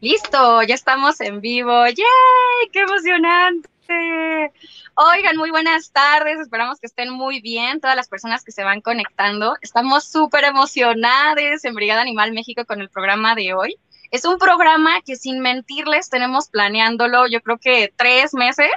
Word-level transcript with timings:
Listo, 0.00 0.62
ya 0.62 0.76
estamos 0.76 1.20
en 1.20 1.40
vivo. 1.40 1.84
¡Yay! 1.86 2.70
¡Qué 2.72 2.80
emocionante! 2.82 4.52
Oigan, 4.94 5.36
muy 5.36 5.50
buenas 5.50 5.90
tardes. 5.90 6.38
Esperamos 6.38 6.78
que 6.78 6.86
estén 6.86 7.10
muy 7.10 7.40
bien 7.40 7.80
todas 7.80 7.96
las 7.96 8.08
personas 8.08 8.44
que 8.44 8.52
se 8.52 8.62
van 8.62 8.80
conectando. 8.80 9.56
Estamos 9.60 10.04
súper 10.04 10.44
emocionadas 10.44 11.64
en 11.64 11.74
Brigada 11.74 12.02
Animal 12.02 12.32
México 12.32 12.64
con 12.64 12.80
el 12.80 12.90
programa 12.90 13.34
de 13.34 13.54
hoy. 13.54 13.76
Es 14.12 14.24
un 14.24 14.38
programa 14.38 15.00
que 15.04 15.16
sin 15.16 15.40
mentirles 15.40 16.10
tenemos 16.10 16.48
planeándolo 16.48 17.26
yo 17.26 17.40
creo 17.40 17.58
que 17.58 17.92
tres 17.96 18.34
meses 18.34 18.70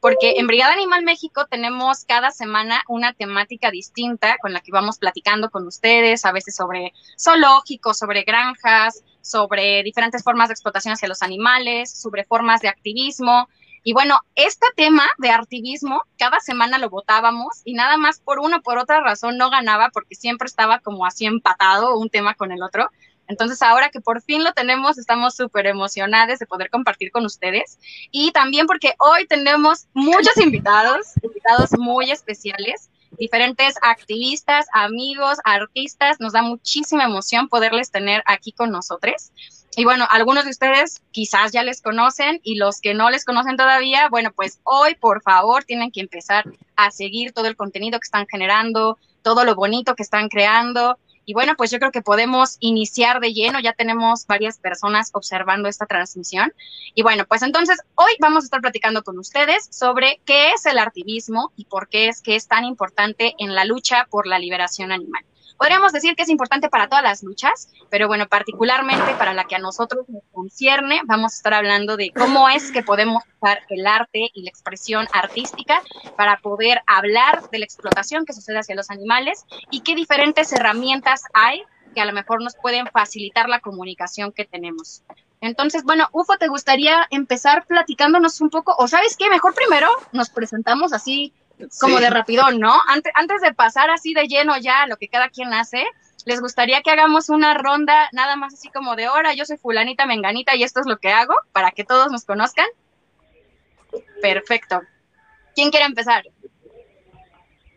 porque 0.00 0.34
en 0.38 0.48
Brigada 0.48 0.72
Animal 0.72 1.04
México 1.04 1.46
tenemos 1.48 2.04
cada 2.06 2.32
semana 2.32 2.82
una 2.88 3.12
temática 3.12 3.70
distinta 3.70 4.36
con 4.38 4.52
la 4.52 4.60
que 4.60 4.72
vamos 4.72 4.98
platicando 4.98 5.48
con 5.50 5.64
ustedes, 5.66 6.24
a 6.24 6.32
veces 6.32 6.56
sobre 6.56 6.92
zoológicos, 7.16 7.98
sobre 7.98 8.22
granjas, 8.22 9.04
sobre 9.22 9.82
diferentes 9.82 10.22
formas 10.22 10.48
de 10.48 10.54
explotación 10.54 10.94
hacia 10.94 11.08
los 11.08 11.22
animales, 11.22 11.90
sobre 11.90 12.24
formas 12.24 12.60
de 12.60 12.68
activismo. 12.68 13.48
Y 13.84 13.94
bueno, 13.94 14.20
este 14.34 14.66
tema 14.76 15.08
de 15.18 15.30
activismo, 15.30 16.02
cada 16.18 16.38
semana 16.40 16.78
lo 16.78 16.90
votábamos 16.90 17.62
y 17.64 17.74
nada 17.74 17.96
más 17.96 18.20
por 18.20 18.38
una 18.38 18.58
o 18.58 18.62
por 18.62 18.78
otra 18.78 19.00
razón 19.00 19.38
no 19.38 19.50
ganaba 19.50 19.90
porque 19.92 20.14
siempre 20.14 20.46
estaba 20.46 20.78
como 20.78 21.04
así 21.06 21.26
empatado 21.26 21.98
un 21.98 22.10
tema 22.10 22.34
con 22.34 22.52
el 22.52 22.62
otro. 22.62 22.90
Entonces, 23.28 23.62
ahora 23.62 23.88
que 23.88 24.00
por 24.00 24.22
fin 24.22 24.44
lo 24.44 24.52
tenemos, 24.52 24.98
estamos 24.98 25.34
súper 25.34 25.66
emocionados 25.66 26.38
de 26.38 26.46
poder 26.46 26.70
compartir 26.70 27.10
con 27.10 27.24
ustedes. 27.24 27.78
Y 28.10 28.30
también 28.32 28.66
porque 28.66 28.94
hoy 28.98 29.26
tenemos 29.26 29.86
muchos 29.94 30.36
invitados, 30.36 31.06
invitados 31.22 31.70
muy 31.78 32.10
especiales, 32.10 32.90
diferentes 33.18 33.74
activistas, 33.82 34.66
amigos, 34.72 35.38
artistas. 35.44 36.20
Nos 36.20 36.32
da 36.32 36.42
muchísima 36.42 37.04
emoción 37.04 37.48
poderles 37.48 37.90
tener 37.90 38.22
aquí 38.26 38.52
con 38.52 38.70
nosotros. 38.70 39.32
Y 39.74 39.84
bueno, 39.84 40.06
algunos 40.10 40.44
de 40.44 40.50
ustedes 40.50 41.02
quizás 41.12 41.52
ya 41.52 41.62
les 41.62 41.80
conocen 41.80 42.40
y 42.42 42.56
los 42.56 42.80
que 42.80 42.92
no 42.92 43.08
les 43.08 43.24
conocen 43.24 43.56
todavía, 43.56 44.08
bueno, 44.10 44.30
pues 44.34 44.60
hoy 44.64 44.94
por 44.96 45.22
favor 45.22 45.64
tienen 45.64 45.90
que 45.90 46.00
empezar 46.00 46.44
a 46.76 46.90
seguir 46.90 47.32
todo 47.32 47.46
el 47.46 47.56
contenido 47.56 47.98
que 47.98 48.04
están 48.04 48.26
generando, 48.30 48.98
todo 49.22 49.44
lo 49.44 49.54
bonito 49.54 49.94
que 49.94 50.02
están 50.02 50.28
creando. 50.28 50.98
Y 51.24 51.34
bueno, 51.34 51.54
pues 51.56 51.70
yo 51.70 51.78
creo 51.78 51.92
que 51.92 52.02
podemos 52.02 52.56
iniciar 52.60 53.20
de 53.20 53.32
lleno, 53.32 53.60
ya 53.60 53.72
tenemos 53.72 54.26
varias 54.26 54.58
personas 54.58 55.10
observando 55.12 55.68
esta 55.68 55.86
transmisión. 55.86 56.52
Y 56.94 57.02
bueno, 57.02 57.24
pues 57.26 57.42
entonces 57.42 57.78
hoy 57.94 58.12
vamos 58.20 58.44
a 58.44 58.46
estar 58.46 58.60
platicando 58.60 59.02
con 59.02 59.18
ustedes 59.18 59.68
sobre 59.70 60.20
qué 60.24 60.50
es 60.52 60.66
el 60.66 60.78
activismo 60.78 61.52
y 61.56 61.66
por 61.66 61.88
qué 61.88 62.08
es 62.08 62.22
que 62.22 62.34
es 62.34 62.48
tan 62.48 62.64
importante 62.64 63.34
en 63.38 63.54
la 63.54 63.64
lucha 63.64 64.06
por 64.10 64.26
la 64.26 64.38
liberación 64.38 64.92
animal. 64.92 65.24
Podríamos 65.62 65.92
decir 65.92 66.16
que 66.16 66.24
es 66.24 66.28
importante 66.28 66.68
para 66.68 66.88
todas 66.88 67.04
las 67.04 67.22
luchas, 67.22 67.68
pero 67.88 68.08
bueno, 68.08 68.26
particularmente 68.26 69.14
para 69.14 69.32
la 69.32 69.44
que 69.44 69.54
a 69.54 69.60
nosotros 69.60 70.08
nos 70.08 70.24
concierne, 70.32 71.02
vamos 71.04 71.34
a 71.34 71.36
estar 71.36 71.54
hablando 71.54 71.96
de 71.96 72.10
cómo 72.10 72.48
es 72.48 72.72
que 72.72 72.82
podemos 72.82 73.22
usar 73.36 73.60
el 73.68 73.86
arte 73.86 74.28
y 74.34 74.42
la 74.42 74.50
expresión 74.50 75.06
artística 75.12 75.80
para 76.16 76.38
poder 76.38 76.82
hablar 76.88 77.48
de 77.52 77.60
la 77.60 77.64
explotación 77.64 78.26
que 78.26 78.32
sucede 78.32 78.58
hacia 78.58 78.74
los 78.74 78.90
animales 78.90 79.46
y 79.70 79.82
qué 79.82 79.94
diferentes 79.94 80.52
herramientas 80.52 81.22
hay 81.32 81.62
que 81.94 82.00
a 82.00 82.06
lo 82.06 82.12
mejor 82.12 82.42
nos 82.42 82.56
pueden 82.56 82.88
facilitar 82.88 83.48
la 83.48 83.60
comunicación 83.60 84.32
que 84.32 84.44
tenemos. 84.44 85.04
Entonces, 85.40 85.84
bueno, 85.84 86.08
Ufo, 86.10 86.38
¿te 86.38 86.48
gustaría 86.48 87.06
empezar 87.10 87.66
platicándonos 87.66 88.40
un 88.40 88.50
poco? 88.50 88.74
O 88.78 88.88
sabes 88.88 89.16
qué, 89.16 89.28
mejor 89.28 89.54
primero 89.54 89.88
nos 90.10 90.28
presentamos 90.30 90.92
así 90.92 91.32
como 91.80 91.98
de 91.98 92.10
rapidón, 92.10 92.58
¿no? 92.58 92.72
Antes, 92.88 93.12
antes 93.14 93.40
de 93.40 93.54
pasar 93.54 93.90
así 93.90 94.14
de 94.14 94.26
lleno 94.26 94.56
ya 94.58 94.82
a 94.82 94.86
lo 94.86 94.96
que 94.96 95.08
cada 95.08 95.28
quien 95.28 95.52
hace, 95.52 95.84
les 96.26 96.40
gustaría 96.40 96.82
que 96.82 96.90
hagamos 96.90 97.28
una 97.28 97.54
ronda 97.54 98.08
nada 98.12 98.36
más 98.36 98.54
así 98.54 98.70
como 98.70 98.96
de 98.96 99.08
hora, 99.08 99.34
yo 99.34 99.44
soy 99.44 99.56
fulanita 99.56 100.06
menganita 100.06 100.54
y 100.56 100.62
esto 100.62 100.80
es 100.80 100.86
lo 100.86 100.98
que 100.98 101.08
hago 101.08 101.34
para 101.52 101.70
que 101.70 101.84
todos 101.84 102.10
nos 102.12 102.24
conozcan. 102.24 102.66
Perfecto. 104.20 104.80
¿Quién 105.54 105.70
quiere 105.70 105.86
empezar? 105.86 106.24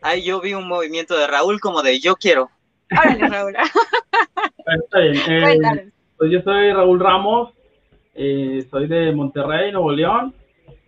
Ay, 0.00 0.22
yo 0.22 0.40
vi 0.40 0.54
un 0.54 0.68
movimiento 0.68 1.16
de 1.16 1.26
Raúl 1.26 1.60
como 1.60 1.82
de 1.82 1.98
yo 2.00 2.16
quiero. 2.16 2.50
Órale, 2.90 3.28
Raúl. 3.28 3.56
Está 4.84 4.98
bien. 5.00 5.16
Eh, 5.28 5.92
pues 6.16 6.30
yo 6.30 6.40
soy 6.42 6.72
Raúl 6.72 7.00
Ramos, 7.00 7.52
eh, 8.14 8.66
soy 8.70 8.86
de 8.86 9.12
Monterrey, 9.12 9.72
Nuevo 9.72 9.92
León 9.92 10.34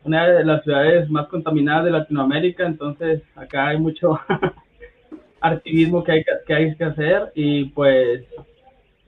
una 0.09 0.27
de 0.27 0.45
las 0.45 0.65
ciudades 0.65 1.09
más 1.11 1.29
contaminadas 1.29 1.85
de 1.85 1.91
Latinoamérica, 1.91 2.67
entonces 2.67 3.23
acá 3.37 3.69
hay 3.69 3.79
mucho 3.79 4.19
activismo 5.41 6.03
que 6.03 6.13
hay 6.13 6.25
que, 6.47 6.55
hay 6.55 6.75
que 6.75 6.85
hacer 6.85 7.31
y 7.35 7.67
pues 7.67 8.25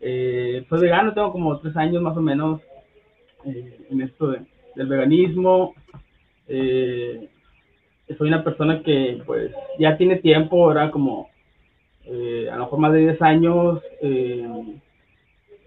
eh, 0.00 0.65
soy 0.69 0.81
vegano, 0.83 1.15
tengo 1.15 1.33
como 1.33 1.59
tres 1.59 1.77
años 1.77 2.03
más 2.03 2.16
o 2.16 2.21
menos 2.21 2.61
eh, 3.47 3.87
en 3.91 4.03
esto 4.03 4.37
del 4.77 4.87
veganismo. 4.87 5.75
Eh, 6.47 7.28
soy 8.19 8.28
una 8.28 8.44
persona 8.44 8.82
que 8.82 9.22
pues 9.25 9.53
ya 9.78 9.97
tiene 9.97 10.17
tiempo, 10.17 10.65
ahora 10.65 10.91
como 10.91 11.31
eh, 12.05 12.49
a 12.50 12.56
lo 12.56 12.65
mejor 12.65 12.78
más 12.78 12.93
de 12.93 12.99
10 12.99 13.22
años 13.22 13.81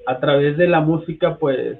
a 0.06 0.20
través 0.20 0.58
de 0.58 0.68
la 0.68 0.82
música 0.82 1.38
pues 1.38 1.80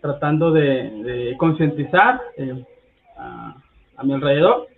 tratando 0.00 0.52
de, 0.52 1.34
concientizar 1.38 2.20
eh, 2.36 2.64
a, 3.16 3.56
mi 4.02 4.14
alrededor. 4.14 4.68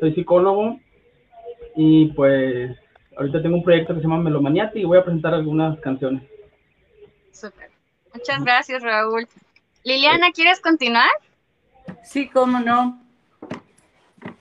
Soy 0.00 0.14
psicólogo 0.14 0.78
y 1.76 2.06
pues 2.12 2.76
ahorita 3.16 3.42
tengo 3.42 3.56
un 3.56 3.64
proyecto 3.64 3.94
que 3.94 4.00
se 4.00 4.06
llama 4.06 4.22
Melomaniati 4.22 4.80
y 4.80 4.84
voy 4.84 4.98
a 4.98 5.04
presentar 5.04 5.34
algunas 5.34 5.78
canciones. 5.80 6.22
Súper. 7.32 7.70
Muchas 8.14 8.42
gracias, 8.42 8.82
Raúl. 8.82 9.26
Liliana, 9.84 10.32
¿quieres 10.32 10.60
continuar? 10.60 11.10
Sí, 12.02 12.28
cómo 12.28 12.60
no. 12.60 13.00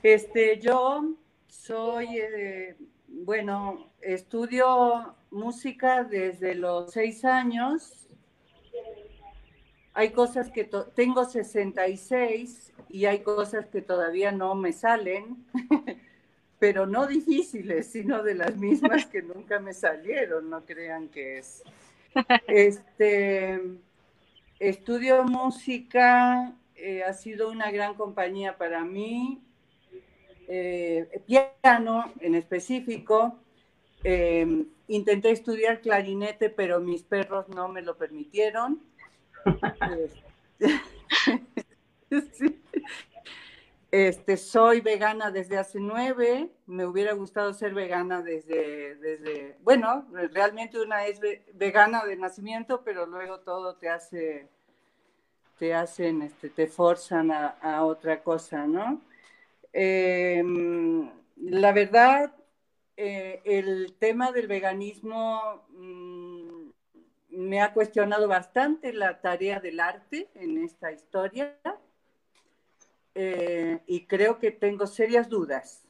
Este, 0.04 0.60
yo 0.60 1.04
soy, 1.48 2.18
eh, 2.18 2.76
bueno, 3.08 3.88
estudio 4.02 5.16
música 5.32 6.04
desde 6.04 6.56
los 6.56 6.92
seis 6.92 7.26
años 7.26 8.07
hay 9.98 10.12
cosas 10.12 10.52
que 10.52 10.70
tengo 10.94 11.26
66 11.26 12.72
y 12.90 13.06
hay 13.06 13.22
cosas 13.22 13.66
que 13.66 13.82
todavía 13.82 14.32
no 14.32 14.54
me 14.54 14.72
salen, 14.72 15.44
pero 16.60 16.86
no 16.86 17.08
difíciles, 17.08 17.88
sino 17.88 18.22
de 18.22 18.36
las 18.36 18.58
mismas 18.58 19.08
que 19.08 19.24
nunca 19.24 19.60
me 19.60 19.74
salieron, 19.74 20.52
no 20.52 20.64
crean 20.66 21.10
que 21.10 21.40
es. 21.40 21.64
Este, 22.48 23.60
estudio 24.60 25.24
música, 25.24 26.54
eh, 26.76 27.02
ha 27.04 27.14
sido 27.14 27.50
una 27.50 27.72
gran 27.72 27.96
compañía 27.96 28.56
para 28.56 28.84
mí, 28.86 29.42
eh, 30.48 31.24
piano 31.26 32.14
en 32.20 32.36
específico. 32.36 33.40
Eh, 34.04 34.66
intenté 34.88 35.32
estudiar 35.32 35.82
clarinete, 35.82 36.52
pero 36.52 36.82
mis 36.82 37.02
perros 37.02 37.50
no 37.50 37.68
me 37.68 37.82
lo 37.82 37.98
permitieron. 37.98 38.80
Este, 43.90 44.36
soy 44.36 44.82
vegana 44.82 45.32
desde 45.32 45.58
hace 45.58 45.80
nueve, 45.80 46.52
me 46.66 46.86
hubiera 46.86 47.14
gustado 47.14 47.54
ser 47.54 47.74
vegana 47.74 48.22
desde, 48.22 48.96
desde, 48.96 49.58
bueno, 49.62 50.06
realmente 50.34 50.80
una 50.80 51.06
es 51.06 51.22
vegana 51.54 52.04
de 52.06 52.18
nacimiento, 52.18 52.84
pero 52.84 53.06
luego 53.06 53.40
todo 53.40 53.76
te 53.76 53.88
hace, 53.88 54.50
te 55.58 55.74
hacen, 55.74 56.22
este, 56.22 56.50
te 56.50 56.68
forzan 56.68 57.32
a, 57.32 57.84
otra 57.86 58.22
cosa, 58.22 58.68
¿no? 58.68 59.02
Em, 59.72 61.10
la 61.38 61.72
verdad, 61.72 62.34
eh, 62.98 63.42
el 63.46 63.96
tema 63.98 64.34
del 64.34 64.48
veganismo... 64.48 65.66
Mm, 65.70 66.27
me 67.38 67.62
ha 67.62 67.72
cuestionado 67.72 68.28
bastante 68.28 68.92
la 68.94 69.22
tarea 69.22 69.60
del 69.60 69.80
arte 69.80 70.28
en 70.34 70.58
esta 70.58 70.92
historia 70.92 71.56
eh, 73.14 73.80
y 73.86 74.08
creo 74.08 74.40
que 74.40 74.50
tengo 74.50 74.88
serias 74.88 75.30
dudas. 75.30 75.86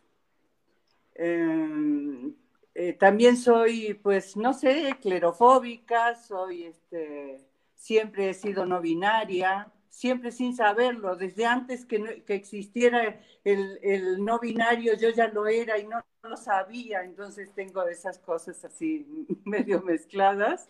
Eh, 1.15 2.33
eh, 2.75 2.94
también 2.94 3.38
soy, 3.38 3.94
pues, 3.94 4.35
no 4.35 4.53
sé, 4.53 4.97
clerofóbica, 5.01 6.15
soy, 6.15 6.65
este, 6.65 7.47
siempre 7.75 8.29
he 8.29 8.33
sido 8.33 8.65
no 8.65 8.81
binaria, 8.81 9.71
siempre 9.89 10.33
sin 10.33 10.53
saberlo, 10.53 11.15
desde 11.15 11.45
antes 11.45 11.85
que, 11.85 12.23
existiera 12.27 13.21
el, 13.45 13.79
el, 13.81 14.23
no 14.23 14.38
binario 14.39 14.95
yo 14.95 15.09
ya 15.11 15.29
lo 15.29 15.47
era 15.47 15.79
y 15.79 15.88
no 15.88 16.03
lo 16.23 16.35
sabía, 16.35 17.03
entonces 17.03 17.50
tengo 17.55 17.88
esas 17.88 18.19
cosas 18.19 18.63
así 18.65 19.07
medio 19.45 19.81
mezcladas 19.81 20.69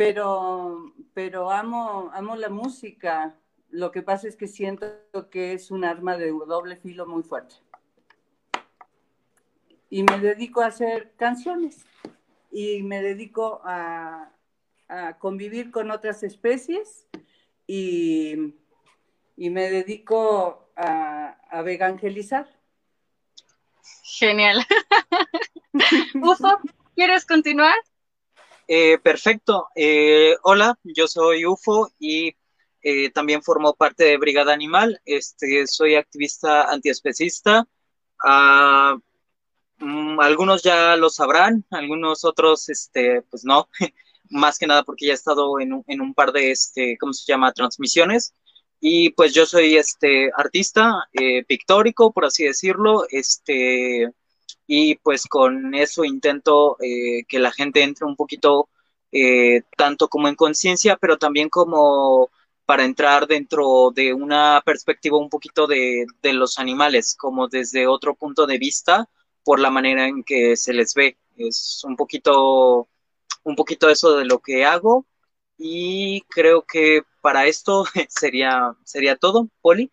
pero, 0.00 0.94
pero 1.12 1.50
amo, 1.50 2.10
amo 2.14 2.34
la 2.34 2.48
música. 2.48 3.36
Lo 3.68 3.90
que 3.90 4.00
pasa 4.00 4.28
es 4.28 4.34
que 4.34 4.48
siento 4.48 4.88
que 5.30 5.52
es 5.52 5.70
un 5.70 5.84
arma 5.84 6.16
de 6.16 6.30
doble 6.30 6.76
filo 6.76 7.06
muy 7.06 7.22
fuerte. 7.22 7.56
Y 9.90 10.02
me 10.02 10.18
dedico 10.18 10.62
a 10.62 10.68
hacer 10.68 11.12
canciones 11.18 11.84
y 12.50 12.82
me 12.82 13.02
dedico 13.02 13.60
a, 13.62 14.30
convivir 15.18 15.70
con 15.70 15.90
otras 15.90 16.22
especies 16.22 17.06
y, 17.66 18.54
me 19.36 19.70
dedico 19.70 20.72
a, 20.76 21.36
a 21.50 21.60
vegangelizar. 21.60 22.48
Genial. 24.02 24.64
Ufo, 26.14 26.58
¿quieres 26.94 27.26
continuar? 27.26 27.76
Eh, 28.72 28.98
perfecto. 28.98 29.66
Eh, 29.74 30.36
hola, 30.44 30.78
yo 30.84 31.08
soy 31.08 31.44
UFO 31.44 31.90
y 31.98 32.36
eh, 32.82 33.10
también 33.10 33.42
formo 33.42 33.74
parte 33.74 34.04
de 34.04 34.16
Brigada 34.16 34.52
Animal. 34.52 35.00
Este, 35.04 35.66
soy 35.66 35.96
activista 35.96 36.70
antiespecista. 36.70 37.66
Mm, 39.78 40.20
algunos 40.20 40.62
ya 40.62 40.94
lo 40.96 41.10
sabrán, 41.10 41.64
algunos 41.70 42.24
otros, 42.24 42.68
este, 42.68 43.22
pues 43.22 43.44
no. 43.44 43.68
Más 44.30 44.56
que 44.58 44.68
nada 44.68 44.84
porque 44.84 45.06
ya 45.06 45.12
he 45.12 45.16
estado 45.16 45.58
en 45.58 46.00
un 46.00 46.14
par 46.14 46.30
de, 46.32 46.52
este, 46.52 46.96
¿cómo 47.00 47.12
se 47.12 47.24
llama? 47.26 47.52
Transmisiones. 47.52 48.34
Y 48.78 49.10
pues 49.10 49.34
yo 49.34 49.46
soy 49.46 49.76
este 49.76 50.30
artista 50.36 51.08
pictórico, 51.48 52.12
por 52.12 52.24
así 52.24 52.44
decirlo, 52.44 53.04
este 53.10 54.12
y 54.72 54.94
pues 54.96 55.26
con 55.26 55.74
eso 55.74 56.04
intento 56.04 56.76
eh, 56.80 57.24
que 57.28 57.40
la 57.40 57.50
gente 57.50 57.82
entre 57.82 58.06
un 58.06 58.14
poquito 58.14 58.68
eh, 59.10 59.62
tanto 59.76 60.08
como 60.08 60.28
en 60.28 60.36
conciencia, 60.36 60.96
pero 60.96 61.18
también 61.18 61.48
como 61.48 62.30
para 62.66 62.84
entrar 62.84 63.26
dentro 63.26 63.90
de 63.92 64.14
una 64.14 64.62
perspectiva 64.64 65.18
un 65.18 65.28
poquito 65.28 65.66
de, 65.66 66.06
de, 66.22 66.32
los 66.34 66.60
animales, 66.60 67.16
como 67.18 67.48
desde 67.48 67.88
otro 67.88 68.14
punto 68.14 68.46
de 68.46 68.58
vista, 68.58 69.08
por 69.42 69.58
la 69.58 69.70
manera 69.70 70.06
en 70.06 70.22
que 70.22 70.56
se 70.56 70.72
les 70.72 70.94
ve. 70.94 71.18
Es 71.36 71.82
un 71.84 71.96
poquito, 71.96 72.88
un 73.42 73.56
poquito 73.56 73.90
eso 73.90 74.16
de 74.16 74.24
lo 74.24 74.38
que 74.38 74.64
hago 74.64 75.04
y 75.58 76.20
creo 76.28 76.62
que 76.62 77.02
para 77.22 77.46
esto 77.46 77.84
sería, 78.08 78.76
sería 78.84 79.16
todo, 79.16 79.48
Poli. 79.62 79.90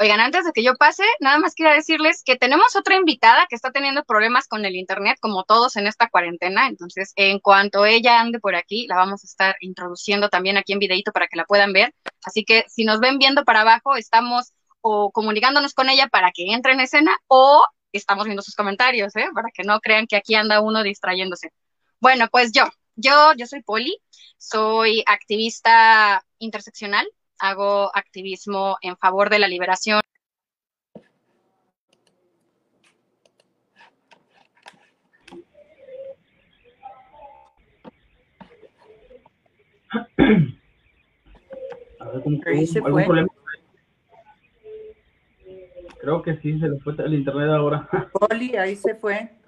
Oigan, 0.00 0.18
antes 0.18 0.46
de 0.46 0.52
que 0.52 0.62
yo 0.62 0.76
pase, 0.76 1.02
nada 1.20 1.36
más 1.36 1.54
quiero 1.54 1.74
decirles 1.74 2.22
que 2.24 2.36
tenemos 2.36 2.74
otra 2.74 2.96
invitada 2.96 3.46
que 3.50 3.54
está 3.54 3.70
teniendo 3.70 4.02
problemas 4.02 4.48
con 4.48 4.64
el 4.64 4.74
internet, 4.74 5.18
como 5.20 5.44
todos 5.44 5.76
en 5.76 5.86
esta 5.86 6.08
cuarentena. 6.08 6.68
Entonces, 6.68 7.12
en 7.16 7.38
cuanto 7.38 7.84
ella 7.84 8.18
ande 8.18 8.40
por 8.40 8.54
aquí, 8.54 8.86
la 8.86 8.96
vamos 8.96 9.22
a 9.22 9.26
estar 9.26 9.56
introduciendo 9.60 10.30
también 10.30 10.56
aquí 10.56 10.72
en 10.72 10.78
videito 10.78 11.12
para 11.12 11.26
que 11.28 11.36
la 11.36 11.44
puedan 11.44 11.74
ver. 11.74 11.94
Así 12.24 12.46
que 12.46 12.64
si 12.68 12.84
nos 12.84 12.98
ven 13.00 13.18
viendo 13.18 13.44
para 13.44 13.60
abajo, 13.60 13.94
estamos 13.94 14.54
o 14.80 15.10
comunicándonos 15.12 15.74
con 15.74 15.90
ella 15.90 16.08
para 16.08 16.30
que 16.32 16.50
entre 16.50 16.72
en 16.72 16.80
escena 16.80 17.14
o 17.26 17.62
estamos 17.92 18.24
viendo 18.24 18.42
sus 18.42 18.54
comentarios, 18.54 19.14
¿eh? 19.16 19.28
para 19.34 19.50
que 19.52 19.64
no 19.64 19.80
crean 19.80 20.06
que 20.06 20.16
aquí 20.16 20.34
anda 20.34 20.62
uno 20.62 20.82
distrayéndose. 20.82 21.52
Bueno, 22.00 22.26
pues 22.32 22.52
yo, 22.52 22.64
yo, 22.96 23.34
yo 23.36 23.46
soy 23.46 23.62
Poli, 23.62 24.00
soy 24.38 25.02
activista 25.06 26.24
interseccional, 26.38 27.06
hago 27.40 27.90
activismo 27.96 28.76
en 28.82 28.96
favor 28.96 29.30
de 29.30 29.38
la 29.38 29.48
liberación. 29.48 30.00
A 41.98 42.08
ver, 42.12 42.22
¿cómo, 42.22 42.40
Ahí 42.46 42.66
se 42.66 42.80
fue. 42.80 43.04
Problema? 43.04 43.28
Creo 46.00 46.22
que 46.22 46.36
sí, 46.38 46.58
se 46.58 46.68
le 46.68 46.78
fue 46.80 46.94
el 46.98 47.14
internet 47.14 47.50
ahora. 47.50 47.88
Poli, 48.12 48.56
ahí 48.56 48.74
se 48.74 48.94
fue. 48.94 49.39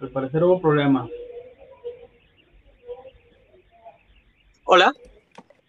Al 0.00 0.10
parecer 0.10 0.44
hubo 0.44 0.60
problema. 0.60 1.08
Hola. 4.64 4.92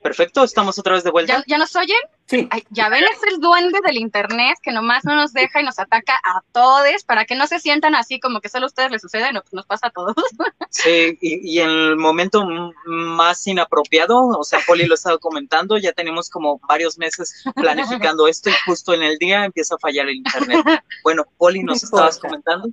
Perfecto, 0.01 0.43
estamos 0.43 0.79
otra 0.79 0.93
vez 0.93 1.03
de 1.03 1.11
vuelta. 1.11 1.43
¿Ya, 1.45 1.57
nos 1.57 1.75
oyen? 1.75 1.97
Sí. 2.25 2.47
ya 2.69 2.87
ven, 2.87 3.03
es 3.03 3.33
el 3.33 3.41
duende 3.41 3.79
del 3.85 3.97
internet 3.97 4.55
que 4.61 4.71
nomás 4.71 5.03
no 5.03 5.15
nos 5.15 5.33
deja 5.33 5.59
y 5.59 5.65
nos 5.65 5.77
ataca 5.77 6.13
a 6.23 6.41
todos 6.53 7.03
para 7.05 7.25
que 7.25 7.35
no 7.35 7.47
se 7.47 7.59
sientan 7.59 7.95
así 7.95 8.19
como 8.19 8.39
que 8.39 8.47
solo 8.47 8.65
a 8.65 8.67
ustedes 8.67 8.91
les 8.91 9.01
sucede, 9.01 9.33
no, 9.33 9.41
pues 9.41 9.51
nos 9.51 9.65
pasa 9.65 9.87
a 9.87 9.89
todos. 9.89 10.15
Sí, 10.71 11.17
y, 11.19 11.55
y, 11.55 11.59
en 11.59 11.69
el 11.69 11.95
momento 11.95 12.47
más 12.85 13.45
inapropiado, 13.47 14.27
o 14.27 14.43
sea, 14.43 14.59
Poli 14.67 14.85
lo 14.85 14.93
estaba 14.93 15.17
comentando, 15.17 15.79
ya 15.79 15.91
tenemos 15.93 16.29
como 16.29 16.59
varios 16.69 16.99
meses 16.99 17.43
planificando 17.55 18.27
esto 18.27 18.51
y 18.51 18.53
justo 18.67 18.93
en 18.93 19.01
el 19.01 19.17
día 19.17 19.45
empieza 19.45 19.75
a 19.75 19.79
fallar 19.79 20.07
el 20.07 20.17
internet. 20.17 20.63
Bueno, 21.03 21.25
Poli, 21.37 21.63
¿nos 21.63 21.83
estabas 21.83 22.19
comentando? 22.19 22.69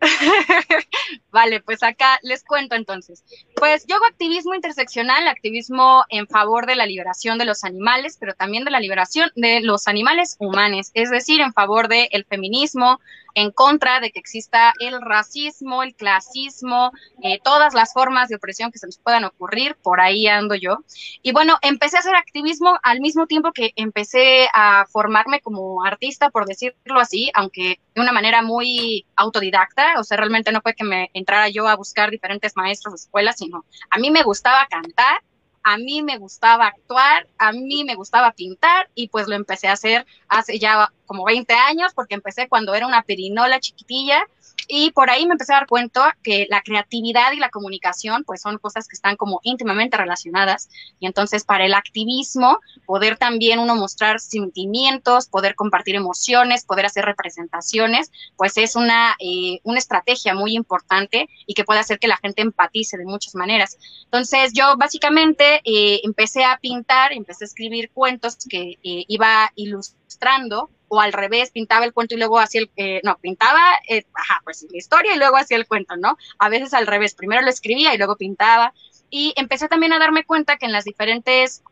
vale, 1.30 1.60
pues 1.60 1.82
acá 1.82 2.18
les 2.22 2.44
cuento 2.44 2.74
entonces. 2.74 3.24
Pues 3.54 3.86
yo 3.86 3.96
hago 3.96 4.06
activismo 4.06 4.54
interseccional, 4.54 5.28
activismo 5.28 6.04
en 6.08 6.26
favor 6.26 6.66
de 6.66 6.76
la 6.76 6.86
liberación 6.86 7.38
de 7.38 7.44
los 7.44 7.64
animales, 7.64 8.16
pero 8.18 8.34
también 8.34 8.64
de 8.64 8.70
la 8.70 8.80
liberación 8.80 9.30
de 9.36 9.60
los 9.60 9.88
animales 9.88 10.36
humanos, 10.38 10.90
es 10.94 11.10
decir, 11.10 11.40
en 11.40 11.52
favor 11.52 11.88
del 11.88 12.08
el 12.10 12.24
feminismo, 12.24 13.00
en 13.36 13.50
contra 13.50 14.00
de 14.00 14.10
que 14.10 14.18
exista 14.18 14.72
el 14.80 15.00
racismo, 15.02 15.82
el 15.82 15.94
clasismo, 15.94 16.90
eh, 17.22 17.38
todas 17.44 17.74
las 17.74 17.92
formas 17.92 18.30
de 18.30 18.36
opresión 18.36 18.72
que 18.72 18.78
se 18.78 18.86
nos 18.86 18.96
puedan 18.96 19.24
ocurrir, 19.24 19.76
por 19.82 20.00
ahí 20.00 20.26
ando 20.26 20.54
yo. 20.54 20.78
Y 21.22 21.32
bueno, 21.32 21.58
empecé 21.60 21.98
a 21.98 22.00
hacer 22.00 22.14
activismo 22.16 22.78
al 22.82 23.00
mismo 23.00 23.26
tiempo 23.26 23.52
que 23.52 23.72
empecé 23.76 24.48
a 24.54 24.86
formarme 24.90 25.40
como 25.40 25.84
artista, 25.84 26.30
por 26.30 26.46
decirlo 26.46 26.98
así, 26.98 27.30
aunque 27.34 27.78
de 27.94 28.00
una 28.00 28.12
manera 28.12 28.40
muy 28.40 29.04
autodidacta, 29.16 30.00
o 30.00 30.04
sea, 30.04 30.16
realmente 30.16 30.50
no 30.50 30.62
fue 30.62 30.74
que 30.74 30.84
me 30.84 31.10
entrara 31.12 31.50
yo 31.50 31.68
a 31.68 31.76
buscar 31.76 32.10
diferentes 32.10 32.56
maestros 32.56 32.94
de 32.94 33.04
escuela, 33.04 33.34
sino 33.34 33.66
a 33.90 33.98
mí 33.98 34.10
me 34.10 34.22
gustaba 34.22 34.66
cantar 34.66 35.20
a 35.68 35.78
mí 35.78 36.00
me 36.00 36.16
gustaba 36.16 36.68
actuar, 36.68 37.26
a 37.38 37.50
mí 37.50 37.82
me 37.82 37.96
gustaba 37.96 38.30
pintar 38.30 38.88
y 38.94 39.08
pues 39.08 39.26
lo 39.26 39.34
empecé 39.34 39.66
a 39.66 39.72
hacer 39.72 40.06
hace 40.28 40.60
ya 40.60 40.92
como 41.06 41.24
20 41.24 41.52
años 41.54 41.92
porque 41.94 42.14
empecé 42.14 42.48
cuando 42.48 42.74
era 42.74 42.86
una 42.86 43.02
perinola 43.02 43.60
chiquitilla 43.60 44.26
y 44.68 44.90
por 44.90 45.10
ahí 45.10 45.26
me 45.26 45.32
empecé 45.32 45.52
a 45.52 45.58
dar 45.58 45.66
cuenta 45.66 46.16
que 46.22 46.46
la 46.50 46.60
creatividad 46.62 47.32
y 47.32 47.38
la 47.38 47.50
comunicación 47.50 48.24
pues 48.24 48.42
son 48.42 48.58
cosas 48.58 48.88
que 48.88 48.96
están 48.96 49.16
como 49.16 49.40
íntimamente 49.42 49.96
relacionadas 49.96 50.68
y 50.98 51.06
entonces 51.06 51.44
para 51.44 51.64
el 51.64 51.74
activismo 51.74 52.58
poder 52.84 53.16
también 53.16 53.58
uno 53.58 53.76
mostrar 53.76 54.20
sentimientos, 54.20 55.28
poder 55.28 55.54
compartir 55.54 55.94
emociones, 55.94 56.64
poder 56.64 56.86
hacer 56.86 57.04
representaciones, 57.04 58.10
pues 58.36 58.56
es 58.56 58.76
una, 58.76 59.14
eh, 59.20 59.60
una 59.62 59.78
estrategia 59.78 60.34
muy 60.34 60.54
importante 60.54 61.28
y 61.46 61.54
que 61.54 61.64
puede 61.64 61.80
hacer 61.80 61.98
que 61.98 62.08
la 62.08 62.16
gente 62.16 62.42
empatice 62.42 62.96
de 62.96 63.04
muchas 63.04 63.34
maneras. 63.34 63.78
Entonces 64.04 64.52
yo 64.52 64.76
básicamente 64.76 65.60
eh, 65.64 66.00
empecé 66.04 66.44
a 66.44 66.58
pintar, 66.58 67.12
empecé 67.12 67.44
a 67.44 67.46
escribir 67.46 67.90
cuentos 67.90 68.36
que 68.48 68.78
eh, 68.82 69.04
iba 69.08 69.52
ilustrando 69.54 70.70
o 70.88 71.00
al 71.00 71.12
revés, 71.12 71.50
pintaba 71.50 71.84
el 71.84 71.92
cuento 71.92 72.14
y 72.14 72.18
luego 72.18 72.38
hacía 72.38 72.62
el, 72.62 72.70
eh, 72.76 73.00
no, 73.04 73.16
pintaba, 73.18 73.60
eh, 73.88 74.04
ajá, 74.14 74.40
pues 74.44 74.66
la 74.70 74.76
historia 74.76 75.14
y 75.14 75.18
luego 75.18 75.36
hacía 75.36 75.56
el 75.56 75.66
cuento, 75.66 75.96
¿no? 75.96 76.16
A 76.38 76.48
veces 76.48 76.74
al 76.74 76.86
revés, 76.86 77.14
primero 77.14 77.42
lo 77.42 77.48
escribía 77.48 77.94
y 77.94 77.98
luego 77.98 78.16
pintaba. 78.16 78.72
Y 79.10 79.32
empecé 79.36 79.68
también 79.68 79.92
a 79.92 79.98
darme 79.98 80.24
cuenta 80.24 80.56
que 80.56 80.66
en 80.66 80.72
las 80.72 80.84
diferentes 80.84 81.62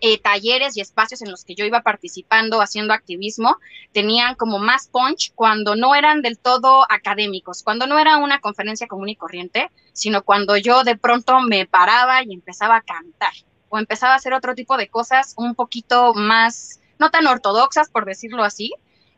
eh, 0.00 0.18
talleres 0.18 0.76
y 0.76 0.80
espacios 0.80 1.22
en 1.22 1.30
los 1.30 1.44
que 1.44 1.54
yo 1.54 1.64
iba 1.64 1.82
participando, 1.82 2.60
haciendo 2.60 2.92
activismo, 2.92 3.56
tenían 3.92 4.34
como 4.34 4.58
más 4.58 4.88
punch 4.88 5.32
cuando 5.34 5.76
no 5.76 5.94
eran 5.94 6.22
del 6.22 6.38
todo 6.38 6.86
académicos, 6.90 7.62
cuando 7.62 7.86
no 7.86 7.98
era 7.98 8.18
una 8.18 8.40
conferencia 8.40 8.86
común 8.86 9.10
y 9.10 9.16
corriente, 9.16 9.70
sino 9.92 10.22
cuando 10.22 10.56
yo 10.56 10.84
de 10.84 10.96
pronto 10.96 11.40
me 11.40 11.66
paraba 11.66 12.22
y 12.24 12.32
empezaba 12.32 12.76
a 12.76 12.82
cantar 12.82 13.32
o 13.68 13.78
empezaba 13.78 14.14
a 14.14 14.16
hacer 14.16 14.34
otro 14.34 14.54
tipo 14.54 14.76
de 14.76 14.88
cosas 14.88 15.34
un 15.36 15.54
poquito 15.54 16.14
más 16.14 16.81
no 17.02 17.10
tan 17.10 17.26
ortodoxas, 17.26 17.90
por 17.90 18.04
decirlo 18.04 18.44
así, 18.44 18.72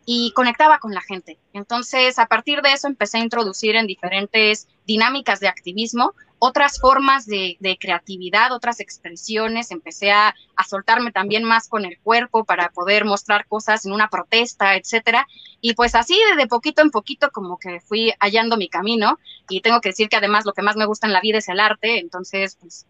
y 0.06 0.32
conectaba 0.32 0.78
con 0.78 0.94
la 0.94 1.02
gente. 1.02 1.38
Entonces, 1.52 2.18
a 2.18 2.26
partir 2.26 2.62
de 2.62 2.72
eso 2.72 2.88
empecé 2.88 3.18
a 3.18 3.22
introducir 3.22 3.76
en 3.76 3.86
diferentes 3.86 4.68
dinámicas 4.86 5.38
de 5.40 5.48
activismo 5.48 6.14
otras 6.38 6.78
formas 6.78 7.26
de, 7.26 7.78
creatividad, 7.80 8.52
otras 8.52 8.80
expresiones, 8.80 9.70
empecé 9.70 10.12
a, 10.12 10.34
soltarme 10.68 11.12
también 11.12 11.44
más 11.44 11.68
con 11.68 11.84
el 11.84 11.98
cuerpo 12.00 12.44
para 12.44 12.70
poder 12.70 13.04
mostrar 13.04 13.46
cosas 13.46 13.86
en 13.86 13.92
una 13.92 14.08
protesta, 14.08 14.76
etcétera. 14.76 15.26
Y 15.60 15.74
pues 15.74 15.94
así 15.94 16.18
de 16.36 16.46
poquito 16.46 16.82
en 16.82 16.90
poquito 16.90 17.30
como 17.30 17.58
que 17.58 17.80
fui 17.80 18.12
hallando 18.20 18.56
mi 18.56 18.68
camino 18.68 19.18
y 19.48 19.60
tengo 19.60 19.80
que 19.80 19.90
decir 19.90 20.08
que 20.08 20.16
además 20.16 20.44
lo 20.44 20.52
que 20.52 20.62
más 20.62 20.76
me 20.76 20.86
gusta 20.86 21.06
en 21.06 21.12
la 21.12 21.20
vida 21.20 21.38
es 21.38 21.48
el 21.48 21.60
arte, 21.60 21.98
entonces 21.98 22.56
pues 22.60 22.86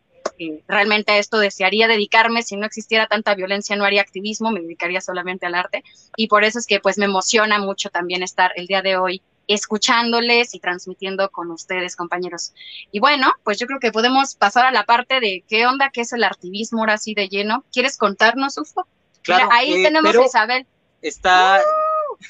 realmente 0.68 1.12
a 1.12 1.18
esto 1.18 1.38
desearía 1.38 1.88
dedicarme, 1.88 2.42
si 2.42 2.56
no 2.56 2.66
existiera 2.66 3.06
tanta 3.06 3.34
violencia 3.34 3.76
no 3.76 3.84
haría 3.84 4.02
activismo, 4.02 4.50
me 4.50 4.60
dedicaría 4.60 5.00
solamente 5.00 5.46
al 5.46 5.54
arte 5.54 5.84
y 6.16 6.28
por 6.28 6.44
eso 6.44 6.58
es 6.58 6.66
que 6.66 6.80
pues 6.80 6.98
me 6.98 7.04
emociona 7.04 7.58
mucho 7.58 7.90
también 7.90 8.22
estar 8.22 8.52
el 8.56 8.66
día 8.66 8.82
de 8.82 8.96
hoy 8.96 9.22
escuchándoles 9.46 10.54
y 10.54 10.60
transmitiendo 10.60 11.30
con 11.30 11.50
ustedes, 11.50 11.96
compañeros. 11.96 12.54
Y 12.90 13.00
bueno, 13.00 13.32
pues 13.42 13.58
yo 13.58 13.66
creo 13.66 13.78
que 13.78 13.92
podemos 13.92 14.34
pasar 14.34 14.64
a 14.64 14.70
la 14.70 14.84
parte 14.84 15.20
de 15.20 15.44
qué 15.46 15.66
onda, 15.66 15.90
qué 15.90 16.00
es 16.00 16.12
el 16.14 16.24
activismo 16.24 16.80
ahora 16.80 16.96
sí 16.96 17.14
de 17.14 17.28
lleno. 17.28 17.62
¿Quieres 17.70 17.98
contarnos, 17.98 18.56
Ufo? 18.56 18.86
Claro, 19.22 19.48
ahí 19.52 19.74
eh, 19.74 19.84
tenemos 19.84 20.16
a 20.16 20.24
Isabel. 20.24 20.66
Está 21.02 21.60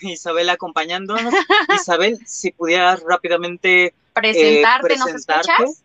Isabel 0.01 0.51
acompañándonos. 0.51 1.33
Isabel, 1.75 2.19
si 2.27 2.51
pudieras 2.51 3.01
rápidamente 3.07 3.95
Presentarte, 4.15 4.97
¿nos 4.97 5.11
presentarte. 5.11 5.51
escuchas? 5.51 5.83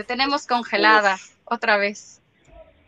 Te 0.00 0.04
tenemos 0.04 0.46
congelada 0.46 1.18
otra 1.44 1.76
vez. 1.76 2.22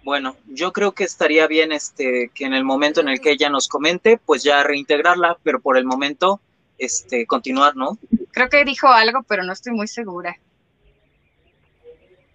Bueno, 0.02 0.34
yo 0.46 0.72
creo 0.72 0.92
que 0.92 1.04
estaría 1.04 1.46
bien 1.46 1.70
este 1.70 2.30
que 2.34 2.46
en 2.46 2.54
el 2.54 2.64
momento 2.64 3.02
en 3.02 3.10
el 3.10 3.20
que 3.20 3.32
ella 3.32 3.50
nos 3.50 3.68
comente, 3.68 4.16
pues 4.16 4.42
ya 4.42 4.62
reintegrarla, 4.62 5.36
pero 5.42 5.60
por 5.60 5.76
el 5.76 5.84
momento 5.84 6.40
este 6.78 7.26
continuar, 7.26 7.76
¿no? 7.76 7.98
Creo 8.30 8.48
que 8.48 8.64
dijo 8.64 8.88
algo, 8.88 9.24
pero 9.24 9.42
no 9.42 9.52
estoy 9.52 9.74
muy 9.74 9.88
segura. 9.88 10.38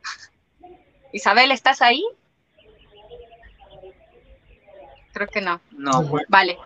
Isabel, 1.11 1.51
¿estás 1.51 1.81
ahí? 1.81 2.05
Creo 5.11 5.27
que 5.27 5.41
no. 5.41 5.59
No. 5.71 6.07
Vale. 6.27 6.59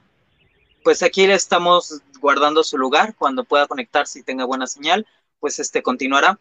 Pues 0.84 1.02
aquí 1.02 1.28
le 1.28 1.36
estamos 1.36 2.02
guardando 2.20 2.62
su 2.66 2.78
lugar 2.78 3.16
cuando 3.16 3.46
pueda 3.46 3.68
conectarse 3.68 4.20
y 4.20 4.24
tenga 4.24 4.44
buena 4.44 4.68
señal, 4.68 5.08
pues 5.40 5.60
este 5.60 5.82
continuará. 5.82 6.38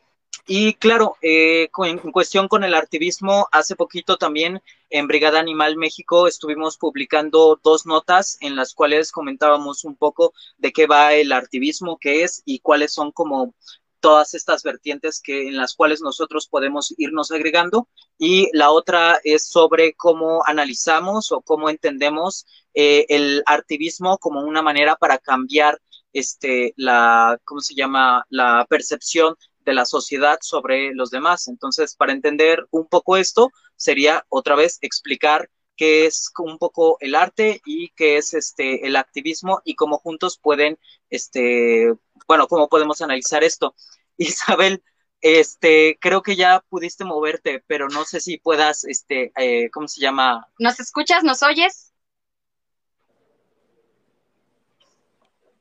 Y 0.46 0.74
claro, 0.74 1.16
eh, 1.22 1.70
en 1.84 2.12
cuestión 2.12 2.48
con 2.48 2.64
el 2.64 2.74
activismo, 2.74 3.48
hace 3.52 3.76
poquito 3.76 4.16
también 4.16 4.60
en 4.88 5.06
Brigada 5.06 5.38
Animal 5.38 5.76
México 5.76 6.26
estuvimos 6.26 6.76
publicando 6.76 7.60
dos 7.62 7.86
notas 7.86 8.36
en 8.40 8.56
las 8.56 8.74
cuales 8.74 9.12
comentábamos 9.12 9.84
un 9.84 9.96
poco 9.96 10.32
de 10.58 10.72
qué 10.72 10.86
va 10.86 11.12
el 11.14 11.32
activismo, 11.32 11.98
qué 12.00 12.24
es 12.24 12.42
y 12.44 12.58
cuáles 12.60 12.92
son 12.92 13.12
como 13.12 13.54
todas 14.00 14.34
estas 14.34 14.62
vertientes 14.62 15.20
que 15.22 15.46
en 15.46 15.56
las 15.56 15.74
cuales 15.74 16.00
nosotros 16.00 16.48
podemos 16.48 16.94
irnos 16.96 17.30
agregando. 17.30 17.88
Y 18.18 18.48
la 18.52 18.70
otra 18.70 19.20
es 19.22 19.46
sobre 19.46 19.94
cómo 19.94 20.42
analizamos 20.46 21.30
o 21.32 21.42
cómo 21.42 21.70
entendemos 21.70 22.46
eh, 22.74 23.06
el 23.08 23.42
activismo 23.46 24.18
como 24.18 24.40
una 24.40 24.62
manera 24.62 24.96
para 24.96 25.18
cambiar 25.18 25.80
este 26.12 26.74
la 26.76 27.38
cómo 27.44 27.60
se 27.60 27.74
llama 27.74 28.26
la 28.30 28.66
percepción 28.68 29.36
de 29.70 29.74
la 29.74 29.84
sociedad 29.84 30.38
sobre 30.42 30.92
los 30.94 31.10
demás. 31.10 31.48
Entonces, 31.48 31.94
para 31.94 32.12
entender 32.12 32.66
un 32.70 32.86
poco 32.86 33.16
esto, 33.16 33.50
sería 33.76 34.26
otra 34.28 34.56
vez 34.56 34.78
explicar 34.82 35.48
qué 35.76 36.06
es 36.06 36.30
un 36.38 36.58
poco 36.58 36.98
el 37.00 37.14
arte 37.14 37.62
y 37.64 37.88
qué 37.96 38.18
es 38.18 38.34
este 38.34 38.86
el 38.86 38.96
activismo 38.96 39.62
y 39.64 39.76
cómo 39.76 39.96
juntos 39.96 40.38
pueden 40.38 40.78
este 41.08 41.94
bueno, 42.26 42.48
cómo 42.48 42.68
podemos 42.68 43.00
analizar 43.00 43.42
esto. 43.44 43.74
Isabel, 44.18 44.82
este, 45.20 45.98
creo 46.00 46.22
que 46.22 46.36
ya 46.36 46.64
pudiste 46.68 47.04
moverte, 47.04 47.64
pero 47.66 47.88
no 47.88 48.04
sé 48.04 48.20
si 48.20 48.38
puedas, 48.38 48.84
este, 48.84 49.32
eh, 49.36 49.70
¿cómo 49.70 49.88
se 49.88 50.00
llama? 50.00 50.46
¿Nos 50.58 50.80
escuchas? 50.80 51.24
¿Nos 51.24 51.42
oyes? 51.42 51.92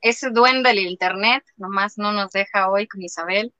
Ese 0.01 0.29
duende 0.29 0.69
del 0.69 0.79
internet, 0.79 1.43
nomás 1.57 1.97
no 1.97 2.11
nos 2.13 2.31
deja 2.31 2.69
hoy 2.69 2.87
con 2.87 3.01
Isabel. 3.01 3.53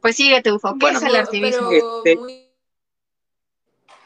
Pues 0.00 0.16
síguete, 0.16 0.52
Ufo. 0.52 0.70
¿Qué 0.72 0.78
Bueno, 0.80 0.98
es 0.98 1.04
el 1.04 1.16
activismo? 1.16 1.68
pero 1.70 1.98
Este- 1.98 2.16
muy- 2.16 2.46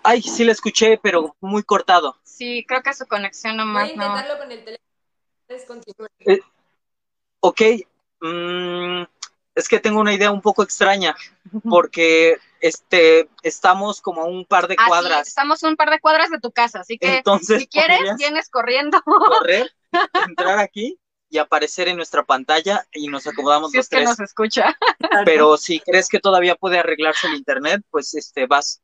Ay, 0.03 0.21
sí 0.21 0.45
la 0.45 0.53
escuché, 0.53 0.99
pero 1.03 1.35
muy 1.41 1.63
cortado. 1.63 2.17
Sí, 2.23 2.65
creo 2.69 2.83
que 2.83 2.93
su 2.93 3.07
conexión 3.07 3.57
Voy 3.57 3.63
a 3.63 3.65
nomás 3.65 3.87
no. 3.97 4.05
intentarlo 4.05 4.39
con 4.39 4.53
el 4.53 4.65
teléfono. 4.65 5.81
Eh, 6.27 6.41
Ok, 7.41 7.61
mm, 8.21 9.03
es 9.55 9.69
que 9.69 9.79
tengo 9.79 10.01
una 10.01 10.15
idea 10.15 10.31
un 10.31 10.41
poco 10.41 10.63
extraña, 10.63 11.15
porque 11.69 12.39
este, 12.61 13.29
estamos 13.43 14.01
como 14.01 14.23
a 14.23 14.25
un 14.25 14.45
par 14.47 14.67
de 14.67 14.77
cuadras. 14.77 15.29
estamos 15.29 15.63
a 15.63 15.69
un 15.69 15.77
par 15.77 15.91
de 15.91 16.01
cuadras 16.01 16.31
de 16.31 16.41
tu 16.41 16.51
casa, 16.51 16.81
así 16.81 16.99
que 16.99 17.19
Entonces, 17.19 17.61
si 17.61 17.67
quieres, 17.67 18.17
vienes 18.17 18.49
corriendo. 18.49 19.01
correr, 19.03 19.71
entrar 20.31 20.59
aquí 20.59 20.99
y 21.35 21.39
aparecer 21.39 21.89
en 21.89 21.97
nuestra 21.97 22.23
pantalla 22.23 22.87
y 22.93 23.09
nos 23.09 23.27
acomodamos 23.27 23.73
si 23.73 23.79
los 23.79 23.87
es 23.87 23.91
que 23.91 24.05
nos 24.05 24.21
escucha. 24.21 24.79
Pero 25.25 25.57
si 25.57 25.81
crees 25.81 26.09
que 26.09 26.21
todavía 26.21 26.55
puede 26.55 26.79
arreglarse 26.79 27.27
el 27.27 27.35
internet, 27.35 27.83
pues 27.91 28.15
este 28.15 28.47
vas. 28.47 28.81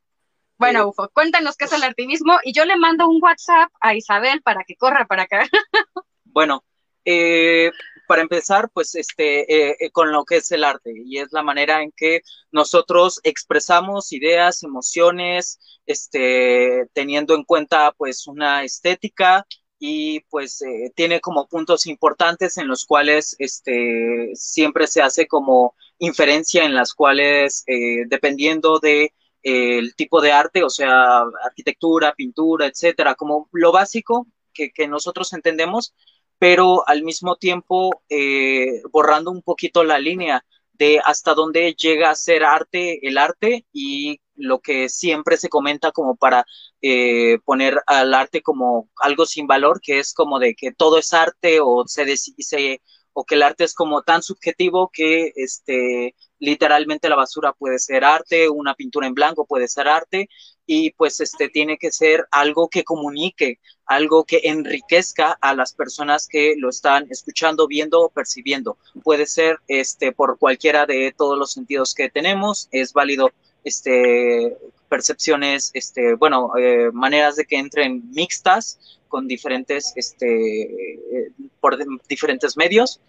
Bueno, 0.58 0.88
Ufo, 0.88 1.08
cuéntanos 1.10 1.56
qué 1.56 1.66
es 1.66 1.72
el 1.72 1.84
activismo 1.84 2.38
y 2.42 2.52
yo 2.52 2.64
le 2.64 2.76
mando 2.76 3.08
un 3.08 3.22
WhatsApp 3.22 3.70
a 3.80 3.94
Isabel 3.94 4.42
para 4.42 4.64
que 4.64 4.74
corra 4.74 5.06
para 5.06 5.22
acá. 5.22 5.48
Bueno, 6.32 6.62
eh, 7.04 7.72
para 8.06 8.22
empezar, 8.22 8.70
pues 8.72 8.94
este, 8.94 9.52
eh, 9.52 9.76
eh, 9.80 9.90
con 9.90 10.12
lo 10.12 10.24
que 10.24 10.36
es 10.36 10.52
el 10.52 10.62
arte, 10.62 10.92
y 11.04 11.18
es 11.18 11.32
la 11.32 11.42
manera 11.42 11.82
en 11.82 11.90
que 11.96 12.20
nosotros 12.52 13.18
expresamos 13.24 14.12
ideas, 14.12 14.62
emociones, 14.62 15.58
este, 15.86 16.86
teniendo 16.92 17.34
en 17.34 17.42
cuenta 17.42 17.90
pues 17.98 18.28
una 18.28 18.62
estética 18.62 19.44
y 19.80 20.20
pues 20.28 20.62
eh, 20.62 20.92
tiene 20.94 21.20
como 21.20 21.48
puntos 21.48 21.86
importantes 21.86 22.58
en 22.58 22.68
los 22.68 22.84
cuales 22.84 23.34
este, 23.38 24.30
siempre 24.34 24.86
se 24.86 25.02
hace 25.02 25.26
como 25.26 25.74
inferencia 25.98 26.64
en 26.64 26.74
las 26.74 26.94
cuales 26.94 27.64
eh, 27.66 28.04
dependiendo 28.06 28.78
de 28.78 29.14
eh, 29.42 29.78
el 29.78 29.94
tipo 29.96 30.20
de 30.20 30.32
arte, 30.32 30.62
o 30.64 30.70
sea, 30.70 31.22
arquitectura, 31.44 32.14
pintura, 32.14 32.66
etcétera, 32.66 33.14
como 33.14 33.48
lo 33.52 33.72
básico 33.72 34.26
que, 34.52 34.70
que 34.70 34.86
nosotros 34.86 35.32
entendemos, 35.32 35.94
pero 36.38 36.86
al 36.86 37.02
mismo 37.02 37.36
tiempo 37.36 38.02
eh, 38.10 38.82
borrando 38.92 39.30
un 39.30 39.42
poquito 39.42 39.82
la 39.84 39.98
línea 39.98 40.44
de 40.72 41.00
hasta 41.04 41.34
dónde 41.34 41.74
llega 41.74 42.10
a 42.10 42.14
ser 42.14 42.44
arte 42.44 43.06
el 43.06 43.18
arte 43.18 43.66
y 43.72 44.20
lo 44.40 44.60
que 44.60 44.88
siempre 44.88 45.36
se 45.36 45.48
comenta 45.48 45.92
como 45.92 46.16
para 46.16 46.44
eh, 46.82 47.38
poner 47.44 47.80
al 47.86 48.14
arte 48.14 48.42
como 48.42 48.88
algo 48.96 49.26
sin 49.26 49.46
valor, 49.46 49.80
que 49.80 49.98
es 49.98 50.12
como 50.14 50.38
de 50.38 50.54
que 50.54 50.72
todo 50.72 50.98
es 50.98 51.12
arte 51.12 51.60
o 51.60 51.84
se, 51.86 52.16
se 52.16 52.80
o 53.12 53.24
que 53.24 53.34
el 53.34 53.42
arte 53.42 53.64
es 53.64 53.74
como 53.74 54.02
tan 54.02 54.22
subjetivo 54.22 54.90
que 54.92 55.32
este 55.36 56.14
literalmente 56.38 57.08
la 57.08 57.16
basura 57.16 57.52
puede 57.52 57.78
ser 57.78 58.04
arte, 58.04 58.48
una 58.48 58.74
pintura 58.74 59.06
en 59.06 59.14
blanco 59.14 59.46
puede 59.46 59.68
ser 59.68 59.88
arte 59.88 60.28
y 60.66 60.92
pues 60.92 61.20
este 61.20 61.48
tiene 61.48 61.76
que 61.78 61.90
ser 61.92 62.26
algo 62.30 62.68
que 62.68 62.84
comunique, 62.84 63.58
algo 63.86 64.24
que 64.24 64.40
enriquezca 64.44 65.36
a 65.40 65.54
las 65.54 65.74
personas 65.74 66.26
que 66.26 66.54
lo 66.56 66.70
están 66.70 67.08
escuchando, 67.10 67.66
viendo 67.66 68.00
o 68.02 68.08
percibiendo. 68.08 68.78
Puede 69.02 69.26
ser 69.26 69.58
este 69.68 70.12
por 70.12 70.38
cualquiera 70.38 70.86
de 70.86 71.12
todos 71.16 71.36
los 71.36 71.52
sentidos 71.52 71.94
que 71.94 72.08
tenemos, 72.08 72.68
es 72.70 72.92
válido 72.92 73.32
este 73.64 74.56
percepciones, 74.90 75.70
este, 75.72 76.14
bueno, 76.14 76.50
eh, 76.58 76.90
maneras 76.92 77.36
de 77.36 77.46
que 77.46 77.56
entren 77.56 78.10
mixtas 78.10 78.98
con 79.08 79.26
diferentes, 79.26 79.92
este, 79.96 80.62
eh, 80.62 81.32
por 81.60 81.78
diferentes 82.06 82.56
medios. 82.58 83.00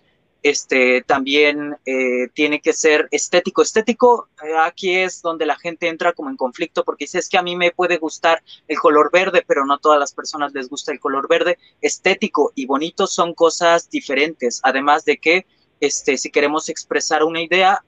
Este, 0.43 1.03
también 1.03 1.75
eh, 1.86 2.27
tiene 2.34 2.62
que 2.62 2.74
ser 2.74 3.08
estético. 3.12 3.62
Estético, 3.62 4.27
aquí 4.60 4.96
es 4.96 5.22
donde 5.22 5.46
la 5.46 5.55
gente 5.58 5.88
entra 5.88 6.13
como 6.13 6.29
en 6.29 6.38
conflicto 6.38 6.84
porque 6.84 7.05
dice, 7.05 7.20
es 7.20 7.29
que 7.29 7.38
a 7.38 7.43
mí 7.43 7.55
me 7.55 7.72
puede 7.72 7.98
gustar 7.98 8.41
el 8.67 8.79
color 8.79 9.12
verde, 9.12 9.43
pero 9.46 9.65
no 9.65 9.77
todas 9.77 10.00
las 10.00 10.13
personas 10.13 10.53
les 10.53 10.70
gusta 10.70 10.91
el 10.91 11.00
color 11.00 11.27
verde. 11.27 11.60
Estético 11.81 12.53
y 12.55 12.65
bonito 12.65 13.05
son 13.05 13.34
cosas 13.34 13.89
diferentes, 13.89 14.62
además 14.63 15.05
de 15.05 15.17
que 15.17 15.46
este, 15.79 16.17
si 16.17 16.29
queremos 16.31 16.70
expresar 16.70 17.24
una 17.24 17.41
idea, 17.41 17.84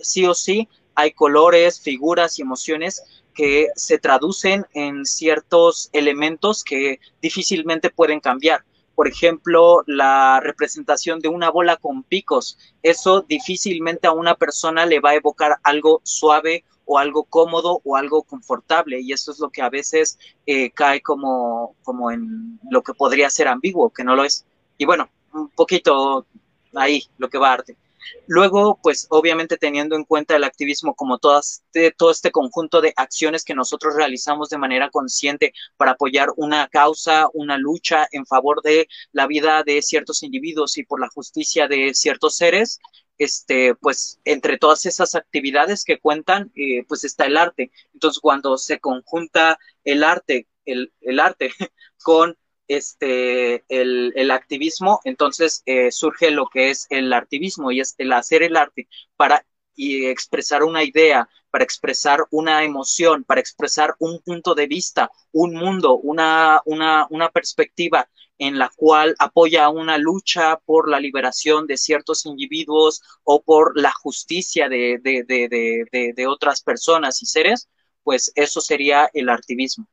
sí 0.00 0.26
o 0.26 0.34
sí 0.34 0.68
hay 0.94 1.12
colores, 1.12 1.80
figuras 1.80 2.38
y 2.38 2.42
emociones 2.42 3.02
que 3.34 3.68
se 3.76 3.98
traducen 3.98 4.66
en 4.74 5.04
ciertos 5.06 5.88
elementos 5.92 6.64
que 6.64 7.00
difícilmente 7.22 7.90
pueden 7.90 8.20
cambiar. 8.20 8.64
Por 8.94 9.08
ejemplo, 9.08 9.82
la 9.86 10.40
representación 10.40 11.20
de 11.20 11.28
una 11.28 11.50
bola 11.50 11.76
con 11.76 12.02
picos. 12.02 12.58
Eso 12.82 13.22
difícilmente 13.22 14.06
a 14.06 14.12
una 14.12 14.34
persona 14.34 14.84
le 14.84 15.00
va 15.00 15.10
a 15.10 15.14
evocar 15.14 15.56
algo 15.62 16.00
suave 16.04 16.64
o 16.84 16.98
algo 16.98 17.24
cómodo 17.24 17.80
o 17.84 17.96
algo 17.96 18.24
confortable. 18.24 19.00
Y 19.00 19.12
eso 19.12 19.32
es 19.32 19.38
lo 19.38 19.48
que 19.50 19.62
a 19.62 19.70
veces 19.70 20.18
eh, 20.44 20.70
cae 20.72 21.00
como, 21.00 21.76
como 21.82 22.10
en 22.10 22.60
lo 22.70 22.82
que 22.82 22.92
podría 22.92 23.30
ser 23.30 23.48
ambiguo, 23.48 23.90
que 23.90 24.04
no 24.04 24.16
lo 24.16 24.24
es. 24.24 24.44
Y 24.76 24.84
bueno, 24.84 25.08
un 25.32 25.48
poquito 25.48 26.26
ahí 26.74 27.04
lo 27.16 27.30
que 27.30 27.38
va 27.38 27.50
a 27.50 27.54
arte. 27.54 27.76
Luego, 28.26 28.78
pues 28.82 29.06
obviamente 29.10 29.56
teniendo 29.56 29.96
en 29.96 30.04
cuenta 30.04 30.36
el 30.36 30.44
activismo 30.44 30.94
como 30.94 31.18
todas, 31.18 31.62
de, 31.72 31.90
todo 31.90 32.10
este 32.10 32.30
conjunto 32.30 32.80
de 32.80 32.92
acciones 32.96 33.44
que 33.44 33.54
nosotros 33.54 33.94
realizamos 33.96 34.48
de 34.48 34.58
manera 34.58 34.90
consciente 34.90 35.52
para 35.76 35.92
apoyar 35.92 36.28
una 36.36 36.68
causa, 36.68 37.28
una 37.32 37.58
lucha 37.58 38.06
en 38.12 38.26
favor 38.26 38.62
de 38.62 38.88
la 39.12 39.26
vida 39.26 39.62
de 39.64 39.82
ciertos 39.82 40.22
individuos 40.22 40.78
y 40.78 40.84
por 40.84 41.00
la 41.00 41.08
justicia 41.08 41.68
de 41.68 41.94
ciertos 41.94 42.36
seres, 42.36 42.80
este, 43.18 43.74
pues 43.74 44.18
entre 44.24 44.56
todas 44.58 44.86
esas 44.86 45.14
actividades 45.14 45.84
que 45.84 45.98
cuentan, 45.98 46.50
eh, 46.56 46.84
pues 46.88 47.04
está 47.04 47.26
el 47.26 47.36
arte. 47.36 47.70
Entonces, 47.92 48.18
cuando 48.20 48.56
se 48.56 48.80
conjunta 48.80 49.58
el 49.84 50.04
arte, 50.04 50.48
el, 50.64 50.92
el 51.02 51.20
arte 51.20 51.50
con 52.02 52.36
este, 52.76 53.64
el, 53.68 54.12
el 54.16 54.30
activismo, 54.30 55.00
entonces 55.04 55.62
eh, 55.66 55.90
surge 55.92 56.30
lo 56.30 56.46
que 56.46 56.70
es 56.70 56.86
el 56.90 57.12
activismo 57.12 57.70
y 57.72 57.80
es 57.80 57.94
el 57.98 58.12
hacer 58.12 58.42
el 58.42 58.56
arte 58.56 58.88
para 59.16 59.44
y 59.74 60.06
expresar 60.06 60.62
una 60.62 60.84
idea 60.84 61.28
para 61.50 61.64
expresar 61.64 62.20
una 62.30 62.62
emoción, 62.64 63.24
para 63.24 63.40
expresar 63.40 63.94
un 63.98 64.20
punto 64.20 64.54
de 64.54 64.66
vista, 64.66 65.10
un 65.32 65.54
mundo, 65.54 65.96
una, 65.98 66.60
una, 66.64 67.06
una 67.10 67.28
perspectiva 67.30 68.08
en 68.38 68.58
la 68.58 68.70
cual 68.74 69.16
apoya 69.18 69.68
una 69.68 69.98
lucha 69.98 70.58
por 70.64 70.88
la 70.88 71.00
liberación 71.00 71.66
de 71.66 71.76
ciertos 71.76 72.24
individuos 72.24 73.02
o 73.24 73.42
por 73.42 73.78
la 73.78 73.92
justicia 73.92 74.68
de, 74.68 74.98
de, 75.02 75.24
de, 75.26 76.12
de 76.14 76.26
otras 76.26 76.62
personas 76.62 77.22
y 77.22 77.26
seres, 77.26 77.68
pues 78.02 78.32
eso 78.34 78.60
sería 78.60 79.10
el 79.12 79.28
activismo. 79.28 79.86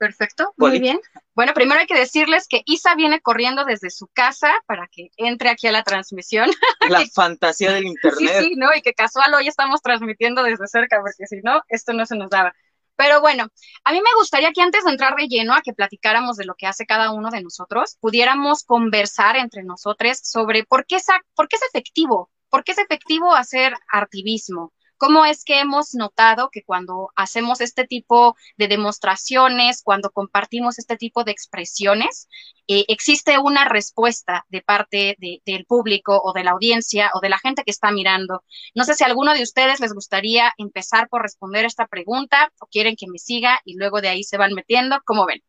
Perfecto, 0.00 0.54
muy 0.56 0.80
bien. 0.80 0.98
Bueno, 1.34 1.52
primero 1.52 1.78
hay 1.78 1.86
que 1.86 1.94
decirles 1.94 2.48
que 2.48 2.62
Isa 2.64 2.94
viene 2.94 3.20
corriendo 3.20 3.66
desde 3.66 3.90
su 3.90 4.06
casa 4.06 4.50
para 4.64 4.88
que 4.90 5.10
entre 5.18 5.50
aquí 5.50 5.66
a 5.66 5.72
la 5.72 5.82
transmisión. 5.82 6.48
La 6.88 7.04
fantasía 7.14 7.70
del 7.72 7.84
internet. 7.84 8.36
Sí, 8.38 8.44
sí, 8.44 8.54
¿no? 8.56 8.74
Y 8.74 8.80
que 8.80 8.94
casual 8.94 9.34
hoy 9.34 9.46
estamos 9.46 9.82
transmitiendo 9.82 10.42
desde 10.42 10.66
cerca, 10.68 11.02
porque 11.02 11.26
si 11.26 11.42
no, 11.42 11.60
esto 11.68 11.92
no 11.92 12.06
se 12.06 12.16
nos 12.16 12.30
daba. 12.30 12.54
Pero 12.96 13.20
bueno, 13.20 13.48
a 13.84 13.92
mí 13.92 14.00
me 14.00 14.14
gustaría 14.16 14.52
que 14.52 14.62
antes 14.62 14.84
de 14.84 14.90
entrar 14.90 15.16
de 15.16 15.28
lleno 15.28 15.52
a 15.52 15.60
que 15.60 15.74
platicáramos 15.74 16.38
de 16.38 16.46
lo 16.46 16.54
que 16.54 16.66
hace 16.66 16.86
cada 16.86 17.12
uno 17.12 17.28
de 17.28 17.42
nosotros, 17.42 17.98
pudiéramos 18.00 18.64
conversar 18.64 19.36
entre 19.36 19.64
nosotros 19.64 20.18
sobre 20.22 20.64
por 20.64 20.86
qué, 20.86 20.96
por 21.34 21.46
qué 21.46 21.56
es 21.56 21.62
efectivo, 21.62 22.30
por 22.48 22.64
qué 22.64 22.72
es 22.72 22.78
efectivo 22.78 23.34
hacer 23.34 23.74
activismo, 23.92 24.72
¿Cómo 25.00 25.24
es 25.24 25.44
que 25.44 25.60
hemos 25.60 25.94
notado 25.94 26.50
que 26.52 26.62
cuando 26.62 27.08
hacemos 27.16 27.62
este 27.62 27.86
tipo 27.86 28.36
de 28.58 28.68
demostraciones, 28.68 29.80
cuando 29.82 30.10
compartimos 30.10 30.78
este 30.78 30.98
tipo 30.98 31.24
de 31.24 31.32
expresiones, 31.32 32.28
eh, 32.68 32.84
existe 32.86 33.38
una 33.38 33.64
respuesta 33.64 34.44
de 34.50 34.60
parte 34.60 35.16
del 35.18 35.64
público 35.64 36.20
o 36.22 36.34
de 36.34 36.44
la 36.44 36.50
audiencia 36.50 37.10
o 37.14 37.20
de 37.20 37.30
la 37.30 37.38
gente 37.38 37.64
que 37.64 37.70
está 37.70 37.90
mirando? 37.92 38.44
No 38.74 38.84
sé 38.84 38.94
si 38.94 39.02
a 39.02 39.06
alguno 39.06 39.32
de 39.32 39.42
ustedes 39.42 39.80
les 39.80 39.94
gustaría 39.94 40.52
empezar 40.58 41.08
por 41.08 41.22
responder 41.22 41.64
esta 41.64 41.86
pregunta 41.86 42.52
o 42.60 42.66
quieren 42.66 42.94
que 42.94 43.06
me 43.08 43.18
siga 43.18 43.58
y 43.64 43.78
luego 43.78 44.02
de 44.02 44.08
ahí 44.10 44.22
se 44.22 44.36
van 44.36 44.52
metiendo. 44.52 45.00
¿Cómo 45.06 45.24
ven? 45.24 45.42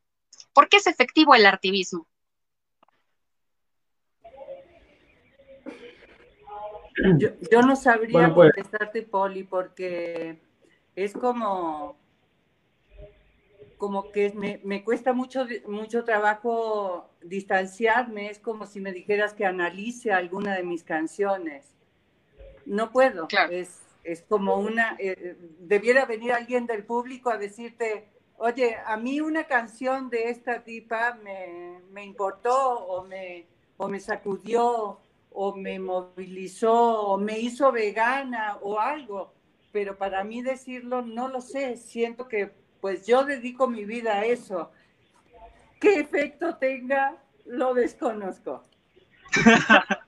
¿Por 0.53 0.69
qué 0.69 0.77
es 0.77 0.87
efectivo 0.87 1.35
el 1.35 1.45
artivismo? 1.45 2.07
Yo, 7.17 7.61
no 7.61 7.75
sabría 7.75 8.33
pues. 8.33 8.53
contestarte, 8.53 9.03
Poli, 9.03 9.43
porque 9.43 10.39
es 10.95 11.13
como, 11.13 11.97
como 13.77 14.11
que 14.11 14.33
me, 14.63 14.83
cuesta 14.83 15.13
mucho, 15.13 15.45
mucho 15.67 16.03
trabajo 16.03 17.09
distanciarme. 17.21 18.29
Es 18.29 18.39
como 18.39 18.65
si 18.65 18.81
me 18.81 18.91
dijeras 18.91 19.33
que 19.33 19.45
analice 19.45 20.11
alguna 20.11 20.55
de 20.55 20.63
mis 20.63 20.83
canciones. 20.83 21.75
No 22.65 22.91
puedo. 22.91 23.27
Es, 23.49 23.81
es 24.03 24.21
como 24.23 24.57
una. 24.57 24.95
Eh, 24.99 25.35
debiera 25.59 26.05
venir 26.05 26.33
alguien 26.33 26.67
del 26.67 26.85
público 26.85 27.29
a 27.29 27.37
decirte. 27.37 28.07
Oye, 28.37 28.75
a 28.85 28.97
mí 28.97 29.21
una 29.21 29.43
canción 29.43 30.09
de 30.09 30.29
esta 30.29 30.63
tipa 30.63 31.13
me, 31.23 31.79
me 31.91 32.03
importó 32.03 32.79
o 32.79 33.03
me, 33.03 33.45
o 33.77 33.87
me 33.87 33.99
sacudió 33.99 34.99
o 35.31 35.55
me 35.55 35.79
movilizó 35.79 37.01
o 37.01 37.17
me 37.17 37.39
hizo 37.39 37.71
vegana 37.71 38.57
o 38.61 38.79
algo, 38.79 39.33
pero 39.71 39.97
para 39.97 40.23
mí 40.23 40.41
decirlo 40.41 41.01
no 41.01 41.27
lo 41.27 41.41
sé, 41.41 41.77
siento 41.77 42.27
que 42.27 42.51
pues 42.81 43.07
yo 43.07 43.23
dedico 43.23 43.67
mi 43.67 43.85
vida 43.85 44.19
a 44.19 44.25
eso. 44.25 44.71
¿Qué 45.79 45.99
efecto 45.99 46.55
tenga? 46.57 47.17
Lo 47.45 47.73
desconozco. 47.73 48.63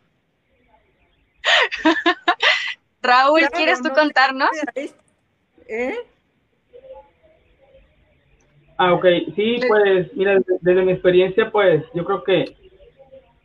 Raúl, 3.02 3.42
¿quieres 3.54 3.82
tú 3.82 3.90
contarnos? 3.90 4.50
¿Eh? 5.68 5.98
Ah, 8.78 8.94
ok, 8.94 9.06
sí, 9.36 9.60
pues 9.68 10.14
mira, 10.16 10.40
desde 10.62 10.82
mi 10.84 10.94
experiencia, 10.94 11.52
pues 11.52 11.84
yo 11.94 12.04
creo 12.06 12.24
que 12.24 12.63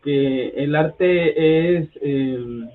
que 0.02 0.48
el 0.50 0.74
arte 0.76 1.76
es, 1.78 1.88
eh, 2.00 2.68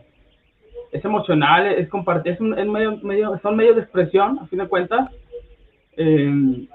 es 0.92 1.06
emocional, 1.06 1.68
es 1.68 1.90
compartir, 1.90 2.34
es, 2.34 2.40
un, 2.40 2.52
medio, 2.72 2.98
medio, 2.98 3.40
son 3.42 3.56
medios 3.56 3.76
de 3.76 3.82
expresión, 3.82 4.40
a 4.40 4.48
fin 4.48 4.60
de 4.60 4.68
cuentas. 4.68 5.10
Eh, 5.98 6.68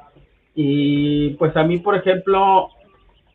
y 0.55 1.31
pues 1.35 1.57
a 1.57 1.63
mí, 1.63 1.79
por 1.79 1.97
ejemplo, 1.97 2.71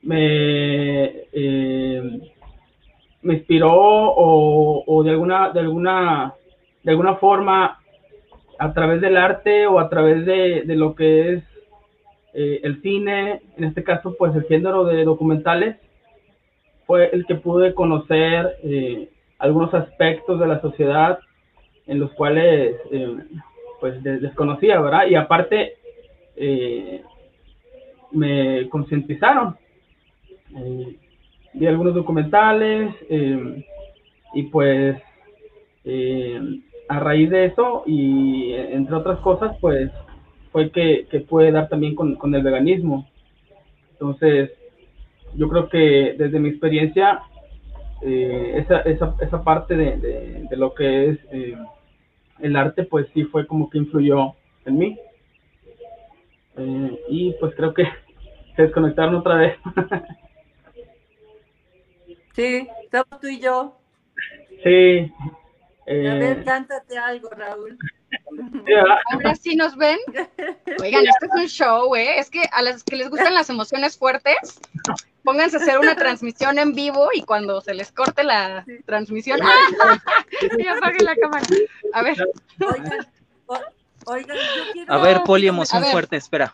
me, 0.02 1.06
eh, 1.32 2.32
me 3.22 3.34
inspiró 3.36 3.72
o, 3.72 4.84
o, 4.86 5.04
de 5.04 5.12
alguna, 5.12 5.52
de 5.52 5.60
alguna, 5.62 6.34
de 6.84 6.92
alguna 6.92 7.16
forma 7.16 7.80
a 8.60 8.74
través 8.74 9.02
del 9.02 9.18
arte 9.18 9.68
o 9.68 9.80
a 9.80 9.90
través 9.90 10.26
de, 10.26 10.64
de 10.64 10.76
lo 10.76 10.96
que 10.96 11.34
es 11.34 11.44
el 12.36 12.82
cine, 12.82 13.44
en 13.58 13.64
este 13.64 13.84
caso 13.84 14.16
pues 14.18 14.36
el 14.36 14.46
género 14.46 14.86
de 14.86 15.04
documentales, 15.04 15.78
fue 16.86 17.10
el 17.14 17.26
que 17.26 17.36
pude 17.36 17.74
conocer 17.74 18.58
eh, 18.64 19.10
algunos 19.40 19.74
aspectos 19.74 20.40
de 20.40 20.48
la 20.48 20.62
sociedad 20.62 21.20
en 21.88 22.00
los 22.00 22.12
cuales 22.14 22.76
eh, 22.92 23.18
pues 23.80 24.02
desconocía, 24.04 24.80
¿verdad? 24.80 25.08
Y 25.08 25.16
aparte 25.16 25.74
eh, 26.36 27.04
me 28.12 28.70
concientizaron. 28.70 29.58
vi 31.54 31.68
algunos 31.68 31.94
documentales 31.94 32.96
y 34.34 34.44
pues 34.44 34.98
a 36.88 37.00
raíz 37.00 37.30
de 37.30 37.46
eso 37.46 37.84
y 37.86 38.54
entre 38.54 38.96
otras 38.96 39.20
cosas 39.20 39.58
pues 39.60 39.92
fue 40.52 40.72
que, 40.72 41.08
que 41.10 41.20
pude 41.20 41.52
dar 41.52 41.68
también 41.68 41.96
con, 41.96 42.16
con 42.16 42.34
el 42.34 42.44
veganismo. 42.44 43.10
Entonces, 43.92 44.52
yo 45.36 45.50
creo 45.50 45.70
que 45.70 46.16
desde 46.18 46.40
mi 46.40 46.50
experiencia, 46.50 47.22
eh, 48.02 48.56
esa, 48.58 48.82
esa, 48.82 49.16
esa, 49.22 49.44
parte 49.44 49.76
de, 49.76 49.98
de, 50.50 50.58
lo 50.58 50.74
que 50.74 51.10
es 51.10 51.20
eh, 51.32 51.58
el 52.40 52.56
arte, 52.56 52.84
pues 52.84 53.08
sí 53.14 53.24
fue 53.26 53.48
como 53.48 53.70
que 53.70 53.78
influyó 53.78 54.34
en 54.66 54.78
mí. 54.78 55.00
Eh, 56.58 57.00
y 57.10 57.34
pues 57.40 57.56
creo 57.56 57.74
que 57.74 57.84
se 58.56 58.64
desconectaron 58.64 59.16
otra 59.16 59.36
vez. 59.36 59.58
sí, 62.36 62.68
estamos 62.84 63.22
tú 63.22 63.28
y 63.28 63.40
yo. 63.40 63.78
Sí. 64.64 65.12
A 65.86 65.92
ver, 65.92 66.44
cántate 66.46 66.98
algo, 66.98 67.30
Raúl. 67.30 67.78
Ahora 69.12 69.36
sí 69.36 69.56
nos 69.56 69.76
ven. 69.76 69.98
Oigan, 70.82 71.06
esto 71.06 71.26
es 71.26 71.42
un 71.42 71.48
show, 71.48 71.96
¿eh? 71.96 72.20
Es 72.20 72.30
que 72.30 72.44
a 72.52 72.62
las 72.62 72.84
que 72.84 72.96
les 72.96 73.10
gustan 73.10 73.34
las 73.34 73.50
emociones 73.50 73.98
fuertes, 73.98 74.60
pónganse 75.24 75.58
a 75.58 75.60
hacer 75.60 75.80
una 75.80 75.96
transmisión 75.96 76.60
en 76.60 76.74
vivo 76.74 77.10
y 77.14 77.24
cuando 77.24 77.62
se 77.62 77.74
les 77.74 77.92
corte 77.92 78.24
la 78.24 78.66
transmisión, 78.86 79.40
¡ah! 79.44 80.00
y 80.58 80.68
apaguen 80.68 81.06
la 81.06 81.16
cámara. 81.16 81.46
A 81.94 82.02
ver. 82.04 82.18
Oigan, 84.06 84.38
yo 84.38 84.72
quiero... 84.74 84.94
A 84.94 84.98
ver, 84.98 85.24
poli 85.24 85.48
emoción 85.48 85.84
fuerte, 85.86 86.18
espera. 86.18 86.54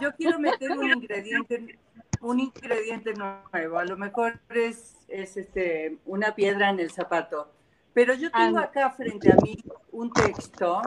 Yo 0.00 0.12
quiero 0.16 0.38
meter 0.38 0.70
un 0.72 0.90
ingrediente, 0.90 1.78
un 2.20 2.40
ingrediente 2.40 3.14
nuevo. 3.14 3.78
A 3.78 3.84
lo 3.84 3.96
mejor 3.96 4.38
es, 4.50 4.96
es 5.08 5.36
este, 5.36 5.96
una 6.04 6.34
piedra 6.34 6.68
en 6.70 6.80
el 6.80 6.90
zapato. 6.90 7.50
Pero 7.92 8.14
yo 8.14 8.30
tengo 8.30 8.58
acá 8.58 8.90
frente 8.90 9.32
a 9.32 9.36
mí 9.36 9.56
un 9.92 10.12
texto 10.12 10.80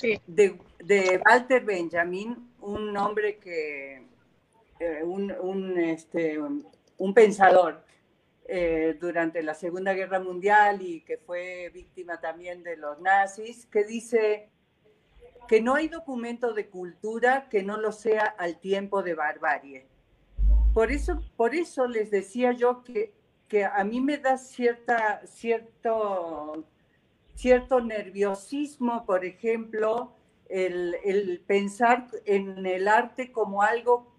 de, 0.00 0.58
de 0.78 1.22
Walter 1.24 1.64
Benjamin, 1.64 2.50
un 2.60 2.96
hombre 2.96 3.38
que 3.38 4.02
eh, 4.80 5.04
un, 5.04 5.78
este, 5.78 6.38
un, 6.38 7.14
pensador 7.14 7.84
eh, 8.48 8.96
durante 8.98 9.42
la 9.42 9.52
Segunda 9.52 9.92
Guerra 9.92 10.20
Mundial 10.20 10.80
y 10.80 11.02
que 11.02 11.18
fue 11.18 11.68
víctima 11.68 12.18
también 12.18 12.62
de 12.62 12.78
los 12.78 12.98
nazis, 12.98 13.66
que 13.66 13.84
dice 13.84 14.48
que 15.48 15.60
no 15.60 15.74
hay 15.74 15.88
documento 15.88 16.54
de 16.54 16.68
cultura 16.68 17.48
que 17.50 17.62
no 17.62 17.76
lo 17.76 17.92
sea 17.92 18.24
al 18.24 18.58
tiempo 18.58 19.02
de 19.02 19.14
barbarie. 19.14 19.86
Por 20.72 20.92
eso, 20.92 21.20
por 21.36 21.54
eso 21.54 21.86
les 21.86 22.10
decía 22.10 22.52
yo 22.52 22.82
que, 22.82 23.12
que 23.50 23.64
a 23.64 23.82
mí 23.82 24.00
me 24.00 24.16
da 24.16 24.38
cierta, 24.38 25.20
cierto, 25.26 26.64
cierto 27.34 27.80
nerviosismo, 27.80 29.04
por 29.04 29.24
ejemplo, 29.24 30.14
el, 30.48 30.96
el, 31.04 31.40
pensar 31.40 32.06
en 32.26 32.64
el 32.64 32.86
arte 32.86 33.32
como 33.32 33.62
algo 33.62 34.14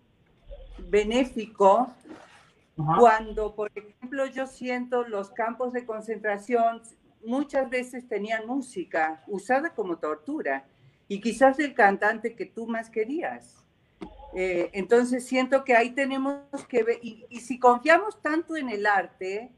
benéfico 0.89 1.93
cuando, 2.99 3.55
por 3.55 3.71
ejemplo, 3.73 4.25
yo 4.25 4.47
siento 4.47 5.03
los 5.03 5.29
campos 5.31 5.71
de 5.71 5.85
concentración 5.85 6.81
muchas 7.23 7.69
veces 7.69 8.07
tenían 8.09 8.45
música 8.47 9.23
usada 9.27 9.73
como 9.73 9.97
tortura 9.97 10.65
y 11.07 11.21
quizás 11.21 11.57
el 11.59 11.73
cantante 11.73 12.35
que 12.35 12.45
tú 12.45 12.67
más 12.67 12.89
querías. 12.89 13.65
Eh, 14.33 14.69
entonces 14.73 15.25
siento 15.25 15.63
que 15.63 15.75
ahí 15.75 15.91
tenemos 15.91 16.39
que 16.67 16.83
ver, 16.83 16.99
y, 17.01 17.25
si 17.39 17.59
confiamos 17.59 18.21
tanto 18.21 18.55
en 18.55 18.69
el 18.69 18.85
arte, 18.85 19.51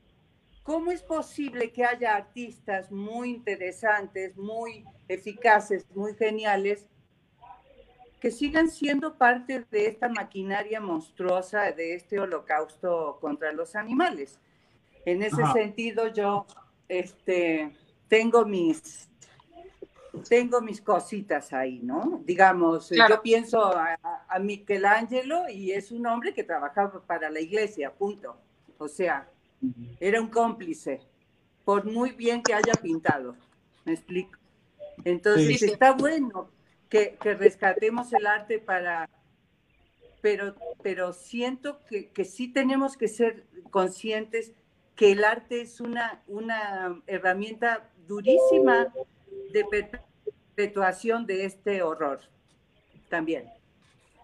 ¿cómo 0.63 0.91
es 0.91 1.03
posible 1.03 1.71
que 1.71 1.85
haya 1.85 2.15
artistas 2.15 2.91
muy 2.91 3.29
interesantes, 3.29 4.35
muy 4.37 4.85
eficaces, 5.07 5.85
muy 5.93 6.15
geniales, 6.15 6.87
que 8.19 8.31
sigan 8.31 8.69
siendo 8.69 9.17
parte 9.17 9.65
de 9.69 9.87
esta 9.87 10.09
maquinaria 10.09 10.79
monstruosa, 10.79 11.71
de 11.71 11.95
este 11.95 12.19
holocausto 12.19 13.17
contra 13.21 13.51
los 13.51 13.75
animales? 13.75 14.39
En 15.05 15.21
ese 15.21 15.45
sentido, 15.51 16.07
yo 16.07 16.47
este, 16.87 17.75
tengo 18.07 18.45
mis 18.45 19.09
tengo 20.21 20.61
mis 20.61 20.81
cositas 20.81 21.53
ahí, 21.53 21.79
¿no? 21.81 22.21
Digamos, 22.25 22.89
yo 22.89 23.21
pienso 23.21 23.65
a, 23.65 23.97
a, 24.27 24.39
Michelangelo 24.39 25.49
y 25.49 25.71
es 25.71 25.91
un 25.91 26.05
hombre 26.05 26.33
que 26.33 26.43
trabajaba 26.43 27.01
para 27.01 27.29
la 27.29 27.39
iglesia, 27.39 27.91
punto. 27.91 28.37
O 28.77 28.87
sea, 28.87 29.27
era 29.99 30.21
un 30.21 30.27
cómplice, 30.27 31.01
por 31.65 31.85
muy 31.85 32.11
bien 32.11 32.43
que 32.43 32.53
haya 32.53 32.73
pintado, 32.73 33.35
me 33.85 33.93
explico. 33.93 34.37
Entonces, 35.03 35.63
está 35.63 35.93
bueno 35.93 36.49
que, 36.89 37.17
que, 37.19 37.33
rescatemos 37.33 38.13
el 38.13 38.27
arte 38.27 38.59
para, 38.59 39.09
pero, 40.21 40.55
pero 40.83 41.13
siento 41.13 41.79
que, 41.89 42.09
que 42.09 42.23
sí 42.23 42.47
tenemos 42.47 42.97
que 42.97 43.07
ser 43.07 43.45
conscientes 43.71 44.53
que 44.95 45.11
el 45.13 45.23
arte 45.23 45.61
es 45.61 45.81
una, 45.81 46.21
una 46.27 47.01
herramienta 47.07 47.89
durísima 48.07 48.93
de 49.51 49.65
perpetuación 49.65 51.25
de 51.25 51.45
este 51.45 51.81
horror 51.81 52.21
también. 53.09 53.49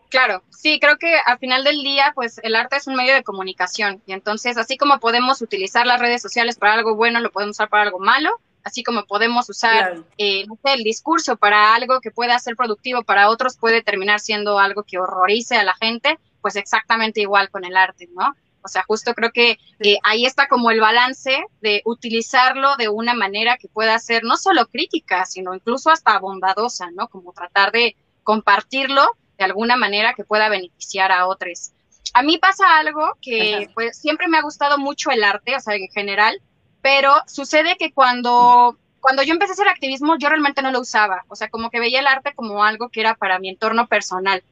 Claro, 0.10 0.42
sí, 0.50 0.80
creo 0.80 0.98
que 0.98 1.16
al 1.24 1.38
final 1.38 1.64
del 1.64 1.84
día, 1.84 2.12
pues 2.16 2.40
el 2.42 2.56
arte 2.56 2.78
es 2.78 2.88
un 2.88 2.96
medio 2.96 3.14
de 3.14 3.24
comunicación 3.24 4.02
y 4.08 4.14
entonces 4.14 4.58
así 4.58 4.76
como 4.76 5.00
podemos 5.00 5.42
utilizar 5.42 5.86
las 5.86 6.00
redes 6.00 6.22
sociales 6.22 6.58
para 6.58 6.74
algo 6.74 6.96
bueno, 6.96 7.20
lo 7.20 7.32
podemos 7.32 7.56
usar 7.56 7.70
para 7.70 7.84
algo 7.84 8.00
malo, 8.00 8.32
así 8.64 8.84
como 8.84 9.06
podemos 9.06 9.48
usar 9.50 10.04
eh, 10.18 10.46
el 10.64 10.84
discurso 10.84 11.38
para 11.38 11.76
algo 11.76 12.02
que 12.02 12.10
pueda 12.10 12.40
ser 12.40 12.56
productivo 12.56 13.04
para 13.04 13.30
otros, 13.30 13.58
puede 13.58 13.84
terminar 13.84 14.20
siendo 14.20 14.58
algo 14.58 14.82
que 14.82 14.98
horrorice 14.98 15.58
a 15.58 15.64
la 15.64 15.76
gente, 15.76 16.18
pues 16.42 16.56
exactamente 16.56 17.22
igual 17.22 17.52
con 17.52 17.64
el 17.64 17.78
arte, 17.78 18.10
¿no? 18.12 18.36
O 18.64 18.68
sea, 18.68 18.84
justo 18.88 19.14
creo 19.14 19.32
que 19.32 19.58
eh, 19.80 19.98
ahí 20.04 20.26
está 20.26 20.48
como 20.48 20.72
el 20.72 20.82
balance 20.82 21.44
de 21.62 21.82
utilizarlo 21.86 22.76
de 22.78 22.90
una 22.90 23.14
manera 23.14 23.58
que 23.58 23.68
pueda 23.68 23.98
ser 24.00 24.24
no 24.24 24.38
solo 24.38 24.68
crítica, 24.68 25.26
sino 25.26 25.54
incluso 25.54 25.90
hasta 25.90 26.20
bondadosa, 26.20 26.92
¿no? 26.92 27.08
Como 27.08 27.34
tratar 27.34 27.72
de 27.72 27.96
compartirlo 28.24 29.06
de 29.38 29.46
alguna 29.46 29.78
manera 29.78 30.14
que 30.14 30.24
pueda 30.24 30.50
beneficiar 30.50 31.12
a 31.12 31.26
otros. 31.26 31.72
A 32.14 32.22
mí 32.22 32.38
pasa 32.38 32.78
algo 32.78 33.18
que 33.22 33.70
pues 33.74 33.98
siempre 33.98 34.28
me 34.28 34.38
ha 34.38 34.42
gustado 34.42 34.78
mucho 34.78 35.12
el 35.12 35.24
arte, 35.24 35.56
o 35.56 35.60
sea, 35.60 35.76
en 35.76 35.88
general, 35.90 36.42
pero 36.82 37.14
sucede 37.28 37.78
que 37.78 37.92
cuando, 37.94 38.78
cuando 39.00 39.24
yo 39.24 39.34
empecé 39.34 39.52
a 39.52 39.54
hacer 39.54 39.68
activismo, 39.68 40.18
yo 40.18 40.30
realmente 40.30 40.62
no 40.62 40.72
lo 40.72 40.82
usaba, 40.82 41.24
o 41.28 41.36
sea, 41.36 41.50
como 41.50 41.70
que 41.70 41.80
veía 41.80 42.00
el 42.00 42.08
arte 42.08 42.34
como 42.36 42.64
algo 42.64 42.90
que 42.90 43.02
era 43.02 43.16
para 43.16 43.40
mi 43.40 43.50
entorno 43.50 43.88
personal. 43.88 44.44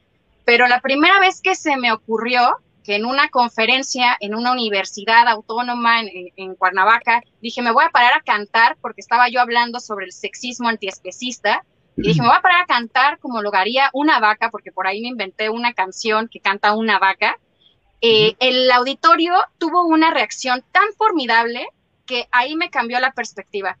Pero 0.44 0.66
la 0.66 0.80
primera 0.80 1.20
vez 1.20 1.40
que 1.42 1.54
se 1.54 1.76
me 1.76 1.92
ocurrió, 1.92 2.56
que 2.88 2.96
en 2.96 3.04
una 3.04 3.28
conferencia 3.28 4.16
en 4.18 4.34
una 4.34 4.50
universidad 4.50 5.28
autónoma 5.28 6.00
en, 6.00 6.54
Cuernavaca, 6.54 7.20
dije, 7.42 7.60
me 7.60 7.70
voy 7.70 7.84
a 7.84 7.90
parar 7.90 8.14
a 8.14 8.22
cantar 8.22 8.78
porque 8.80 9.02
estaba 9.02 9.28
yo 9.28 9.42
hablando 9.42 9.78
sobre 9.78 10.06
el 10.06 10.12
sexismo 10.12 10.70
antiespecista. 10.70 11.66
Y 11.98 12.08
dije, 12.08 12.22
me 12.22 12.28
voy 12.28 12.38
a 12.38 12.40
parar 12.40 12.62
a 12.62 12.66
cantar 12.66 13.18
como 13.18 13.42
lo 13.42 13.54
haría 13.54 13.90
una 13.92 14.20
vaca, 14.20 14.50
porque 14.50 14.72
por 14.72 14.86
ahí 14.86 15.02
me 15.02 15.08
inventé 15.08 15.50
una 15.50 15.74
canción 15.74 16.28
que 16.28 16.40
canta 16.40 16.72
una 16.72 16.98
vaca. 16.98 17.38
Eh, 18.00 18.36
el 18.40 18.70
auditorio 18.70 19.34
tuvo 19.58 19.84
una 19.84 20.10
reacción 20.10 20.64
tan 20.72 20.90
formidable 20.96 21.68
que 22.06 22.26
ahí 22.32 22.56
me 22.56 22.70
cambió 22.70 23.00
la 23.00 23.12
perspectiva. 23.12 23.76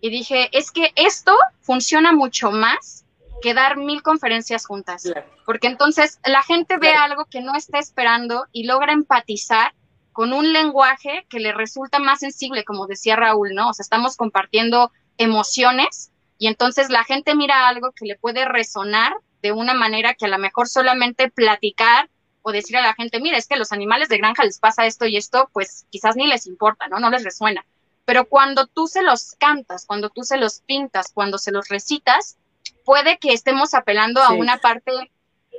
Y 0.00 0.10
dije, 0.10 0.50
es 0.52 0.70
que 0.70 0.92
esto 0.94 1.36
funciona 1.62 2.12
mucho 2.12 2.52
más 2.52 3.04
que 3.42 3.54
dar 3.54 3.76
mil 3.76 4.02
conferencias 4.02 4.64
juntas, 4.64 5.12
porque 5.44 5.66
entonces 5.66 6.18
la 6.24 6.42
gente 6.42 6.78
ve 6.78 6.92
algo 6.94 7.26
que 7.26 7.42
no 7.42 7.54
está 7.54 7.78
esperando 7.78 8.46
y 8.52 8.64
logra 8.64 8.92
empatizar 8.92 9.74
con 10.12 10.32
un 10.32 10.52
lenguaje 10.52 11.26
que 11.28 11.40
le 11.40 11.52
resulta 11.52 11.98
más 11.98 12.20
sensible, 12.20 12.64
como 12.64 12.86
decía 12.86 13.16
Raúl, 13.16 13.54
¿no? 13.54 13.70
O 13.70 13.74
sea, 13.74 13.82
estamos 13.82 14.16
compartiendo 14.16 14.92
emociones 15.18 16.10
y 16.38 16.46
entonces 16.46 16.90
la 16.90 17.04
gente 17.04 17.34
mira 17.34 17.68
algo 17.68 17.92
que 17.92 18.06
le 18.06 18.16
puede 18.16 18.44
resonar 18.44 19.14
de 19.42 19.52
una 19.52 19.74
manera 19.74 20.14
que 20.14 20.26
a 20.26 20.28
lo 20.28 20.38
mejor 20.38 20.68
solamente 20.68 21.30
platicar 21.30 22.08
o 22.42 22.52
decir 22.52 22.76
a 22.76 22.82
la 22.82 22.94
gente, 22.94 23.20
mira, 23.20 23.38
es 23.38 23.46
que 23.46 23.54
a 23.54 23.58
los 23.58 23.72
animales 23.72 24.08
de 24.08 24.18
granja 24.18 24.44
les 24.44 24.58
pasa 24.58 24.86
esto 24.86 25.06
y 25.06 25.16
esto, 25.16 25.48
pues 25.52 25.86
quizás 25.90 26.16
ni 26.16 26.26
les 26.26 26.46
importa, 26.46 26.88
¿no? 26.88 26.98
No 26.98 27.10
les 27.10 27.24
resuena. 27.24 27.64
Pero 28.04 28.24
cuando 28.26 28.66
tú 28.66 28.88
se 28.88 29.02
los 29.02 29.36
cantas, 29.38 29.86
cuando 29.86 30.10
tú 30.10 30.24
se 30.24 30.36
los 30.36 30.60
pintas, 30.60 31.12
cuando 31.12 31.38
se 31.38 31.52
los 31.52 31.68
recitas, 31.68 32.36
puede 32.84 33.18
que 33.18 33.32
estemos 33.32 33.74
apelando 33.74 34.22
a 34.22 34.32
una 34.32 34.58
parte 34.58 34.92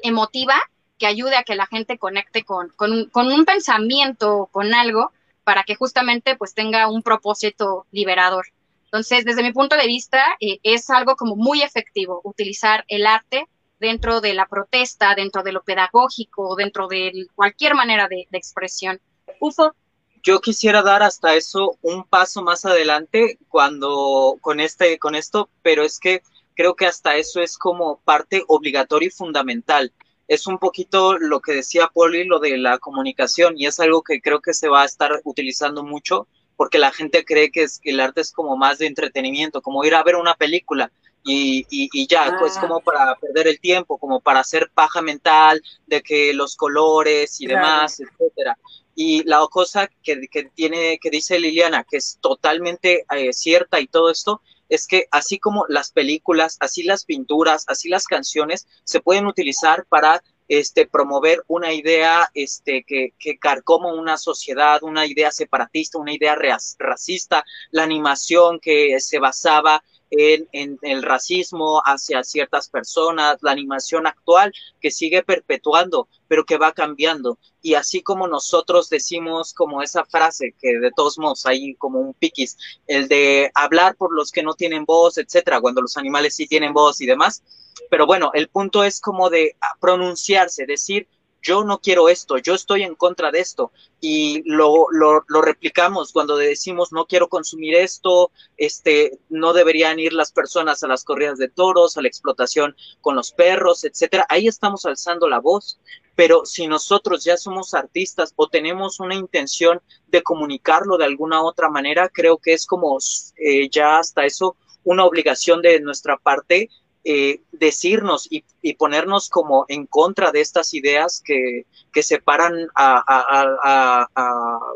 emotiva 0.03 0.55
que 0.97 1.07
ayude 1.07 1.35
a 1.35 1.43
que 1.43 1.55
la 1.55 1.65
gente 1.65 1.97
conecte 1.97 2.43
con, 2.43 2.69
con, 2.75 3.09
con, 3.09 3.31
un 3.31 3.45
pensamiento, 3.45 4.49
con 4.51 4.73
algo, 4.73 5.11
para 5.43 5.63
que 5.63 5.75
justamente 5.75 6.35
pues 6.35 6.53
tenga 6.53 6.87
un 6.87 7.01
propósito 7.01 7.85
liberador. 7.91 8.47
Entonces, 8.85 9.25
desde 9.25 9.43
mi 9.43 9.51
punto 9.51 9.75
de 9.75 9.87
vista, 9.87 10.23
eh, 10.39 10.59
es 10.63 10.89
algo 10.89 11.15
como 11.15 11.35
muy 11.35 11.61
efectivo 11.61 12.21
utilizar 12.23 12.85
el 12.87 13.05
arte 13.05 13.47
dentro 13.79 14.21
de 14.21 14.33
la 14.33 14.45
protesta, 14.45 15.15
dentro 15.15 15.43
de 15.43 15.51
lo 15.51 15.63
pedagógico, 15.63 16.55
dentro 16.55 16.87
de 16.87 17.25
cualquier 17.35 17.75
manera 17.75 18.07
de, 18.07 18.27
de 18.29 18.37
expresión. 18.37 19.01
Ufo. 19.39 19.73
Yo 20.21 20.39
quisiera 20.39 20.81
dar 20.81 21.03
hasta 21.03 21.35
eso 21.35 21.77
un 21.81 22.05
paso 22.05 22.41
más 22.41 22.63
adelante 22.63 23.37
cuando 23.49 24.37
con 24.39 24.61
este, 24.61 24.97
con 24.97 25.15
esto, 25.15 25.49
pero 25.61 25.83
es 25.83 25.99
que 25.99 26.21
creo 26.55 26.75
que 26.75 26.85
hasta 26.85 27.15
eso 27.15 27.41
es 27.41 27.57
como 27.57 27.99
parte 27.99 28.43
obligatoria 28.47 29.07
y 29.07 29.11
fundamental. 29.11 29.91
Es 30.27 30.47
un 30.47 30.57
poquito 30.57 31.17
lo 31.17 31.41
que 31.41 31.53
decía 31.53 31.89
Poli, 31.93 32.23
lo 32.23 32.39
de 32.39 32.57
la 32.57 32.77
comunicación, 32.79 33.55
y 33.57 33.65
es 33.65 33.79
algo 33.79 34.03
que 34.03 34.21
creo 34.21 34.41
que 34.41 34.53
se 34.53 34.69
va 34.69 34.83
a 34.83 34.85
estar 34.85 35.21
utilizando 35.23 35.83
mucho 35.83 36.27
porque 36.55 36.77
la 36.77 36.91
gente 36.91 37.25
cree 37.25 37.51
que, 37.51 37.63
es, 37.63 37.81
el 37.83 37.99
arte 37.99 38.21
es 38.21 38.31
como 38.31 38.55
más 38.55 38.77
de 38.77 38.85
entretenimiento, 38.85 39.61
como 39.61 39.83
ir 39.83 39.95
a 39.95 40.03
ver 40.03 40.15
una 40.15 40.35
película 40.35 40.91
y, 41.25 41.65
y, 41.69 42.07
ya, 42.07 42.27
es 42.27 42.33
pues, 42.39 42.57
ah. 42.57 42.61
como 42.61 42.81
para 42.81 43.15
perder 43.15 43.47
el 43.47 43.59
tiempo, 43.59 43.97
como 43.97 44.19
para 44.19 44.41
hacer 44.41 44.69
paja 44.73 45.01
mental 45.01 45.61
de 45.87 46.01
que 46.01 46.33
los 46.33 46.55
colores 46.55 47.39
y 47.39 47.47
demás, 47.47 47.99
etcétera. 47.99 48.57
Y 48.95 49.23
la 49.23 49.45
cosa 49.49 49.89
que, 50.03 50.27
que, 50.29 50.43
tiene, 50.53 50.99
que 51.01 51.09
dice 51.09 51.39
Liliana, 51.39 51.83
que 51.83 51.97
es 51.97 52.17
totalmente 52.21 53.05
eh, 53.15 53.33
cierta 53.33 53.79
y 53.79 53.87
todo 53.87 54.11
esto, 54.11 54.41
es 54.73 54.87
que 54.87 55.05
así 55.11 55.37
como 55.37 55.65
las 55.69 55.91
películas, 55.91 56.57
así 56.59 56.83
las 56.83 57.05
pinturas, 57.05 57.65
así 57.67 57.89
las 57.89 58.05
canciones 58.05 58.67
se 58.83 59.01
pueden 59.01 59.27
utilizar 59.27 59.85
para 59.87 60.23
este, 60.47 60.87
promover 60.87 61.43
una 61.47 61.73
idea 61.73 62.29
este, 62.33 62.83
que, 62.83 63.13
que 63.19 63.37
carcoma 63.37 63.93
una 63.93 64.17
sociedad, 64.17 64.81
una 64.83 65.05
idea 65.05 65.31
separatista, 65.31 65.99
una 65.99 66.13
idea 66.13 66.35
racista, 66.79 67.45
la 67.71 67.83
animación 67.83 68.59
que 68.59 68.99
se 68.99 69.19
basaba 69.19 69.83
en, 70.15 70.77
el 70.81 71.03
racismo 71.03 71.81
hacia 71.85 72.23
ciertas 72.23 72.69
personas, 72.69 73.37
la 73.41 73.51
animación 73.51 74.07
actual 74.07 74.53
que 74.79 74.91
sigue 74.91 75.23
perpetuando, 75.23 76.07
pero 76.27 76.45
que 76.45 76.57
va 76.57 76.71
cambiando. 76.73 77.37
Y 77.61 77.75
así 77.75 78.01
como 78.01 78.27
nosotros 78.27 78.89
decimos 78.89 79.53
como 79.53 79.81
esa 79.81 80.05
frase 80.05 80.53
que 80.59 80.77
de 80.79 80.91
todos 80.91 81.17
modos 81.17 81.45
hay 81.45 81.75
como 81.75 81.99
un 81.99 82.13
piquis, 82.13 82.57
el 82.87 83.07
de 83.07 83.51
hablar 83.55 83.95
por 83.95 84.13
los 84.13 84.31
que 84.31 84.43
no 84.43 84.53
tienen 84.53 84.85
voz, 84.85 85.17
etcétera, 85.17 85.61
cuando 85.61 85.81
los 85.81 85.97
animales 85.97 86.35
sí 86.35 86.47
tienen 86.47 86.73
voz 86.73 87.01
y 87.01 87.05
demás. 87.05 87.43
Pero 87.89 88.05
bueno, 88.05 88.31
el 88.33 88.49
punto 88.49 88.83
es 88.83 88.99
como 89.01 89.29
de 89.29 89.55
pronunciarse, 89.79 90.65
decir, 90.65 91.07
yo 91.43 91.63
no 91.63 91.79
quiero 91.79 92.09
esto, 92.09 92.37
yo 92.37 92.55
estoy 92.55 92.83
en 92.83 92.95
contra 92.95 93.29
de 93.29 93.41
esto. 93.41 93.71
Y 93.99 94.41
lo, 94.45 94.87
lo, 94.91 95.23
lo, 95.27 95.41
replicamos 95.41 96.11
cuando 96.11 96.37
decimos 96.37 96.91
no 96.91 97.05
quiero 97.05 97.27
consumir 97.27 97.75
esto, 97.75 98.31
este, 98.57 99.19
no 99.29 99.53
deberían 99.53 99.99
ir 99.99 100.13
las 100.13 100.31
personas 100.31 100.83
a 100.83 100.87
las 100.87 101.03
corridas 101.03 101.37
de 101.37 101.49
toros, 101.49 101.97
a 101.97 102.01
la 102.01 102.07
explotación 102.07 102.75
con 103.01 103.15
los 103.15 103.33
perros, 103.33 103.83
etcétera. 103.83 104.25
Ahí 104.29 104.47
estamos 104.47 104.85
alzando 104.85 105.27
la 105.27 105.39
voz. 105.39 105.79
Pero 106.15 106.45
si 106.45 106.67
nosotros 106.67 107.23
ya 107.23 107.37
somos 107.37 107.73
artistas 107.73 108.33
o 108.35 108.47
tenemos 108.47 108.99
una 108.99 109.15
intención 109.15 109.81
de 110.07 110.21
comunicarlo 110.21 110.97
de 110.97 111.05
alguna 111.05 111.41
otra 111.41 111.69
manera, 111.69 112.07
creo 112.07 112.37
que 112.37 112.53
es 112.53 112.67
como 112.67 112.99
eh, 113.37 113.67
ya 113.69 113.97
hasta 113.97 114.23
eso 114.23 114.55
una 114.83 115.05
obligación 115.05 115.61
de 115.61 115.79
nuestra 115.79 116.17
parte 116.17 116.69
eh, 117.05 117.41
decirnos 117.51 118.27
y, 118.29 118.43
ponernos 118.75 119.29
como 119.29 119.65
en 119.67 119.85
contra 119.85 120.31
de 120.31 120.41
estas 120.41 120.73
ideas 120.73 121.21
que, 121.23 121.65
que 121.91 122.01
separan 122.01 122.67
a, 122.75 124.07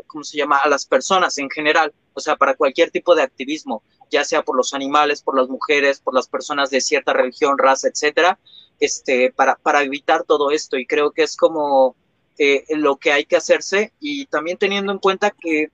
¿cómo 0.06 0.24
se 0.24 0.36
llama?, 0.36 0.58
a 0.58 0.68
las 0.68 0.86
personas 0.86 1.38
en 1.38 1.48
general, 1.48 1.92
o 2.14 2.20
sea, 2.20 2.36
para 2.36 2.54
cualquier 2.54 2.90
tipo 2.90 3.14
de 3.14 3.22
activismo, 3.22 3.82
ya 4.10 4.24
sea 4.24 4.42
por 4.42 4.56
los 4.56 4.74
animales, 4.74 5.22
por 5.22 5.36
las 5.36 5.48
mujeres, 5.48 6.00
por 6.00 6.14
las 6.14 6.28
personas 6.28 6.70
de 6.70 6.80
cierta 6.80 7.12
religión, 7.12 7.56
raza, 7.58 7.88
etcétera, 7.88 8.38
este, 8.78 9.32
para, 9.32 9.56
para 9.56 9.82
evitar 9.82 10.24
todo 10.24 10.50
esto. 10.50 10.76
Y 10.76 10.86
creo 10.86 11.12
que 11.12 11.22
es 11.22 11.36
como 11.36 11.96
eh, 12.38 12.64
lo 12.76 12.96
que 12.96 13.12
hay 13.12 13.24
que 13.24 13.36
hacerse 13.36 13.92
y 14.00 14.26
también 14.26 14.58
teniendo 14.58 14.92
en 14.92 14.98
cuenta 14.98 15.30
que 15.30 15.70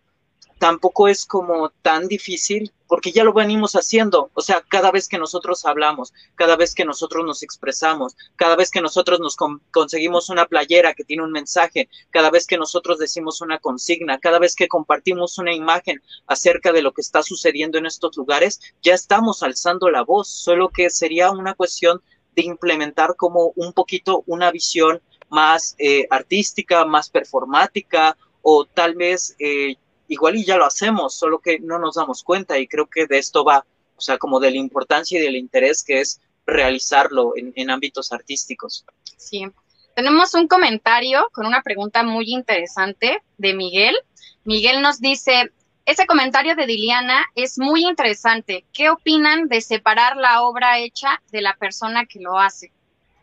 tampoco 0.64 1.09
es 1.09 1.27
como 1.27 1.68
tan 1.83 2.09
difícil 2.09 2.72
porque 2.87 3.12
ya 3.12 3.22
lo 3.22 3.35
venimos 3.35 3.74
haciendo. 3.74 4.31
O 4.33 4.40
sea, 4.40 4.64
cada 4.66 4.90
vez 4.90 5.09
que 5.09 5.18
nosotros 5.18 5.66
hablamos, 5.66 6.14
cada 6.37 6.57
vez 6.57 6.74
que 6.74 6.87
nosotros 6.87 7.22
nos 7.27 7.42
expresamos, 7.42 8.16
cada 8.37 8.57
vez 8.57 8.70
que 8.70 8.81
nosotros 8.81 9.20
nos 9.20 9.37
conseguimos 9.70 10.31
una 10.31 10.46
playera 10.46 10.94
que 10.94 11.05
tiene 11.05 11.22
un 11.22 11.33
mensaje, 11.33 11.90
cada 12.09 12.31
vez 12.31 12.46
que 12.46 12.57
nosotros 12.57 12.98
decimos 12.98 13.42
una 13.42 13.59
consigna, 13.59 14.18
cada 14.18 14.38
vez 14.38 14.55
que 14.55 14.66
compartimos 14.66 15.37
una 15.37 15.53
imagen 15.53 16.00
acerca 16.27 16.72
de 16.72 16.81
lo 16.81 16.94
que 16.94 17.03
está 17.03 17.22
sucediendo 17.22 17.77
en 17.77 17.85
estos 17.85 18.16
lugares, 18.16 18.59
ya 18.83 18.94
estamos 18.94 19.42
alzando 19.42 19.90
la 19.90 20.00
voz, 20.00 20.29
solo 20.29 20.70
que 20.70 20.88
sería 20.88 21.31
una 21.31 21.53
cuestión 21.53 22.00
de 22.35 22.42
implementar 22.44 23.16
como 23.16 23.53
un 23.57 23.74
poquito 23.74 24.24
una 24.27 24.50
visión 24.50 25.03
más 25.29 25.74
eh, 25.77 26.07
artística, 26.09 26.87
más 26.87 27.11
performática 27.11 28.16
o 28.40 28.64
tal 28.66 28.94
vez 28.94 29.37
eh, 29.38 29.77
igual 30.09 30.37
y 30.37 30.45
ya 30.45 30.57
lo 30.57 30.67
hacemos, 30.67 31.14
solo 31.14 31.38
que 31.38 31.59
no 31.59 31.79
nos 31.79 31.97
damos 31.97 32.23
cuenta 32.23 32.59
y 32.59 32.67
creo 32.67 32.87
que 32.87 33.07
de 33.07 33.19
esto 33.19 33.45
va, 33.45 33.64
o 33.97 34.01
sea, 34.01 34.19
como 34.19 34.40
de 34.40 34.51
la 34.51 34.59
importancia 34.59 35.19
y 35.19 35.23
del 35.23 35.37
interés 35.37 35.83
que 35.83 36.01
es 36.01 36.21
realizarlo 36.47 37.33
en, 37.37 37.71
ámbitos 37.71 38.12
artísticos. 38.12 38.85
Sí, 39.17 39.47
tenemos 39.95 40.35
un 40.35 40.47
comentario 40.47 41.27
con 41.33 41.47
una 41.47 41.62
pregunta 41.62 42.03
muy 42.03 42.33
interesante 42.33 43.23
de 43.38 43.55
Miguel. 43.55 43.97
Miguel 44.45 44.83
nos 44.83 45.01
dice, 45.01 45.53
ese 45.87 46.07
comentario 46.07 46.55
de 46.55 46.67
Diliana 46.67 47.25
es 47.35 47.59
muy 47.59 47.87
interesante. 47.87 48.64
¿Qué 48.73 48.90
opinan 48.90 49.49
de 49.49 49.61
separar 49.61 50.17
la 50.17 50.43
obra 50.43 50.79
hecha 50.79 51.23
de 51.31 51.40
la 51.40 51.57
persona 51.57 52.05
que 52.05 52.21
lo 52.21 52.38
hace? 52.38 52.73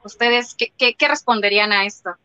¿Ustedes 0.04 0.56
qué, 0.56 0.72
qué 0.96 1.08
responderían 1.08 1.72
a 1.72 1.86
esto? 1.86 2.16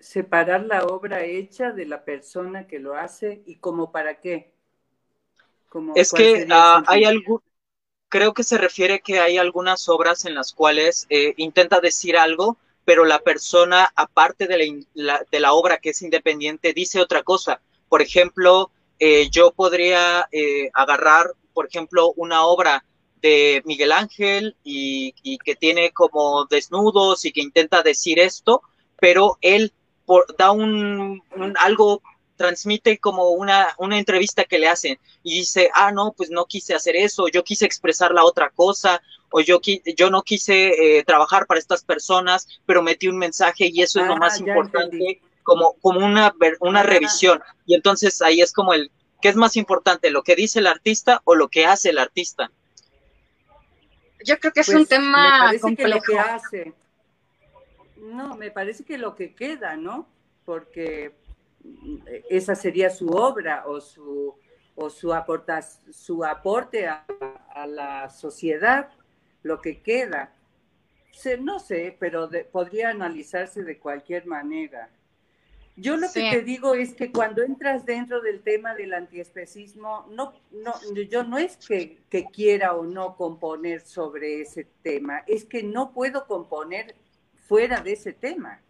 Separar 0.00 0.64
la 0.64 0.84
obra 0.84 1.24
hecha 1.24 1.72
de 1.72 1.86
la 1.86 2.04
persona 2.04 2.66
que 2.66 2.78
lo 2.78 2.94
hace 2.94 3.42
y 3.46 3.56
como 3.56 3.92
para 3.92 4.20
qué. 4.20 4.52
es 5.94 6.12
que 6.12 6.46
ah, 6.50 6.82
hay 6.86 7.04
algo, 7.04 7.42
creo 8.08 8.34
que 8.34 8.44
se 8.44 8.58
refiere 8.58 9.00
que 9.00 9.20
hay 9.20 9.38
algunas 9.38 9.88
obras 9.88 10.24
en 10.24 10.34
las 10.34 10.52
cuales 10.52 11.06
eh, 11.10 11.34
intenta 11.36 11.80
decir 11.80 12.16
algo, 12.16 12.56
pero 12.84 13.04
la 13.04 13.18
persona, 13.18 13.92
aparte 13.96 14.46
de 14.46 14.84
la, 14.94 15.24
de 15.30 15.40
la, 15.40 15.52
obra 15.52 15.78
que 15.78 15.90
es 15.90 16.02
independiente, 16.02 16.72
dice 16.72 17.00
otra 17.00 17.22
cosa. 17.22 17.60
Por 17.88 18.00
ejemplo, 18.00 18.70
eh, 18.98 19.28
yo 19.30 19.52
podría 19.52 20.28
eh, 20.30 20.70
agarrar, 20.72 21.32
por 21.52 21.66
ejemplo, 21.66 22.12
una 22.16 22.44
obra 22.44 22.84
de 23.20 23.62
Miguel 23.64 23.92
Ángel 23.92 24.56
y, 24.62 25.14
y 25.22 25.38
que 25.38 25.56
tiene 25.56 25.90
como 25.90 26.44
desnudos 26.44 27.24
y 27.24 27.32
que 27.32 27.40
intenta 27.40 27.82
decir 27.82 28.20
esto, 28.20 28.62
pero 29.00 29.38
él 29.40 29.72
da 30.38 30.50
un, 30.50 31.22
algo, 31.60 32.02
transmite 32.36 32.98
como 32.98 33.30
una, 33.30 33.74
una 33.78 33.98
entrevista 33.98 34.44
que 34.44 34.58
le 34.58 34.68
hacen 34.68 34.98
y 35.22 35.38
dice, 35.38 35.70
ah, 35.74 35.90
no, 35.90 36.12
pues 36.16 36.30
no 36.30 36.44
quise 36.46 36.74
hacer 36.74 36.96
eso, 36.96 37.28
yo 37.28 37.42
quise 37.42 37.64
expresar 37.64 38.12
la 38.12 38.24
otra 38.24 38.50
cosa, 38.50 39.02
o 39.30 39.40
yo, 39.40 39.60
yo 39.96 40.10
no 40.10 40.22
quise 40.22 40.98
eh, 40.98 41.04
trabajar 41.04 41.46
para 41.46 41.58
estas 41.58 41.84
personas, 41.84 42.46
pero 42.64 42.82
metí 42.82 43.08
un 43.08 43.18
mensaje 43.18 43.70
y 43.72 43.82
eso 43.82 44.00
es 44.00 44.06
lo 44.06 44.14
ah, 44.14 44.18
más 44.18 44.38
importante, 44.38 45.20
como, 45.42 45.74
como 45.80 46.04
una, 46.04 46.34
una 46.60 46.82
revisión. 46.82 47.40
Y 47.66 47.74
entonces 47.74 48.22
ahí 48.22 48.40
es 48.40 48.52
como 48.52 48.72
el, 48.72 48.90
¿qué 49.20 49.28
es 49.28 49.36
más 49.36 49.56
importante, 49.56 50.10
lo 50.10 50.22
que 50.22 50.36
dice 50.36 50.60
el 50.60 50.66
artista 50.66 51.22
o 51.24 51.34
lo 51.34 51.48
que 51.48 51.66
hace 51.66 51.90
el 51.90 51.98
artista? 51.98 52.50
Yo 54.24 54.38
creo 54.38 54.52
que 54.52 54.60
es 54.60 54.68
un 54.68 54.76
pues, 54.76 54.88
tema 54.88 55.52
complejo. 55.60 56.00
Que 56.06 56.18
hace 56.18 56.74
no, 57.96 58.36
me 58.36 58.50
parece 58.50 58.84
que 58.84 58.98
lo 58.98 59.14
que 59.14 59.34
queda, 59.34 59.76
¿no? 59.76 60.08
Porque 60.44 61.14
esa 62.28 62.54
sería 62.54 62.90
su 62.90 63.08
obra 63.08 63.64
o 63.66 63.80
su, 63.80 64.34
o 64.74 64.90
su, 64.90 65.12
aporta, 65.12 65.62
su 65.62 66.24
aporte 66.24 66.86
a, 66.86 67.04
la 67.66 68.10
sociedad, 68.10 68.90
lo 69.42 69.60
que 69.60 69.80
queda. 69.80 70.34
no 71.40 71.58
sé, 71.58 71.96
pero 71.98 72.28
podría 72.52 72.90
analizarse 72.90 73.62
de 73.62 73.78
cualquier 73.78 74.26
manera. 74.26 74.90
Yo 75.78 75.96
lo 75.96 76.10
que 76.10 76.30
te 76.30 76.40
digo 76.40 76.74
es 76.74 76.94
que 76.94 77.12
cuando 77.12 77.42
entras 77.42 77.84
dentro 77.84 78.22
del 78.22 78.42
tema 78.42 78.74
del 78.74 78.94
antiespecismo, 78.94 80.06
no, 80.10 80.32
no, 80.50 80.72
yo 81.10 81.22
no 81.22 81.36
es 81.36 81.58
que, 81.58 82.02
que 82.08 82.26
quiera 82.26 82.74
o 82.74 82.84
no 82.84 83.14
componer 83.16 83.82
sobre 83.82 84.40
ese 84.40 84.66
tema, 84.82 85.22
es 85.26 85.44
que 85.44 85.62
no 85.62 85.92
puedo 85.92 86.26
componer 86.26 86.94
fuera 87.46 87.80
de 87.80 87.92
ese 87.92 88.12
tema. 88.12 88.60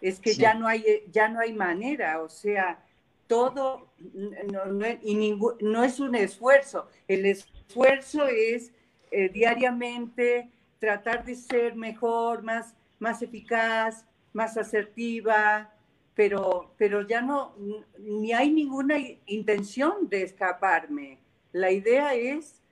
Es 0.00 0.18
que 0.18 0.34
ya, 0.34 0.54
no 0.54 0.66
hay, 0.66 1.04
ya 1.10 1.28
no 1.28 1.40
hay 1.40 1.52
manera, 1.52 2.22
o 2.22 2.28
sea, 2.28 2.82
todo 3.26 3.92
no, 3.98 4.86
y 5.02 5.36
no 5.60 5.84
es 5.84 6.00
un 6.00 6.14
esfuerzo. 6.14 6.88
El 7.06 7.26
esfuerzo 7.26 8.26
es 8.26 8.72
eh, 9.10 9.28
diariamente 9.28 10.50
tratar 10.78 11.24
de 11.24 11.34
ser 11.34 11.76
mejor, 11.76 12.42
más, 12.42 12.74
más 12.98 13.22
eficaz, 13.22 14.06
más 14.32 14.56
asertiva, 14.56 15.72
pero, 16.14 16.72
pero 16.76 17.06
ya 17.06 17.20
no, 17.20 17.54
ni 17.98 18.32
hay 18.32 18.50
ninguna 18.50 18.96
intención 19.26 20.08
de 20.08 20.22
escaparme. 20.22 21.18
La 21.52 21.70
idea 21.70 22.14
es 22.14 22.62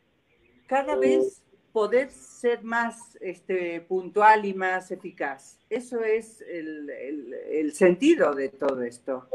cada 0.66 0.96
vez 0.96 1.42
poder 1.78 2.10
ser 2.10 2.64
más 2.64 3.16
este, 3.20 3.80
puntual 3.82 4.44
y 4.44 4.52
más 4.52 4.90
eficaz. 4.90 5.60
Eso 5.70 6.02
es 6.02 6.40
el, 6.40 7.72
sentido 7.72 8.34
de 8.34 8.48
todo 8.48 8.82
esto. 8.82 9.28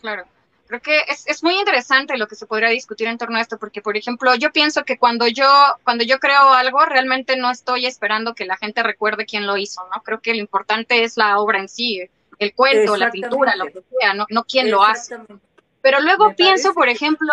Claro. 0.00 0.24
Creo 0.66 0.80
que 0.80 0.98
es, 1.08 1.42
muy 1.44 1.54
interesante 1.60 2.18
lo 2.18 2.26
que 2.26 2.34
se 2.34 2.44
podría 2.44 2.70
discutir 2.70 3.06
en 3.06 3.18
torno 3.18 3.38
a 3.38 3.40
esto, 3.40 3.56
porque, 3.56 3.80
por 3.82 3.96
ejemplo, 3.96 4.34
yo 4.34 4.50
pienso 4.50 4.84
que 4.84 4.98
cuando 4.98 5.28
yo, 5.28 5.48
cuando 5.84 6.02
yo 6.02 6.18
creo 6.18 6.48
algo, 6.48 6.84
realmente 6.84 7.36
no 7.36 7.52
estoy 7.52 7.86
esperando 7.86 8.34
que 8.34 8.44
la 8.44 8.56
gente 8.56 8.82
recuerde 8.82 9.26
quién 9.26 9.46
lo 9.46 9.56
hizo, 9.56 9.82
¿no? 9.94 10.02
Creo 10.02 10.20
que 10.20 10.34
lo 10.34 10.40
importante 10.40 11.04
es 11.04 11.16
la 11.16 11.38
obra 11.38 11.60
en 11.60 11.68
sí, 11.68 12.02
el 12.40 12.52
cuento, 12.52 12.96
la 12.96 13.12
pintura, 13.12 13.54
lo 13.54 13.66
que 13.66 13.82
sea, 13.96 14.12
no, 14.14 14.26
no 14.28 14.42
quién 14.42 14.72
lo 14.72 14.82
hace. 14.82 15.16
Pero 15.82 16.00
luego 16.00 16.34
pienso, 16.34 16.74
por 16.74 16.88
ejemplo, 16.88 17.32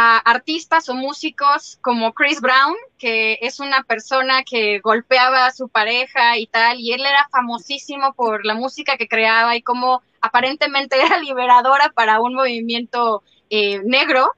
artistas 0.00 0.88
o 0.88 0.94
músicos 0.94 1.78
como 1.80 2.12
Chris 2.12 2.40
Brown, 2.40 2.76
que 2.98 3.38
es 3.42 3.58
una 3.58 3.82
persona 3.82 4.44
que 4.44 4.78
golpeaba 4.78 5.46
a 5.46 5.52
su 5.52 5.68
pareja 5.68 6.38
y 6.38 6.46
tal, 6.46 6.78
y 6.78 6.92
él 6.92 7.00
era 7.00 7.28
famosísimo 7.32 8.12
por 8.12 8.44
la 8.44 8.54
música 8.54 8.96
que 8.96 9.08
creaba 9.08 9.56
y 9.56 9.62
como 9.62 10.02
aparentemente 10.20 11.00
era 11.04 11.18
liberadora 11.18 11.90
para 11.90 12.20
un 12.20 12.34
movimiento 12.34 13.24
eh, 13.50 13.80
negro, 13.84 14.30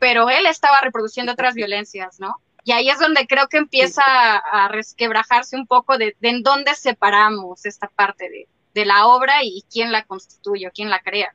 pero 0.00 0.30
él 0.30 0.46
estaba 0.46 0.80
reproduciendo 0.80 1.32
otras 1.32 1.54
violencias, 1.54 2.18
¿no? 2.18 2.36
Y 2.64 2.72
ahí 2.72 2.88
es 2.88 2.98
donde 2.98 3.26
creo 3.28 3.46
que 3.48 3.58
empieza 3.58 4.02
a, 4.04 4.68
resquebrajarse 4.68 5.54
un 5.54 5.66
poco 5.66 5.96
de, 5.96 6.16
en 6.22 6.42
dónde 6.42 6.74
separamos 6.74 7.66
esta 7.66 7.88
parte 7.88 8.28
de, 8.28 8.48
de 8.74 8.84
la 8.84 9.06
obra 9.06 9.44
y 9.44 9.62
quién 9.70 9.92
la 9.92 10.02
constituye 10.04 10.66
o 10.66 10.72
quién 10.72 10.90
la 10.90 11.00
crea. 11.00 11.34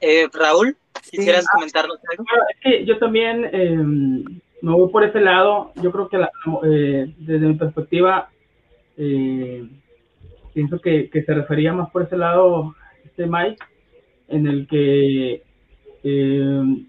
Eh, 0.00 0.28
Raúl, 0.32 0.76
¿quisieras 1.10 1.46
comentarnos 1.52 1.98
algo? 2.10 2.24
yo 2.84 2.98
también 2.98 3.48
em, 3.52 4.24
me 4.62 4.72
voy 4.72 4.90
por 4.90 5.04
ese 5.04 5.20
lado. 5.20 5.72
Yo 5.76 5.92
creo 5.92 6.08
que 6.08 6.16
eh, 6.64 7.14
desde 7.18 7.46
mi 7.46 7.54
perspectiva, 7.54 8.30
eh, 8.96 9.68
pienso 10.54 10.80
que, 10.80 11.10
se 11.12 11.34
refería 11.34 11.72
más 11.72 11.90
por 11.90 12.02
ese 12.02 12.16
lado 12.16 12.74
este 13.04 13.26
Mike, 13.26 13.58
en 14.28 14.46
el 14.46 14.66
que 14.66 15.42
em, 16.02 16.86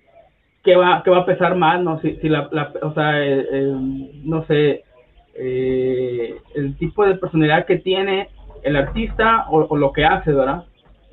que 0.63 0.75
va, 0.75 1.01
que 1.03 1.09
va 1.09 1.19
a 1.19 1.25
pesar 1.25 1.55
más, 1.55 1.81
¿no? 1.81 1.99
Si, 2.01 2.17
la, 2.29 2.49
o 2.81 2.93
sea, 2.93 3.25
em, 3.25 4.09
no 4.23 4.45
sé, 4.45 4.83
el 5.35 6.77
tipo 6.77 7.05
de 7.05 7.15
personalidad 7.15 7.65
que 7.65 7.77
tiene 7.77 8.29
el 8.63 8.75
artista 8.75 9.47
o, 9.49 9.65
o 9.65 9.75
lo 9.75 9.91
que 9.91 10.05
hace, 10.05 10.31
¿verdad? 10.31 10.65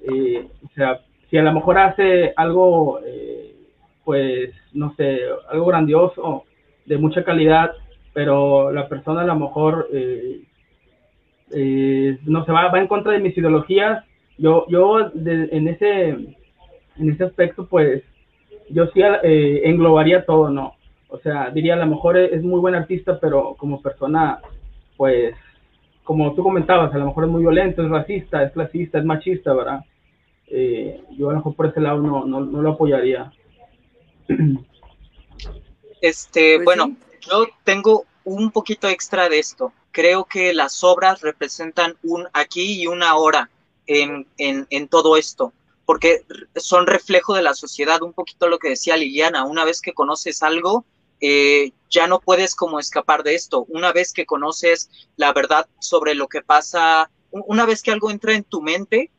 o 0.06 0.68
sea, 0.74 1.00
si 1.30 1.36
a 1.36 1.42
lo 1.42 1.52
mejor 1.52 1.78
hace 1.78 2.32
algo, 2.36 3.00
eh, 3.04 3.54
pues, 4.04 4.50
no 4.72 4.94
sé, 4.94 5.20
algo 5.50 5.66
grandioso, 5.66 6.44
de 6.86 6.96
mucha 6.96 7.24
calidad, 7.24 7.72
pero 8.14 8.72
la 8.72 8.88
persona 8.88 9.22
a 9.22 9.26
lo 9.26 9.36
mejor, 9.36 9.88
eh, 9.92 10.40
eh, 11.52 12.18
no 12.24 12.44
se 12.44 12.52
va, 12.52 12.68
va 12.68 12.78
en 12.78 12.88
contra 12.88 13.12
de 13.12 13.20
mis 13.20 13.36
ideologías, 13.36 14.04
yo, 14.38 14.66
yo 14.68 15.10
en, 15.14 15.68
ese, 15.68 16.08
en 16.08 17.10
ese 17.10 17.24
aspecto, 17.24 17.66
pues, 17.66 18.02
yo 18.70 18.86
sí 18.88 19.00
englobaría 19.22 20.24
todo, 20.24 20.50
¿no? 20.50 20.74
O 21.08 21.18
sea, 21.18 21.50
diría, 21.50 21.74
a 21.74 21.78
lo 21.78 21.86
mejor 21.86 22.16
es 22.18 22.42
muy 22.42 22.60
buen 22.60 22.74
artista, 22.74 23.18
pero 23.18 23.54
como 23.58 23.82
persona, 23.82 24.40
pues, 24.96 25.34
como 26.04 26.34
tú 26.34 26.42
comentabas, 26.42 26.94
a 26.94 26.98
lo 26.98 27.06
mejor 27.06 27.24
es 27.24 27.30
muy 27.30 27.40
violento, 27.40 27.82
es 27.82 27.90
racista, 27.90 28.42
es 28.42 28.52
clasista, 28.52 28.98
es 28.98 29.04
machista, 29.04 29.52
¿verdad? 29.52 29.84
Eh, 30.50 31.02
yo 31.10 31.28
a 31.28 31.32
lo 31.32 31.38
mejor 31.38 31.54
por 31.54 31.66
ese 31.66 31.80
lado 31.80 32.00
no, 32.00 32.24
no, 32.24 32.40
lo 32.40 32.70
apoyaría. 32.70 33.32
Este, 36.00 36.56
pues 36.56 36.64
bueno, 36.64 36.96
yo 37.28 37.48
tengo 37.64 38.04
un 38.24 38.52
poquito 38.52 38.88
extra 38.88 39.28
de 39.28 39.40
esto. 39.40 39.72
Creo 39.90 40.24
que 40.26 40.54
las 40.54 40.84
obras 40.84 41.22
representan 41.22 41.96
un 42.04 42.28
aquí 42.32 42.80
y 42.80 42.86
una 42.86 43.10
ahora 43.10 43.50
en, 43.86 44.26
en, 44.36 44.66
en 44.70 44.86
todo 44.86 45.16
esto. 45.16 45.52
porque 45.88 46.22
son 46.54 46.86
reflejo 46.86 47.34
de 47.34 47.40
la 47.40 47.54
sociedad, 47.54 48.02
un 48.02 48.12
poquito 48.12 48.46
lo 48.46 48.58
que 48.58 48.68
decía 48.68 48.98
Liliana, 48.98 49.46
una 49.46 49.64
vez 49.64 49.80
que 49.80 49.94
conoces 49.94 50.42
algo, 50.42 50.84
eh, 51.18 51.72
ya 51.88 52.06
no 52.06 52.20
puedes 52.20 52.54
como 52.54 52.78
escapar 52.78 53.22
de 53.22 53.34
esto. 53.34 53.64
Una 53.70 53.90
vez 53.94 54.12
que 54.12 54.26
conoces 54.26 54.90
la 55.16 55.32
verdad 55.32 55.66
sobre 55.80 56.14
lo 56.14 56.28
que 56.28 56.42
pasa, 56.42 57.10
una 57.30 57.64
vez 57.64 57.80
que 57.82 57.90
algo 57.90 58.10
entra 58.10 58.34
en 58.34 58.44
tu 58.44 58.60
mente, 58.60 59.10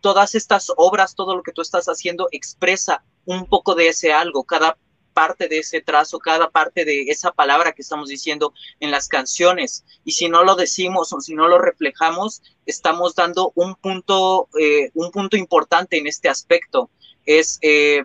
todas 0.00 0.34
estas 0.34 0.72
obras, 0.76 1.14
todo 1.14 1.36
lo 1.36 1.42
que 1.42 1.52
tú 1.52 1.62
estás 1.62 1.86
haciendo 1.86 2.28
expresa 2.32 3.02
un 3.24 3.46
poco 3.46 3.74
de 3.74 3.88
ese 3.88 4.12
algo, 4.12 4.44
cada 4.44 4.76
parte 5.12 5.48
de 5.48 5.58
ese 5.58 5.80
trazo, 5.80 6.20
cada 6.20 6.48
parte 6.50 6.84
de 6.84 7.02
esa 7.08 7.32
palabra 7.32 7.72
que 7.72 7.82
estamos 7.82 8.08
diciendo 8.08 8.54
en 8.78 8.92
las 8.92 9.08
canciones. 9.08 9.84
Y 10.04 10.12
si 10.12 10.28
no 10.28 10.44
lo 10.44 10.54
decimos 10.54 11.12
o 11.12 11.20
si 11.20 11.34
no 11.34 11.48
lo 11.48 11.58
reflejamos, 11.58 12.40
estamos 12.66 13.16
dando 13.16 13.50
un 13.56 13.74
punto, 13.74 14.48
eh, 14.58 14.90
un 14.94 15.10
punto 15.10 15.36
importante 15.36 15.98
en 15.98 16.06
este 16.06 16.28
aspecto. 16.28 16.88
Es, 17.26 17.58
eh, 17.62 18.04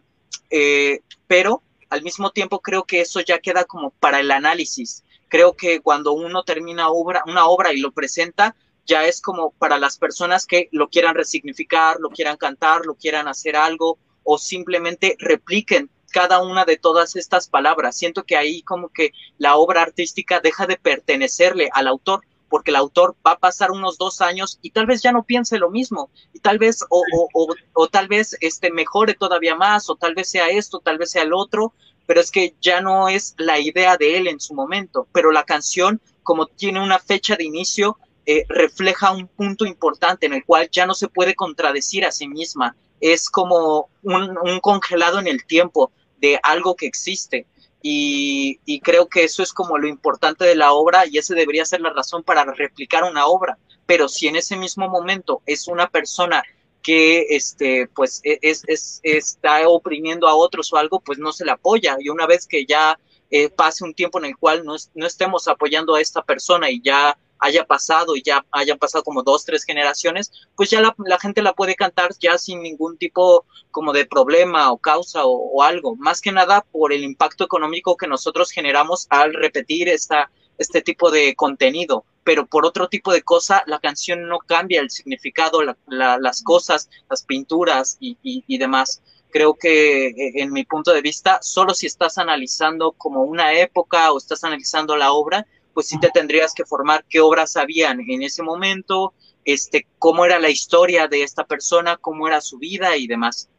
pero 1.28 1.62
al 1.90 2.02
mismo 2.02 2.32
tiempo 2.32 2.60
creo 2.60 2.84
que 2.84 3.02
eso 3.02 3.20
ya 3.20 3.38
queda 3.38 3.66
como 3.66 3.92
para 3.92 4.20
el 4.20 4.32
análisis. 4.32 5.04
Creo 5.28 5.56
que 5.56 5.82
cuando 5.82 6.14
uno 6.14 6.44
termina 6.44 6.90
obra, 6.90 7.24
una 7.28 7.46
obra 7.46 7.74
y 7.74 7.78
lo 7.78 7.92
presenta, 7.92 8.56
ya 8.86 9.06
es 9.06 9.22
como 9.22 9.52
para 9.52 9.78
las 9.78 9.98
personas 9.98 10.46
que 10.46 10.70
lo 10.72 10.90
quieran 10.90 11.16
resignificar, 11.16 12.00
lo 12.00 12.10
quieran 12.10 12.38
cantar, 12.38 12.86
lo 12.86 12.96
quieran 12.96 13.28
hacer 13.28 13.56
algo 13.56 13.98
o 14.24 14.38
simplemente 14.38 15.16
repliquen 15.20 15.90
cada 16.12 16.42
una 16.42 16.64
de 16.64 16.78
todas 16.78 17.16
estas 17.16 17.50
palabras. 17.50 17.98
Siento 17.98 18.24
que 18.24 18.38
ahí 18.38 18.62
como 18.62 18.90
que 18.90 19.12
la 19.38 19.56
obra 19.56 19.82
artística 19.82 20.40
deja 20.40 20.68
de 20.68 20.78
pertenecerle 20.78 21.70
al 21.74 21.88
autor, 21.88 22.22
porque 22.50 22.70
el 22.70 22.78
autor 22.78 23.16
va 23.26 23.32
a 23.32 23.40
pasar 23.40 23.72
unos 23.72 23.98
dos 23.98 24.22
años 24.22 24.60
y 24.62 24.70
tal 24.70 24.86
vez 24.86 25.02
ya 25.02 25.12
no 25.12 25.24
piense 25.24 25.58
lo 25.58 25.72
mismo, 25.72 26.12
y 26.34 26.40
tal 26.40 26.60
vez, 26.60 26.86
o, 26.90 27.04
o, 27.34 27.48
o, 27.74 27.88
tal 27.88 28.08
vez 28.08 28.38
este, 28.42 28.72
mejore 28.72 29.16
todavía 29.16 29.56
más, 29.56 29.90
o 29.90 29.96
tal 29.96 30.14
vez 30.14 30.30
sea 30.30 30.50
esto, 30.50 30.80
tal 30.80 31.00
vez 31.00 31.12
sea 31.12 31.24
el 31.24 31.34
otro, 31.34 31.74
pero 32.06 32.22
es 32.22 32.30
que 32.30 32.54
ya 32.62 32.80
no 32.80 33.10
es 33.10 33.34
la 33.38 33.60
idea 33.60 33.98
de 33.98 34.18
él 34.18 34.28
en 34.28 34.40
su 34.40 34.54
momento, 34.54 35.08
pero 35.12 35.32
la 35.32 35.46
canción, 35.46 36.00
como 36.22 36.46
tiene 36.46 36.80
una 36.80 37.00
fecha 37.00 37.36
de 37.36 37.46
inicio, 37.46 37.98
eh, 38.26 38.46
refleja 38.48 39.12
un 39.12 39.28
punto 39.28 39.66
importante 39.66 40.26
en 40.26 40.34
el 40.34 40.46
cual 40.46 40.70
ya 40.72 40.86
no 40.86 40.94
se 40.94 41.10
puede 41.10 41.36
contradecir 41.36 42.06
a 42.06 42.12
sí 42.12 42.28
misma, 42.28 42.76
es 43.02 43.30
como 43.30 43.90
un, 44.02 44.60
congelado 44.62 45.20
en 45.20 45.28
el 45.28 45.46
tiempo 45.46 45.92
de 46.20 46.40
algo 46.42 46.76
que 46.76 46.86
existe. 46.86 47.46
Y, 47.82 48.80
creo 48.80 49.10
que 49.10 49.26
eso 49.26 49.44
es 49.44 49.52
como 49.52 49.78
lo 49.78 49.90
importante 49.90 50.46
de 50.46 50.56
la 50.56 50.72
obra 50.72 51.06
y 51.06 51.18
ese 51.18 51.36
debería 51.36 51.66
ser 51.66 51.82
la 51.82 51.90
razón 51.90 52.24
para 52.24 52.46
replicar 52.46 53.04
una 53.04 53.26
obra. 53.26 53.58
Pero 53.86 54.08
si 54.08 54.28
en 54.28 54.38
ese 54.38 54.56
mismo 54.56 54.88
momento 54.88 55.42
es 55.46 55.68
una 55.68 55.90
persona 55.90 56.44
que 56.82 57.28
este, 57.30 57.90
pues 57.94 58.22
e, 58.24 58.40
es, 58.42 59.02
está 59.04 59.68
oprimiendo 59.68 60.30
a 60.30 60.36
otros 60.36 60.72
o 60.72 60.78
algo, 60.78 61.02
pues 61.02 61.20
no 61.20 61.34
se 61.34 61.44
le 61.44 61.52
apoya. 61.52 61.98
Y 62.00 62.08
una 62.08 62.26
vez 62.26 62.48
que 62.48 62.66
ya 62.66 62.98
eh, 63.30 63.50
pase 63.50 63.84
un 63.84 63.94
tiempo 63.94 64.20
en 64.20 64.26
el 64.26 64.38
cual 64.38 64.64
no, 64.64 64.76
estemos 65.06 65.48
apoyando 65.48 65.96
a 65.96 66.02
esta 66.02 66.22
persona 66.22 66.70
y 66.70 66.82
ya 66.82 67.18
haya 67.40 67.66
pasado 67.66 68.16
y 68.16 68.22
ya 68.22 68.46
hayan 68.52 68.78
pasado 68.78 69.04
como 69.04 69.22
dos, 69.22 69.44
tres 69.44 69.66
generaciones, 69.66 70.32
pues 70.56 70.70
ya 70.70 70.82
la, 70.82 71.20
gente 71.20 71.42
la 71.42 71.54
puede 71.54 71.76
cantar 71.76 72.12
ya 72.20 72.38
sin 72.38 72.62
ningún 72.62 72.98
tipo 72.98 73.46
como 73.72 73.92
de 73.92 74.06
problema 74.06 74.72
o 74.72 74.78
causa 74.78 75.26
o, 75.26 75.62
algo. 75.62 75.96
Más 75.98 76.22
que 76.22 76.32
nada 76.32 76.66
por 76.72 76.94
el 76.94 77.04
impacto 77.04 77.44
económico 77.44 77.98
que 77.98 78.08
nosotros 78.08 78.52
generamos 78.52 79.08
al 79.10 79.34
repetir 79.34 79.90
esta, 79.90 80.32
este 80.58 80.82
tipo 80.82 81.12
de 81.12 81.36
contenido 81.36 82.06
pero 82.24 82.46
por 82.46 82.66
otro 82.66 82.88
tipo 82.88 83.12
de 83.12 83.22
cosa 83.22 83.64
la 83.68 83.80
canción 83.80 84.28
no 84.28 84.40
cambia 84.40 84.82
el 84.82 84.90
significado, 84.90 85.62
las 85.88 86.44
cosas, 86.44 86.90
las 87.10 87.24
pinturas 87.24 87.98
y, 88.00 88.58
demás. 88.58 89.02
Creo 89.34 89.56
que 89.56 90.10
eh, 90.10 90.34
en 90.36 90.54
mi 90.54 90.64
punto 90.64 90.94
de 90.94 91.02
vista, 91.02 91.40
solo 91.42 91.74
si 91.74 91.88
estás 91.88 92.20
analizando 92.20 92.92
como 92.92 93.24
una 93.24 93.52
época 93.54 94.12
o 94.12 94.20
estás 94.20 94.44
analizando 94.44 94.96
la 94.96 95.12
obra, 95.12 95.48
pues 95.74 95.88
sí 95.88 96.00
te 96.00 96.12
tendrías 96.12 96.54
que 96.54 96.66
formar 96.66 97.04
qué 97.10 97.20
obras 97.20 97.58
habían 97.58 98.00
en 98.00 98.22
ese 98.22 98.44
momento, 98.44 99.16
este, 99.44 99.88
cómo 99.98 100.24
era 100.24 100.38
la 100.38 100.52
historia 100.52 101.08
de 101.08 101.24
esta 101.24 101.46
persona, 101.46 101.98
cómo 101.98 102.28
era 102.28 102.42
su 102.42 102.60
vida 102.60 102.96
y 102.96 103.08
demás. 103.08 103.50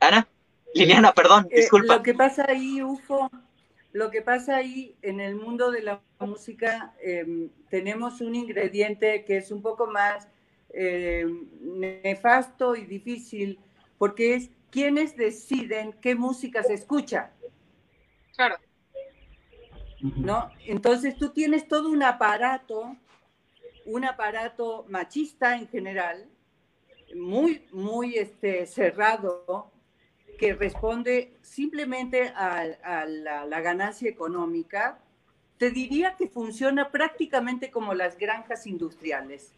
Ana, 0.00 0.26
Liliana, 0.74 1.12
perdón, 1.12 1.48
eh, 1.50 1.56
disculpa. 1.56 1.96
lo 1.96 2.02
que 2.02 2.14
pasa 2.14 2.46
ahí, 2.48 2.82
Ufo, 2.82 3.30
lo 3.92 4.10
que 4.10 4.22
pasa 4.22 4.56
ahí 4.56 4.96
en 5.02 5.20
el 5.20 5.34
mundo 5.34 5.70
de 5.70 5.82
la 5.82 6.00
música, 6.18 6.94
eh, 7.02 7.50
tenemos 7.68 8.22
un 8.22 8.34
ingrediente 8.36 9.26
que 9.26 9.36
es 9.36 9.50
un 9.50 9.60
poco 9.60 9.86
más 9.86 10.28
eh, 10.72 11.26
nefasto 11.60 12.74
y 12.74 12.86
difícil, 12.86 13.58
porque 13.98 14.32
es 14.32 14.50
quienes 14.70 15.16
deciden 15.16 15.92
qué 16.00 16.14
música 16.14 16.62
se 16.62 16.74
escucha. 16.74 17.32
Claro. 18.34 18.56
¿No? 20.00 20.50
Entonces 20.64 21.16
tú 21.16 21.30
tienes 21.30 21.68
todo 21.68 21.90
un 21.90 22.02
aparato, 22.02 22.96
un 23.84 24.04
aparato 24.04 24.86
machista 24.88 25.56
en 25.56 25.68
general, 25.68 26.26
muy, 27.14 27.66
muy 27.72 28.16
este, 28.16 28.66
cerrado, 28.66 29.70
que 30.38 30.54
responde 30.54 31.36
simplemente 31.42 32.28
a, 32.34 32.60
a 32.82 33.04
la, 33.04 33.44
la, 33.44 33.60
ganancia 33.60 34.08
económica, 34.08 34.98
te 35.58 35.70
diría 35.70 36.16
que 36.16 36.28
funciona 36.28 36.90
prácticamente 36.90 37.70
como 37.70 37.92
las 37.92 38.16
granjas 38.16 38.66
industriales. 38.66 39.52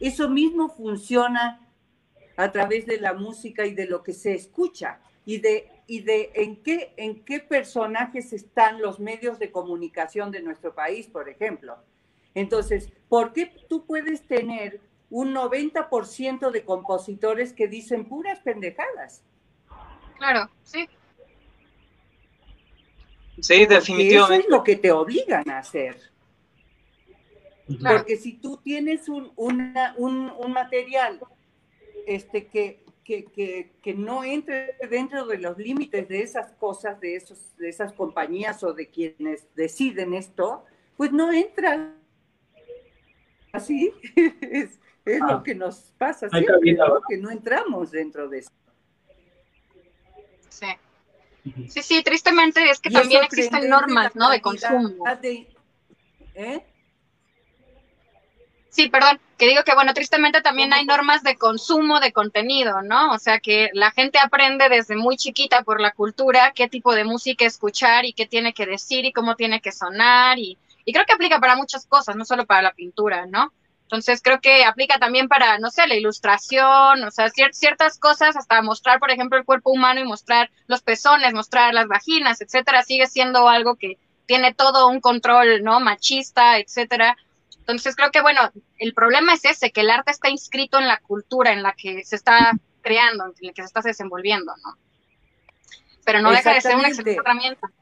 Eso 0.00 0.28
mismo 0.28 0.70
funciona 0.70 1.63
a 2.36 2.50
través 2.52 2.86
de 2.86 2.98
la 2.98 3.14
música 3.14 3.66
y 3.66 3.74
de 3.74 3.86
lo 3.86 4.02
que 4.02 4.12
se 4.12 4.34
escucha 4.34 5.00
y 5.24 5.38
de, 5.38 5.68
y 5.86 6.00
de 6.00 6.30
en, 6.34 6.62
qué, 6.62 6.92
en 6.96 7.24
qué 7.24 7.40
personajes 7.40 8.32
están 8.32 8.80
los 8.80 8.98
medios 9.00 9.38
de 9.38 9.50
comunicación 9.50 10.30
de 10.30 10.42
nuestro 10.42 10.74
país, 10.74 11.06
por 11.06 11.28
ejemplo. 11.28 11.76
Entonces, 12.34 12.92
¿por 13.08 13.32
qué 13.32 13.46
tú 13.68 13.86
puedes 13.86 14.26
tener 14.26 14.80
un 15.10 15.34
90% 15.34 16.50
de 16.50 16.64
compositores 16.64 17.52
que 17.52 17.68
dicen 17.68 18.06
puras 18.06 18.40
pendejadas? 18.40 19.22
Claro, 20.18 20.50
sí. 20.62 20.88
Sí, 23.40 23.66
definitivamente. 23.66 24.34
Eso 24.36 24.46
es 24.46 24.48
lo 24.48 24.62
que 24.62 24.76
te 24.76 24.92
obligan 24.92 25.48
a 25.50 25.58
hacer. 25.58 25.96
Claro. 27.78 27.98
Porque 27.98 28.16
si 28.16 28.34
tú 28.34 28.58
tienes 28.58 29.08
un, 29.08 29.32
una, 29.36 29.94
un, 29.96 30.30
un 30.30 30.52
material 30.52 31.18
este, 32.06 32.46
que, 32.46 32.84
que, 33.04 33.24
que, 33.26 33.72
que, 33.82 33.94
no 33.94 34.24
entre 34.24 34.76
dentro 34.90 35.26
de 35.26 35.38
los 35.38 35.58
límites 35.58 36.08
de 36.08 36.22
esas 36.22 36.52
cosas, 36.52 37.00
de, 37.00 37.16
esos, 37.16 37.56
de 37.56 37.68
esas 37.68 37.92
compañías 37.92 38.62
o 38.62 38.72
de 38.72 38.88
quienes 38.88 39.46
deciden 39.54 40.14
esto, 40.14 40.64
pues 40.96 41.12
no 41.12 41.32
entra. 41.32 41.94
Así 43.52 43.92
es, 44.40 44.78
es 45.04 45.22
ah. 45.22 45.32
lo 45.32 45.42
que 45.42 45.54
nos 45.54 45.92
pasa 45.98 46.28
siempre, 46.28 46.72
¿no? 46.72 47.00
que 47.08 47.16
no 47.18 47.30
entramos 47.30 47.90
dentro 47.90 48.28
de 48.28 48.38
eso. 48.38 48.50
Sí. 50.48 50.66
Sí, 51.68 51.82
sí, 51.82 52.02
tristemente 52.02 52.70
es 52.70 52.80
que 52.80 52.88
y 52.88 52.92
también 52.92 53.22
existen 53.22 53.68
normas, 53.68 54.16
¿no? 54.16 54.30
De 54.30 54.40
consumo. 54.40 55.04
De, 55.20 55.46
¿eh? 56.34 56.64
Sí, 58.74 58.88
perdón, 58.88 59.20
que 59.38 59.46
digo 59.46 59.62
que 59.62 59.72
bueno, 59.72 59.94
tristemente 59.94 60.42
también 60.42 60.72
hay 60.72 60.84
normas 60.84 61.22
de 61.22 61.36
consumo 61.36 62.00
de 62.00 62.12
contenido, 62.12 62.82
¿no? 62.82 63.12
O 63.12 63.18
sea 63.20 63.38
que 63.38 63.70
la 63.72 63.92
gente 63.92 64.18
aprende 64.18 64.68
desde 64.68 64.96
muy 64.96 65.16
chiquita 65.16 65.62
por 65.62 65.80
la 65.80 65.92
cultura 65.92 66.50
qué 66.52 66.68
tipo 66.68 66.92
de 66.92 67.04
música 67.04 67.44
escuchar 67.44 68.04
y 68.04 68.14
qué 68.14 68.26
tiene 68.26 68.52
que 68.52 68.66
decir 68.66 69.04
y 69.04 69.12
cómo 69.12 69.36
tiene 69.36 69.60
que 69.60 69.70
sonar 69.70 70.40
y, 70.40 70.58
y 70.84 70.92
creo 70.92 71.06
que 71.06 71.12
aplica 71.12 71.38
para 71.38 71.54
muchas 71.54 71.86
cosas, 71.86 72.16
no 72.16 72.24
solo 72.24 72.46
para 72.46 72.62
la 72.62 72.72
pintura, 72.72 73.26
¿no? 73.26 73.52
Entonces 73.84 74.20
creo 74.20 74.40
que 74.40 74.64
aplica 74.64 74.98
también 74.98 75.28
para, 75.28 75.56
no 75.58 75.70
sé, 75.70 75.86
la 75.86 75.94
ilustración, 75.94 77.04
o 77.04 77.10
sea, 77.12 77.30
cier 77.30 77.54
ciertas 77.54 77.96
cosas, 78.00 78.36
hasta 78.36 78.60
mostrar, 78.60 78.98
por 78.98 79.12
ejemplo, 79.12 79.38
el 79.38 79.44
cuerpo 79.44 79.70
humano 79.70 80.00
y 80.00 80.04
mostrar 80.04 80.50
los 80.66 80.82
pezones, 80.82 81.32
mostrar 81.32 81.72
las 81.74 81.86
vaginas, 81.86 82.40
etcétera, 82.40 82.82
sigue 82.82 83.06
siendo 83.06 83.48
algo 83.48 83.76
que 83.76 83.98
tiene 84.26 84.52
todo 84.52 84.88
un 84.88 85.00
control, 85.00 85.62
¿no? 85.62 85.78
Machista, 85.78 86.58
etcétera. 86.58 87.16
Entonces 87.66 87.96
creo 87.96 88.10
que, 88.10 88.20
bueno, 88.20 88.40
el 88.76 88.92
problema 88.92 89.32
es 89.32 89.46
ese, 89.46 89.72
que 89.72 89.80
el 89.80 89.88
arte 89.88 90.10
está 90.10 90.28
inscrito 90.28 90.78
en 90.78 90.86
la 90.86 90.98
cultura 90.98 91.50
en 91.50 91.62
la 91.62 91.72
que 91.72 92.04
se 92.04 92.16
está 92.16 92.52
creando, 92.82 93.24
en 93.24 93.32
la 93.40 93.52
que 93.54 93.62
se 93.62 93.66
está 93.66 93.80
desenvolviendo, 93.80 94.52
¿no? 94.62 94.76
Pero 96.04 96.20
no 96.20 96.30
deja 96.30 96.52
de 96.52 96.60
ser 96.60 96.76
una 96.76 96.88
excelente 96.88 97.18
herramienta. 97.18 97.72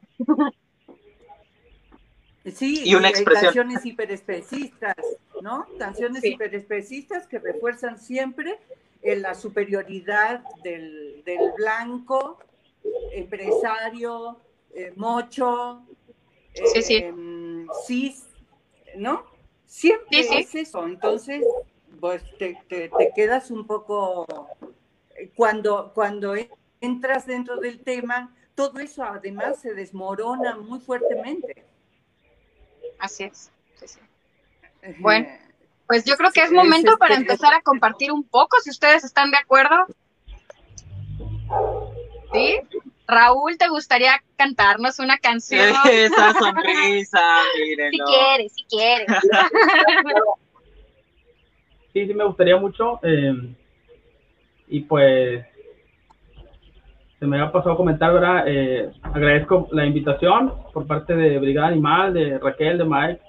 Sí, 2.55 2.81
y, 2.85 2.95
una 2.95 3.09
expresión. 3.09 3.45
canciones 3.45 3.85
hiperespecistas, 3.85 4.95
¿no? 5.41 5.65
Canciones 5.77 6.21
sí. 6.21 6.29
hiperespecistas 6.29 7.27
que 7.27 7.39
refuerzan 7.39 7.99
siempre 7.99 8.59
en 9.01 9.21
la 9.21 9.35
superioridad 9.35 10.43
del, 10.63 11.23
del 11.25 11.51
blanco, 11.57 12.39
empresario, 13.11 14.39
eh, 14.73 14.93
mocho, 14.95 15.85
sí, 16.73 16.81
sí. 16.81 16.95
Eh, 16.95 17.65
cis, 17.85 18.25
¿no? 18.95 19.32
Siempre 19.65 20.23
sí, 20.23 20.35
es 20.37 20.55
eso. 20.55 20.85
Entonces, 20.85 21.43
pues 21.99 22.23
te, 22.37 22.57
te, 22.67 22.89
te, 22.89 23.11
quedas 23.15 23.51
un 23.51 23.65
poco 23.65 24.25
cuando, 25.35 25.91
cuando 25.93 26.35
entras 26.81 27.25
dentro 27.25 27.57
del 27.57 27.79
tema, 27.79 28.35
todo 28.55 28.79
eso 28.79 29.03
además 29.03 29.59
se 29.61 29.73
desmorona 29.73 30.57
muy 30.57 30.79
fuertemente. 30.79 31.65
Así 32.99 33.23
es. 33.23 33.51
Bueno, 34.99 35.27
pues 35.87 36.03
yo 36.03 36.15
creo 36.17 36.31
que 36.31 36.41
es 36.41 36.51
momento 36.51 36.97
para 36.97 37.15
empezar 37.15 37.53
a 37.53 37.61
compartir 37.61 38.11
un 38.11 38.23
poco, 38.23 38.59
si 38.61 38.69
ustedes 38.69 39.03
están 39.03 39.31
de 39.31 39.37
acuerdo. 39.37 39.85
¿Sí? 42.33 42.59
Raúl, 43.07 43.57
¿te 43.57 43.67
gustaría 43.69 44.11
cantarnos 44.37 44.99
una 44.99 45.17
canción? 45.17 45.73
Esa 45.91 46.33
sonrisa, 46.33 47.19
mírenlo. 47.57 47.91
Si 47.91 48.13
quieres, 48.13 48.53
si 48.53 48.63
quieres. 48.65 49.07
Sí, 51.93 52.07
sí, 52.07 52.13
me 52.15 52.25
gustaría 52.25 52.57
mucho. 52.57 52.99
Eh, 53.03 53.53
y 54.67 54.79
pues, 54.79 55.45
se 57.19 57.27
me 57.27 57.39
ha 57.39 57.51
pasado 57.51 57.73
a 57.73 57.77
comentar, 57.77 58.11
¿verdad? 58.11 58.45
Eh, 58.47 58.91
agradezco 59.03 59.67
la 59.71 59.85
invitación 59.85 60.53
por 60.73 60.87
parte 60.87 61.15
de 61.15 61.37
Brigada 61.37 61.67
Animal, 61.67 62.15
de 62.15 62.39
Raquel, 62.39 62.79
de 62.79 62.85
Mike, 62.85 63.21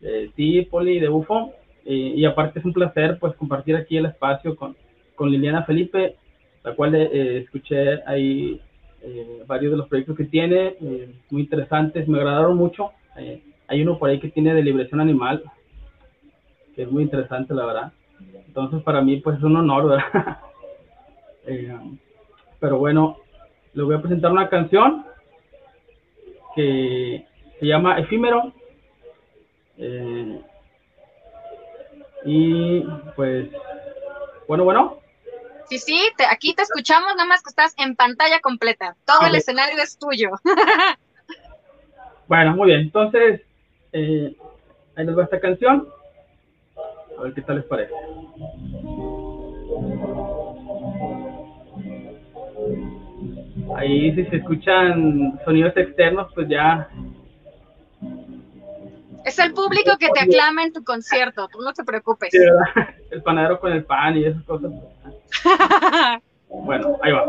de 0.00 0.32
ti, 0.34 0.62
Poli, 0.62 1.00
de 1.00 1.10
UFO. 1.10 1.52
y 1.84 2.24
aparte 2.24 2.60
es 2.60 2.64
un 2.64 2.72
placer, 2.72 3.18
pues, 3.20 3.36
compartir 3.36 3.76
aquí 3.76 3.98
el 3.98 4.06
espacio 4.06 4.56
con, 4.56 4.74
con 5.14 5.30
Liliana 5.30 5.64
Felipe, 5.64 6.16
la 6.64 6.74
cual 6.74 6.94
eh, 6.94 7.42
escuché 7.44 8.02
ahí 8.06 8.60
eh, 9.04 9.42
varios 9.46 9.72
de 9.72 9.78
los 9.78 9.88
proyectos 9.88 10.16
que 10.16 10.24
tiene, 10.24 10.76
eh, 10.80 11.12
muy 11.30 11.42
interesantes, 11.42 12.06
me 12.06 12.18
agradaron 12.18 12.56
mucho. 12.56 12.92
Eh, 13.16 13.42
hay 13.66 13.82
uno 13.82 13.98
por 13.98 14.08
ahí 14.08 14.20
que 14.20 14.30
tiene 14.30 14.54
de 14.54 14.62
liberación 14.62 15.00
animal, 15.00 15.42
que 16.76 16.82
es 16.82 16.90
muy 16.90 17.02
interesante, 17.02 17.52
la 17.52 17.66
verdad. 17.66 17.92
Entonces, 18.46 18.80
para 18.82 19.00
mí, 19.02 19.16
pues 19.16 19.38
es 19.38 19.42
un 19.42 19.56
honor, 19.56 19.88
¿verdad? 19.88 20.38
pero 22.60 22.78
bueno, 22.78 23.16
les 23.74 23.84
voy 23.84 23.96
a 23.96 24.00
presentar 24.00 24.30
una 24.30 24.48
canción 24.48 25.04
que 26.54 27.26
se 27.58 27.66
llama 27.66 27.98
Efímero. 27.98 28.52
y 32.24 32.80
pues, 33.16 33.50
bueno, 34.46 34.64
bueno. 34.64 35.01
Sí, 35.68 35.78
sí, 35.78 35.98
aquí 36.30 36.54
te 36.54 36.62
escuchamos, 36.62 37.14
nada 37.16 37.26
más 37.26 37.42
que 37.42 37.50
estás 37.50 37.74
en 37.78 37.96
pantalla 37.96 38.40
completa. 38.40 38.96
Todo 39.06 39.26
el 39.26 39.34
escenario 39.34 39.82
es 39.82 39.98
tuyo. 39.98 40.30
bueno, 42.28 42.54
muy 42.54 42.68
bien. 42.68 42.80
Entonces, 42.80 43.40
eh, 43.92 44.36
ahí 44.96 45.04
nos 45.04 45.18
va 45.18 45.24
esta 45.24 45.40
canción. 45.40 45.88
A 47.18 47.22
ver 47.22 47.34
qué 47.34 47.42
tal 47.42 47.56
les 47.56 47.64
parece. 47.66 47.94
Ahí 53.76 54.14
si 54.14 54.24
se 54.26 54.36
escuchan 54.36 55.40
sonidos 55.44 55.76
externos, 55.76 56.30
pues 56.34 56.48
ya... 56.48 56.88
Es 59.24 59.38
el 59.38 59.52
público 59.52 59.96
que 59.98 60.08
te 60.08 60.20
aclama 60.20 60.64
en 60.64 60.72
tu 60.72 60.82
concierto, 60.84 61.48
tú 61.48 61.60
no 61.60 61.72
te 61.72 61.84
preocupes. 61.84 62.32
el 63.10 63.22
panadero 63.22 63.60
con 63.60 63.72
el 63.72 63.84
pan 63.84 64.16
y 64.16 64.24
esas 64.24 64.42
cosas. 64.44 64.72
bueno, 66.48 66.98
ahí 67.02 67.12
va. 67.12 67.26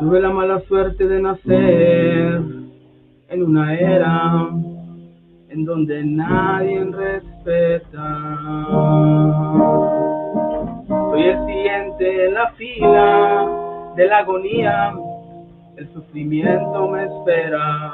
Tuve 0.00 0.20
la 0.20 0.30
mala 0.30 0.60
suerte 0.66 1.06
de 1.06 1.20
nacer 1.22 2.42
en 3.28 3.42
una 3.42 3.74
era 3.78 4.48
en 5.50 5.64
donde 5.64 6.04
nadie 6.04 6.84
respeta. 6.84 8.18
Soy 10.88 11.22
el 11.22 11.46
siguiente 11.46 12.26
en 12.26 12.34
la 12.34 12.50
fila 12.52 13.92
de 13.96 14.06
la 14.08 14.18
agonía, 14.18 14.92
el 15.76 15.88
sufrimiento 15.92 16.88
me 16.88 17.04
espera. 17.04 17.92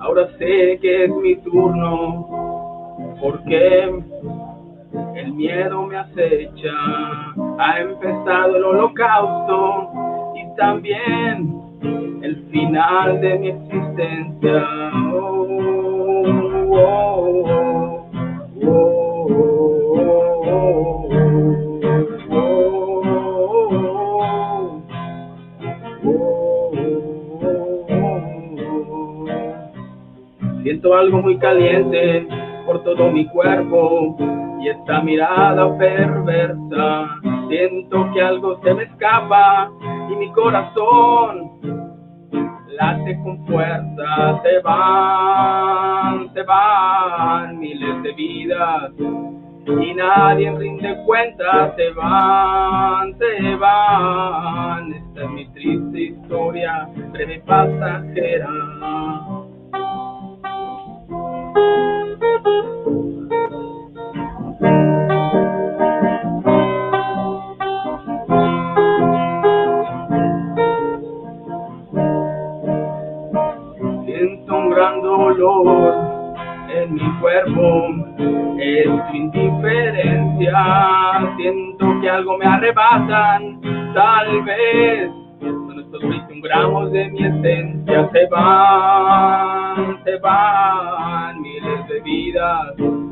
Ahora 0.00 0.26
sé 0.38 0.78
que 0.82 1.04
es 1.04 1.10
mi 1.10 1.36
turno, 1.36 2.26
porque 3.20 4.02
el 5.14 5.32
miedo 5.34 5.86
me 5.86 5.96
acecha. 5.96 6.72
Ha 7.58 7.80
empezado 7.80 8.56
el 8.56 8.64
holocausto 8.64 9.90
y 10.34 10.56
también 10.56 11.62
el 12.22 12.36
final 12.50 13.20
de 13.20 13.38
mi 13.38 13.48
existencia. 13.48 14.66
Siento 30.62 30.94
algo 30.94 31.20
muy 31.20 31.36
caliente 31.36 32.26
por 32.64 32.82
todo 32.82 33.10
mi 33.10 33.26
cuerpo 33.26 34.16
y 34.62 34.68
esta 34.68 35.02
mirada 35.02 35.76
perversa. 35.76 37.20
Siento 37.48 38.10
que 38.14 38.22
algo 38.22 38.58
se 38.62 38.72
me 38.72 38.84
escapa 38.84 39.70
y 40.10 40.16
mi 40.16 40.32
corazón 40.32 41.51
late 42.72 43.18
con 43.22 43.46
fuerza. 43.46 44.40
Se 44.42 44.60
van, 44.60 46.32
se 46.32 46.42
van 46.42 47.58
miles 47.58 48.02
de 48.02 48.12
vidas 48.12 48.92
y 49.66 49.94
nadie 49.94 50.50
rinde 50.58 50.96
cuenta. 51.06 51.74
Se 51.76 51.90
van, 51.90 53.16
se 53.18 53.54
van. 53.56 54.92
Esta 54.92 55.24
es 55.24 55.30
mi 55.30 55.46
triste 55.52 56.00
historia, 56.00 56.88
breve 57.12 57.42
pasajera. 57.46 58.48
En 76.74 76.94
mi 76.94 77.20
cuerpo, 77.20 77.88
es 78.58 78.86
tu 78.86 79.16
indiferencia. 79.16 80.54
Siento 81.36 82.00
que 82.00 82.10
algo 82.10 82.38
me 82.38 82.46
arrebatan, 82.46 83.60
tal 83.94 84.42
vez 84.42 85.10
son 85.40 85.78
estos 85.78 86.00
21 86.00 86.42
gramos 86.42 86.92
de 86.92 87.08
mi 87.10 87.24
esencia. 87.24 88.10
Se 88.10 88.26
van, 88.26 90.02
se 90.04 90.16
van 90.18 91.40
miles 91.40 91.88
de 91.88 92.00
vidas 92.00 93.11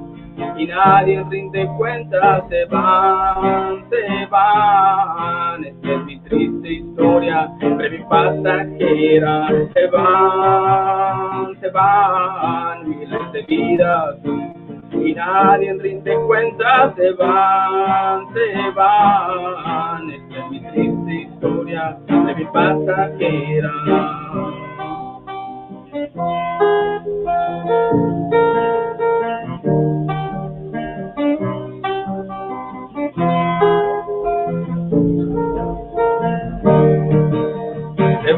y 0.57 0.67
nadie 0.67 1.25
rinde 1.31 1.67
cuenta, 1.77 2.47
se 2.49 2.65
van, 2.67 3.85
se 3.91 4.27
van. 4.27 5.65
Esta 5.65 5.93
es 5.93 6.05
mi 6.05 6.21
triste 6.21 6.73
historia, 6.73 7.51
breve 7.61 8.05
pasajera. 8.09 9.49
Se 9.75 9.87
van, 9.89 11.61
se 11.61 11.71
van 11.71 12.89
miles 12.89 13.33
de 13.33 13.43
vidas 13.43 14.17
y 14.93 15.15
nadie 15.15 15.75
rinde 15.75 16.15
cuenta, 16.27 16.95
se 16.95 17.13
van, 17.13 18.33
se 18.35 18.71
van. 18.75 20.11
Esta 20.11 20.39
es 20.39 20.51
mi 20.51 20.61
triste 20.61 21.15
historia, 21.15 21.99
breve 22.07 22.49
pasajera. 22.53 23.73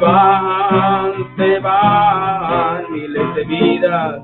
Van, 0.03 1.37
se 1.37 1.59
van 1.61 2.93
miles 2.93 3.35
de 3.37 3.45
vidas 3.45 4.23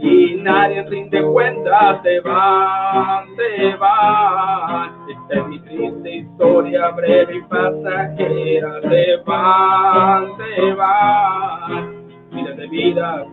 y 0.00 0.34
nadie 0.42 0.82
rinde 0.82 1.22
cuenta, 1.22 2.02
se 2.02 2.20
van, 2.20 3.24
se 3.36 3.76
van. 3.76 4.92
Esta 5.08 5.40
es 5.40 5.46
mi 5.46 5.58
triste 5.60 6.16
historia, 6.16 6.90
breve 6.90 7.36
y 7.36 7.42
pasajera, 7.42 8.80
se 8.82 9.16
van, 9.24 10.26
se 10.36 10.74
van 10.74 12.04
miles 12.32 12.56
de 12.56 12.66
vidas 12.66 13.26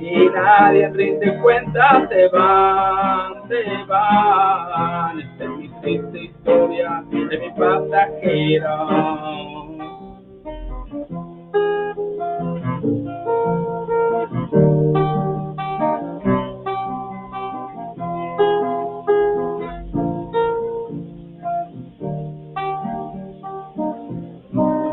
y 0.00 0.26
nadie 0.34 0.88
rinde 0.88 1.38
cuenta, 1.42 2.08
se 2.08 2.28
van, 2.28 3.48
se 3.48 3.62
van. 3.86 5.20
Esta 5.20 5.44
es 5.44 5.50
mi 5.50 5.68
triste 5.82 6.18
historia 6.18 7.04
de 7.10 7.38
mi 7.38 7.50
pasajera. 7.58 9.69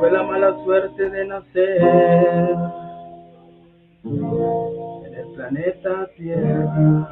Tuve 0.07 0.17
la 0.17 0.23
mala 0.23 0.55
suerte 0.63 1.09
de 1.09 1.25
nacer 1.25 1.81
en 4.05 5.13
el 5.13 5.27
planeta 5.35 6.09
Tierra. 6.15 7.09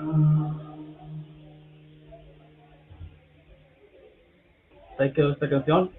Ahí 4.97 5.11
quedó 5.11 5.33
esta 5.33 5.49
canción. 5.49 5.91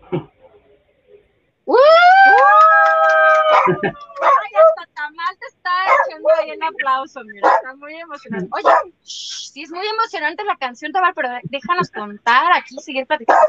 Ay, 3.66 4.50
hasta 4.54 4.94
Tamal 4.94 5.38
te 5.38 5.46
está 5.46 5.70
echando 6.06 6.28
ahí 6.38 6.50
el 6.50 6.62
aplauso, 6.62 7.20
mira, 7.24 7.48
está 7.48 7.74
muy 7.74 7.94
emocionante. 7.94 8.48
Oye, 8.52 8.92
sí 9.02 9.62
es 9.62 9.70
muy 9.70 9.86
emocionante 9.86 10.44
la 10.44 10.56
canción, 10.56 10.92
Tamal, 10.92 11.14
pero 11.14 11.28
déjanos 11.44 11.90
contar 11.90 12.52
aquí, 12.52 12.76
seguir 12.78 13.06
platicando. 13.06 13.40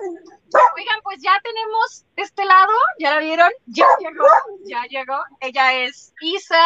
Oigan, 0.75 1.01
pues 1.03 1.21
ya 1.21 1.39
tenemos 1.43 2.05
de 2.15 2.23
este 2.23 2.45
lado, 2.45 2.71
¿ya 2.99 3.11
la 3.11 3.19
vieron? 3.19 3.51
Ya 3.67 3.85
llegó, 3.99 4.25
ya 4.65 4.83
llegó. 4.89 5.17
Ella 5.39 5.73
es 5.73 6.13
Isa. 6.21 6.65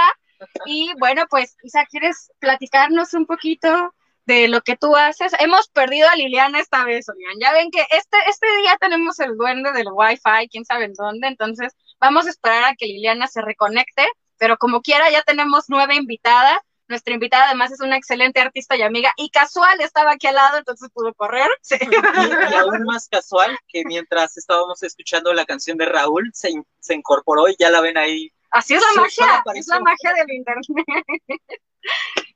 Y 0.66 0.94
bueno, 1.00 1.26
pues 1.30 1.58
Isa, 1.64 1.86
¿quieres 1.86 2.32
platicarnos 2.40 3.14
un 3.14 3.26
poquito 3.26 3.94
de 4.26 4.48
lo 4.48 4.62
que 4.62 4.76
tú 4.76 4.96
haces? 4.96 5.34
Hemos 5.40 5.68
perdido 5.70 6.10
a 6.10 6.16
Liliana 6.16 6.60
esta 6.60 6.84
vez, 6.84 7.08
oigan. 7.10 7.40
Ya 7.40 7.54
ven 7.54 7.70
que 7.70 7.82
este, 7.92 8.18
este 8.28 8.48
día 8.62 8.78
tenemos 8.80 9.20
el 9.20 9.38
duende 9.38 9.72
del 9.72 9.90
Wi-Fi, 9.92 10.50
quién 10.50 10.66
sabe 10.66 10.86
en 10.86 10.94
dónde, 10.94 11.28
entonces 11.28 11.76
vamos 12.02 12.28
a 12.28 12.32
esperar 12.32 12.64
a 12.66 12.76
que 12.76 12.88
Liliana 12.88 13.28
se 13.28 13.42
reconecte, 13.42 14.06
pero 14.38 14.58
como 14.58 14.82
quiera 14.82 15.10
ya 15.12 15.22
tenemos 15.22 15.70
nueva 15.70 15.94
invitada. 15.96 16.62
Nuestra 16.88 17.14
invitada 17.14 17.46
además 17.46 17.72
es 17.72 17.80
una 17.80 17.96
excelente 17.96 18.42
artista 18.42 18.76
y 18.76 18.82
amiga 18.82 19.14
y 19.16 19.30
casual 19.30 19.80
estaba 19.80 20.12
aquí 20.12 20.28
al 20.28 20.36
lado, 20.36 20.58
entonces 20.58 20.90
pudo 20.94 21.14
correr. 21.14 21.48
Sí. 21.62 21.78
Y, 21.80 22.52
y 22.52 22.56
aún 22.56 22.84
más 22.84 23.08
casual 23.08 23.58
que 23.70 23.84
mientras 23.86 24.36
estábamos 24.36 24.84
escuchando 24.84 25.32
la 25.32 25.46
canción 25.46 25.78
de 25.78 25.86
Raúl, 25.86 26.30
se, 26.34 26.50
in- 26.50 26.66
se 26.82 26.94
incorporó 26.96 27.48
y 27.48 27.56
ya 27.58 27.70
la 27.70 27.80
ven 27.80 27.98
ahí. 27.98 28.30
Así 28.50 28.74
es 28.74 28.82
la 28.82 28.90
Sí, 28.90 29.00
magia, 29.22 29.44
es 29.56 29.68
la 29.68 29.80
magia 29.80 30.14
del 30.16 30.32
internet. 30.36 30.66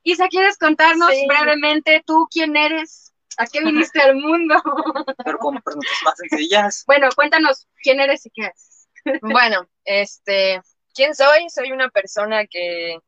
Isa, 0.03 0.27
¿quieres 0.29 0.57
contarnos 0.57 1.09
Sí. 1.09 1.25
brevemente 1.27 2.01
tú 2.05 2.27
quién 2.31 2.55
eres? 2.55 3.11
¿A 3.37 3.47
qué 3.47 3.59
viniste 3.61 3.99
al 4.01 4.15
mundo? 4.15 4.55
pero 5.25 5.37
con 5.39 5.61
preguntas 5.61 5.91
más 6.05 6.13
sencillas. 6.17 6.83
Bueno, 6.87 7.09
cuéntanos 7.13 7.67
quién 7.83 7.99
eres 7.99 8.25
y 8.25 8.29
qué 8.29 8.45
haces. 8.45 8.74
Bueno, 9.21 9.67
este, 9.83 10.61
¿quién 10.93 11.15
soy? 11.15 11.49
Soy 11.49 11.71
una 11.71 11.89
persona 11.89 12.45
que 12.47 12.99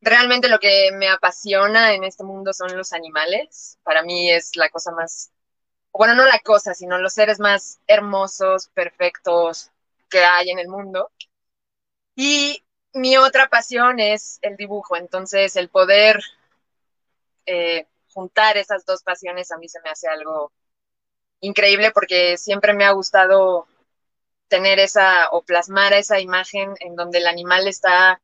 realmente 0.00 0.48
lo 0.48 0.58
que 0.60 0.90
me 0.92 1.08
apasiona 1.08 1.94
en 1.94 2.04
este 2.04 2.24
mundo 2.24 2.52
son 2.52 2.76
los 2.76 2.92
animales. 2.92 3.78
Para 3.82 4.02
mí 4.02 4.30
es 4.30 4.56
la 4.56 4.70
cosa 4.70 4.92
más, 4.92 5.32
bueno, 5.92 6.14
no 6.14 6.24
la 6.26 6.40
cosa, 6.40 6.74
sino 6.74 6.98
los 6.98 7.14
seres 7.14 7.40
más 7.40 7.80
hermosos, 7.86 8.68
perfectos 8.68 9.70
que 10.10 10.20
hay 10.24 10.50
en 10.50 10.58
el 10.60 10.68
mundo. 10.68 11.10
Y 12.16 12.64
mi 12.94 13.16
otra 13.16 13.48
pasión 13.48 14.00
es 14.00 14.40
el 14.42 14.56
dibujo, 14.56 14.96
entonces 14.96 15.54
el 15.54 15.68
poder 15.68 16.20
eh, 17.46 17.86
juntar 18.12 18.56
esas 18.56 18.84
dos 18.84 19.02
pasiones 19.02 19.52
a 19.52 19.58
mí 19.58 19.68
se 19.68 19.80
me 19.82 19.90
hace 19.90 20.08
algo 20.08 20.52
increíble 21.40 21.90
porque 21.92 22.36
siempre 22.38 22.74
me 22.74 22.84
ha 22.84 22.92
gustado 22.92 23.68
tener 24.48 24.78
esa 24.78 25.28
o 25.30 25.42
plasmar 25.42 25.92
esa 25.92 26.20
imagen 26.20 26.74
en 26.80 26.96
donde 26.96 27.18
el 27.18 27.26
animal 27.26 27.66
está 27.68 28.20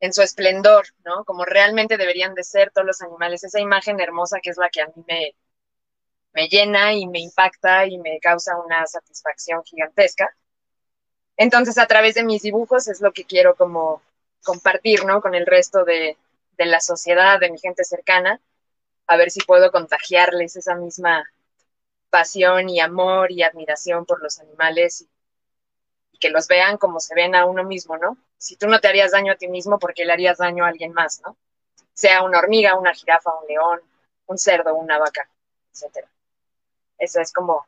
en 0.00 0.12
su 0.12 0.22
esplendor, 0.22 0.86
¿no? 1.04 1.24
Como 1.24 1.44
realmente 1.44 1.96
deberían 1.96 2.34
de 2.34 2.42
ser 2.44 2.72
todos 2.72 2.86
los 2.86 3.02
animales, 3.02 3.44
esa 3.44 3.60
imagen 3.60 4.00
hermosa 4.00 4.40
que 4.42 4.50
es 4.50 4.56
la 4.56 4.68
que 4.68 4.82
a 4.82 4.86
mí 4.88 5.04
me, 5.06 5.36
me 6.32 6.48
llena 6.48 6.92
y 6.92 7.06
me 7.06 7.20
impacta 7.20 7.86
y 7.86 7.98
me 7.98 8.18
causa 8.20 8.56
una 8.58 8.86
satisfacción 8.86 9.62
gigantesca. 9.64 10.34
Entonces, 11.36 11.78
a 11.78 11.86
través 11.86 12.14
de 12.14 12.24
mis 12.24 12.42
dibujos 12.42 12.88
es 12.88 13.00
lo 13.00 13.12
que 13.12 13.24
quiero 13.24 13.54
como 13.54 14.02
compartir, 14.42 15.04
¿no? 15.04 15.20
Con 15.20 15.34
el 15.34 15.46
resto 15.46 15.84
de, 15.84 16.16
de 16.56 16.66
la 16.66 16.80
sociedad, 16.80 17.38
de 17.38 17.50
mi 17.50 17.58
gente 17.58 17.84
cercana, 17.84 18.40
a 19.06 19.16
ver 19.16 19.30
si 19.30 19.40
puedo 19.40 19.70
contagiarles 19.70 20.56
esa 20.56 20.74
misma 20.74 21.24
pasión 22.10 22.68
y 22.68 22.80
amor 22.80 23.32
y 23.32 23.42
admiración 23.42 24.04
por 24.04 24.22
los 24.22 24.38
animales 24.38 25.06
que 26.22 26.30
los 26.30 26.46
vean 26.46 26.78
como 26.78 27.00
se 27.00 27.16
ven 27.16 27.34
a 27.34 27.44
uno 27.46 27.64
mismo, 27.64 27.98
¿no? 27.98 28.16
Si 28.38 28.56
tú 28.56 28.68
no 28.68 28.78
te 28.78 28.86
harías 28.86 29.10
daño 29.10 29.32
a 29.32 29.36
ti 29.36 29.48
mismo, 29.48 29.80
¿por 29.80 29.92
qué 29.92 30.04
le 30.04 30.12
harías 30.12 30.38
daño 30.38 30.64
a 30.64 30.68
alguien 30.68 30.92
más, 30.92 31.20
¿no? 31.20 31.36
Sea 31.94 32.22
una 32.22 32.38
hormiga, 32.38 32.78
una 32.78 32.94
jirafa, 32.94 33.34
un 33.40 33.48
león, 33.48 33.80
un 34.26 34.38
cerdo, 34.38 34.72
una 34.76 34.98
vaca, 34.98 35.28
etcétera. 35.72 36.08
Esa 36.96 37.22
es 37.22 37.32
como 37.32 37.66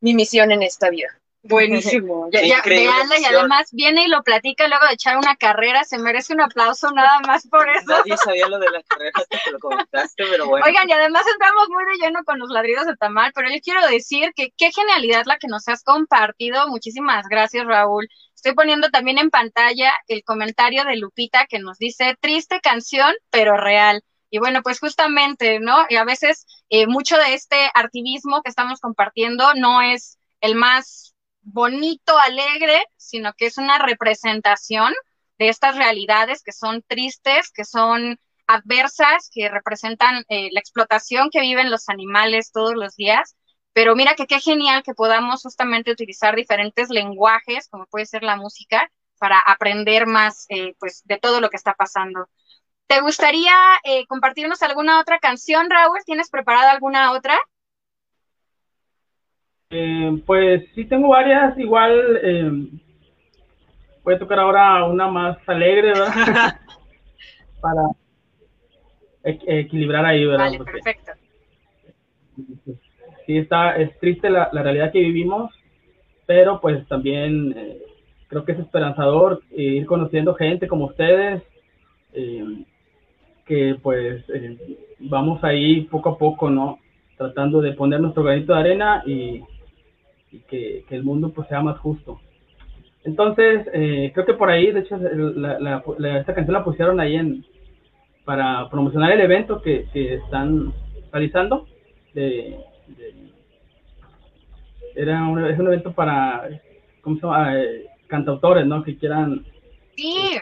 mi 0.00 0.14
misión 0.14 0.50
en 0.50 0.64
esta 0.64 0.90
vida. 0.90 1.16
Buenísimo. 1.42 2.28
Ya, 2.32 2.42
ya, 2.42 2.62
veanla 2.64 3.18
y 3.18 3.24
además 3.24 3.68
viene 3.72 4.04
y 4.04 4.08
lo 4.08 4.22
platica 4.22 4.68
luego 4.68 4.86
de 4.86 4.94
echar 4.94 5.18
una 5.18 5.36
carrera, 5.36 5.84
se 5.84 5.98
merece 5.98 6.32
un 6.32 6.40
aplauso 6.40 6.90
nada 6.92 7.20
más 7.26 7.46
por 7.48 7.68
eso. 7.68 7.84
Nadie 7.86 8.16
sabía 8.16 8.48
lo 8.48 8.58
de 8.58 8.70
la 8.70 8.82
carrera 8.84 9.10
hasta 9.14 9.38
que 9.38 9.50
lo 9.50 9.58
comentaste, 9.58 10.24
pero 10.30 10.46
bueno. 10.46 10.64
Oigan, 10.64 10.88
y 10.88 10.92
además 10.92 11.24
entramos 11.30 11.68
muy 11.68 11.84
de 11.84 12.06
lleno 12.06 12.24
con 12.24 12.38
los 12.38 12.48
ladridos 12.48 12.86
de 12.86 12.96
Tamal, 12.96 13.32
pero 13.34 13.50
yo 13.50 13.60
quiero 13.62 13.86
decir 13.86 14.32
que 14.34 14.52
qué 14.56 14.70
genialidad 14.72 15.24
la 15.26 15.38
que 15.38 15.48
nos 15.48 15.68
has 15.68 15.82
compartido. 15.82 16.68
Muchísimas 16.68 17.26
gracias, 17.28 17.66
Raúl. 17.66 18.08
Estoy 18.34 18.54
poniendo 18.54 18.90
también 18.90 19.18
en 19.18 19.30
pantalla 19.30 19.92
el 20.08 20.24
comentario 20.24 20.84
de 20.84 20.96
Lupita 20.96 21.46
que 21.46 21.58
nos 21.58 21.78
dice, 21.78 22.16
triste 22.20 22.60
canción, 22.60 23.12
pero 23.30 23.56
real. 23.56 24.02
Y 24.30 24.38
bueno, 24.38 24.62
pues 24.62 24.80
justamente, 24.80 25.60
¿no? 25.60 25.84
Y 25.90 25.96
a 25.96 26.04
veces 26.04 26.46
eh, 26.70 26.86
mucho 26.86 27.18
de 27.18 27.34
este 27.34 27.70
activismo 27.74 28.42
que 28.42 28.48
estamos 28.48 28.80
compartiendo 28.80 29.52
no 29.54 29.82
es 29.82 30.18
el 30.40 30.54
más 30.54 31.11
bonito, 31.42 32.16
alegre, 32.18 32.84
sino 32.96 33.32
que 33.34 33.46
es 33.46 33.58
una 33.58 33.78
representación 33.78 34.92
de 35.38 35.48
estas 35.48 35.76
realidades 35.76 36.42
que 36.42 36.52
son 36.52 36.82
tristes, 36.82 37.50
que 37.52 37.64
son 37.64 38.18
adversas, 38.46 39.30
que 39.32 39.48
representan 39.48 40.24
eh, 40.28 40.48
la 40.52 40.60
explotación 40.60 41.30
que 41.30 41.40
viven 41.40 41.70
los 41.70 41.88
animales 41.88 42.52
todos 42.52 42.74
los 42.74 42.96
días. 42.96 43.36
Pero 43.72 43.96
mira 43.96 44.14
que 44.14 44.26
qué 44.26 44.40
genial 44.40 44.82
que 44.82 44.94
podamos 44.94 45.42
justamente 45.42 45.90
utilizar 45.90 46.36
diferentes 46.36 46.90
lenguajes, 46.90 47.68
como 47.68 47.86
puede 47.86 48.06
ser 48.06 48.22
la 48.22 48.36
música, 48.36 48.90
para 49.18 49.38
aprender 49.38 50.06
más 50.06 50.46
eh, 50.48 50.74
pues, 50.78 51.02
de 51.04 51.18
todo 51.18 51.40
lo 51.40 51.48
que 51.48 51.56
está 51.56 51.74
pasando. 51.74 52.28
¿Te 52.86 53.00
gustaría 53.00 53.54
eh, 53.84 54.06
compartirnos 54.06 54.62
alguna 54.62 55.00
otra 55.00 55.18
canción, 55.18 55.70
Raúl? 55.70 56.00
¿Tienes 56.04 56.28
preparada 56.28 56.72
alguna 56.72 57.12
otra? 57.12 57.38
Eh, 59.74 60.22
pues 60.26 60.64
sí 60.74 60.84
tengo 60.84 61.08
varias, 61.08 61.56
igual 61.58 62.18
eh, 62.22 62.52
voy 64.04 64.14
a 64.14 64.18
tocar 64.18 64.38
ahora 64.38 64.84
una 64.84 65.08
más 65.08 65.38
alegre, 65.48 65.88
¿verdad? 65.94 66.12
Para 67.60 67.82
equ- 69.24 69.44
equilibrar 69.46 70.04
ahí, 70.04 70.26
¿verdad? 70.26 70.44
Vale, 70.44 70.58
Porque 70.58 70.72
perfecto. 70.72 71.12
sí 73.26 73.38
está, 73.38 73.76
es 73.76 73.98
triste 73.98 74.28
la, 74.28 74.50
la 74.52 74.62
realidad 74.62 74.92
que 74.92 75.00
vivimos, 75.00 75.50
pero 76.26 76.60
pues 76.60 76.86
también 76.88 77.54
eh, 77.56 77.78
creo 78.28 78.44
que 78.44 78.52
es 78.52 78.58
esperanzador 78.58 79.42
ir 79.50 79.86
conociendo 79.86 80.34
gente 80.34 80.68
como 80.68 80.86
ustedes, 80.86 81.42
eh, 82.12 82.44
que 83.46 83.76
pues 83.82 84.24
vamos 84.98 85.42
ahí 85.42 85.82
poco 85.82 86.10
a 86.10 86.18
poco, 86.18 86.50
¿no? 86.50 86.78
Tratando 87.16 87.60
de 87.60 87.72
poner 87.72 88.00
nuestro 88.00 88.22
granito 88.22 88.52
de 88.52 88.60
arena 88.60 89.02
y 89.06 89.42
que, 90.40 90.84
que 90.88 90.94
el 90.96 91.04
mundo 91.04 91.30
pues 91.32 91.48
sea 91.48 91.60
más 91.62 91.78
justo. 91.78 92.20
Entonces, 93.04 93.66
eh, 93.72 94.10
creo 94.14 94.26
que 94.26 94.34
por 94.34 94.48
ahí, 94.50 94.70
de 94.70 94.80
hecho, 94.80 94.96
la, 94.96 95.58
la- 95.58 96.18
esta 96.20 96.34
canción 96.34 96.54
la 96.54 96.64
pusieron 96.64 97.00
ahí 97.00 97.16
en, 97.16 97.44
para 98.24 98.68
promocionar 98.70 99.10
el 99.12 99.20
evento 99.20 99.60
que, 99.60 99.86
que 99.92 100.14
están 100.14 100.72
realizando. 101.12 101.66
Era 104.94 105.24
un, 105.26 105.44
es 105.44 105.58
un 105.58 105.66
evento 105.68 105.92
para, 105.92 106.48
¿cómo 107.00 107.16
se 107.16 107.22
llama? 107.22 107.58
Eh, 107.58 107.86
cantautores, 108.06 108.66
¿no? 108.66 108.82
Que 108.82 108.96
quieran 108.96 109.44
Sí, 109.96 110.38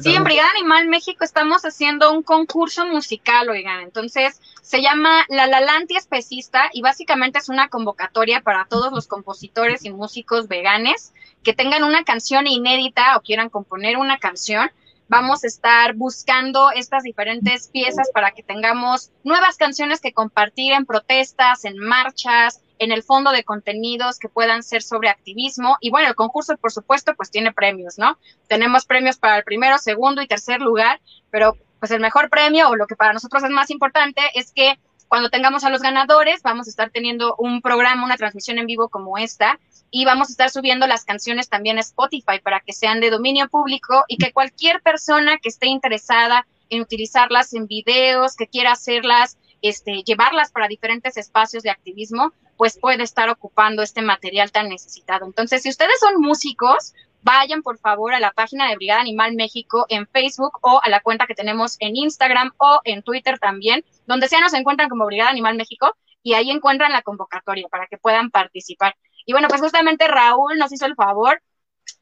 sí, 0.00 0.14
en 0.14 0.24
Brigada 0.24 0.50
Animal 0.50 0.88
México 0.88 1.24
estamos 1.24 1.62
haciendo 1.64 2.12
un 2.12 2.22
concurso 2.22 2.86
musical, 2.86 3.48
oigan. 3.48 3.80
Entonces, 3.80 4.40
se 4.62 4.80
llama 4.80 5.24
La 5.28 5.46
Lalanti 5.46 5.96
Especista 5.96 6.70
y 6.72 6.82
básicamente 6.82 7.38
es 7.38 7.48
una 7.48 7.68
convocatoria 7.68 8.40
para 8.40 8.66
todos 8.66 8.92
los 8.92 9.06
compositores 9.06 9.84
y 9.84 9.90
músicos 9.90 10.48
veganes 10.48 11.12
que 11.42 11.52
tengan 11.52 11.84
una 11.84 12.04
canción 12.04 12.46
inédita 12.46 13.16
o 13.16 13.20
quieran 13.20 13.50
componer 13.50 13.96
una 13.96 14.18
canción. 14.18 14.70
Vamos 15.08 15.44
a 15.44 15.48
estar 15.48 15.94
buscando 15.94 16.70
estas 16.70 17.02
diferentes 17.02 17.68
piezas 17.68 18.10
para 18.14 18.30
que 18.30 18.42
tengamos 18.42 19.10
nuevas 19.24 19.58
canciones 19.58 20.00
que 20.00 20.14
compartir 20.14 20.72
en 20.72 20.86
protestas, 20.86 21.66
en 21.66 21.76
marchas, 21.76 22.61
en 22.82 22.90
el 22.90 23.04
fondo 23.04 23.30
de 23.30 23.44
contenidos 23.44 24.18
que 24.18 24.28
puedan 24.28 24.64
ser 24.64 24.82
sobre 24.82 25.08
activismo. 25.08 25.76
Y 25.80 25.90
bueno, 25.90 26.08
el 26.08 26.16
concurso, 26.16 26.56
por 26.56 26.72
supuesto, 26.72 27.14
pues 27.14 27.30
tiene 27.30 27.52
premios, 27.52 27.96
¿no? 27.96 28.18
Tenemos 28.48 28.86
premios 28.86 29.16
para 29.18 29.36
el 29.36 29.44
primero, 29.44 29.78
segundo 29.78 30.20
y 30.20 30.26
tercer 30.26 30.60
lugar, 30.60 31.00
pero 31.30 31.56
pues 31.78 31.92
el 31.92 32.00
mejor 32.00 32.28
premio 32.28 32.68
o 32.68 32.76
lo 32.76 32.88
que 32.88 32.96
para 32.96 33.12
nosotros 33.12 33.44
es 33.44 33.50
más 33.50 33.70
importante 33.70 34.20
es 34.34 34.50
que 34.52 34.80
cuando 35.06 35.30
tengamos 35.30 35.62
a 35.62 35.70
los 35.70 35.80
ganadores, 35.80 36.42
vamos 36.42 36.66
a 36.66 36.70
estar 36.70 36.90
teniendo 36.90 37.36
un 37.38 37.60
programa, 37.60 38.04
una 38.04 38.16
transmisión 38.16 38.58
en 38.58 38.66
vivo 38.66 38.88
como 38.88 39.16
esta, 39.16 39.60
y 39.90 40.04
vamos 40.04 40.28
a 40.28 40.32
estar 40.32 40.50
subiendo 40.50 40.86
las 40.86 41.04
canciones 41.04 41.48
también 41.48 41.76
a 41.76 41.82
Spotify 41.82 42.40
para 42.42 42.60
que 42.60 42.72
sean 42.72 43.00
de 43.00 43.10
dominio 43.10 43.48
público 43.48 44.04
y 44.08 44.16
que 44.16 44.32
cualquier 44.32 44.80
persona 44.80 45.38
que 45.38 45.50
esté 45.50 45.66
interesada 45.66 46.46
en 46.70 46.80
utilizarlas 46.80 47.52
en 47.52 47.66
videos, 47.66 48.34
que 48.34 48.48
quiera 48.48 48.72
hacerlas, 48.72 49.36
este, 49.60 50.02
llevarlas 50.02 50.50
para 50.50 50.66
diferentes 50.66 51.16
espacios 51.16 51.62
de 51.62 51.70
activismo, 51.70 52.32
pues 52.56 52.78
puede 52.78 53.02
estar 53.02 53.28
ocupando 53.28 53.82
este 53.82 54.02
material 54.02 54.52
tan 54.52 54.68
necesitado. 54.68 55.26
Entonces, 55.26 55.62
si 55.62 55.68
ustedes 55.68 55.98
son 56.00 56.20
músicos, 56.20 56.94
vayan 57.22 57.62
por 57.62 57.78
favor 57.78 58.14
a 58.14 58.20
la 58.20 58.32
página 58.32 58.68
de 58.68 58.76
Brigada 58.76 59.00
Animal 59.00 59.34
México 59.34 59.86
en 59.88 60.06
Facebook 60.06 60.58
o 60.62 60.80
a 60.82 60.88
la 60.88 61.00
cuenta 61.00 61.26
que 61.26 61.34
tenemos 61.34 61.76
en 61.80 61.96
Instagram 61.96 62.52
o 62.58 62.80
en 62.84 63.02
Twitter 63.02 63.38
también, 63.38 63.84
donde 64.06 64.28
sea 64.28 64.40
nos 64.40 64.54
encuentran 64.54 64.88
como 64.88 65.06
Brigada 65.06 65.30
Animal 65.30 65.56
México 65.56 65.94
y 66.22 66.34
ahí 66.34 66.50
encuentran 66.50 66.92
la 66.92 67.02
convocatoria 67.02 67.68
para 67.68 67.86
que 67.86 67.98
puedan 67.98 68.30
participar. 68.30 68.96
Y 69.24 69.32
bueno, 69.32 69.48
pues 69.48 69.60
justamente 69.60 70.08
Raúl 70.08 70.58
nos 70.58 70.72
hizo 70.72 70.86
el 70.86 70.94
favor 70.94 71.40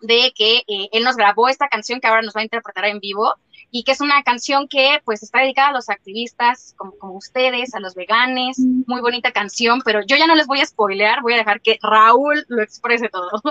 de 0.00 0.32
que 0.34 0.58
eh, 0.58 0.88
él 0.92 1.04
nos 1.04 1.16
grabó 1.16 1.48
esta 1.48 1.68
canción 1.68 2.00
que 2.00 2.06
ahora 2.06 2.22
nos 2.22 2.34
va 2.34 2.40
a 2.40 2.44
interpretar 2.44 2.86
en 2.86 3.00
vivo 3.00 3.34
y 3.70 3.84
que 3.84 3.92
es 3.92 4.00
una 4.00 4.22
canción 4.22 4.66
que 4.68 5.00
pues 5.04 5.22
está 5.22 5.40
dedicada 5.40 5.68
a 5.68 5.72
los 5.72 5.88
activistas 5.90 6.74
como, 6.76 6.92
como 6.98 7.14
ustedes, 7.14 7.74
a 7.74 7.80
los 7.80 7.94
veganes, 7.94 8.58
muy 8.58 9.00
bonita 9.00 9.30
canción, 9.30 9.80
pero 9.84 10.00
yo 10.02 10.16
ya 10.16 10.26
no 10.26 10.34
les 10.34 10.46
voy 10.46 10.60
a 10.60 10.66
spoilear, 10.66 11.22
voy 11.22 11.34
a 11.34 11.38
dejar 11.38 11.60
que 11.60 11.78
Raúl 11.82 12.44
lo 12.48 12.62
exprese 12.62 13.08
todo. 13.08 13.30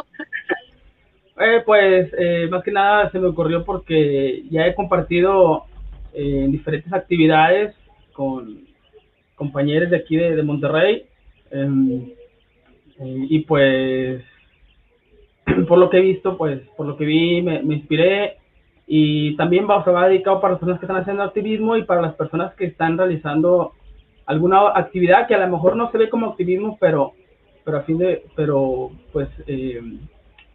Eh, 1.42 1.64
pues 1.66 2.14
eh, 2.20 2.50
más 2.52 2.62
que 2.66 2.72
nada 2.72 3.10
se 3.12 3.18
me 3.18 3.28
ocurrió 3.28 3.64
porque 3.64 4.44
ya 4.50 4.68
he 4.68 4.76
compartido 4.76 5.64
en 6.12 6.52
diferentes 6.52 6.92
actividades 6.92 7.74
con 8.12 8.68
compañeros 9.36 9.90
de 9.90 9.96
aquí 9.96 10.18
de, 10.18 10.44
Monterrey 10.44 11.06
em, 11.50 12.12
y 13.00 13.40
pues 13.46 14.22
por 15.68 15.78
lo 15.78 15.90
que 15.90 15.98
he 15.98 16.02
visto, 16.02 16.38
pues 16.38 16.62
por 16.78 16.88
lo 16.88 16.98
que 16.98 17.06
vi 17.06 17.42
me, 17.42 17.62
me 17.64 17.76
inspiré 17.76 18.38
y 18.92 19.36
también 19.36 19.68
va, 19.70 19.84
se 19.84 19.92
va 19.92 20.08
dedicado 20.08 20.42
para 20.42 20.54
las 20.54 20.60
personas 20.60 20.80
que 20.80 20.86
están 20.86 21.02
haciendo 21.02 21.24
activismo 21.24 21.78
y 21.78 21.84
para 21.84 22.02
las 22.02 22.16
personas 22.16 22.56
que 22.56 22.66
están 22.66 22.98
realizando 22.98 23.74
alguna 24.26 24.70
actividad 24.76 25.28
que 25.28 25.36
a 25.36 25.46
lo 25.46 25.48
mejor 25.48 25.76
no 25.76 25.92
se 25.92 25.98
ve 25.98 26.10
como 26.10 26.28
activismo, 26.28 26.78
pero, 26.80 27.14
pero 27.64 27.78
a 27.78 27.82
fin 27.82 27.98
de, 28.00 28.26
pero 28.36 28.92
pues 29.12 29.30
eh, 29.46 29.82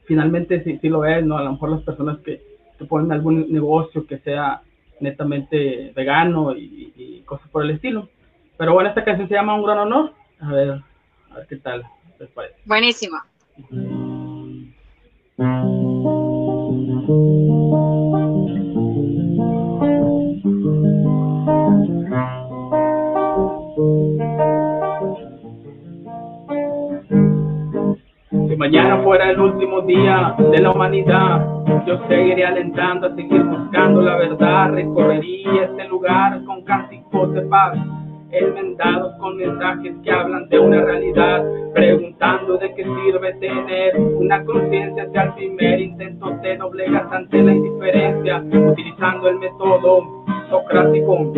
finalmente 0.05 0.63
sí, 0.65 0.79
sí, 0.81 0.89
lo 0.89 1.05
es, 1.05 1.25
¿no? 1.25 1.39
A 1.39 1.43
lo 1.43 1.53
mejor 1.53 1.71
las 1.71 1.83
personas 1.83 2.19
que, 2.19 2.43
que 2.79 2.85
ponen 2.85 3.13
algún 3.13 3.53
negocio 3.53 4.07
que 4.07 4.19
sea 4.19 4.63
netamente 5.01 5.93
vegano 5.95 6.57
y, 6.57 7.23
cosas 7.25 7.49
por 7.51 7.65
el 7.65 7.71
estilo. 7.71 8.09
Pero 8.59 8.75
bueno, 8.75 8.91
esta 8.91 9.05
canción 9.05 9.29
se 9.29 9.35
llama 9.35 9.55
Un 9.55 9.65
Gran 9.65 9.79
Honor. 9.79 10.13
A 10.41 10.53
ver, 10.53 10.81
a 11.31 11.37
ver 11.37 11.47
qué 11.49 11.57
tal 11.57 11.85
les 12.19 12.31
parece. 12.31 12.57
Buenísimo. 12.67 13.17
Si 15.37 15.43
mañana 28.57 29.03
fuera 29.03 29.31
el 29.31 29.41
último 29.41 29.81
día 29.81 30.37
de 30.39 30.61
la 30.61 30.71
humanidad, 30.71 31.45
yo 31.85 31.99
seguiría 32.07 32.51
alentando 32.51 33.09
a 33.09 33.15
seguir 33.17 33.43
buscando 33.43 34.03
la 34.03 34.15
verdad. 34.15 34.71
Recorrería 34.71 35.65
este 35.65 35.89
lugar 35.89 36.45
con 36.45 36.63
cánticos 36.63 37.35
de 37.35 37.43
paz, 37.43 37.77
enmendados 38.39 39.15
con 39.19 39.37
mensajes 39.37 39.95
que 40.03 40.11
hablan 40.11 40.49
de 40.49 40.59
una 40.59 40.83
realidad, 40.83 41.45
preguntando 41.73 42.57
de 42.59 42.75
qué 42.75 42.85
sirve 42.85 43.33
tener 43.35 43.97
una 43.99 44.45
conciencia 44.45 45.09
si 45.11 45.19
al 45.19 45.35
primer 45.35 45.81
intento 45.81 46.33
te 46.43 46.57
doblegas 46.57 47.11
ante 47.13 47.43
la 47.43 47.53
indiferencia, 47.53 48.43
utilizando 48.43 49.29
el 49.29 49.39
método 49.39 50.25
socrático, 50.51 51.33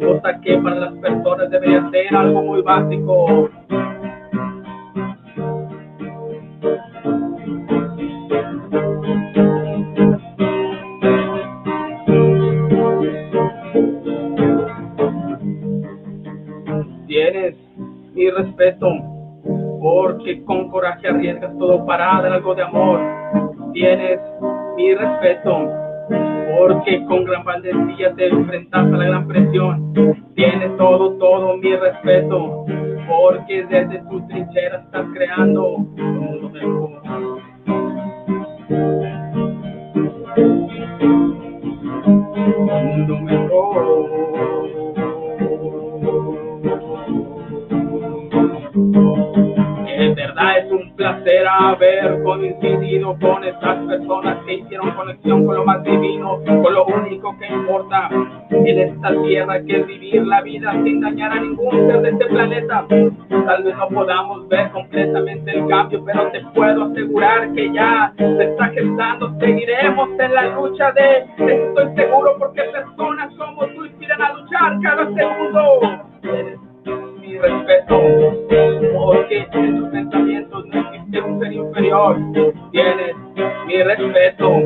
cosa 0.00 0.40
que 0.40 0.58
para 0.58 0.76
las 0.76 0.94
personas 0.94 1.50
debería 1.50 1.88
ser 1.90 2.14
algo 2.14 2.42
muy 2.42 2.62
básico. 2.62 3.48
Mi 18.18 18.28
respeto, 18.30 18.88
porque 19.80 20.42
con 20.44 20.68
coraje 20.70 21.06
arriesgas 21.06 21.56
todo 21.56 21.86
para 21.86 22.20
dar 22.20 22.32
algo 22.32 22.52
de 22.52 22.62
amor. 22.62 23.00
Tienes 23.72 24.18
mi 24.76 24.92
respeto 24.92 25.70
porque 26.58 27.04
con 27.04 27.24
gran 27.24 27.44
valentía 27.44 28.12
te 28.14 28.26
enfrentas 28.26 28.86
a 28.92 28.96
la 28.96 29.04
gran 29.04 29.28
presión. 29.28 29.92
Tienes 30.34 30.76
todo, 30.76 31.12
todo 31.18 31.56
mi 31.58 31.76
respeto, 31.76 32.66
porque 33.06 33.64
desde 33.66 34.00
tu 34.10 34.20
trinchera 34.26 34.78
estás 34.78 35.06
creando 35.14 35.76
un 35.76 35.94
mundo 35.94 36.50
mejor. 36.50 37.02
Un 42.44 42.66
mundo 42.66 43.20
mejor. 43.20 44.27
Esta 59.08 59.22
tierra, 59.22 59.62
que 59.62 59.82
vivir 59.82 60.26
la 60.26 60.42
vida 60.42 60.72
sin 60.84 61.00
dañar 61.00 61.32
a 61.32 61.40
ningún 61.40 61.70
ser 61.86 62.02
de 62.02 62.10
este 62.10 62.26
planeta. 62.26 62.86
Tal 62.88 63.62
vez 63.62 63.76
no 63.76 63.88
podamos 63.88 64.48
ver 64.48 64.70
completamente 64.70 65.50
el 65.52 65.66
cambio, 65.66 66.04
pero 66.04 66.30
te 66.30 66.40
puedo 66.54 66.84
asegurar 66.84 67.52
que 67.52 67.72
ya 67.72 68.12
se 68.16 68.44
está 68.44 68.68
gestando. 68.68 69.34
Seguiremos 69.38 70.08
en 70.18 70.34
la 70.34 70.48
lucha 70.48 70.92
de, 70.92 71.52
estoy 71.52 71.94
seguro, 71.96 72.36
porque 72.38 72.62
personas 72.62 73.34
como 73.36 73.66
tú 73.68 73.84
inspiran 73.84 74.22
a 74.22 74.32
luchar 74.34 74.78
cada 74.82 75.14
segundo 75.14 75.80
mi 77.20 77.38
respeto, 77.38 78.00
porque 78.94 79.46
un 81.58 81.66
inferior. 81.66 82.16
Tienes 82.72 83.16
mi 83.66 83.82
respeto, 83.82 84.62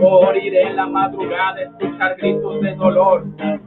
por 0.00 0.36
ir 0.36 0.54
en 0.54 0.76
la 0.76 0.86
madrugada, 0.86 1.62
escuchar 1.62 2.16
gritos 2.16 2.60
de 2.60 2.74
dolor. 2.74 3.24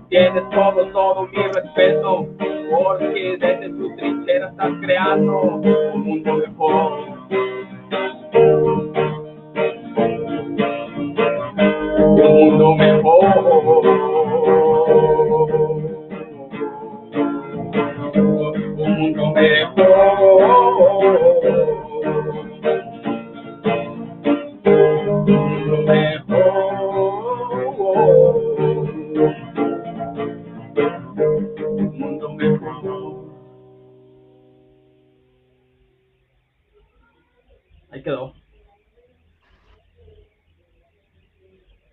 Tienes 0.10 0.50
todo, 0.50 0.86
todo 0.92 1.28
mi 1.28 1.44
respeto, 1.44 2.28
porque 2.72 3.38
desde 3.40 3.70
tu 3.70 3.96
trinchera 3.96 4.50
estás 4.50 4.72
creando 4.82 5.42
un 5.94 6.04
mundo 6.04 6.34
mejor. 6.34 6.92
Un 12.16 12.34
mundo 12.34 12.76
mejor. 12.76 13.64
quedó. 38.04 38.34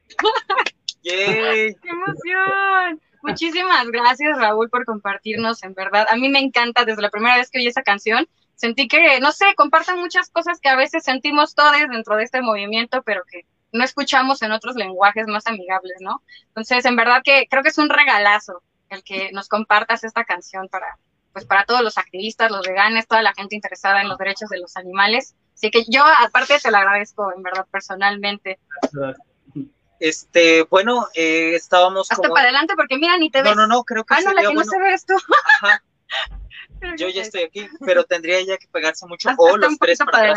¡Qué 1.02 1.74
emoción! 1.84 3.00
Muchísimas 3.22 3.86
gracias, 3.88 4.38
Raúl, 4.38 4.70
por 4.70 4.84
compartirnos, 4.84 5.62
en 5.62 5.74
verdad. 5.74 6.06
A 6.10 6.16
mí 6.16 6.28
me 6.28 6.38
encanta, 6.38 6.84
desde 6.84 7.02
la 7.02 7.10
primera 7.10 7.36
vez 7.36 7.50
que 7.50 7.58
oí 7.58 7.66
esa 7.66 7.82
canción, 7.82 8.26
sentí 8.54 8.88
que, 8.88 9.20
no 9.20 9.32
sé, 9.32 9.54
comparten 9.56 9.98
muchas 9.98 10.30
cosas 10.30 10.58
que 10.60 10.68
a 10.68 10.76
veces 10.76 11.04
sentimos 11.04 11.54
todos 11.54 11.72
dentro 11.90 12.16
de 12.16 12.24
este 12.24 12.40
movimiento, 12.40 13.02
pero 13.02 13.22
que 13.30 13.46
no 13.72 13.84
escuchamos 13.84 14.42
en 14.42 14.52
otros 14.52 14.74
lenguajes 14.76 15.26
más 15.26 15.46
amigables, 15.46 15.96
¿no? 16.00 16.22
Entonces, 16.48 16.84
en 16.84 16.96
verdad 16.96 17.22
que 17.22 17.46
creo 17.48 17.62
que 17.62 17.68
es 17.68 17.78
un 17.78 17.90
regalazo 17.90 18.62
el 18.88 19.04
que 19.04 19.30
nos 19.32 19.48
compartas 19.48 20.02
esta 20.02 20.24
canción 20.24 20.68
para, 20.68 20.98
pues, 21.32 21.44
para 21.44 21.64
todos 21.64 21.82
los 21.82 21.98
activistas, 21.98 22.50
los 22.50 22.66
veganes, 22.66 23.06
toda 23.06 23.22
la 23.22 23.34
gente 23.34 23.54
interesada 23.54 24.00
en 24.00 24.08
los 24.08 24.18
derechos 24.18 24.48
de 24.48 24.58
los 24.58 24.76
animales. 24.76 25.36
Así 25.60 25.70
que 25.70 25.84
yo, 25.88 26.02
aparte, 26.02 26.58
te 26.58 26.70
lo 26.70 26.78
agradezco, 26.78 27.34
en 27.36 27.42
verdad, 27.42 27.66
personalmente. 27.70 28.58
Este, 29.98 30.62
bueno, 30.62 31.06
eh, 31.12 31.54
estábamos 31.54 32.10
Hasta 32.10 32.30
para 32.30 32.44
adelante, 32.44 32.72
porque 32.76 32.96
mira, 32.96 33.18
ni 33.18 33.30
te 33.30 33.42
ves. 33.42 33.54
No, 33.54 33.66
no, 33.66 33.66
no, 33.66 33.84
creo 33.84 34.02
que 34.04 34.14
Ah, 34.14 34.20
no, 34.24 34.32
la 34.32 34.40
que 34.40 34.54
no 34.54 34.64
se 34.64 34.78
ve 34.78 34.94
esto. 34.94 35.14
Ajá. 35.60 35.82
Yo 36.96 37.10
ya 37.10 37.20
estoy 37.20 37.42
aquí, 37.42 37.68
pero 37.84 38.04
tendría 38.04 38.40
ya 38.40 38.56
que 38.56 38.68
pegarse 38.68 39.06
mucho. 39.06 39.28
o 39.36 39.58
los 39.58 39.78
tres 39.78 39.98
para, 39.98 40.12
para. 40.12 40.34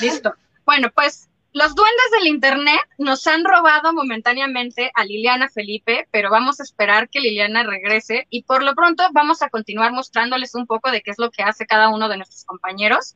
Listo. 0.00 0.36
Bueno, 0.64 0.92
pues 0.94 1.28
los 1.54 1.74
duendes 1.76 2.10
del 2.12 2.26
Internet 2.26 2.80
nos 2.98 3.26
han 3.28 3.44
robado 3.44 3.92
momentáneamente 3.92 4.90
a 4.92 5.04
Liliana 5.04 5.48
Felipe, 5.48 6.08
pero 6.10 6.28
vamos 6.28 6.58
a 6.58 6.64
esperar 6.64 7.08
que 7.08 7.20
Liliana 7.20 7.62
regrese 7.62 8.26
y 8.28 8.42
por 8.42 8.64
lo 8.64 8.74
pronto 8.74 9.04
vamos 9.12 9.40
a 9.40 9.48
continuar 9.50 9.92
mostrándoles 9.92 10.56
un 10.56 10.66
poco 10.66 10.90
de 10.90 11.00
qué 11.00 11.12
es 11.12 11.18
lo 11.18 11.30
que 11.30 11.44
hace 11.44 11.64
cada 11.64 11.90
uno 11.90 12.08
de 12.08 12.16
nuestros 12.16 12.44
compañeros. 12.44 13.14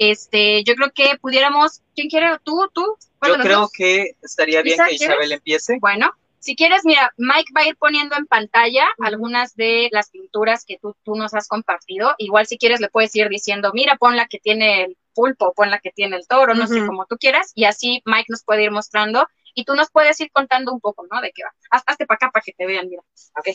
Este, 0.00 0.64
yo 0.64 0.74
creo 0.76 0.90
que 0.94 1.18
pudiéramos, 1.20 1.82
¿quién 1.94 2.08
quiere? 2.08 2.38
¿Tú? 2.42 2.70
¿Tú? 2.72 2.96
Yo 3.22 3.34
creo 3.34 3.68
que 3.70 4.16
estaría 4.22 4.62
bien 4.62 4.78
que 4.88 4.94
Isabel 4.94 5.30
empiece. 5.30 5.76
Bueno, 5.78 6.10
si 6.38 6.56
quieres, 6.56 6.86
mira, 6.86 7.12
Mike 7.18 7.52
va 7.54 7.60
a 7.60 7.68
ir 7.68 7.76
poniendo 7.76 8.16
en 8.16 8.24
pantalla 8.24 8.86
algunas 9.00 9.54
de 9.56 9.90
las 9.92 10.08
pinturas 10.08 10.64
que 10.64 10.78
tú, 10.78 10.96
tú 11.02 11.16
nos 11.16 11.34
has 11.34 11.48
compartido. 11.48 12.14
Igual 12.16 12.46
si 12.46 12.56
quieres 12.56 12.80
le 12.80 12.88
puedes 12.88 13.14
ir 13.14 13.28
diciendo, 13.28 13.72
mira, 13.74 13.96
pon 13.96 14.16
la 14.16 14.26
que 14.26 14.38
tiene 14.38 14.84
el 14.84 14.96
pulpo, 15.12 15.52
pon 15.52 15.70
la 15.70 15.80
que 15.80 15.90
tiene 15.90 16.16
el 16.16 16.26
toro, 16.26 16.54
no 16.54 16.66
sé, 16.66 16.86
como 16.86 17.04
tú 17.04 17.18
quieras. 17.18 17.52
Y 17.54 17.66
así 17.66 18.00
Mike 18.06 18.28
nos 18.30 18.42
puede 18.42 18.64
ir 18.64 18.70
mostrando 18.70 19.28
y 19.54 19.66
tú 19.66 19.74
nos 19.74 19.90
puedes 19.90 20.18
ir 20.20 20.32
contando 20.32 20.72
un 20.72 20.80
poco, 20.80 21.06
¿no? 21.10 21.20
De 21.20 21.30
qué 21.32 21.42
va. 21.44 21.82
Hazte 21.86 22.06
para 22.06 22.16
acá 22.16 22.30
para 22.30 22.42
que 22.42 22.52
te 22.52 22.64
vean, 22.64 22.88
mira. 22.88 23.02
Ok. 23.36 23.48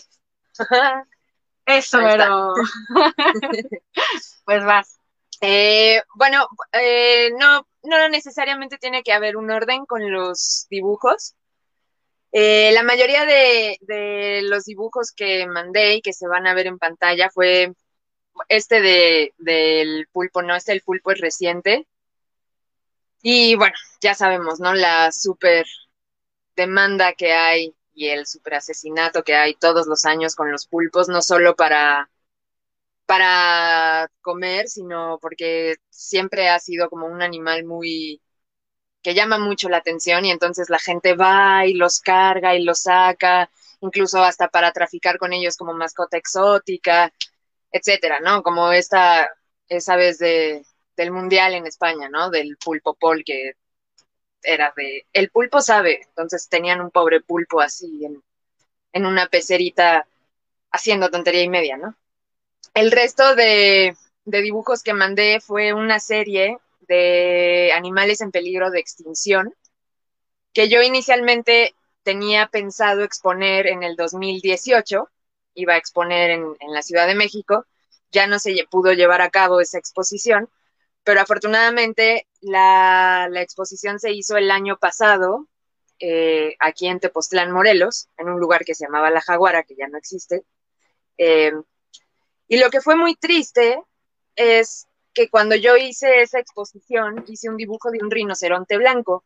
Eso, 1.66 1.98
pero... 2.04 2.54
pues 4.46 4.64
vas. 4.64 5.00
Eh, 5.42 6.02
bueno, 6.16 6.48
eh, 6.74 7.32
no, 7.38 7.68
no 7.84 8.10
necesariamente 8.10 8.78
tiene 8.78 9.04
que 9.04 9.14
haber 9.14 9.38
un 9.38 9.52
orden 9.52 9.86
con 9.86 10.12
los 10.12 10.68
dibujos. 10.70 11.36
Eh, 12.32 12.72
la 12.74 12.84
mayoría 12.84 13.26
de, 13.26 14.42
los 14.44 14.66
dibujos 14.66 15.12
que 15.16 15.48
mandé 15.48 15.96
y 15.96 16.02
que 16.02 16.14
se 16.14 16.28
van 16.28 16.48
a 16.48 16.54
ver 16.54 16.68
en 16.68 16.80
pantalla 16.80 17.30
fue 17.30 17.74
este 18.50 18.82
de, 18.82 19.34
del 19.38 20.08
pulpo, 20.12 20.42
¿no? 20.42 20.56
Este 20.56 20.74
el 20.74 20.82
pulpo 20.82 21.12
es 21.12 21.22
reciente. 21.22 21.88
Y 23.22 23.56
bueno, 23.56 23.76
ya 24.02 24.14
sabemos, 24.16 24.60
¿no? 24.60 24.74
La 24.74 25.12
super 25.12 25.66
demanda 26.56 27.14
que 27.14 27.34
hay 27.34 27.76
y 27.94 28.10
el 28.10 28.28
super 28.28 28.56
asesinato 28.56 29.24
que 29.24 29.36
hay 29.36 29.56
todos 29.56 29.88
los 29.88 30.06
años 30.06 30.36
con 30.36 30.52
los 30.52 30.68
pulpos, 30.68 31.08
no 31.08 31.22
solo 31.22 31.56
para 31.56 32.10
para 33.06 34.10
comer, 34.22 34.68
sino 34.68 35.20
porque 35.22 35.76
siempre 35.90 36.50
ha 36.50 36.60
sido 36.60 36.90
como 36.90 37.08
un 37.08 37.22
animal 37.22 37.66
muy 37.66 38.22
que 39.04 39.14
llama 39.14 39.38
mucho 39.38 39.70
la 39.70 39.78
atención 39.78 40.26
y 40.26 40.32
entonces 40.32 40.70
la 40.70 40.80
gente 40.80 41.16
va 41.16 41.66
y 41.66 41.74
los 41.74 42.00
carga 42.00 42.56
y 42.56 42.64
los 42.64 42.82
saca, 42.82 43.50
incluso 43.82 44.24
hasta 44.24 44.48
para 44.50 44.72
traficar 44.72 45.18
con 45.20 45.32
ellos 45.34 45.58
como 45.58 45.74
mascota 45.74 46.18
exótica, 46.18 47.14
etcétera, 47.72 48.20
¿no? 48.22 48.44
Como 48.44 48.72
esta, 48.72 49.30
esa 49.70 49.96
vez 49.96 50.20
de, 50.20 50.66
del 50.98 51.12
mundial 51.12 51.54
en 51.56 51.68
España, 51.68 52.10
¿no? 52.10 52.30
Del 52.32 52.58
pulpo 52.58 52.96
pol 52.96 53.24
que 53.26 53.54
era 54.44 54.74
de, 54.78 55.06
el 55.14 55.30
pulpo 55.32 55.62
sabe, 55.62 56.02
entonces 56.08 56.48
tenían 56.50 56.82
un 56.82 56.92
pobre 56.92 57.22
pulpo 57.22 57.62
así 57.62 58.06
en, 58.06 58.24
en 58.94 59.06
una 59.06 59.28
pecerita 59.28 60.08
haciendo 60.72 61.10
tontería 61.12 61.44
y 61.44 61.50
media, 61.50 61.78
¿no? 61.78 61.98
El 62.76 62.92
resto 62.92 63.36
de, 63.36 63.96
dibujos 64.26 64.84
que 64.84 64.94
mandé 64.94 65.40
fue 65.40 65.72
una 65.72 66.02
serie 66.02 66.58
de 66.82 67.72
animales 67.74 68.20
en 68.20 68.32
peligro 68.32 68.70
de 68.70 68.80
extinción 68.80 69.56
que 70.52 70.68
yo 70.68 70.82
inicialmente 70.82 71.74
tenía 72.04 72.48
pensado 72.48 73.04
exponer 73.04 73.68
en 73.68 73.84
el 73.84 73.96
2018, 73.96 75.10
iba 75.54 75.74
a 75.74 75.78
exponer 75.78 76.32
en, 76.32 76.54
la 76.68 76.82
Ciudad 76.82 77.08
de 77.08 77.16
México, 77.16 77.66
ya 78.12 78.28
no 78.28 78.40
se 78.40 78.54
pudo 78.70 78.92
llevar 78.92 79.22
a 79.22 79.30
cabo 79.30 79.62
esa 79.62 79.78
exposición, 79.78 80.50
pero 81.06 81.22
afortunadamente 81.22 82.28
la, 82.42 83.30
exposición 83.36 84.00
se 84.00 84.12
hizo 84.12 84.36
el 84.36 84.52
año 84.52 84.78
pasado 84.78 85.48
eh, 86.00 86.58
aquí 86.60 86.88
en 86.88 87.00
Tepoztlán, 87.00 87.52
Morelos, 87.52 88.10
en 88.18 88.28
un 88.28 88.40
lugar 88.42 88.66
que 88.66 88.76
se 88.76 88.84
llamaba 88.84 89.12
La 89.12 89.22
Jaguara, 89.22 89.64
que 89.64 89.76
ya 89.78 89.88
no 89.88 89.98
existe. 89.98 90.44
Eh, 91.18 91.54
y 92.48 92.58
lo 92.58 92.70
que 92.70 92.82
fue 92.82 92.96
muy 92.96 93.16
triste 93.16 93.82
es 94.36 94.88
que 95.14 95.30
cuando 95.30 95.56
yo 95.56 95.78
hice 95.78 96.22
esa 96.22 96.40
exposición, 96.40 97.24
hice 97.28 97.50
un 97.50 97.58
dibujo 97.58 97.90
de 97.90 98.00
un 98.02 98.12
rinoceronte 98.12 98.78
blanco. 98.78 99.24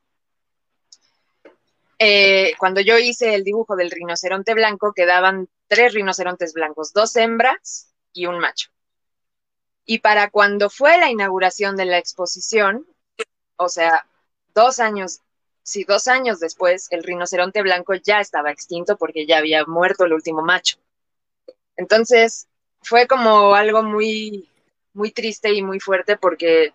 Eh, 1.97 2.53
cuando 2.57 2.79
yo 2.79 2.97
hice 2.97 3.35
el 3.35 3.43
dibujo 3.43 3.75
del 3.75 3.91
rinoceronte 3.91 4.53
blanco, 4.53 4.93
quedaban 4.93 5.49
tres 5.67 5.93
rinocerontes 5.93 6.53
blancos, 6.53 6.93
dos 6.93 7.15
hembras 7.15 7.93
y 8.13 8.27
un 8.27 8.39
macho. 8.39 8.69
Y 9.85 9.99
para 9.99 10.29
cuando 10.29 10.69
fue 10.69 10.97
la 10.99 11.09
inauguración 11.09 11.75
de 11.75 11.85
la 11.85 11.97
exposición, 11.97 12.85
o 13.57 13.67
sea, 13.67 14.05
dos 14.53 14.79
años, 14.79 15.21
sí, 15.63 15.83
dos 15.83 16.07
años 16.07 16.39
después, 16.39 16.87
el 16.91 17.03
rinoceronte 17.03 17.63
blanco 17.63 17.95
ya 17.95 18.19
estaba 18.19 18.51
extinto 18.51 18.97
porque 18.97 19.25
ya 19.25 19.39
había 19.39 19.65
muerto 19.65 20.05
el 20.05 20.13
último 20.13 20.43
macho. 20.43 20.77
Entonces, 21.75 22.48
fue 22.81 23.07
como 23.07 23.55
algo 23.55 23.83
muy, 23.83 24.49
muy 24.93 25.11
triste 25.11 25.53
y 25.53 25.61
muy 25.61 25.79
fuerte 25.79 26.17
porque 26.17 26.73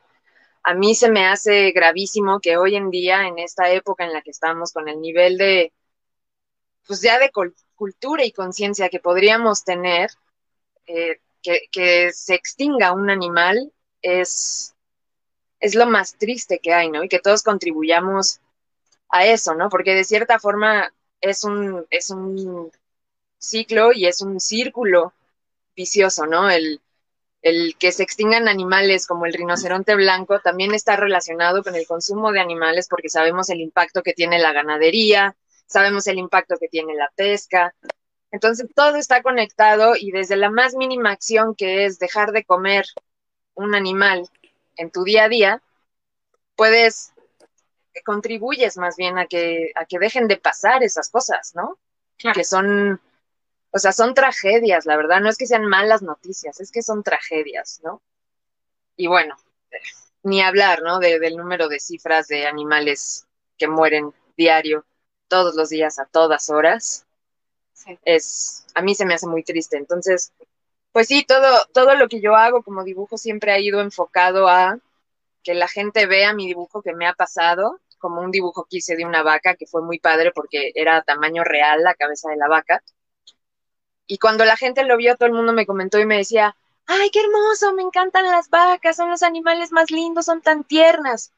a 0.62 0.74
mí 0.74 0.94
se 0.94 1.11
me 1.11 1.26
hace 1.26 1.72
gravísimo 1.72 2.40
que 2.40 2.57
hoy 2.57 2.76
en 2.76 2.90
día, 2.90 3.26
en 3.26 3.38
esta 3.38 3.70
época 3.70 4.05
en 4.05 4.12
la 4.12 4.22
que 4.22 4.30
estamos, 4.30 4.72
con 4.72 4.88
el 4.88 5.00
nivel 5.00 5.36
de, 5.36 5.72
pues 6.86 7.02
ya 7.02 7.18
de 7.18 7.30
cultura 7.74 8.24
y 8.24 8.32
conciencia 8.32 8.88
que 8.88 9.00
podríamos 9.00 9.64
tener, 9.64 10.11
eh, 10.86 11.20
que, 11.42 12.11
se 12.12 12.34
extinga 12.34 12.92
un 12.92 13.11
animal 13.11 13.72
es, 14.00 14.74
es 15.61 15.74
lo 15.74 15.86
más 15.86 16.16
triste 16.16 16.59
que 16.59 16.72
hay, 16.72 16.90
¿no? 16.90 17.05
Y 17.05 17.09
que 17.09 17.20
todos 17.20 17.42
contribuyamos 17.42 18.40
a 19.11 19.26
eso, 19.26 19.55
¿no? 19.55 19.68
Porque 19.68 19.94
de 19.94 20.05
cierta 20.05 20.38
forma 20.38 20.92
es 21.20 21.44
un, 21.44 21.86
es 21.90 22.11
un 22.11 22.72
ciclo 23.38 23.92
y 23.92 24.07
es 24.07 24.22
un 24.22 24.40
círculo 24.40 25.12
vicioso, 25.74 26.26
¿no? 26.26 26.50
El, 26.50 26.80
el 27.44 27.76
que 27.78 27.92
se 27.92 28.02
extingan 28.02 28.48
animales 28.48 29.06
como 29.06 29.26
el 29.26 29.34
rinoceronte 29.34 29.94
blanco 29.94 30.40
también 30.40 30.72
está 30.72 30.96
relacionado 30.96 31.62
con 31.62 31.74
el 31.74 31.86
consumo 31.86 32.32
de 32.32 32.40
animales 32.40 32.88
porque 32.88 33.10
sabemos 33.10 33.50
el 33.50 33.60
impacto 33.60 34.02
que 34.02 34.14
tiene 34.14 34.38
la 34.38 34.52
ganadería, 34.52 35.36
sabemos 35.66 36.06
el 36.06 36.18
impacto 36.18 36.56
que 36.58 36.68
tiene 36.68 36.94
la 36.94 37.10
pesca. 37.14 37.74
Entonces 38.30 38.66
todo 38.74 38.96
está 38.96 39.22
conectado 39.22 39.92
y 39.94 40.10
desde 40.10 40.36
la 40.36 40.50
más 40.50 40.74
mínima 40.74 41.10
acción 41.10 41.54
que 41.54 41.84
es 41.84 41.98
dejar 41.98 42.32
de 42.32 42.44
comer 42.44 42.86
un 43.54 43.74
animal 43.74 44.26
en 44.76 44.90
tu 44.90 45.04
día 45.04 45.24
a 45.24 45.28
día, 45.28 45.62
puedes 46.56 47.12
contribuyes 48.04 48.76
más 48.76 48.96
bien 48.96 49.18
a 49.18 49.26
que 49.26 49.70
a 49.76 49.84
que 49.84 49.98
dejen 49.98 50.26
de 50.28 50.36
pasar 50.38 50.82
esas 50.82 51.10
cosas, 51.10 51.54
¿no? 51.54 51.78
Que 52.32 52.42
son 52.42 53.00
o 53.74 53.78
sea, 53.80 53.92
son 53.92 54.14
tragedias, 54.14 54.86
la 54.86 54.96
verdad, 54.96 55.20
no 55.20 55.28
es 55.28 55.36
que 55.36 55.48
sean 55.48 55.64
malas 55.64 56.00
noticias, 56.00 56.60
es 56.60 56.70
que 56.70 56.80
son 56.80 57.02
tragedias, 57.02 57.80
¿no? 57.82 58.00
Y 58.96 59.08
bueno, 59.08 59.36
ni 60.22 60.40
hablar, 60.42 60.82
¿no? 60.82 61.00
del 61.00 61.36
número 61.36 61.68
de 61.68 61.80
cifras 61.80 62.28
de 62.28 62.46
animales 62.46 63.26
que 63.58 63.66
mueren 63.66 64.14
diario, 64.36 64.84
todos 65.26 65.56
los 65.56 65.70
días, 65.70 65.98
a 65.98 66.06
todas 66.06 66.50
horas. 66.50 67.04
Es, 68.04 68.64
a 68.76 68.80
mí 68.80 68.94
se 68.94 69.06
me 69.06 69.14
hace 69.14 69.26
muy 69.26 69.42
triste. 69.42 69.76
Entonces, 69.76 70.32
pues 70.92 71.08
sí, 71.08 71.24
todo, 71.24 71.66
todo 71.72 71.96
lo 71.96 72.08
que 72.08 72.20
yo 72.20 72.36
hago 72.36 72.62
como 72.62 72.84
dibujo 72.84 73.18
siempre 73.18 73.50
ha 73.50 73.58
ido 73.58 73.80
enfocado 73.80 74.48
a 74.48 74.78
que 75.42 75.54
la 75.54 75.66
gente 75.66 76.06
vea 76.06 76.32
mi 76.32 76.46
dibujo 76.46 76.80
que 76.80 76.94
me 76.94 77.08
ha 77.08 77.14
pasado, 77.14 77.80
como 77.98 78.20
un 78.20 78.30
dibujo 78.30 78.68
que 78.70 78.76
hice 78.76 78.94
de 78.94 79.04
una 79.04 79.24
vaca, 79.24 79.56
que 79.56 79.66
fue 79.66 79.82
muy 79.82 79.98
padre 79.98 80.30
porque 80.32 80.70
era 80.76 81.02
tamaño 81.02 81.42
real 81.42 81.82
la 81.82 81.94
cabeza 81.94 82.30
de 82.30 82.36
la 82.36 82.46
vaca 82.46 82.80
y 84.07 84.18
cuando 84.18 84.44
la 84.44 84.57
gente 84.57 84.84
lo 84.84 84.96
vio, 84.96 85.16
todo 85.16 85.26
el 85.26 85.34
mundo 85.34 85.52
me 85.52 85.66
comentó 85.66 85.98
y 85.98 86.07
me 86.07 86.18
decía, 86.18 86.57
ay, 86.86 87.11
qué 87.11 87.20
hermoso, 87.20 87.72
me 87.72 87.82
encantan 87.82 88.24
las 88.24 88.50
vacas, 88.50 88.96
son 88.96 89.11
los 89.11 89.22
animales 89.22 89.72
más 89.72 89.90
lindos, 89.90 90.26
son 90.26 90.42
tan 90.42 90.64
tiernas. 90.64 91.32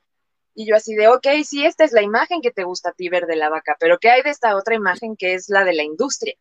Y 0.55 0.67
yo 0.67 0.77
así 0.77 0.95
de, 0.95 1.09
ok, 1.09 1.27
sí, 1.45 1.64
esta 1.64 1.85
es 1.85 1.93
la 1.93 2.03
imagen 2.03 2.41
que 2.41 2.51
te 2.51 2.64
gusta 2.64 2.91
a 2.91 2.93
ti 2.93 3.09
ver 3.09 3.27
de 3.27 3.37
la 3.37 3.51
vaca, 3.51 3.77
pero 3.79 3.99
¿qué 3.99 4.11
hay 4.11 4.23
de 4.23 4.31
esta 4.31 4.57
otra 4.57 4.75
imagen 4.75 5.17
que 5.17 5.35
es 5.35 5.49
la 5.49 5.64
de 5.64 5.75
la 5.75 5.83
industria? 5.83 6.35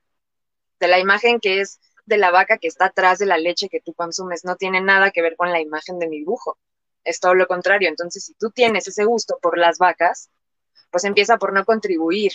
De 0.80 0.88
la 0.88 1.00
imagen 1.00 1.40
que 1.40 1.62
es 1.62 1.80
de 2.06 2.18
la 2.18 2.32
vaca 2.32 2.58
que 2.58 2.68
está 2.68 2.86
atrás 2.86 3.20
de 3.20 3.26
la 3.26 3.38
leche 3.38 3.70
que 3.70 3.82
tú 3.82 3.94
consumes. 3.94 4.46
No 4.46 4.56
tiene 4.56 4.82
nada 4.82 5.12
que 5.12 5.22
ver 5.22 5.36
con 5.36 5.52
la 5.52 5.60
imagen 5.60 6.00
de 6.00 6.08
mi 6.08 6.20
dibujo. 6.20 6.58
Es 7.04 7.20
todo 7.20 7.34
lo 7.34 7.48
contrario. 7.48 7.90
Entonces, 7.90 8.26
si 8.26 8.34
tú 8.36 8.52
tienes 8.52 8.88
ese 8.88 9.06
gusto 9.06 9.38
por 9.42 9.58
las 9.58 9.78
vacas, 9.78 10.30
pues 10.92 11.04
empieza 11.04 11.38
por 11.38 11.54
no 11.54 11.66
contribuir 11.66 12.34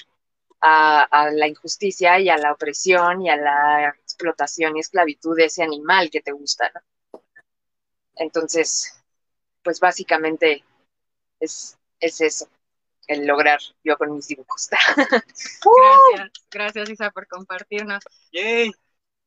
a, 0.60 1.30
la 1.32 1.48
injusticia 1.48 2.18
y 2.20 2.28
a 2.28 2.36
la 2.36 2.52
opresión 2.52 3.22
y 3.22 3.30
a 3.30 3.36
la 3.36 3.88
explotación 3.88 4.76
y 4.76 4.80
esclavitud 4.80 5.36
de 5.36 5.46
ese 5.46 5.62
animal 5.62 6.10
que 6.10 6.20
te 6.20 6.32
gusta, 6.32 6.70
Entonces, 8.16 9.02
pues 9.62 9.80
básicamente 9.80 10.64
es, 11.38 11.78
es 11.98 12.20
eso, 12.20 12.48
el 13.06 13.26
lograr 13.26 13.60
yo 13.82 13.96
con 13.96 14.14
mis 14.14 14.28
dibujos. 14.28 14.68
gracias, 15.06 16.32
gracias 16.50 16.90
Isa 16.90 17.10
por 17.10 17.26
compartirnos. 17.26 18.02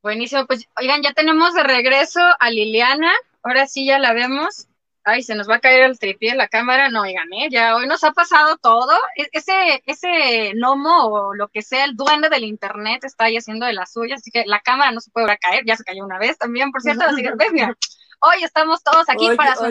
Buenísimo, 0.01 0.45
pues 0.45 0.67
oigan, 0.75 1.01
ya 1.01 1.13
tenemos 1.13 1.53
de 1.53 1.63
regreso 1.63 2.19
a 2.39 2.49
Liliana, 2.51 3.11
ahora 3.41 3.67
sí 3.67 3.85
ya 3.85 3.99
la 3.99 4.13
vemos 4.13 4.67
ay, 5.03 5.23
se 5.23 5.35
nos 5.35 5.49
va 5.49 5.55
a 5.55 5.59
caer 5.59 5.83
el 5.83 5.99
tripié 5.99 6.35
la 6.35 6.47
cámara, 6.47 6.89
no, 6.89 7.01
oigan, 7.01 7.31
¿eh? 7.33 7.47
ya 7.49 7.75
hoy 7.75 7.87
nos 7.87 8.03
ha 8.03 8.11
pasado 8.11 8.57
todo, 8.57 8.93
e-, 9.15 9.29
ese, 9.31 9.83
ese 9.85 10.53
gnomo 10.55 11.05
o 11.05 11.33
lo 11.35 11.47
que 11.49 11.61
sea, 11.61 11.85
el 11.85 11.95
duende 11.95 12.29
del 12.29 12.43
internet 12.43 13.03
está 13.03 13.25
ahí 13.25 13.37
haciendo 13.37 13.65
de 13.65 13.73
las 13.73 13.91
suyas, 13.91 14.21
así 14.21 14.31
que 14.31 14.43
la 14.45 14.61
cámara 14.61 14.91
no 14.91 15.01
se 15.01 15.11
puede 15.11 15.37
caer, 15.37 15.63
ya 15.65 15.75
se 15.75 15.83
cayó 15.83 16.03
una 16.05 16.19
vez 16.19 16.37
también, 16.37 16.71
por 16.71 16.81
cierto, 16.81 17.03
así 17.05 17.21
que, 17.21 17.31
ves, 17.35 17.51
mira, 17.53 17.77
hoy 18.19 18.43
estamos 18.43 18.83
todos 18.83 19.09
aquí 19.09 19.29
para 19.35 19.55
su 19.55 19.65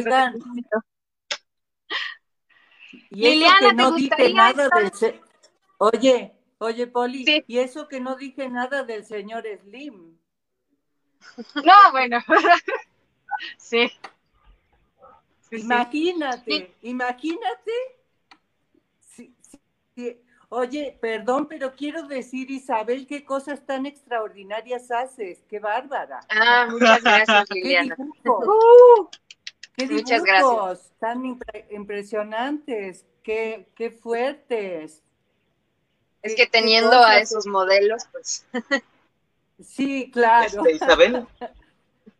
Liliana, 3.11 3.61
que 3.61 3.74
no 3.74 3.93
dije 3.93 4.33
nada 4.33 4.68
del 4.68 5.20
Oye, 5.78 6.33
oye, 6.59 6.87
Poli, 6.87 7.45
y 7.47 7.59
eso 7.59 7.89
que 7.89 8.01
no 8.01 8.16
dije 8.16 8.49
nada 8.49 8.85
del 8.85 9.05
señor 9.05 9.45
Slim. 9.62 10.18
No, 11.64 11.93
bueno, 11.93 12.18
sí. 13.59 13.91
Imagínate, 15.53 16.74
imagínate. 16.82 17.72
Oye, 20.48 20.98
perdón, 21.00 21.46
pero 21.48 21.74
quiero 21.74 22.07
decir, 22.07 22.50
Isabel, 22.50 23.07
qué 23.07 23.24
cosas 23.24 23.64
tan 23.64 23.86
extraordinarias 23.86 24.90
haces. 24.90 25.42
Qué 25.48 25.59
bárbara. 25.59 26.20
Ah, 26.28 26.66
muchas 26.70 27.03
gracias, 27.03 27.46
Liliana. 27.50 27.96
¿Qué 27.96 28.03
dibujos? 28.03 28.48
Uh, 28.48 29.09
qué 29.76 29.86
muchas 29.86 30.22
gracias. 30.22 30.92
tan 30.98 31.38
impresionantes, 31.70 33.07
qué, 33.22 33.66
qué 33.74 33.90
fuertes. 33.90 35.03
Es 36.22 36.34
que 36.34 36.46
teniendo 36.46 37.03
a 37.03 37.18
esos 37.18 37.46
modelos, 37.46 38.05
pues. 38.12 38.46
Sí, 39.62 40.11
claro. 40.12 40.66
Este, 40.66 40.72
Isabel, 40.72 41.26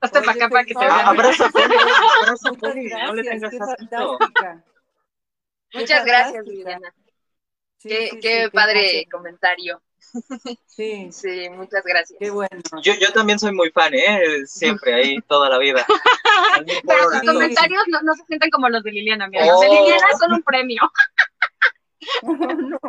hasta 0.03 0.21
para 0.21 0.33
acá 0.33 0.49
para 0.49 0.65
que 0.65 0.75
te 0.75 0.81
vean. 0.81 1.07
Abrazo, 1.07 1.45
abrazo, 2.23 2.51
no 2.61 3.15
le 3.15 3.23
tengas 3.23 3.53
Muchas 5.73 6.05
gracias, 6.05 6.45
Liliana. 6.45 6.93
qué, 7.81 8.19
qué 8.21 8.51
padre 8.53 9.07
comentario. 9.11 9.81
Sí. 10.67 11.09
Sí, 11.13 11.49
muchas 11.51 11.85
gracias. 11.85 12.19
Qué 12.19 12.31
bueno. 12.31 12.61
Yo, 12.83 12.95
yo 12.95 13.13
también 13.13 13.39
soy 13.39 13.53
muy 13.53 13.71
fan, 13.71 13.95
¿eh? 13.95 14.47
Siempre, 14.47 14.95
ahí, 14.95 15.21
toda 15.29 15.49
la 15.49 15.59
vida. 15.59 15.87
Pero 16.87 17.11
sus 17.11 17.21
comentarios 17.21 17.83
no, 17.89 18.03
no, 18.03 18.15
se 18.15 18.25
sienten 18.25 18.51
como 18.51 18.69
los 18.69 18.83
de 18.83 18.91
Liliana, 18.91 19.29
mira. 19.29 19.47
Los 19.47 19.61
de 19.61 19.69
oh. 19.69 19.75
Liliana 19.75 20.07
son 20.19 20.33
un 20.33 20.43
premio. 20.43 20.83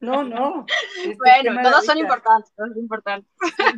No, 0.00 0.22
no, 0.22 0.22
no. 0.22 0.66
Este, 0.98 1.16
bueno, 1.16 1.62
todos 1.62 1.84
son 1.84 1.98
importantes, 1.98 2.52
todos 2.54 2.76
importantes. 2.76 3.28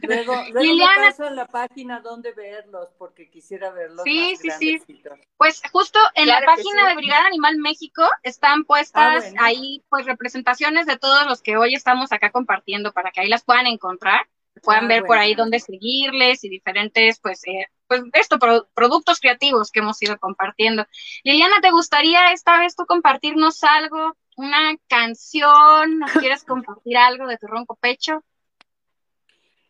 Luego, 0.03 0.35
luego 0.53 0.61
Liliana, 0.61 1.15
me 1.19 1.31
la 1.31 1.47
página 1.47 2.01
donde 2.01 2.33
verlos, 2.33 2.91
porque 2.99 3.31
quisiera 3.31 3.71
verlos. 3.71 4.03
Sí, 4.05 4.37
sí, 4.37 4.51
sí. 4.59 5.03
Pues 5.39 5.63
justo 5.73 5.99
en 6.15 6.27
la 6.27 6.43
página 6.45 6.89
de 6.89 6.97
Brigada 6.97 7.27
Animal 7.27 7.57
México 7.59 8.03
están 8.23 8.65
puestas 8.65 9.33
ah, 9.39 9.45
ahí 9.45 9.85
pues 9.89 10.05
representaciones 10.05 10.87
de 10.87 10.99
todos 10.99 11.27
los 11.27 11.41
que 11.41 11.57
hoy 11.57 11.75
estamos 11.75 12.13
acá 12.13 12.31
compartiendo 12.31 12.93
para 12.93 13.11
que 13.11 13.23
ahí 13.23 13.29
las 13.29 13.45
puedan 13.45 13.67
encontrar 13.67 14.27
puedan 14.63 14.85
ah, 14.85 14.89
ver 14.89 15.05
por 15.05 15.19
ahí 15.19 15.35
dónde 15.35 15.61
seguirles 15.61 16.45
y 16.45 16.49
diferentes, 16.49 17.21
pues, 17.21 17.43
eh, 17.47 17.67
pues 17.87 18.03
esto, 18.15 18.39
productos 18.75 19.21
creativos 19.21 19.71
que 19.71 19.81
hemos 19.81 20.01
ido 20.03 20.19
compartiendo. 20.19 20.87
Liliana, 21.25 21.61
¿te 21.61 21.71
gustaría 21.71 22.33
esta 22.33 22.59
vez 22.59 22.75
tú 22.75 22.85
compartirnos 22.87 23.63
algo 23.63 24.17
una 24.37 24.77
canción, 24.87 25.99
¿no 25.99 26.07
quieres 26.07 26.45
compartir 26.45 26.97
algo 26.97 27.27
de 27.27 27.39
tu 27.39 27.47
ronco 27.47 27.75
pecho? 27.77 28.23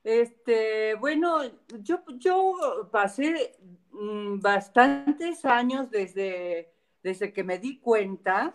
Este, 0.05 0.95
bueno, 0.95 1.39
yo, 1.81 2.01
yo 2.19 2.89
pasé 2.93 3.57
mm, 3.91 4.41
bastantes 4.41 5.45
años 5.45 5.91
desde, 5.91 6.73
desde 7.03 7.33
que 7.33 7.43
me 7.43 7.59
di 7.59 7.79
cuenta 7.79 8.55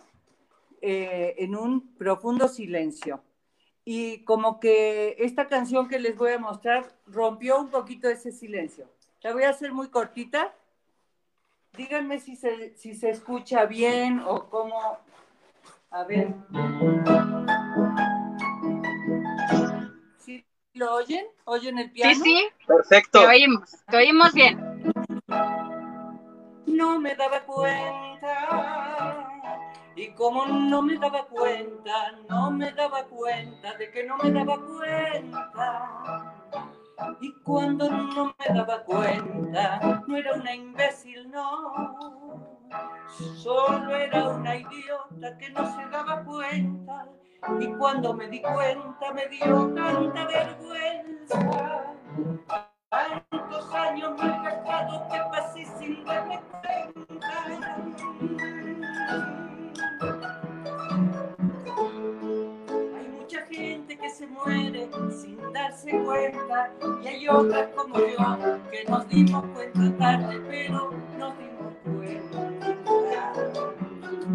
eh, 0.80 1.34
en 1.38 1.54
un 1.54 1.94
profundo 1.94 2.48
silencio. 2.48 3.22
Y 3.84 4.24
como 4.24 4.60
que 4.60 5.16
esta 5.18 5.48
canción 5.48 5.88
que 5.88 5.98
les 5.98 6.16
voy 6.16 6.32
a 6.32 6.38
mostrar 6.38 6.96
rompió 7.06 7.60
un 7.60 7.68
poquito 7.68 8.08
ese 8.08 8.32
silencio. 8.32 8.88
La 9.22 9.32
voy 9.32 9.44
a 9.44 9.50
hacer 9.50 9.72
muy 9.72 9.88
cortita. 9.88 10.54
Díganme 11.76 12.18
si 12.20 12.36
se, 12.36 12.76
si 12.76 12.94
se 12.94 13.10
escucha 13.10 13.66
bien 13.66 14.20
o 14.20 14.48
cómo, 14.48 14.98
a 15.92 16.04
ver. 16.04 16.34
¿Sí 20.18 20.44
lo 20.74 20.94
oyen? 20.94 21.26
¿Oyen 21.44 21.78
el 21.78 21.90
piano? 21.90 22.14
Sí, 22.14 22.20
sí. 22.22 22.48
Perfecto. 22.66 23.20
Te 23.20 23.26
oímos, 23.26 23.70
te 23.90 23.96
oímos 23.96 24.32
bien. 24.32 24.58
No 26.66 26.98
me 26.98 27.14
daba 27.14 27.40
cuenta. 27.44 29.28
Y 29.94 30.08
como 30.12 30.46
no 30.46 30.80
me 30.80 30.96
daba 30.96 31.26
cuenta, 31.26 32.12
no 32.28 32.50
me 32.50 32.72
daba 32.72 33.04
cuenta 33.04 33.74
de 33.74 33.90
que 33.90 34.04
no 34.04 34.16
me 34.16 34.32
daba 34.32 34.58
cuenta. 34.58 36.34
Y 37.20 37.34
cuando 37.42 37.90
no 37.90 38.34
me 38.38 38.54
daba 38.54 38.82
cuenta, 38.84 40.02
no 40.06 40.16
era 40.16 40.32
una 40.32 40.54
imbécil, 40.54 41.30
no 41.30 42.61
Solo 43.36 43.94
era 43.94 44.28
una 44.28 44.56
idiota 44.56 45.38
que 45.38 45.50
no 45.50 45.76
se 45.76 45.86
daba 45.90 46.24
cuenta 46.24 47.06
y 47.60 47.66
cuando 47.74 48.14
me 48.14 48.28
di 48.28 48.40
cuenta 48.40 49.12
me 49.12 49.28
dio 49.28 49.72
tanta 49.74 50.26
vergüenza. 50.26 51.38
Tantos 52.90 53.74
años 53.74 54.12
gastado 54.16 55.08
que 55.08 55.18
pasé 55.30 55.66
sin 55.78 56.04
darme 56.04 56.40
cuenta. 56.50 57.44
Hay 62.96 63.08
mucha 63.08 63.46
gente 63.46 63.98
que 63.98 64.10
se 64.10 64.26
muere 64.26 64.88
sin 65.10 65.52
darse 65.52 65.90
cuenta 66.04 66.70
y 67.02 67.06
hay 67.08 67.28
otras 67.28 67.68
como 67.74 67.98
yo 67.98 68.60
que 68.70 68.84
nos 68.88 69.08
dimos 69.08 69.44
cuenta 69.54 69.98
tarde, 69.98 70.40
pero 70.48 70.90
nos 71.18 71.38
dimos 71.38 71.74
cuenta. 71.82 72.31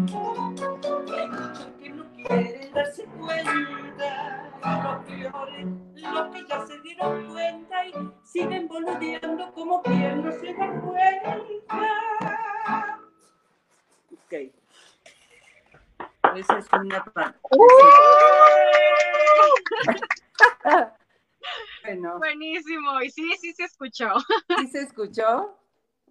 Que 0.08 1.90
no 1.90 2.04
quieren 2.14 2.72
darse 2.72 3.04
cuenta, 3.04 4.50
los 4.82 5.04
peores, 5.04 5.66
los 5.96 6.34
que 6.34 6.46
ya 6.48 6.66
se 6.66 6.80
dieron 6.80 7.26
cuenta 7.30 7.86
y 7.86 7.92
siguen 8.24 8.68
boludeando 8.68 9.52
como 9.52 9.82
quien 9.82 10.24
no 10.24 10.32
se 10.32 10.54
da 10.54 10.80
cuenta. 10.80 11.38
Ok. 14.12 14.32
Esa 16.36 16.58
es 16.58 16.66
una 16.72 17.04
parte. 17.04 17.38
bueno. 21.84 22.18
Buenísimo. 22.18 23.02
Y 23.02 23.10
sí, 23.10 23.30
sí 23.38 23.52
se 23.52 23.64
escuchó. 23.64 24.08
¿Sí 24.58 24.68
se 24.68 24.80
escuchó? 24.82 25.58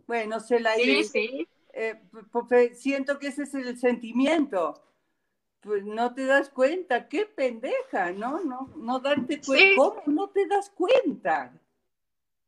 Bueno, 0.05 0.39
se 0.39 0.59
la 0.59 0.75
Sí, 0.75 1.03
sí. 1.03 1.47
Eh, 1.79 2.01
porque 2.31 2.73
siento 2.73 3.19
que 3.19 3.27
ese 3.27 3.43
es 3.43 3.53
el 3.53 3.77
sentimiento. 3.77 4.81
Pues 5.61 5.85
no 5.85 6.11
te 6.15 6.25
das 6.25 6.49
cuenta, 6.49 7.07
qué 7.07 7.27
pendeja, 7.27 8.11
¿no? 8.13 8.39
No, 8.43 8.73
no 8.77 8.99
darte 8.99 9.39
cuenta. 9.39 9.75
¿Cómo 9.75 10.01
no 10.07 10.29
te 10.29 10.47
das 10.47 10.71
cuenta? 10.71 11.53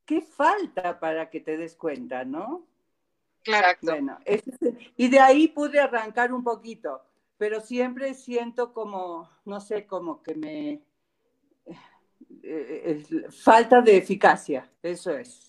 ¿Qué 0.04 0.22
falta 0.22 1.00
para 1.00 1.30
que 1.30 1.42
te 1.42 1.58
des 1.58 1.76
cuenta, 1.76 2.26
no? 2.26 2.66
Claro. 3.44 3.78
Bueno, 3.82 4.18
y 4.98 5.08
de 5.08 5.20
ahí 5.20 5.48
pude 5.48 5.80
arrancar 5.80 6.34
un 6.34 6.44
poquito, 6.44 7.04
pero 7.38 7.62
siempre 7.62 8.16
siento 8.16 8.74
como, 8.74 9.30
no 9.46 9.62
sé, 9.62 9.86
como 9.86 10.24
que 10.24 10.34
me... 10.34 10.82
Eh, 12.42 13.06
eh, 13.12 13.32
falta 13.32 13.80
de 13.82 13.98
eficacia, 13.98 14.68
eso 14.82 15.12
es. 15.12 15.49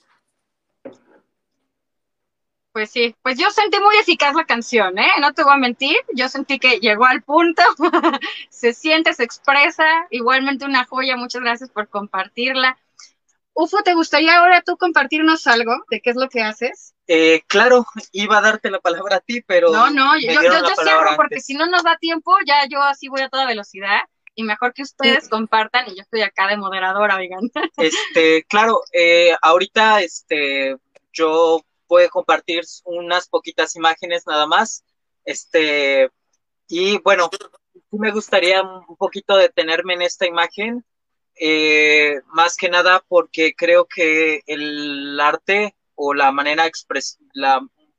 Pues 2.72 2.90
sí, 2.90 3.16
pues 3.22 3.36
yo 3.36 3.50
sentí 3.50 3.80
muy 3.80 3.96
eficaz 3.96 4.34
la 4.34 4.44
canción, 4.44 4.96
¿eh? 4.98 5.10
No 5.20 5.34
te 5.34 5.42
voy 5.42 5.54
a 5.54 5.56
mentir, 5.56 5.96
yo 6.14 6.28
sentí 6.28 6.60
que 6.60 6.78
llegó 6.78 7.04
al 7.04 7.22
punto, 7.22 7.62
se 8.48 8.72
siente, 8.74 9.12
se 9.12 9.24
expresa, 9.24 9.84
igualmente 10.10 10.64
una 10.64 10.84
joya, 10.84 11.16
muchas 11.16 11.42
gracias 11.42 11.70
por 11.70 11.88
compartirla. 11.88 12.78
Ufo, 13.54 13.82
¿te 13.82 13.94
gustaría 13.94 14.38
ahora 14.38 14.62
tú 14.62 14.76
compartirnos 14.76 15.48
algo 15.48 15.84
de 15.90 16.00
qué 16.00 16.10
es 16.10 16.16
lo 16.16 16.28
que 16.28 16.42
haces? 16.42 16.94
Eh, 17.08 17.42
claro, 17.48 17.84
iba 18.12 18.38
a 18.38 18.40
darte 18.40 18.70
la 18.70 18.78
palabra 18.78 19.16
a 19.16 19.20
ti, 19.20 19.42
pero... 19.42 19.72
No, 19.72 19.90
no, 19.90 20.16
yo, 20.16 20.30
yo, 20.30 20.42
yo 20.42 20.74
cierro 20.80 21.16
porque 21.16 21.40
si 21.40 21.54
no 21.54 21.66
nos 21.66 21.82
da 21.82 21.96
tiempo, 21.96 22.36
ya 22.46 22.66
yo 22.68 22.80
así 22.82 23.08
voy 23.08 23.22
a 23.22 23.28
toda 23.28 23.46
velocidad 23.46 24.02
y 24.36 24.44
mejor 24.44 24.72
que 24.72 24.82
ustedes 24.82 25.28
compartan 25.28 25.86
y 25.88 25.96
yo 25.96 26.02
estoy 26.02 26.22
acá 26.22 26.46
de 26.46 26.56
moderadora, 26.56 27.16
oigan. 27.16 27.50
Este, 27.76 28.44
claro, 28.44 28.80
eh, 28.92 29.34
ahorita 29.42 30.02
este, 30.02 30.76
yo 31.12 31.64
puedo 31.90 32.08
compartir 32.08 32.62
unas 32.84 33.28
poquitas 33.28 33.74
imágenes 33.74 34.24
nada 34.24 34.46
más. 34.46 34.84
Este, 35.24 36.08
y 36.68 36.98
bueno, 36.98 37.28
me 37.90 38.12
gustaría 38.12 38.62
un 38.62 38.96
poquito 38.96 39.36
detenerme 39.36 39.94
en 39.94 40.02
esta 40.02 40.24
imagen, 40.24 40.84
eh, 41.34 42.20
más 42.26 42.56
que 42.56 42.68
nada 42.68 43.04
porque 43.08 43.54
creo 43.56 43.86
que 43.86 44.42
el 44.46 45.18
arte 45.18 45.74
o 45.96 46.14
la 46.14 46.30
manera 46.30 46.70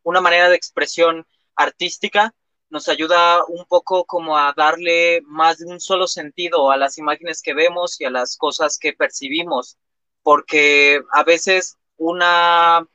una 0.03 0.21
manera 0.21 0.47
de 0.47 0.55
expresión 0.55 1.27
artística 1.57 2.33
nos 2.69 2.87
ayuda 2.87 3.43
un 3.45 3.65
poco 3.65 4.05
como 4.05 4.37
a 4.37 4.53
darle 4.55 5.19
más 5.25 5.57
de 5.57 5.65
un 5.65 5.81
solo 5.81 6.07
sentido 6.07 6.71
a 6.71 6.77
las 6.77 6.97
imágenes 6.97 7.41
que 7.41 7.53
vemos 7.53 7.99
y 7.99 8.05
a 8.05 8.09
las 8.09 8.37
cosas 8.37 8.77
que 8.79 8.93
percibimos, 8.93 9.77
porque 10.23 11.01
a 11.11 11.25
veces 11.25 11.77
una, 11.97 12.87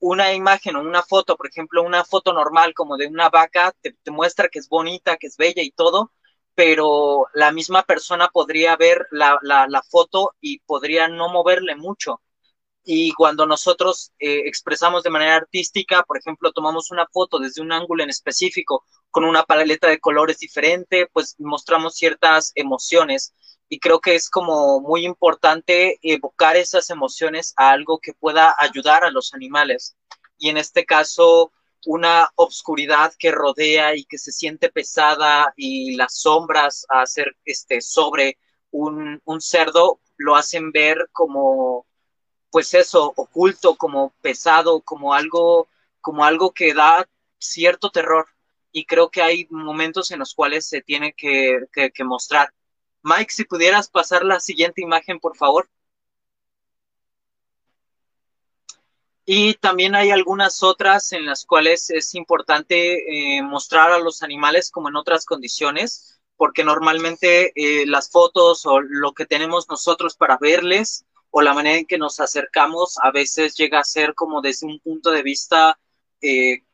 una 0.00 0.32
imagen 0.34 0.76
o 0.76 0.80
una 0.80 1.02
foto, 1.02 1.36
por 1.36 1.48
ejemplo, 1.48 1.82
una 1.82 2.04
foto 2.04 2.32
normal 2.32 2.74
como 2.74 2.96
de 2.96 3.06
una 3.06 3.28
vaca, 3.30 3.74
te, 3.80 3.94
muestra 4.10 4.48
que 4.48 4.58
es 4.58 4.68
bonita, 4.68 5.16
que 5.16 5.28
es 5.28 5.36
bella 5.36 5.62
y 5.62 5.70
todo, 5.70 6.12
pero 6.54 7.26
la 7.34 7.52
misma 7.52 7.82
persona 7.84 8.28
podría 8.28 8.76
ver 8.76 9.06
la, 9.10 9.38
la, 9.42 9.66
la 9.68 9.82
foto 9.82 10.34
y 10.40 10.60
podría 10.60 11.08
no 11.08 11.28
moverle 11.30 11.76
mucho. 11.76 12.20
Y 12.84 13.12
cuando 13.12 13.46
nosotros 13.46 14.12
eh, 14.18 14.42
expresamos 14.46 15.02
de 15.02 15.10
manera 15.10 15.36
artística, 15.36 16.02
por 16.02 16.18
ejemplo, 16.18 16.52
tomamos 16.52 16.90
una 16.90 17.06
foto 17.06 17.38
desde 17.38 17.60
un 17.62 17.72
ángulo 17.72 18.02
en 18.02 18.10
específico 18.10 18.84
con 19.10 19.24
una 19.24 19.42
paleta 19.44 19.88
de 19.88 20.00
colores 20.00 20.38
diferente, 20.38 21.06
pues 21.12 21.36
mostramos 21.38 21.94
ciertas 21.94 22.52
emociones 22.54 23.34
y 23.70 23.78
creo 23.78 24.00
que 24.00 24.16
es 24.16 24.28
como 24.28 24.80
muy 24.80 25.06
importante 25.06 25.98
evocar 26.02 26.56
esas 26.56 26.90
emociones 26.90 27.54
a 27.56 27.70
algo 27.70 28.00
que 28.00 28.12
pueda 28.12 28.54
ayudar 28.58 29.04
a 29.04 29.10
los 29.10 29.32
animales. 29.32 29.96
Y 30.36 30.48
en 30.48 30.58
este 30.58 30.84
caso, 30.84 31.52
una 31.86 32.28
obscuridad 32.34 33.14
que 33.16 33.30
rodea 33.30 33.94
y 33.94 34.04
que 34.04 34.18
se 34.18 34.32
siente 34.32 34.70
pesada 34.70 35.54
y 35.56 35.94
las 35.94 36.18
sombras 36.20 36.84
a 36.88 37.02
hacer 37.02 37.36
este, 37.44 37.80
sobre 37.80 38.38
un, 38.72 39.20
cerdo 39.38 40.00
lo 40.16 40.36
hacen 40.36 40.72
ver 40.72 41.08
como 41.12 41.86
pues 42.50 42.74
eso, 42.74 43.12
oculto, 43.14 43.76
como 43.76 44.12
pesado, 44.20 44.80
como 44.80 45.14
algo, 45.14 45.68
como 46.00 46.24
algo 46.24 46.50
que 46.50 46.74
da 46.74 47.08
cierto 47.38 47.90
terror. 47.90 48.26
Y 48.72 48.84
creo 48.84 49.10
que 49.10 49.22
hay 49.22 49.46
momentos 49.50 50.10
en 50.10 50.18
los 50.18 50.34
cuales 50.34 50.68
se 50.68 50.82
tiene 50.82 51.12
que, 51.12 51.60
mostrar. 52.04 52.52
Mike, 53.02 53.32
si 53.32 53.44
pudieras 53.44 53.88
pasar 53.88 54.24
la 54.24 54.40
siguiente 54.40 54.82
imagen, 54.82 55.20
por 55.20 55.36
favor. 55.36 55.68
Y 59.24 59.54
también 59.54 59.94
hay 59.94 60.10
algunas 60.10 60.62
otras 60.62 61.12
en 61.12 61.24
las 61.24 61.44
cuales 61.44 61.88
es 61.90 62.14
importante 62.14 63.36
eh, 63.38 63.42
mostrar 63.42 63.92
a 63.92 63.98
los 63.98 64.22
animales 64.22 64.70
como 64.70 64.88
en 64.88 64.96
otras 64.96 65.24
condiciones, 65.24 66.20
porque 66.36 66.64
normalmente 66.64 67.52
eh, 67.54 67.86
las 67.86 68.10
fotos 68.10 68.66
o 68.66 68.80
lo 68.80 69.12
que 69.12 69.26
tenemos 69.26 69.68
nosotros 69.68 70.16
para 70.16 70.36
verles 70.38 71.04
o 71.30 71.42
la 71.42 71.54
manera 71.54 71.78
en 71.78 71.86
que 71.86 71.98
nos 71.98 72.18
acercamos 72.18 72.98
a 73.00 73.12
veces 73.12 73.54
llega 73.54 73.78
a 73.78 73.84
ser 73.84 74.14
como 74.14 74.40
desde 74.40 74.66
un 74.66 74.80
punto 74.80 75.10
de 75.12 75.22
vista 75.22 75.78
eh, 76.20 76.64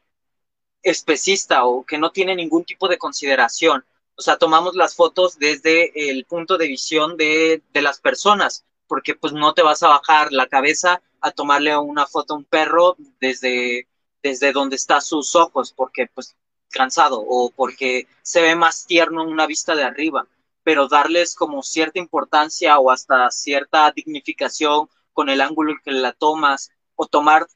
especista 0.82 1.64
o 1.66 1.84
que 1.84 1.98
no 1.98 2.10
tiene 2.10 2.34
ningún 2.34 2.64
tipo 2.64 2.88
de 2.88 2.96
consideración. 2.96 3.84
O 4.16 4.22
sea, 4.22 4.38
tomamos 4.38 4.74
las 4.74 4.94
fotos 4.94 5.38
desde 5.38 6.10
el 6.10 6.24
punto 6.24 6.56
de 6.56 6.68
visión 6.68 7.16
de, 7.16 7.62
de 7.72 7.82
las 7.82 8.00
personas, 8.00 8.64
porque 8.86 9.14
pues 9.14 9.32
no 9.32 9.52
te 9.52 9.62
vas 9.62 9.82
a 9.82 9.88
bajar 9.88 10.32
la 10.32 10.46
cabeza 10.46 11.02
a 11.20 11.32
tomarle 11.32 11.76
una 11.76 12.06
foto 12.06 12.34
a 12.34 12.36
un 12.38 12.44
perro 12.44 12.96
desde, 13.20 13.88
desde 14.22 14.52
donde 14.52 14.76
está 14.76 15.00
sus 15.00 15.34
ojos, 15.34 15.72
porque 15.72 16.08
pues 16.14 16.34
cansado 16.70 17.20
o 17.20 17.50
porque 17.50 18.06
se 18.22 18.42
ve 18.42 18.54
más 18.56 18.86
tierno 18.86 19.22
en 19.22 19.28
una 19.28 19.46
vista 19.46 19.74
de 19.74 19.84
arriba. 19.84 20.26
Pero 20.62 20.88
darles 20.88 21.34
como 21.34 21.62
cierta 21.62 21.98
importancia 21.98 22.78
o 22.78 22.90
hasta 22.90 23.30
cierta 23.30 23.92
dignificación 23.94 24.88
con 25.12 25.28
el 25.28 25.40
ángulo 25.40 25.72
en 25.72 25.78
que 25.84 25.92
la 25.92 26.12
tomas 26.12 26.70
o 26.94 27.06
tomar, 27.06 27.46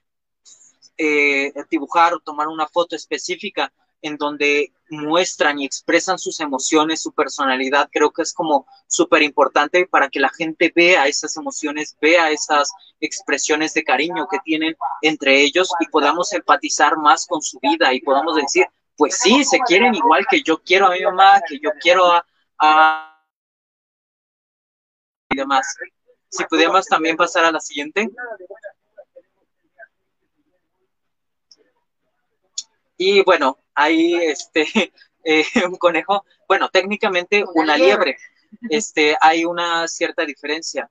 eh, 0.97 1.53
dibujar 1.71 2.15
o 2.15 2.21
tomar 2.21 2.49
una 2.49 2.69
foto 2.69 2.95
específica 2.95 3.73
en 4.03 4.17
donde 4.17 4.73
muestran 4.89 5.59
y 5.59 5.65
expresan 5.65 6.19
sus 6.19 6.41
emociones, 6.41 7.03
su 7.03 7.13
personalidad, 7.13 7.89
creo 7.93 8.11
que 8.11 8.23
es 8.23 8.33
como 8.33 8.67
súper 8.87 9.23
importante 9.23 9.87
para 9.87 10.09
que 10.09 10.21
la 10.21 10.31
gente 10.31 10.73
vea 10.75 11.07
esas 11.07 11.37
emociones, 11.37 11.97
vea 12.01 12.31
esas 12.31 12.73
expresiones 13.01 13.73
de 13.75 13.85
cariño 13.85 14.27
que 14.31 14.39
tienen 14.45 14.77
entre 15.03 15.41
ellos 15.43 15.71
y 15.81 15.87
podamos 15.89 16.33
empatizar 16.33 16.97
más 16.97 17.27
con 17.27 17.41
su 17.41 17.59
vida 17.61 17.93
y 17.93 18.01
podamos 18.01 18.37
decir, 18.37 18.67
pues 18.97 19.19
sí, 19.19 19.45
se 19.45 19.59
quieren 19.61 19.95
igual 19.95 20.27
que 20.29 20.43
yo 20.43 20.59
quiero 20.63 20.87
a 20.87 20.91
mi 20.91 21.03
mamá, 21.03 21.41
que 21.49 21.59
yo 21.59 21.71
quiero 21.81 22.05
a, 22.59 23.17
y 25.31 25.37
demás. 25.37 25.75
Si 26.29 26.45
pudiéramos 26.45 26.87
también 26.87 27.17
pasar 27.17 27.45
a 27.45 27.53
la 27.53 27.61
siguiente. 27.61 28.11
Y 33.03 33.23
bueno, 33.23 33.57
ahí 33.75 34.15
este 34.15 34.67
eh, 35.25 35.45
un 35.67 35.77
conejo, 35.77 36.23
bueno, 36.47 36.69
técnicamente 36.69 37.45
una 37.55 37.77
liebre. 37.77 38.17
Este, 38.69 39.17
hay 39.21 39.45
una 39.45 39.87
cierta 39.87 40.27
diferencia. 40.27 40.91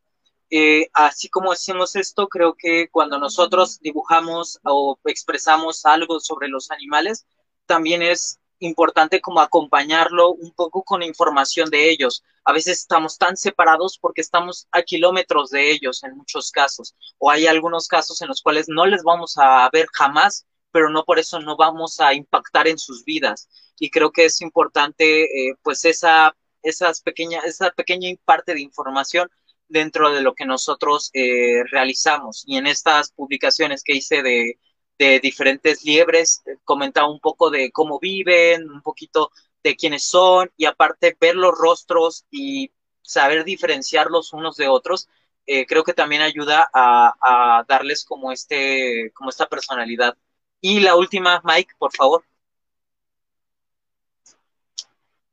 Eh, 0.50 0.88
así 0.94 1.28
como 1.28 1.52
hacemos 1.52 1.94
esto, 1.98 2.30
creo 2.30 2.56
que 2.58 2.88
cuando 2.90 3.20
nosotros 3.20 3.82
dibujamos 3.82 4.62
o 4.64 4.98
expresamos 5.04 5.86
algo 5.86 6.22
sobre 6.22 6.48
los 6.48 6.72
animales, 6.72 7.26
también 7.66 8.02
es 8.02 8.40
importante 8.60 9.20
como 9.20 9.42
acompañarlo 9.42 10.32
un 10.32 10.54
poco 10.54 10.84
con 10.84 11.04
información 11.04 11.70
de 11.70 11.90
ellos. 11.90 12.24
A 12.46 12.54
veces 12.54 12.80
estamos 12.80 13.18
tan 13.18 13.36
separados 13.36 14.00
porque 14.00 14.22
estamos 14.22 14.70
a 14.72 14.82
kilómetros 14.82 15.50
de 15.50 15.72
ellos 15.72 16.02
en 16.06 16.16
muchos 16.16 16.50
casos, 16.50 16.96
o 17.18 17.30
hay 17.30 17.46
algunos 17.46 17.90
casos 17.90 18.22
en 18.22 18.30
los 18.30 18.42
cuales 18.42 18.70
no 18.70 18.86
les 18.86 19.04
vamos 19.04 19.38
a 19.38 19.70
ver 19.74 19.88
jamás, 19.92 20.46
pero 20.72 20.90
no 20.90 21.04
por 21.04 21.20
eso 21.20 21.40
no 21.40 21.56
vamos 21.58 22.00
a 22.00 22.14
impactar 22.14 22.68
en 22.68 22.78
sus 22.78 23.04
vidas. 23.06 23.50
Y 23.80 23.90
creo 23.90 24.12
que 24.12 24.26
es 24.26 24.42
importante, 24.42 25.24
eh, 25.50 25.56
pues, 25.64 25.86
esa, 25.86 26.36
esas 26.64 27.02
pequeña, 27.02 27.40
esa 27.42 27.72
pequeña 27.72 28.10
parte 28.26 28.54
de 28.54 28.62
información 28.62 29.30
dentro 29.68 30.12
de 30.12 30.22
lo 30.22 30.34
que 30.36 30.46
nosotros 30.46 31.12
eh, 31.14 31.64
realizamos. 31.72 32.44
Y 32.48 32.58
en 32.58 32.68
estas 32.68 33.12
publicaciones 33.12 33.84
que 33.84 33.96
hice 33.96 34.22
de, 34.24 34.60
de 35.00 35.20
diferentes 35.22 35.84
liebres, 35.86 36.44
eh, 36.46 36.58
comentaba 36.66 37.10
un 37.10 37.20
poco 37.22 37.50
de 37.50 37.72
cómo 37.72 38.00
viven, 38.00 38.70
un 38.70 38.82
poquito 38.82 39.32
de 39.64 39.76
quiénes 39.76 40.06
son 40.06 40.52
y 40.58 40.66
aparte 40.66 41.18
ver 41.20 41.36
los 41.36 41.58
rostros 41.58 42.26
y 42.30 42.72
saber 43.02 43.44
diferenciarlos 43.46 44.34
unos 44.34 44.58
de 44.58 44.68
otros, 44.68 45.10
eh, 45.46 45.66
creo 45.66 45.84
que 45.84 45.94
también 45.94 46.22
ayuda 46.22 46.70
a, 46.74 47.66
darles 47.68 48.06
como, 48.06 48.32
este, 48.32 49.12
como 49.14 49.30
esta 49.30 49.48
personalidad. 49.48 50.16
Y 50.62 50.80
la 50.82 50.96
última, 50.96 51.42
Mike, 51.44 51.74
por 51.78 51.96
favor. 51.96 52.24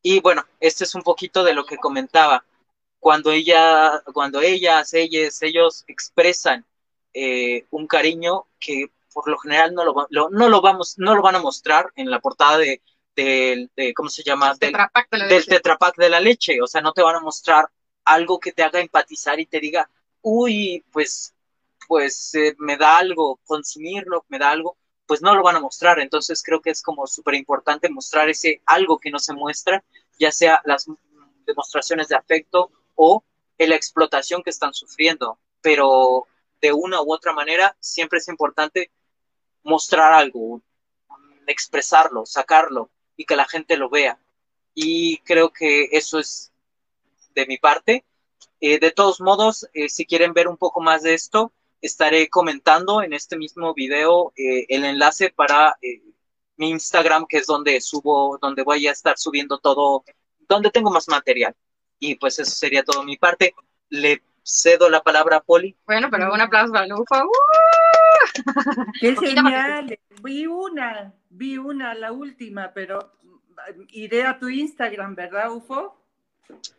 Y 0.03 0.21
bueno, 0.21 0.45
este 0.61 0.85
es 0.85 0.95
un 0.95 1.03
poquito 1.03 1.43
de 1.43 1.53
lo 1.53 1.67
que 1.67 1.79
comentaba. 1.79 2.45
Cuando 3.01 3.33
ella, 3.33 4.03
cuando 4.13 4.41
ellas, 4.41 4.95
ellos, 4.95 5.43
ellos 5.43 5.85
expresan 5.89 6.65
eh, 7.13 7.67
un 7.71 7.87
cariño 7.87 8.47
que 8.61 8.91
por 9.13 9.29
lo 9.29 9.39
general 9.39 9.75
no 9.75 9.85
lo, 9.85 10.07
no 10.31 10.49
lo 10.49 10.61
vamos, 10.61 10.99
no 10.99 11.15
lo 11.15 11.23
van 11.23 11.37
a 11.37 11.41
mostrar 11.41 11.91
en 11.97 12.11
la 12.11 12.21
portada 12.21 12.59
de, 12.59 12.83
¿cómo 13.97 14.11
se 14.11 14.23
llama? 14.23 14.51
Del, 14.51 14.73
tetrapack 14.73 15.11
de, 15.11 15.19
la 15.19 15.27
del 15.27 15.47
tetrapack 15.47 15.97
de 15.97 16.11
la 16.11 16.21
leche. 16.21 16.61
O 16.61 16.67
sea, 16.67 16.83
no 16.83 16.93
te 16.93 17.03
van 17.03 17.17
a 17.17 17.21
mostrar 17.21 17.69
algo 18.05 18.39
que 18.39 18.53
te 18.53 18.63
haga 18.63 18.81
empatizar 18.81 19.41
y 19.41 19.47
te 19.47 19.59
diga, 19.59 19.91
uy, 20.21 20.85
pues, 20.93 21.35
pues 21.89 22.35
eh, 22.35 22.55
me 22.59 22.77
da 22.77 22.99
algo, 22.99 23.41
consumirlo, 23.45 24.25
me 24.29 24.39
da 24.39 24.51
algo, 24.51 24.77
pues 25.07 25.23
no 25.23 25.35
lo 25.35 25.43
van 25.43 25.57
a 25.57 25.61
mostrar. 25.61 25.99
Entonces 26.01 26.43
creo 26.43 26.61
que 26.61 26.71
es 26.71 26.83
como 26.83 27.07
súper 27.07 27.35
importante 27.35 27.89
mostrar 27.89 28.29
ese 28.29 28.63
algo 28.67 28.99
que 28.99 29.11
no 29.11 29.19
se 29.19 29.35
muestra, 29.35 29.85
ya 30.19 30.33
sea 30.33 30.61
las 30.65 30.87
demostraciones 31.47 32.09
de 32.09 32.17
afecto 32.17 32.71
o 32.95 33.25
la 33.59 33.75
explotación 33.75 34.43
que 34.43 34.51
están 34.51 34.75
sufriendo. 34.75 35.39
Pero 35.61 36.27
de 36.61 36.73
una 36.73 37.03
u 37.03 37.13
otra 37.13 37.33
manera, 37.33 37.77
siempre 37.81 38.19
es 38.19 38.29
importante 38.29 38.91
mostrar 39.63 40.13
algo, 40.13 40.63
expresarlo, 41.47 42.27
sacarlo 42.27 42.91
y 43.17 43.25
que 43.25 43.37
la 43.37 43.47
gente 43.47 43.77
lo 43.77 43.89
vea. 43.89 44.19
Y 44.75 45.19
creo 45.19 45.51
que 45.53 45.89
eso 45.93 46.19
es 46.19 46.53
de 47.35 47.47
mi 47.47 47.59
parte. 47.59 48.05
Eh, 48.61 48.79
de 48.79 48.91
todos 48.91 49.21
modos, 49.21 49.69
eh, 49.75 49.89
si 49.89 50.07
quieren 50.07 50.33
ver 50.33 50.49
un 50.49 50.57
poco 50.57 50.81
más 50.81 51.03
de 51.03 51.15
esto, 51.15 51.53
estaré 51.81 52.29
comentando 52.29 53.03
en 53.03 53.13
este 53.13 53.37
mismo 53.37 53.75
video 53.75 54.33
eh, 54.37 54.67
el 54.69 54.85
enlace 54.85 55.31
para 55.31 55.77
mi 56.57 56.71
Instagram, 56.71 57.27
que 57.29 57.39
es 57.39 57.47
donde 57.47 57.81
subo, 57.81 58.39
donde 58.41 58.63
voy 58.63 58.87
a 58.87 58.93
estar 58.93 59.19
subiendo 59.19 59.59
todo, 59.59 60.05
donde 60.49 60.71
tengo 60.71 60.91
más 60.91 61.09
material. 61.09 61.55
Y 61.99 62.15
pues 62.17 62.39
eso 62.39 62.51
sería 62.51 62.83
todo 62.83 63.03
mi 63.03 63.17
parte. 63.17 63.55
Le 63.89 64.23
cedo 64.43 64.89
la 64.89 65.03
palabra 65.03 65.39
a 65.39 65.41
Poli. 65.41 65.77
Bueno, 65.87 66.09
pero 66.11 66.33
un 66.33 66.41
aplauso 66.41 66.73
para 66.73 66.87
Lufa. 66.87 67.25
¡Uh! 67.25 67.31
¡Qué 69.01 69.17
genial! 69.17 69.99
Vi 70.23 70.47
una, 70.47 71.13
vi 71.31 71.59
una, 71.59 71.95
la 71.95 72.13
última, 72.13 72.73
pero 72.73 73.13
iré 73.89 74.25
a 74.25 74.39
tu 74.39 74.49
Instagram, 74.49 75.15
¿verdad, 75.15 75.53
Ufo? 75.53 76.01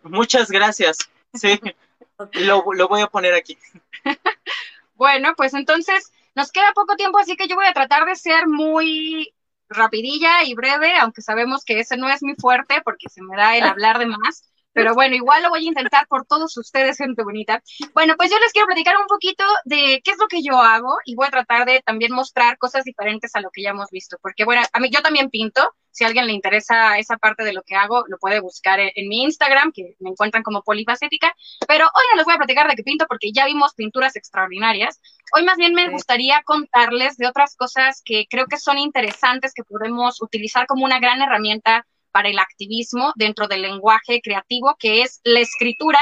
Muchas 0.03 0.49
gracias. 0.49 0.97
Sí, 1.33 1.59
lo, 2.33 2.63
lo 2.73 2.87
voy 2.87 3.01
a 3.01 3.07
poner 3.07 3.33
aquí. 3.33 3.57
bueno, 4.97 5.33
pues 5.37 5.53
entonces 5.53 6.11
nos 6.35 6.51
queda 6.51 6.73
poco 6.73 6.95
tiempo, 6.95 7.19
así 7.19 7.35
que 7.35 7.47
yo 7.47 7.55
voy 7.55 7.65
a 7.65 7.73
tratar 7.73 8.05
de 8.05 8.15
ser 8.15 8.47
muy 8.47 9.33
rapidilla 9.69 10.43
y 10.43 10.53
breve, 10.53 10.97
aunque 10.99 11.21
sabemos 11.21 11.63
que 11.63 11.79
ese 11.79 11.97
no 11.97 12.09
es 12.09 12.23
mi 12.23 12.35
fuerte 12.35 12.81
porque 12.83 13.09
se 13.09 13.21
me 13.21 13.35
da 13.35 13.55
el 13.57 13.63
hablar 13.67 13.99
de 13.99 14.07
más. 14.07 14.43
Pero 14.77 14.93
bueno, 14.93 15.15
igual 15.15 15.41
lo 15.41 15.49
voy 15.49 15.65
a 15.65 15.69
intentar 15.69 16.05
por 16.07 16.27
todos 16.27 16.55
ustedes, 16.55 16.97
gente 16.97 17.23
bonita. 17.23 17.63
Bueno, 17.95 18.13
pues 18.15 18.29
yo 18.29 18.37
les 18.37 18.51
quiero 18.51 18.67
platicar 18.67 18.95
un 18.97 19.07
poquito 19.07 19.43
de 19.65 20.01
qué 20.03 20.11
es 20.11 20.19
lo 20.19 20.27
que 20.27 20.43
yo 20.43 20.61
hago 20.61 20.97
y 21.03 21.15
voy 21.15 21.25
a 21.25 21.31
tratar 21.31 21.65
de 21.65 21.81
también 21.83 22.11
mostrar 22.11 22.59
cosas 22.59 22.83
diferentes 22.83 23.35
a 23.35 23.41
lo 23.41 23.49
que 23.49 23.63
ya 23.63 23.71
hemos 23.71 23.89
visto. 23.89 24.17
Porque 24.21 24.45
bueno, 24.45 24.61
a 24.71 24.79
mí 24.79 24.91
yo 24.91 25.01
también 25.01 25.31
pinto. 25.31 25.73
Si 25.89 26.03
a 26.03 26.07
alguien 26.07 26.27
le 26.27 26.33
interesa 26.33 26.99
esa 26.99 27.17
parte 27.17 27.43
de 27.43 27.53
lo 27.53 27.63
que 27.63 27.73
hago, 27.73 28.03
lo 28.07 28.19
puede 28.19 28.39
buscar 28.39 28.79
en, 28.79 29.07
mi 29.09 29.23
Instagram, 29.23 29.71
que 29.73 29.95
me 29.97 30.11
encuentran 30.11 30.43
como 30.43 30.61
polifacética. 30.61 31.33
Pero 31.67 31.85
hoy 31.85 32.03
no 32.11 32.17
les 32.17 32.25
voy 32.25 32.35
a 32.35 32.37
platicar 32.37 32.69
de 32.69 32.75
qué 32.75 32.83
pinto 32.83 33.07
porque 33.07 33.31
ya 33.33 33.47
vimos 33.47 33.73
pinturas 33.73 34.15
extraordinarias. 34.15 35.01
Hoy 35.33 35.43
más 35.43 35.57
bien 35.57 35.73
me 35.73 35.89
gustaría 35.89 36.43
contarles 36.43 37.17
de 37.17 37.25
otras 37.25 37.55
cosas 37.55 38.03
que 38.05 38.27
creo 38.29 38.45
que 38.45 38.57
son 38.57 38.77
interesantes, 38.77 39.55
que 39.55 39.63
podemos 39.63 40.21
utilizar 40.21 40.67
como 40.67 40.85
una 40.85 40.99
gran 40.99 41.19
herramienta 41.19 41.87
para 42.17 42.29
el 42.29 42.39
activismo 42.39 43.13
dentro 43.15 43.47
del 43.47 43.61
lenguaje 43.61 44.21
creativo, 44.23 44.75
que 44.79 45.03
es 45.03 45.21
la 45.23 45.39
escritura. 45.39 45.99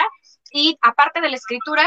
Y 0.50 0.78
aparte 0.82 1.20
de 1.20 1.28
la 1.28 1.36
escritura, 1.36 1.86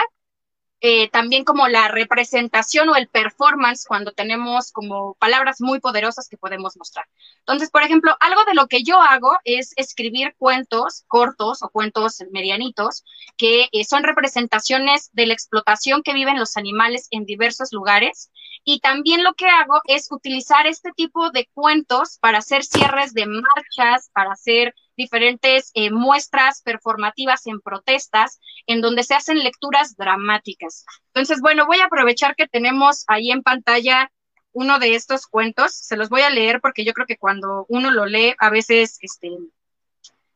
eh, 0.80 1.08
también 1.10 1.44
como 1.44 1.66
la 1.66 1.88
representación 1.88 2.88
o 2.88 2.94
el 2.94 3.08
performance 3.08 3.84
cuando 3.84 4.12
tenemos 4.12 4.70
como 4.70 5.14
palabras 5.14 5.60
muy 5.60 5.80
poderosas 5.80 6.28
que 6.28 6.36
podemos 6.36 6.76
mostrar. 6.76 7.06
Entonces, 7.40 7.70
por 7.70 7.82
ejemplo, 7.82 8.16
algo 8.20 8.44
de 8.44 8.54
lo 8.54 8.68
que 8.68 8.84
yo 8.84 9.00
hago 9.00 9.36
es 9.42 9.72
escribir 9.76 10.34
cuentos 10.38 11.04
cortos 11.08 11.62
o 11.62 11.70
cuentos 11.70 12.22
medianitos 12.30 13.04
que 13.36 13.68
eh, 13.72 13.84
son 13.84 14.04
representaciones 14.04 15.10
de 15.12 15.26
la 15.26 15.34
explotación 15.34 16.02
que 16.02 16.14
viven 16.14 16.38
los 16.38 16.56
animales 16.56 17.08
en 17.10 17.24
diversos 17.24 17.72
lugares. 17.72 18.30
Y 18.64 18.80
también 18.80 19.24
lo 19.24 19.34
que 19.34 19.46
hago 19.46 19.80
es 19.84 20.12
utilizar 20.12 20.66
este 20.66 20.92
tipo 20.92 21.30
de 21.30 21.48
cuentos 21.54 22.18
para 22.20 22.38
hacer 22.38 22.64
cierres 22.64 23.14
de 23.14 23.26
marchas, 23.26 24.10
para 24.12 24.32
hacer 24.32 24.74
diferentes 24.98 25.70
eh, 25.74 25.90
muestras 25.92 26.60
performativas 26.62 27.46
en 27.46 27.60
protestas, 27.60 28.40
en 28.66 28.80
donde 28.82 29.04
se 29.04 29.14
hacen 29.14 29.38
lecturas 29.38 29.96
dramáticas. 29.96 30.84
Entonces, 31.14 31.40
bueno, 31.40 31.66
voy 31.66 31.78
a 31.78 31.84
aprovechar 31.84 32.34
que 32.34 32.48
tenemos 32.48 33.04
ahí 33.06 33.30
en 33.30 33.42
pantalla 33.42 34.10
uno 34.52 34.80
de 34.80 34.96
estos 34.96 35.26
cuentos, 35.26 35.72
se 35.72 35.96
los 35.96 36.08
voy 36.08 36.22
a 36.22 36.30
leer 36.30 36.60
porque 36.60 36.84
yo 36.84 36.92
creo 36.92 37.06
que 37.06 37.16
cuando 37.16 37.64
uno 37.68 37.92
lo 37.92 38.06
lee, 38.06 38.34
a 38.40 38.50
veces 38.50 38.98
este, 39.00 39.30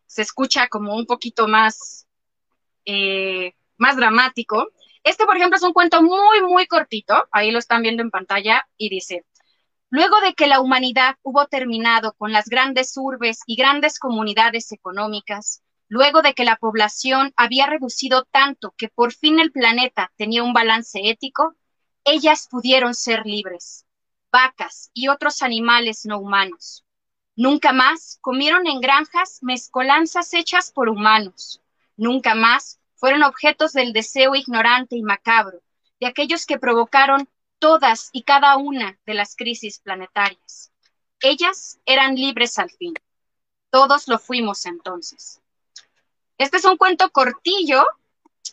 se 0.07 0.23
escucha 0.23 0.69
como 0.69 0.95
un 0.95 1.07
poquito 1.07 1.49
más, 1.49 2.07
eh, 2.85 3.55
más 3.79 3.97
dramático. 3.97 4.69
Este, 5.03 5.27
por 5.27 5.37
ejemplo, 5.37 5.57
es 5.57 5.65
un 5.65 5.73
cuento 5.73 6.03
muy, 6.03 6.41
muy 6.43 6.67
cortito, 6.69 7.27
ahí 7.33 7.51
lo 7.51 7.59
están 7.59 7.83
viendo 7.83 8.03
en 8.03 8.11
pantalla, 8.13 8.65
y 8.77 8.91
dice, 8.91 9.25
Luego 9.93 10.21
de 10.21 10.33
que 10.33 10.47
la 10.47 10.61
humanidad 10.63 11.17
hubo 11.23 11.49
terminado 11.49 12.15
con 12.15 12.33
las 12.33 12.49
grandes 12.49 12.97
urbes 12.97 13.41
y 13.45 13.57
grandes 13.57 13.99
comunidades 13.99 14.73
económicas, 14.73 15.63
luego 15.87 16.23
de 16.23 16.33
que 16.33 16.47
la 16.47 16.57
población 16.57 17.35
había 17.37 17.67
reducido 17.67 18.25
tanto 18.25 18.73
que 18.79 18.89
por 18.89 19.13
fin 19.13 19.39
el 19.39 19.53
planeta 19.53 20.11
tenía 20.17 20.45
un 20.45 20.55
balance 20.55 20.99
ético, 21.11 21.57
ellas 22.05 22.49
pudieron 22.51 22.95
ser 22.95 23.27
libres, 23.27 23.85
vacas 24.33 24.91
y 24.95 25.09
otros 25.09 25.43
animales 25.43 26.07
no 26.07 26.21
humanos. 26.21 26.87
Nunca 27.37 27.75
más 27.75 28.17
comieron 28.23 28.67
en 28.67 28.81
granjas 28.81 29.41
mezcolanzas 29.43 30.33
hechas 30.33 30.73
por 30.73 30.89
humanos. 30.89 31.61
Nunca 31.99 32.35
más 32.35 32.81
fueron 32.95 33.25
objetos 33.25 33.75
del 33.75 33.93
deseo 33.93 34.37
ignorante 34.37 34.97
y 34.97 35.03
macabro 35.03 35.61
de 36.01 36.07
aquellos 36.07 36.47
que 36.47 36.59
provocaron 36.59 37.29
todas 37.63 38.11
y 38.13 38.25
cada 38.25 38.57
una 38.57 38.99
de 39.07 39.15
las 39.15 39.37
crisis 39.37 39.79
planetarias. 39.79 40.73
Ellas 41.21 41.79
eran 41.87 42.17
libres 42.17 42.59
al 42.59 42.71
fin. 42.71 42.93
Todos 43.71 44.09
lo 44.09 44.19
fuimos 44.19 44.67
entonces. 44.67 45.41
Este 46.39 46.57
es 46.57 46.65
un 46.65 46.77
cuento 46.77 47.11
cortillo, 47.11 47.87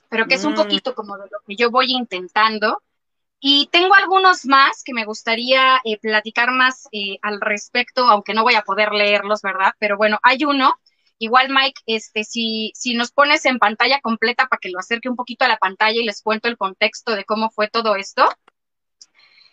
pero 0.10 0.28
que 0.28 0.36
es 0.36 0.46
un 0.46 0.54
mm. 0.54 0.58
poquito 0.58 0.94
como 0.94 1.18
de 1.18 1.24
lo 1.24 1.40
que 1.48 1.56
yo 1.56 1.72
voy 1.72 1.92
intentando. 1.92 2.84
Y 3.40 3.68
tengo 3.72 3.96
algunos 3.96 4.46
más 4.46 4.84
que 4.84 4.94
me 4.94 5.06
gustaría 5.06 5.82
eh, 5.86 5.98
platicar 5.98 6.52
más 6.52 6.88
eh, 6.92 7.18
al 7.24 7.42
respecto, 7.42 8.08
aunque 8.08 8.36
no 8.36 8.44
voy 8.44 8.54
a 8.54 8.62
poder 8.62 8.92
leerlos, 8.92 9.42
¿verdad? 9.42 9.74
Pero 9.80 9.98
bueno, 9.98 10.20
hay 10.22 10.46
uno. 10.46 10.76
Igual, 11.18 11.50
Mike, 11.50 11.82
este, 11.88 12.24
si, 12.24 12.74
si 12.76 12.94
nos 12.94 13.12
pones 13.12 13.44
en 13.46 13.58
pantalla 13.58 14.02
completa 14.02 14.46
para 14.46 14.60
que 14.60 14.70
lo 14.70 14.78
acerque 14.78 15.10
un 15.10 15.16
poquito 15.16 15.46
a 15.46 15.48
la 15.48 15.58
pantalla 15.58 16.00
y 16.00 16.06
les 16.06 16.22
cuento 16.22 16.48
el 16.48 16.58
contexto 16.58 17.16
de 17.16 17.26
cómo 17.26 17.50
fue 17.50 17.70
todo 17.70 17.96
esto. 17.96 18.30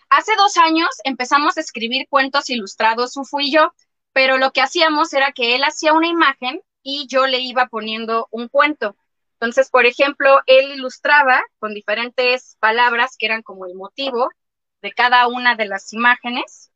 Hace 0.09 0.33
dos 0.37 0.57
años 0.57 0.89
empezamos 1.05 1.57
a 1.57 1.61
escribir 1.61 2.07
cuentos 2.09 2.49
ilustrados, 2.49 3.13
su 3.13 3.27
y 3.41 3.51
yo, 3.51 3.73
pero 4.13 4.39
lo 4.39 4.53
que 4.53 4.63
hacíamos 4.63 5.13
era 5.13 5.33
que 5.33 5.57
él 5.57 5.65
hacía 5.65 5.93
una 5.93 6.07
imagen 6.07 6.63
y 6.83 7.07
yo 7.09 7.27
le 7.27 7.41
iba 7.41 7.67
poniendo 7.67 8.29
un 8.31 8.49
cuento. 8.49 8.97
Entonces, 9.35 9.69
por 9.69 9.85
ejemplo, 9.85 10.41
él 10.47 10.71
ilustraba 10.73 11.43
con 11.59 11.75
diferentes 11.75 12.57
palabras 12.61 13.17
que 13.19 13.27
eran 13.27 13.43
como 13.43 13.67
el 13.67 13.75
motivo 13.75 14.31
de 14.81 14.93
cada 14.93 15.27
una 15.27 15.57
de 15.57 15.67
las 15.67 15.93
imágenes. 15.93 16.71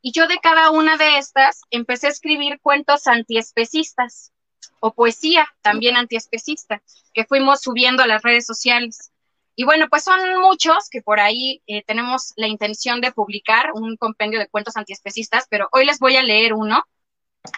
Y 0.00 0.10
yo 0.12 0.26
de 0.26 0.38
cada 0.38 0.70
una 0.70 0.96
de 0.96 1.18
estas 1.18 1.60
empecé 1.70 2.08
a 2.08 2.10
escribir 2.10 2.58
cuentos 2.60 3.06
antiespecistas 3.06 4.32
o 4.80 4.92
poesía 4.92 5.46
también 5.60 5.96
antiespecista 5.96 6.82
que 7.14 7.24
fuimos 7.24 7.60
subiendo 7.60 8.02
a 8.02 8.08
las 8.08 8.22
redes 8.22 8.46
sociales. 8.46 9.11
Y 9.54 9.64
bueno, 9.64 9.88
pues 9.88 10.04
son 10.04 10.18
muchos 10.40 10.88
que 10.88 11.02
por 11.02 11.20
ahí 11.20 11.62
eh, 11.66 11.82
tenemos 11.84 12.32
la 12.36 12.46
intención 12.46 13.00
de 13.00 13.12
publicar 13.12 13.72
un 13.74 13.96
compendio 13.96 14.38
de 14.38 14.48
cuentos 14.48 14.76
antiespecistas, 14.76 15.46
pero 15.50 15.68
hoy 15.72 15.84
les 15.84 15.98
voy 15.98 16.16
a 16.16 16.22
leer 16.22 16.54
uno 16.54 16.84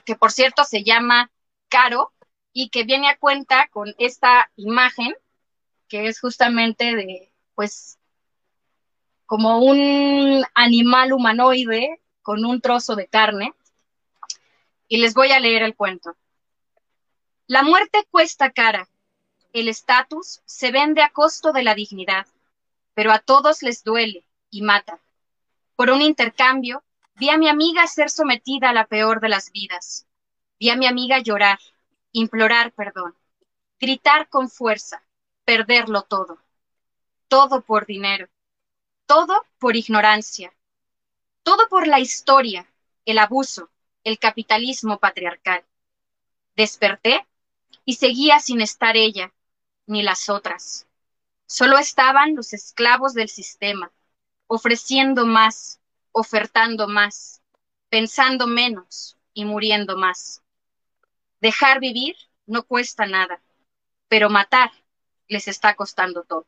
que 0.05 0.17
por 0.17 0.33
cierto 0.33 0.65
se 0.65 0.83
llama 0.83 1.31
Caro 1.69 2.13
y 2.53 2.71
que 2.71 2.85
viene 2.85 3.09
a 3.09 3.19
cuenta 3.19 3.69
con 3.69 3.95
esta 3.99 4.51
imagen 4.57 5.15
que 5.89 6.09
es 6.09 6.21
justamente 6.21 6.97
de, 6.97 7.31
pues, 7.55 7.99
como 9.27 9.59
un 9.59 10.45
animal 10.55 11.13
humanoide 11.13 12.01
con 12.23 12.45
un 12.45 12.61
trozo 12.61 12.97
de 12.97 13.07
carne. 13.07 13.53
Y 14.89 14.99
les 14.99 15.15
voy 15.15 15.33
a 15.33 15.41
leer 15.41 15.63
el 15.63 15.75
cuento. 15.75 16.17
La 17.47 17.63
muerte 17.63 18.07
cuesta 18.11 18.51
cara 18.51 18.89
el 19.55 19.69
estatus 19.69 20.43
se 20.47 20.73
vende 20.73 21.01
a 21.01 21.11
costo 21.11 21.53
de 21.53 21.63
la 21.63 21.77
dignidad, 21.77 22.27
pero 22.93 23.13
a 23.13 23.21
todos 23.21 23.63
les 23.63 23.85
duele 23.85 24.27
y 24.51 24.63
mata. 24.63 24.99
Por 25.77 25.91
un 25.91 26.03
intercambio, 26.03 26.83
vi 27.15 27.31
a 27.31 27.39
mi 27.39 27.49
amiga 27.49 27.87
ser 27.87 28.11
sometida 28.11 28.71
a 28.71 28.73
la 28.73 28.87
peor 28.87 29.21
de 29.21 29.29
las 29.29 29.53
vidas. 29.53 30.09
Vi 30.59 30.71
a 30.71 30.77
mi 30.77 30.87
amiga 30.89 31.21
llorar, 31.21 31.61
implorar 32.11 32.73
perdón, 32.73 33.15
gritar 33.79 34.29
con 34.29 34.51
fuerza, 34.51 35.05
perderlo 35.45 36.03
todo. 36.03 36.39
Todo 37.29 37.61
por 37.61 37.87
dinero, 37.87 38.29
todo 39.07 39.47
por 39.61 39.77
ignorancia, 39.77 40.53
todo 41.45 41.69
por 41.69 41.87
la 41.87 42.01
historia, 42.01 42.67
el 43.05 43.19
abuso, 43.19 43.71
el 44.03 44.19
capitalismo 44.19 44.99
patriarcal. 44.99 45.65
Desperté 46.57 47.25
y 47.85 47.95
seguía 47.95 48.41
sin 48.41 48.61
estar 48.61 48.97
ella, 48.97 49.33
ni 49.87 50.03
las 50.03 50.29
otras. 50.29 50.87
Solo 51.47 51.79
estaban 51.79 52.35
los 52.35 52.53
esclavos 52.53 53.15
del 53.15 53.29
sistema, 53.29 53.93
ofreciendo 54.47 55.27
más, 55.27 55.81
ofertando 56.13 56.89
más, 56.89 57.43
pensando 57.89 58.47
menos 58.47 59.17
y 59.35 59.45
muriendo 59.45 59.97
más. 59.97 60.43
Dejar 61.41 61.81
vivir 61.81 62.17
no 62.47 62.63
cuesta 62.63 63.07
nada, 63.07 63.41
pero 64.09 64.31
matar 64.31 64.71
les 65.29 65.49
está 65.49 65.75
costando 65.75 66.25
todo. 66.25 66.47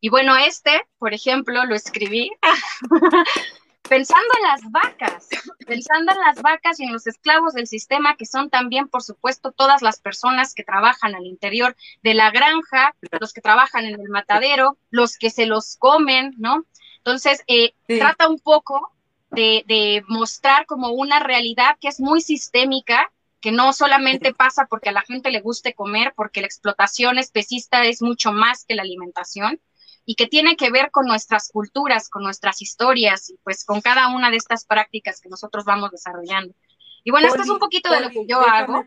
Y 0.00 0.08
bueno, 0.08 0.36
este, 0.36 0.86
por 0.98 1.14
ejemplo, 1.14 1.64
lo 1.64 1.74
escribí 1.74 2.30
pensando 3.88 4.28
en 4.36 4.48
las 4.48 4.70
vacas, 4.70 5.28
pensando 5.66 6.12
en 6.12 6.18
las 6.20 6.42
vacas 6.42 6.80
y 6.80 6.84
en 6.84 6.92
los 6.92 7.06
esclavos 7.06 7.54
del 7.54 7.66
sistema, 7.66 8.16
que 8.16 8.26
son 8.26 8.50
también, 8.50 8.88
por 8.88 9.02
supuesto, 9.02 9.52
todas 9.52 9.82
las 9.82 10.00
personas 10.00 10.54
que 10.54 10.64
trabajan 10.64 11.14
al 11.14 11.26
interior 11.26 11.76
de 12.02 12.14
la 12.14 12.30
granja, 12.30 12.94
los 13.20 13.32
que 13.32 13.40
trabajan 13.40 13.84
en 13.84 14.00
el 14.00 14.08
matadero, 14.08 14.76
los 14.90 15.16
que 15.18 15.30
se 15.30 15.46
los 15.46 15.76
comen, 15.76 16.34
¿no? 16.38 16.64
Entonces, 16.98 17.42
eh, 17.46 17.74
trata 17.86 18.28
un 18.28 18.38
poco 18.38 18.92
de, 19.30 19.64
de 19.66 20.04
mostrar 20.08 20.66
como 20.66 20.90
una 20.90 21.20
realidad 21.20 21.76
que 21.80 21.88
es 21.88 22.00
muy 22.00 22.20
sistémica, 22.20 23.10
que 23.40 23.52
no 23.52 23.72
solamente 23.72 24.34
pasa 24.34 24.66
porque 24.68 24.88
a 24.88 24.92
la 24.92 25.02
gente 25.02 25.30
le 25.30 25.40
guste 25.40 25.74
comer, 25.74 26.14
porque 26.16 26.40
la 26.40 26.46
explotación 26.46 27.18
especista 27.18 27.84
es 27.84 28.02
mucho 28.02 28.32
más 28.32 28.64
que 28.64 28.74
la 28.74 28.82
alimentación, 28.82 29.60
y 30.08 30.14
que 30.14 30.28
tiene 30.28 30.56
que 30.56 30.70
ver 30.70 30.92
con 30.92 31.04
nuestras 31.04 31.50
culturas, 31.50 32.08
con 32.08 32.22
nuestras 32.22 32.62
historias 32.62 33.28
y 33.28 33.38
pues 33.42 33.64
con 33.64 33.80
cada 33.80 34.08
una 34.14 34.30
de 34.30 34.36
estas 34.36 34.64
prácticas 34.64 35.20
que 35.20 35.28
nosotros 35.28 35.64
vamos 35.64 35.90
desarrollando. 35.90 36.54
Y 37.02 37.10
bueno, 37.10 37.26
esto 37.26 37.42
es 37.42 37.48
un 37.48 37.58
poquito 37.58 37.90
de 37.90 38.00
lo 38.00 38.10
que 38.10 38.24
yo 38.24 38.40
hago. 38.40 38.84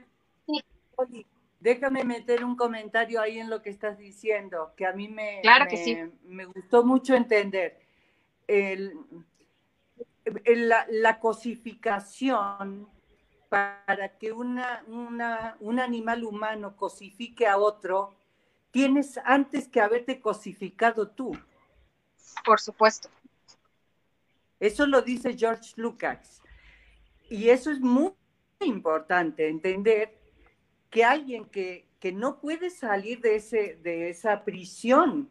déjame 1.59 2.05
meter 2.05 2.45
un 2.45 2.55
comentario 2.55 3.21
ahí 3.21 3.37
en 3.37 3.49
lo 3.49 3.61
que 3.61 3.69
estás 3.69 3.97
diciendo, 3.97 4.73
que 4.77 4.85
a 4.85 4.93
mí 4.93 5.09
me, 5.09 5.41
claro 5.41 5.67
que 5.69 5.77
sí. 5.77 5.97
me 6.23 6.45
gustó 6.45 6.85
mucho 6.85 7.15
entender. 7.15 7.79
El, 8.47 8.93
la, 10.45 10.85
la, 10.89 11.19
cosificación 11.19 12.89
para 13.49 14.17
que 14.17 14.31
una, 14.31 14.83
una, 14.87 15.57
un 15.59 15.79
animal 15.79 16.23
humano 16.23 16.75
cosifique 16.77 17.45
a 17.45 17.57
otro 17.57 18.15
tienes 18.71 19.19
antes 19.23 19.67
que 19.67 19.81
haberte 19.81 20.19
cosificado 20.19 21.07
tú. 21.09 21.31
Por 22.45 22.59
supuesto. 22.59 23.09
Eso 24.59 24.85
lo 24.85 25.01
dice 25.01 25.37
George 25.37 25.73
Lucas. 25.77 26.41
Y 27.29 27.49
eso 27.49 27.71
es 27.71 27.79
muy 27.79 28.11
importante, 28.59 29.47
entender 29.47 30.17
que 30.89 31.03
alguien 31.03 31.45
que, 31.45 31.87
que 31.99 32.11
no 32.11 32.39
puede 32.39 32.69
salir 32.69 33.21
de, 33.21 33.35
ese, 33.35 33.75
de 33.75 34.09
esa 34.09 34.43
prisión, 34.43 35.29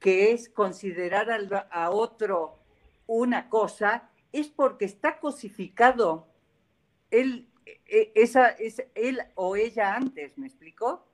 que 0.00 0.32
es 0.32 0.48
considerar 0.48 1.30
a, 1.70 1.90
otro 1.90 2.58
una 3.06 3.48
cosa, 3.48 4.10
es 4.32 4.48
porque 4.48 4.84
está 4.84 5.20
cosificado 5.20 6.26
él, 7.10 7.48
e, 7.64 8.10
esa, 8.16 8.48
es 8.48 8.82
él 8.94 9.20
o 9.36 9.54
ella 9.54 9.94
antes, 9.94 10.36
¿me 10.36 10.48
explico? 10.48 11.06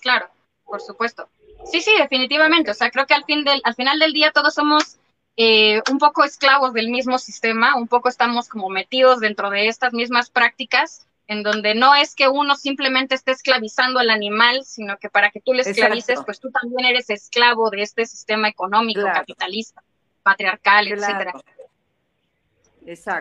Claro, 0.00 0.28
por 0.64 0.80
supuesto. 0.80 1.28
Sí, 1.64 1.80
sí, 1.80 1.92
definitivamente. 1.98 2.70
O 2.70 2.74
sea, 2.74 2.90
creo 2.90 3.06
que 3.06 3.14
al, 3.14 3.24
fin 3.24 3.44
del, 3.44 3.60
al 3.64 3.74
final 3.74 3.98
del 3.98 4.12
día 4.12 4.32
todos 4.32 4.54
somos 4.54 4.98
eh, 5.36 5.80
un 5.90 5.98
poco 5.98 6.24
esclavos 6.24 6.72
del 6.72 6.90
mismo 6.90 7.18
sistema, 7.18 7.76
un 7.76 7.88
poco 7.88 8.08
estamos 8.08 8.48
como 8.48 8.68
metidos 8.68 9.20
dentro 9.20 9.50
de 9.50 9.68
estas 9.68 9.92
mismas 9.92 10.30
prácticas, 10.30 11.06
en 11.26 11.42
donde 11.42 11.74
no 11.74 11.94
es 11.94 12.14
que 12.14 12.28
uno 12.28 12.56
simplemente 12.56 13.14
esté 13.14 13.30
esclavizando 13.30 14.00
al 14.00 14.10
animal, 14.10 14.64
sino 14.64 14.98
que 14.98 15.08
para 15.08 15.30
que 15.30 15.40
tú 15.40 15.54
le 15.54 15.62
esclavices, 15.62 16.20
pues 16.24 16.40
tú 16.40 16.50
también 16.50 16.84
eres 16.84 17.08
esclavo 17.08 17.70
de 17.70 17.82
este 17.82 18.04
sistema 18.04 18.48
económico, 18.48 19.02
capitalista, 19.04 19.82
patriarcal, 20.22 20.88
etcétera. 20.88 21.32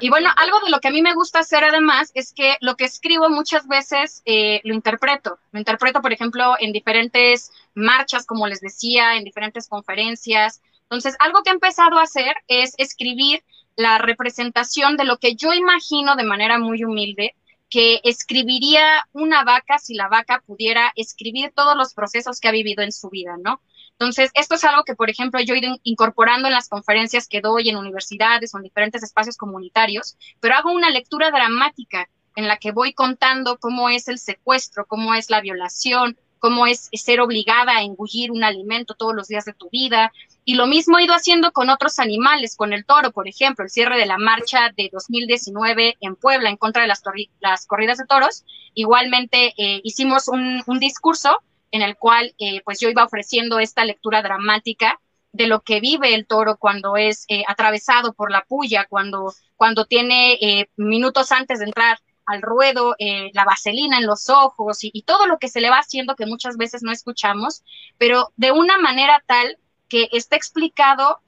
Y 0.01 0.09
bueno, 0.09 0.29
algo 0.37 0.59
de 0.59 0.71
lo 0.71 0.79
que 0.79 0.87
a 0.87 0.91
mí 0.91 1.01
me 1.01 1.13
gusta 1.13 1.39
hacer 1.39 1.63
además 1.63 2.11
es 2.15 2.33
que 2.33 2.57
lo 2.61 2.75
que 2.75 2.85
escribo 2.85 3.29
muchas 3.29 3.67
veces 3.67 4.21
eh, 4.25 4.61
lo 4.63 4.73
interpreto. 4.73 5.39
Lo 5.51 5.59
interpreto, 5.59 6.01
por 6.01 6.13
ejemplo, 6.13 6.55
en 6.59 6.71
diferentes 6.71 7.51
marchas, 7.75 8.25
como 8.25 8.47
les 8.47 8.61
decía, 8.61 9.15
en 9.15 9.23
diferentes 9.23 9.67
conferencias. 9.67 10.61
Entonces, 10.83 11.15
algo 11.19 11.43
que 11.43 11.51
he 11.51 11.53
empezado 11.53 11.99
a 11.99 12.03
hacer 12.03 12.35
es 12.47 12.73
escribir 12.77 13.43
la 13.75 13.97
representación 13.97 14.97
de 14.97 15.05
lo 15.05 15.17
que 15.17 15.35
yo 15.35 15.53
imagino 15.53 16.15
de 16.15 16.23
manera 16.23 16.57
muy 16.57 16.83
humilde 16.83 17.35
que 17.69 18.01
escribiría 18.03 19.07
una 19.13 19.45
vaca 19.45 19.79
si 19.79 19.95
la 19.95 20.09
vaca 20.09 20.43
pudiera 20.45 20.91
escribir 20.95 21.53
todos 21.55 21.77
los 21.77 21.93
procesos 21.93 22.41
que 22.41 22.49
ha 22.49 22.51
vivido 22.51 22.83
en 22.83 22.91
su 22.91 23.09
vida, 23.09 23.37
¿no? 23.41 23.61
Entonces, 24.01 24.31
esto 24.33 24.55
es 24.55 24.63
algo 24.63 24.83
que, 24.83 24.95
por 24.95 25.11
ejemplo, 25.11 25.39
yo 25.41 25.53
he 25.53 25.59
ido 25.59 25.77
incorporando 25.83 26.47
en 26.47 26.55
las 26.55 26.69
conferencias 26.69 27.27
que 27.27 27.39
doy 27.39 27.69
en 27.69 27.77
universidades 27.77 28.51
o 28.51 28.57
en 28.57 28.63
diferentes 28.63 29.03
espacios 29.03 29.37
comunitarios, 29.37 30.17
pero 30.39 30.55
hago 30.55 30.71
una 30.71 30.89
lectura 30.89 31.29
dramática 31.29 32.09
en 32.35 32.47
la 32.47 32.57
que 32.57 32.71
voy 32.71 32.93
contando 32.93 33.59
cómo 33.59 33.89
es 33.89 34.07
el 34.07 34.17
secuestro, 34.17 34.87
cómo 34.87 35.13
es 35.13 35.29
la 35.29 35.39
violación, 35.39 36.17
cómo 36.39 36.65
es 36.65 36.89
ser 36.93 37.21
obligada 37.21 37.77
a 37.77 37.83
engullir 37.83 38.31
un 38.31 38.43
alimento 38.43 38.95
todos 38.95 39.13
los 39.13 39.27
días 39.27 39.45
de 39.45 39.53
tu 39.53 39.69
vida. 39.69 40.11
Y 40.45 40.55
lo 40.55 40.65
mismo 40.65 40.97
he 40.97 41.03
ido 41.03 41.13
haciendo 41.13 41.51
con 41.51 41.69
otros 41.69 41.99
animales, 41.99 42.55
con 42.55 42.73
el 42.73 42.85
toro, 42.85 43.11
por 43.11 43.27
ejemplo, 43.27 43.65
el 43.65 43.69
cierre 43.69 43.99
de 43.99 44.07
la 44.07 44.17
marcha 44.17 44.71
de 44.75 44.89
2019 44.91 45.97
en 46.01 46.15
Puebla 46.15 46.49
en 46.49 46.57
contra 46.57 46.81
de 46.81 46.87
las, 46.87 47.03
las 47.39 47.67
corridas 47.67 47.99
de 47.99 48.07
toros. 48.07 48.45
Igualmente 48.73 49.53
eh, 49.57 49.79
hicimos 49.83 50.27
un, 50.27 50.63
un 50.65 50.79
discurso 50.79 51.37
en 51.71 51.81
el 51.81 51.97
cual 51.97 52.35
eh, 52.37 52.61
pues 52.63 52.79
yo 52.79 52.89
iba 52.89 53.03
ofreciendo 53.03 53.59
esta 53.59 53.85
lectura 53.85 54.21
dramática 54.21 54.99
de 55.31 55.47
lo 55.47 55.61
que 55.61 55.79
vive 55.79 56.13
el 56.13 56.27
toro 56.27 56.57
cuando 56.57 56.97
es 56.97 57.25
eh, 57.29 57.43
atravesado 57.47 58.13
por 58.13 58.31
la 58.31 58.43
puya, 58.43 58.85
cuando, 58.89 59.33
cuando 59.55 59.85
tiene 59.85 60.33
eh, 60.33 60.69
minutos 60.75 61.31
antes 61.31 61.59
de 61.59 61.65
entrar 61.65 61.99
al 62.25 62.41
ruedo, 62.41 62.95
la 63.33 63.43
vaselina 63.43 63.97
en 63.97 64.05
los 64.05 64.29
ojos 64.29 64.85
y, 64.85 64.91
y, 64.93 65.01
todo 65.01 65.25
lo 65.25 65.37
que 65.37 65.49
se 65.49 65.59
le 65.59 65.69
va 65.69 65.79
haciendo 65.79 66.15
que 66.15 66.27
muchas 66.27 66.55
veces 66.55 66.81
no 66.81 66.91
escuchamos, 66.91 67.61
pero 67.97 68.31
de 68.37 68.53
una 68.53 68.77
manera 68.77 69.21
tal 69.25 69.57
que 69.89 70.07
está 70.13 70.37
explicado 70.37 71.19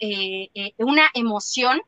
una 0.78 1.10
emoción 1.14 1.82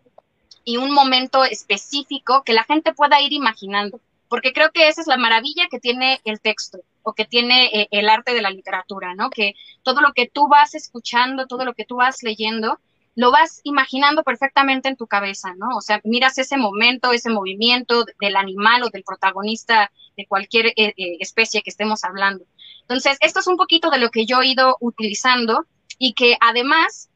y 0.65 0.77
un 0.77 0.91
momento 0.91 1.45
específico 1.45 2.44
que 2.44 2.53
la 2.53 2.65
gente 2.65 2.94
pueda 2.94 3.22
ir 3.22 3.32
imaginando, 3.32 4.02
porque 4.27 4.52
creo 4.52 4.72
que 4.73 4.90
esa 4.90 4.99
es 4.99 5.07
la 5.07 5.18
maravilla 5.18 5.68
que 5.69 5.80
tiene 5.80 6.19
el 6.26 6.41
texto 6.41 6.80
o 7.06 7.14
que 7.14 7.26
tiene 7.26 7.68
eh, 7.68 7.88
el 7.91 8.10
arte 8.10 8.34
de 8.34 8.41
la 8.41 8.49
literatura, 8.49 9.14
¿no? 9.14 9.30
Que 9.30 9.53
todo 9.84 10.02
lo 10.02 10.11
que 10.14 10.27
tú 10.27 10.48
vas 10.48 10.73
escuchando, 10.73 11.45
todo 11.45 11.64
lo 11.64 11.76
que 11.76 11.86
tú 11.86 11.98
vas 11.98 12.23
leyendo, 12.23 12.80
lo 13.14 13.32
vas 13.32 13.61
imaginando 13.64 14.23
perfectamente 14.23 14.90
en 14.90 14.98
tu 14.98 15.06
cabeza, 15.06 15.53
¿no? 15.56 15.77
O 15.77 15.82
sea, 15.82 16.02
miras 16.03 16.38
ese 16.40 16.57
momento, 16.57 17.14
ese 17.14 17.30
movimiento 17.30 18.06
del 18.19 18.36
animal 18.36 18.84
o 18.84 18.90
del 18.90 19.03
protagonista 19.03 19.91
de 20.18 20.26
cualquier 20.26 20.68
eh, 20.68 20.73
eh, 20.98 21.18
especie 21.19 21.61
que 21.61 21.69
estemos 21.69 22.03
hablando. 22.03 22.44
Entonces, 22.82 23.18
esto 23.22 23.40
es 23.40 23.48
un 23.48 23.56
poquito 23.56 23.91
de 23.91 23.99
lo 23.99 24.10
que 24.10 24.26
yo 24.26 24.41
he 24.41 24.48
ido 24.48 24.76
utilizando 24.82 25.65
y 25.99 26.14
que 26.14 26.38
además 26.41 27.10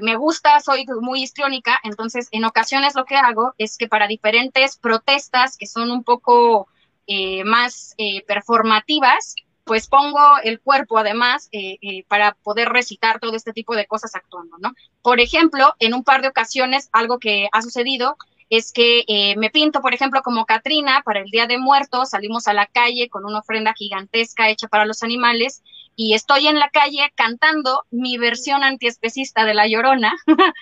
me 0.00 0.14
gusta, 0.14 0.60
soy 0.60 0.86
muy 1.00 1.24
histriónica, 1.24 1.80
entonces 1.82 2.28
en 2.30 2.44
ocasiones 2.44 2.94
lo 2.94 3.04
que 3.04 3.16
hago 3.16 3.52
es 3.58 3.76
que 3.76 3.88
para 3.88 4.06
diferentes 4.06 4.76
protestas 4.76 5.56
que 5.56 5.66
son 5.66 5.90
un 5.90 6.04
poco 6.04 6.68
eh, 7.06 7.44
más 7.44 7.94
eh, 7.98 8.22
performativas, 8.26 9.34
pues 9.64 9.88
pongo 9.88 10.20
el 10.44 10.60
cuerpo 10.60 10.98
además 10.98 11.48
eh, 11.52 12.04
para 12.08 12.32
poder 12.34 12.68
recitar 12.68 13.18
todo 13.18 13.34
este 13.34 13.52
tipo 13.52 13.74
de 13.74 13.86
cosas 13.86 14.14
actuando, 14.14 14.58
¿no? 14.58 14.72
Por 15.02 15.20
ejemplo, 15.20 15.74
en 15.80 15.94
un 15.94 16.04
par 16.04 16.22
de 16.22 16.28
ocasiones, 16.28 16.88
algo 16.92 17.18
que 17.18 17.48
ha 17.52 17.62
sucedido 17.62 18.16
es 18.48 18.72
que 18.72 19.34
me 19.36 19.50
pinto, 19.50 19.80
por 19.80 19.92
ejemplo, 19.92 20.22
como 20.22 20.46
Katrina 20.46 21.02
para 21.04 21.18
el 21.18 21.30
Día 21.30 21.48
de 21.48 21.58
Muertos, 21.58 22.10
salimos 22.10 22.46
a 22.46 22.52
la 22.52 22.66
calle 22.66 23.08
con 23.08 23.24
una 23.24 23.40
ofrenda 23.40 23.74
gigantesca 23.76 24.48
hecha 24.48 24.68
para 24.68 24.86
los 24.86 25.02
animales 25.02 25.64
y 25.96 26.14
estoy 26.14 26.46
en 26.46 26.60
la 26.60 26.70
calle 26.70 27.12
cantando 27.16 27.82
mi 27.90 28.18
versión 28.18 28.62
antiespecista 28.62 29.44
de 29.44 29.54
La 29.54 29.66
Llorona 29.66 30.14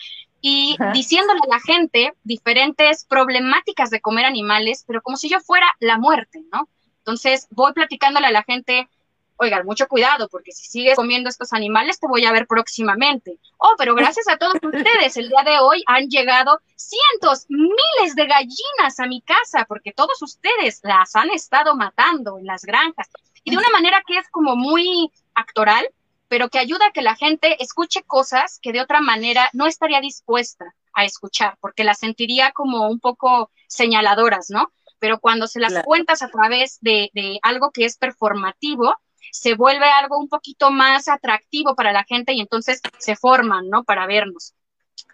y 0.46 0.76
diciéndole 0.92 1.40
a 1.42 1.54
la 1.54 1.58
gente 1.58 2.12
diferentes 2.22 3.06
problemáticas 3.06 3.88
de 3.88 4.02
comer 4.02 4.26
animales, 4.26 4.84
pero 4.86 5.00
como 5.00 5.16
si 5.16 5.30
yo 5.30 5.40
fuera 5.40 5.66
la 5.80 5.96
muerte, 5.96 6.44
¿no? 6.52 6.68
Entonces 6.98 7.48
voy 7.50 7.72
platicándole 7.72 8.26
a 8.26 8.30
la 8.30 8.42
gente, 8.42 8.86
oigan, 9.36 9.64
mucho 9.64 9.88
cuidado, 9.88 10.28
porque 10.28 10.52
si 10.52 10.66
sigues 10.66 10.96
comiendo 10.96 11.30
estos 11.30 11.54
animales 11.54 11.98
te 11.98 12.06
voy 12.06 12.26
a 12.26 12.32
ver 12.32 12.46
próximamente. 12.46 13.38
Oh, 13.56 13.74
pero 13.78 13.94
gracias 13.94 14.28
a 14.28 14.36
todos 14.36 14.56
ustedes, 14.62 15.16
el 15.16 15.30
día 15.30 15.44
de 15.46 15.60
hoy 15.60 15.82
han 15.86 16.10
llegado 16.10 16.60
cientos, 16.76 17.46
miles 17.48 18.14
de 18.14 18.26
gallinas 18.26 19.00
a 19.00 19.06
mi 19.06 19.22
casa, 19.22 19.64
porque 19.66 19.92
todos 19.92 20.20
ustedes 20.20 20.80
las 20.82 21.16
han 21.16 21.30
estado 21.30 21.74
matando 21.74 22.38
en 22.38 22.44
las 22.44 22.66
granjas. 22.66 23.08
Y 23.44 23.50
de 23.50 23.56
una 23.56 23.70
manera 23.70 24.02
que 24.06 24.18
es 24.18 24.28
como 24.28 24.56
muy 24.56 25.10
actoral, 25.34 25.88
pero 26.28 26.48
que 26.48 26.58
ayuda 26.58 26.86
a 26.86 26.92
que 26.92 27.02
la 27.02 27.16
gente 27.16 27.62
escuche 27.62 28.02
cosas 28.02 28.58
que 28.60 28.72
de 28.72 28.80
otra 28.80 29.00
manera 29.00 29.48
no 29.52 29.66
estaría 29.66 30.00
dispuesta 30.00 30.74
a 30.92 31.04
escuchar, 31.04 31.56
porque 31.60 31.84
las 31.84 31.98
sentiría 31.98 32.52
como 32.52 32.88
un 32.88 33.00
poco 33.00 33.50
señaladoras, 33.68 34.50
¿no? 34.50 34.72
Pero 34.98 35.18
cuando 35.20 35.46
se 35.46 35.60
las 35.60 35.82
cuentas 35.84 36.22
a 36.22 36.28
través 36.28 36.78
de, 36.80 37.10
de 37.12 37.38
algo 37.42 37.72
que 37.72 37.84
es 37.84 37.98
performativo, 37.98 38.96
se 39.30 39.54
vuelve 39.54 39.86
algo 39.86 40.18
un 40.18 40.28
poquito 40.28 40.70
más 40.70 41.08
atractivo 41.08 41.74
para 41.74 41.92
la 41.92 42.04
gente 42.04 42.32
y 42.32 42.40
entonces 42.40 42.80
se 42.98 43.16
forman, 43.16 43.68
¿no? 43.68 43.84
Para 43.84 44.06
vernos. 44.06 44.53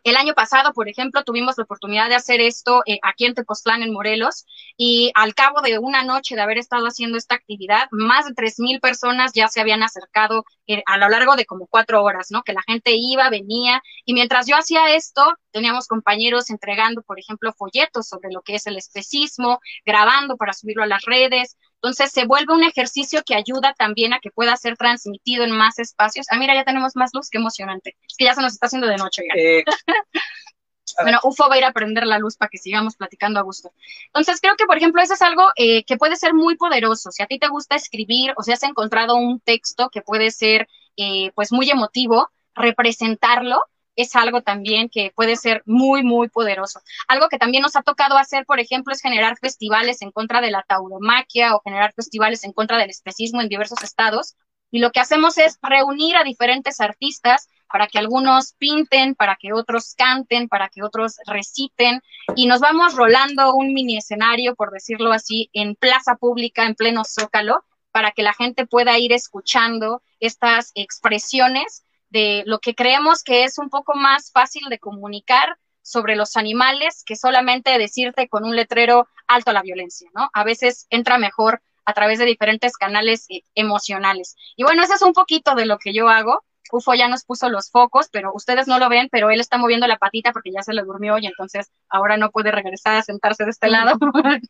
El 0.02 0.16
año 0.16 0.34
pasado, 0.34 0.72
por 0.72 0.88
ejemplo, 0.88 1.24
tuvimos 1.24 1.58
la 1.58 1.64
oportunidad 1.64 2.08
de 2.08 2.14
hacer 2.14 2.40
esto 2.40 2.82
eh, 2.86 2.98
aquí 3.02 3.26
en 3.26 3.34
Tepoztlán, 3.34 3.82
en 3.82 3.92
Morelos, 3.92 4.46
y 4.76 5.10
al 5.14 5.34
cabo 5.34 5.60
de 5.60 5.78
una 5.78 6.04
noche 6.04 6.34
de 6.34 6.40
haber 6.40 6.58
estado 6.58 6.86
haciendo 6.86 7.18
esta 7.18 7.34
actividad, 7.34 7.88
más 7.90 8.26
de 8.26 8.34
tres 8.34 8.58
mil 8.58 8.80
personas 8.80 9.32
ya 9.34 9.48
se 9.48 9.60
habían 9.60 9.82
acercado 9.82 10.44
eh, 10.66 10.82
a 10.86 10.96
lo 10.96 11.08
largo 11.08 11.36
de 11.36 11.44
como 11.44 11.66
cuatro 11.66 12.02
horas, 12.02 12.28
¿no? 12.30 12.42
Que 12.42 12.52
la 12.54 12.62
gente 12.66 12.92
iba, 12.94 13.28
venía, 13.30 13.82
y 14.04 14.14
mientras 14.14 14.46
yo 14.46 14.56
hacía 14.56 14.94
esto, 14.94 15.34
teníamos 15.50 15.86
compañeros 15.86 16.50
entregando, 16.50 17.02
por 17.02 17.18
ejemplo, 17.18 17.52
folletos 17.52 18.08
sobre 18.08 18.30
lo 18.32 18.42
que 18.42 18.54
es 18.54 18.66
el 18.66 18.76
especismo, 18.76 19.60
grabando 19.84 20.36
para 20.36 20.52
subirlo 20.52 20.82
a 20.82 20.86
las 20.86 21.02
redes. 21.04 21.56
Entonces 21.82 22.12
se 22.12 22.26
vuelve 22.26 22.52
un 22.52 22.62
ejercicio 22.62 23.22
que 23.24 23.34
ayuda 23.34 23.74
también 23.78 24.12
a 24.12 24.20
que 24.20 24.30
pueda 24.30 24.54
ser 24.58 24.76
transmitido 24.76 25.44
en 25.44 25.52
más 25.52 25.78
espacios. 25.78 26.26
Ah, 26.30 26.36
mira, 26.36 26.54
ya 26.54 26.64
tenemos 26.64 26.94
más 26.94 27.10
luz, 27.14 27.30
qué 27.30 27.38
emocionante. 27.38 27.96
Es 28.06 28.16
que 28.18 28.26
ya 28.26 28.34
se 28.34 28.42
nos 28.42 28.52
está 28.52 28.66
haciendo 28.66 28.86
de 28.86 28.98
noche. 28.98 29.22
Eh, 29.34 29.64
bueno, 31.02 31.18
UFO 31.22 31.48
va 31.48 31.54
a 31.54 31.58
ir 31.58 31.64
a 31.64 31.72
prender 31.72 32.06
la 32.06 32.18
luz 32.18 32.36
para 32.36 32.50
que 32.50 32.58
sigamos 32.58 32.96
platicando 32.96 33.40
a 33.40 33.42
gusto. 33.42 33.72
Entonces, 34.08 34.42
creo 34.42 34.56
que, 34.56 34.66
por 34.66 34.76
ejemplo, 34.76 35.00
eso 35.00 35.14
es 35.14 35.22
algo 35.22 35.52
eh, 35.56 35.84
que 35.84 35.96
puede 35.96 36.16
ser 36.16 36.34
muy 36.34 36.56
poderoso. 36.56 37.10
Si 37.12 37.22
a 37.22 37.26
ti 37.26 37.38
te 37.38 37.48
gusta 37.48 37.76
escribir 37.76 38.34
o 38.36 38.42
si 38.42 38.52
has 38.52 38.62
encontrado 38.62 39.16
un 39.16 39.40
texto 39.40 39.88
que 39.88 40.02
puede 40.02 40.30
ser, 40.32 40.68
eh, 40.98 41.32
pues, 41.34 41.50
muy 41.50 41.70
emotivo, 41.70 42.28
representarlo 42.54 43.62
es 44.00 44.16
algo 44.16 44.42
también 44.42 44.88
que 44.88 45.12
puede 45.14 45.36
ser 45.36 45.62
muy, 45.66 46.02
muy 46.02 46.28
poderoso. 46.28 46.80
Algo 47.08 47.28
que 47.28 47.38
también 47.38 47.62
nos 47.62 47.76
ha 47.76 47.82
tocado 47.82 48.16
hacer, 48.16 48.46
por 48.46 48.60
ejemplo, 48.60 48.92
es 48.92 49.00
generar 49.00 49.38
festivales 49.38 50.02
en 50.02 50.10
contra 50.10 50.40
de 50.40 50.50
la 50.50 50.62
tauromaquia 50.62 51.54
o 51.54 51.60
generar 51.60 51.92
festivales 51.94 52.44
en 52.44 52.52
contra 52.52 52.78
del 52.78 52.90
especismo 52.90 53.40
en 53.40 53.48
diversos 53.48 53.82
estados. 53.82 54.36
Y 54.70 54.78
lo 54.78 54.92
que 54.92 55.00
hacemos 55.00 55.38
es 55.38 55.58
reunir 55.62 56.16
a 56.16 56.24
diferentes 56.24 56.80
artistas 56.80 57.48
para 57.68 57.86
que 57.86 57.98
algunos 57.98 58.54
pinten, 58.54 59.14
para 59.14 59.36
que 59.36 59.52
otros 59.52 59.94
canten, 59.96 60.48
para 60.48 60.68
que 60.68 60.82
otros 60.82 61.16
reciten, 61.26 62.02
y 62.34 62.46
nos 62.46 62.60
vamos 62.60 62.94
rolando 62.94 63.54
un 63.54 63.72
mini 63.72 63.96
escenario, 63.96 64.54
por 64.54 64.70
decirlo 64.72 65.12
así, 65.12 65.50
en 65.52 65.76
plaza 65.76 66.16
pública, 66.16 66.66
en 66.66 66.74
pleno 66.74 67.04
zócalo, 67.04 67.64
para 67.92 68.12
que 68.12 68.22
la 68.22 68.34
gente 68.34 68.66
pueda 68.66 68.98
ir 68.98 69.12
escuchando 69.12 70.02
estas 70.20 70.72
expresiones 70.74 71.84
de 72.10 72.42
lo 72.46 72.58
que 72.58 72.74
creemos 72.74 73.22
que 73.22 73.44
es 73.44 73.58
un 73.58 73.70
poco 73.70 73.94
más 73.94 74.30
fácil 74.32 74.68
de 74.68 74.78
comunicar 74.78 75.56
sobre 75.82 76.16
los 76.16 76.36
animales 76.36 77.02
que 77.04 77.16
solamente 77.16 77.76
decirte 77.78 78.28
con 78.28 78.44
un 78.44 78.54
letrero 78.54 79.08
alto 79.26 79.50
a 79.50 79.54
la 79.54 79.62
violencia, 79.62 80.10
¿no? 80.14 80.28
A 80.32 80.44
veces 80.44 80.86
entra 80.90 81.18
mejor 81.18 81.62
a 81.84 81.94
través 81.94 82.18
de 82.18 82.26
diferentes 82.26 82.76
canales 82.76 83.26
eh, 83.30 83.42
emocionales. 83.54 84.36
Y 84.56 84.62
bueno, 84.62 84.82
eso 84.82 84.94
es 84.94 85.02
un 85.02 85.12
poquito 85.12 85.54
de 85.54 85.66
lo 85.66 85.78
que 85.78 85.92
yo 85.92 86.08
hago. 86.08 86.44
Ufo 86.72 86.94
ya 86.94 87.08
nos 87.08 87.24
puso 87.24 87.48
los 87.48 87.70
focos, 87.70 88.08
pero 88.12 88.30
ustedes 88.32 88.68
no 88.68 88.78
lo 88.78 88.88
ven, 88.88 89.08
pero 89.10 89.30
él 89.30 89.40
está 89.40 89.58
moviendo 89.58 89.88
la 89.88 89.98
patita 89.98 90.32
porque 90.32 90.52
ya 90.52 90.62
se 90.62 90.72
le 90.72 90.82
durmió 90.82 91.18
y 91.18 91.26
entonces 91.26 91.72
ahora 91.88 92.16
no 92.16 92.30
puede 92.30 92.52
regresar 92.52 92.94
a 92.96 93.02
sentarse 93.02 93.44
de 93.44 93.50
este 93.50 93.68
lado. 93.68 93.98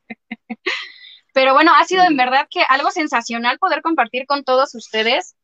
pero 1.32 1.54
bueno, 1.54 1.72
ha 1.74 1.84
sido 1.84 2.04
en 2.04 2.16
verdad 2.16 2.46
que 2.50 2.62
algo 2.68 2.90
sensacional 2.90 3.58
poder 3.58 3.80
compartir 3.80 4.26
con 4.26 4.44
todos 4.44 4.74
ustedes 4.74 5.34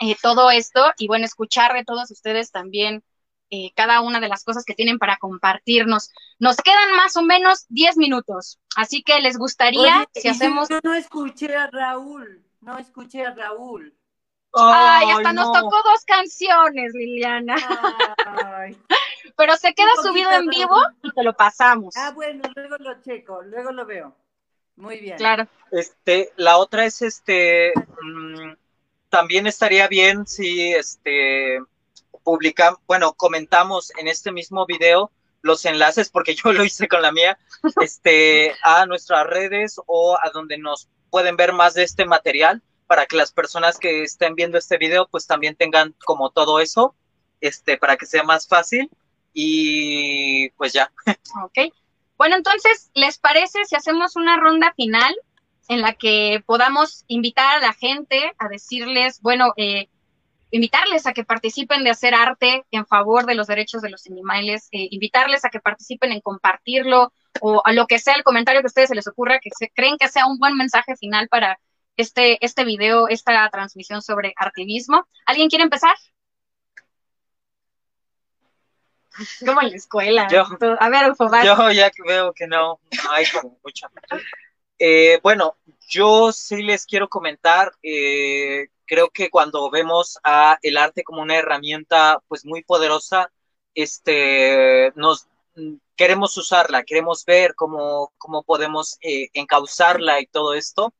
eh, 0.00 0.16
todo 0.22 0.50
esto 0.50 0.92
y 0.98 1.06
bueno, 1.06 1.24
escuchar 1.24 1.72
de 1.74 1.84
todos 1.84 2.10
ustedes 2.10 2.50
también 2.50 3.02
eh, 3.50 3.72
cada 3.74 4.02
una 4.02 4.20
de 4.20 4.28
las 4.28 4.44
cosas 4.44 4.64
que 4.64 4.74
tienen 4.74 4.98
para 4.98 5.16
compartirnos. 5.16 6.10
Nos 6.38 6.56
quedan 6.58 6.96
más 6.96 7.16
o 7.16 7.22
menos 7.22 7.64
10 7.68 7.96
minutos, 7.96 8.58
así 8.76 9.02
que 9.02 9.20
les 9.20 9.38
gustaría 9.38 10.06
si 10.12 10.28
hacemos... 10.28 10.68
Yo 10.68 10.80
no 10.82 10.94
escuché 10.94 11.56
a 11.56 11.66
Raúl, 11.66 12.44
no 12.60 12.78
escuché 12.78 13.24
a 13.24 13.34
Raúl. 13.34 13.94
Ay, 14.52 15.10
hasta 15.10 15.32
nos 15.32 15.52
tocó 15.52 15.76
dos 15.82 16.04
canciones, 16.06 16.92
Liliana. 16.94 17.56
Pero 19.36 19.56
se 19.56 19.72
queda 19.72 19.90
subido 20.02 20.30
en 20.32 20.46
vivo 20.46 20.76
y 21.02 21.10
te 21.12 21.22
lo 21.22 21.32
pasamos. 21.34 21.94
Ah, 21.96 22.12
bueno, 22.12 22.42
luego 22.54 22.76
lo 22.78 23.00
checo, 23.00 23.42
luego 23.42 23.72
lo 23.72 23.86
veo. 23.86 24.16
Muy 24.76 24.98
bien. 24.98 25.16
Claro. 25.16 25.46
Este, 25.70 26.32
la 26.36 26.58
otra 26.58 26.84
es 26.84 27.02
este, 27.02 27.72
mm, 28.02 28.52
también 29.08 29.46
estaría 29.46 29.88
bien 29.88 30.26
si 30.26 30.72
este 30.72 31.60
publicamos, 32.22 32.80
bueno, 32.86 33.14
comentamos 33.14 33.90
en 33.98 34.08
este 34.08 34.32
mismo 34.32 34.66
video 34.66 35.10
los 35.42 35.64
enlaces, 35.64 36.10
porque 36.10 36.34
yo 36.44 36.52
lo 36.52 36.64
hice 36.64 36.88
con 36.88 37.02
la 37.02 37.12
mía, 37.12 37.38
este, 37.80 38.54
a 38.62 38.86
nuestras 38.86 39.26
redes 39.26 39.80
o 39.86 40.16
a 40.20 40.30
donde 40.30 40.58
nos 40.58 40.88
pueden 41.10 41.36
ver 41.36 41.52
más 41.52 41.74
de 41.74 41.84
este 41.84 42.04
material, 42.04 42.62
para 42.86 43.06
que 43.06 43.16
las 43.16 43.32
personas 43.32 43.78
que 43.78 44.02
estén 44.02 44.34
viendo 44.34 44.58
este 44.58 44.78
video, 44.78 45.08
pues 45.08 45.26
también 45.26 45.54
tengan 45.54 45.94
como 46.04 46.30
todo 46.30 46.58
eso, 46.58 46.94
este, 47.40 47.76
para 47.76 47.96
que 47.96 48.06
sea 48.06 48.22
más 48.22 48.48
fácil. 48.48 48.90
Y 49.32 50.50
pues 50.50 50.72
ya. 50.72 50.90
Ok. 51.44 51.72
Bueno, 52.16 52.36
entonces, 52.36 52.90
¿les 52.94 53.18
parece 53.18 53.64
si 53.66 53.76
hacemos 53.76 54.16
una 54.16 54.40
ronda 54.40 54.72
final 54.74 55.14
en 55.68 55.82
la 55.82 55.92
que 55.92 56.42
podamos 56.46 57.04
invitar 57.06 57.56
a 57.56 57.60
la 57.60 57.74
gente 57.74 58.34
a 58.38 58.48
decirles, 58.48 59.20
bueno, 59.20 59.52
eh, 59.56 59.88
invitarles 60.50 61.06
a 61.06 61.12
que 61.12 61.24
participen 61.24 61.84
de 61.84 61.90
hacer 61.90 62.14
arte 62.14 62.64
en 62.70 62.86
favor 62.86 63.26
de 63.26 63.34
los 63.34 63.46
derechos 63.46 63.82
de 63.82 63.90
los 63.90 64.06
animales, 64.06 64.68
eh, 64.72 64.88
invitarles 64.90 65.44
a 65.44 65.50
que 65.50 65.60
participen 65.60 66.12
en 66.12 66.20
compartirlo 66.20 67.12
o 67.40 67.62
a 67.64 67.72
lo 67.72 67.86
que 67.86 67.98
sea 67.98 68.14
el 68.14 68.24
comentario 68.24 68.62
que 68.62 68.66
a 68.66 68.68
ustedes 68.68 68.88
se 68.88 68.94
les 68.94 69.06
ocurra, 69.06 69.40
que 69.40 69.50
se, 69.56 69.70
creen 69.70 69.98
que 69.98 70.08
sea 70.08 70.26
un 70.26 70.38
buen 70.38 70.56
mensaje 70.56 70.96
final 70.96 71.28
para 71.28 71.58
este, 71.96 72.42
este 72.44 72.64
video, 72.64 73.08
esta 73.08 73.48
transmisión 73.50 74.00
sobre 74.00 74.32
artivismo. 74.36 75.06
¿Alguien 75.26 75.50
quiere 75.50 75.64
empezar? 75.64 75.94
Como 79.44 79.60
en 79.60 79.70
la 79.70 79.76
escuela. 79.76 80.28
Yo, 80.30 80.44
a 80.78 80.88
ver, 80.88 81.10
Ufo, 81.10 81.28
Yo 81.44 81.70
ya 81.72 81.90
veo 82.06 82.32
que 82.32 82.46
no, 82.46 82.78
no 83.04 83.10
hay 83.10 83.26
como 83.26 83.58
mucha. 83.62 83.90
Eh, 84.78 85.18
bueno, 85.22 85.56
yo 85.88 86.32
sí 86.32 86.62
les 86.62 86.86
quiero 86.86 87.08
comentar, 87.08 87.72
eh, 87.82 88.68
creo 88.86 89.10
que 89.10 89.30
cuando 89.30 89.70
vemos 89.70 90.18
a 90.24 90.58
el 90.62 90.76
arte 90.76 91.02
como 91.02 91.22
una 91.22 91.36
herramienta 91.36 92.22
pues 92.28 92.44
muy 92.44 92.62
poderosa, 92.62 93.32
este, 93.74 94.92
nos 94.96 95.28
queremos 95.96 96.36
usarla, 96.36 96.84
queremos 96.84 97.24
ver 97.24 97.54
cómo, 97.54 98.12
cómo 98.18 98.42
podemos 98.44 98.98
eh, 99.00 99.28
encauzarla 99.34 100.20
y 100.20 100.26
todo 100.26 100.54
esto, 100.54 100.94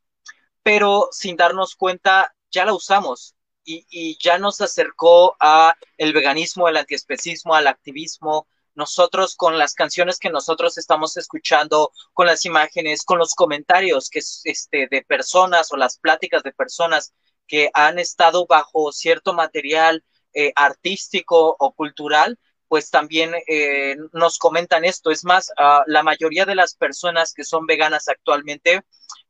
pero 0.63 1.09
sin 1.13 1.37
darnos 1.37 1.77
cuenta 1.77 2.35
ya 2.51 2.65
la 2.65 2.75
usamos 2.75 3.35
y, 3.65 4.19
ya 4.19 4.39
nos 4.39 4.61
acercó 4.61 5.37
a 5.41 5.75
el 5.99 6.13
veganismo, 6.13 6.69
el 6.69 6.77
antiespecismo, 6.79 7.55
al 7.55 7.67
activismo, 7.67 8.47
nosotros 8.79 9.35
con 9.35 9.59
las 9.59 9.75
canciones 9.75 10.19
que 10.19 10.31
nosotros 10.31 10.79
estamos 10.79 11.17
escuchando, 11.17 11.91
con 12.15 12.27
las 12.27 12.47
imágenes, 12.47 13.03
con 13.03 13.19
los 13.19 13.35
comentarios 13.35 14.09
que 14.09 14.21
este 14.45 14.87
de 14.89 15.03
personas 15.03 15.73
o 15.73 15.77
las 15.77 15.99
pláticas 15.99 16.45
de 16.45 16.53
personas 16.53 17.13
que 17.49 17.71
han 17.75 17.99
estado 17.99 18.47
bajo 18.47 18.93
cierto 18.93 19.35
material 19.35 20.05
eh, 20.33 20.53
artístico 20.55 21.57
o 21.59 21.73
cultural, 21.73 22.39
pues 22.69 22.91
también 22.91 23.35
eh, 23.49 23.97
nos 24.13 24.39
comentan 24.39 24.85
esto. 24.85 25.11
Es 25.11 25.25
más, 25.25 25.51
uh, 25.59 25.83
la 25.87 26.05
mayoría 26.05 26.45
de 26.45 26.55
las 26.55 26.75
personas 26.75 27.35
que 27.35 27.45
son 27.45 27.67
veganas 27.67 28.09
actualmente 28.09 28.83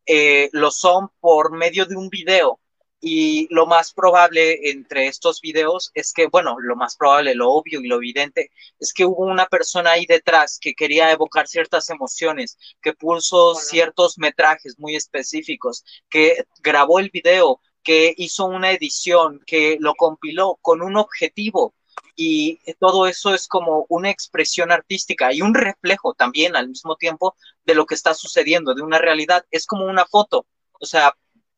eh, 0.04 0.50
lo 0.52 0.70
son 0.70 1.08
por 1.20 1.56
medio 1.56 1.86
de 1.86 1.96
un 1.96 2.10
video 2.10 2.60
y 3.00 3.46
lo 3.50 3.66
más 3.66 3.92
probable 3.92 4.70
entre 4.70 5.06
estos 5.06 5.40
videos 5.40 5.90
es 5.94 6.12
que, 6.12 6.26
bueno, 6.26 6.56
lo 6.58 6.74
más 6.74 6.96
probable, 6.96 7.34
lo 7.34 7.50
obvio 7.50 7.80
y 7.80 7.86
lo 7.86 7.96
evidente, 7.96 8.50
es 8.78 8.92
que 8.92 9.04
hubo 9.04 9.24
una 9.24 9.46
persona 9.46 9.92
ahí 9.92 10.06
detrás 10.06 10.58
que 10.60 10.74
quería 10.74 11.12
evocar 11.12 11.46
ciertas 11.46 11.90
emociones, 11.90 12.58
que 12.82 12.92
puso 12.94 13.54
ciertos 13.54 14.18
metrajes 14.18 14.78
muy 14.78 14.96
específicos, 14.96 15.84
que 16.10 16.44
grabó 16.60 16.98
el 16.98 17.10
video, 17.10 17.60
que 17.84 18.14
hizo 18.16 18.46
una 18.46 18.72
edición, 18.72 19.40
que 19.46 19.76
lo 19.80 19.94
compiló 19.94 20.58
con 20.60 20.82
un 20.82 20.96
objetivo. 20.96 21.74
Y 22.16 22.58
todo 22.80 23.06
eso 23.06 23.32
es 23.32 23.46
como 23.46 23.86
una 23.88 24.10
expresión 24.10 24.72
artística 24.72 25.32
y 25.32 25.40
un 25.40 25.54
reflejo 25.54 26.14
también 26.14 26.56
al 26.56 26.68
mismo 26.68 26.96
tiempo 26.96 27.36
de 27.64 27.74
lo 27.74 27.86
que 27.86 27.94
está 27.94 28.12
sucediendo, 28.14 28.74
de 28.74 28.82
una 28.82 28.98
realidad. 28.98 29.44
Es 29.52 29.66
como 29.66 29.84
una 29.86 30.04
foto. 30.04 30.46
O 30.80 30.86
sea, 30.86 31.14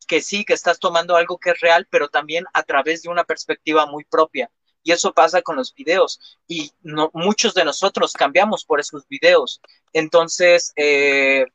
que 0.06 0.20
sí, 0.20 0.44
que 0.44 0.54
estás 0.54 0.78
tomando 0.78 1.16
algo 1.16 1.38
que 1.38 1.50
es 1.50 1.60
real, 1.60 1.86
pero 1.90 2.08
también 2.08 2.44
a 2.52 2.62
través 2.62 3.02
de 3.02 3.08
una 3.08 3.24
perspectiva 3.24 3.86
muy 3.86 4.04
propia. 4.04 4.50
Y 4.82 4.92
eso 4.92 5.12
pasa 5.12 5.42
con 5.42 5.56
los 5.56 5.74
videos. 5.74 6.38
Y 6.48 6.72
no, 6.82 7.10
muchos 7.12 7.54
de 7.54 7.64
nosotros 7.64 8.12
cambiamos 8.12 8.64
por 8.64 8.80
esos 8.80 9.06
videos. 9.08 9.60
Entonces, 9.92 10.72
eh, 10.76 11.46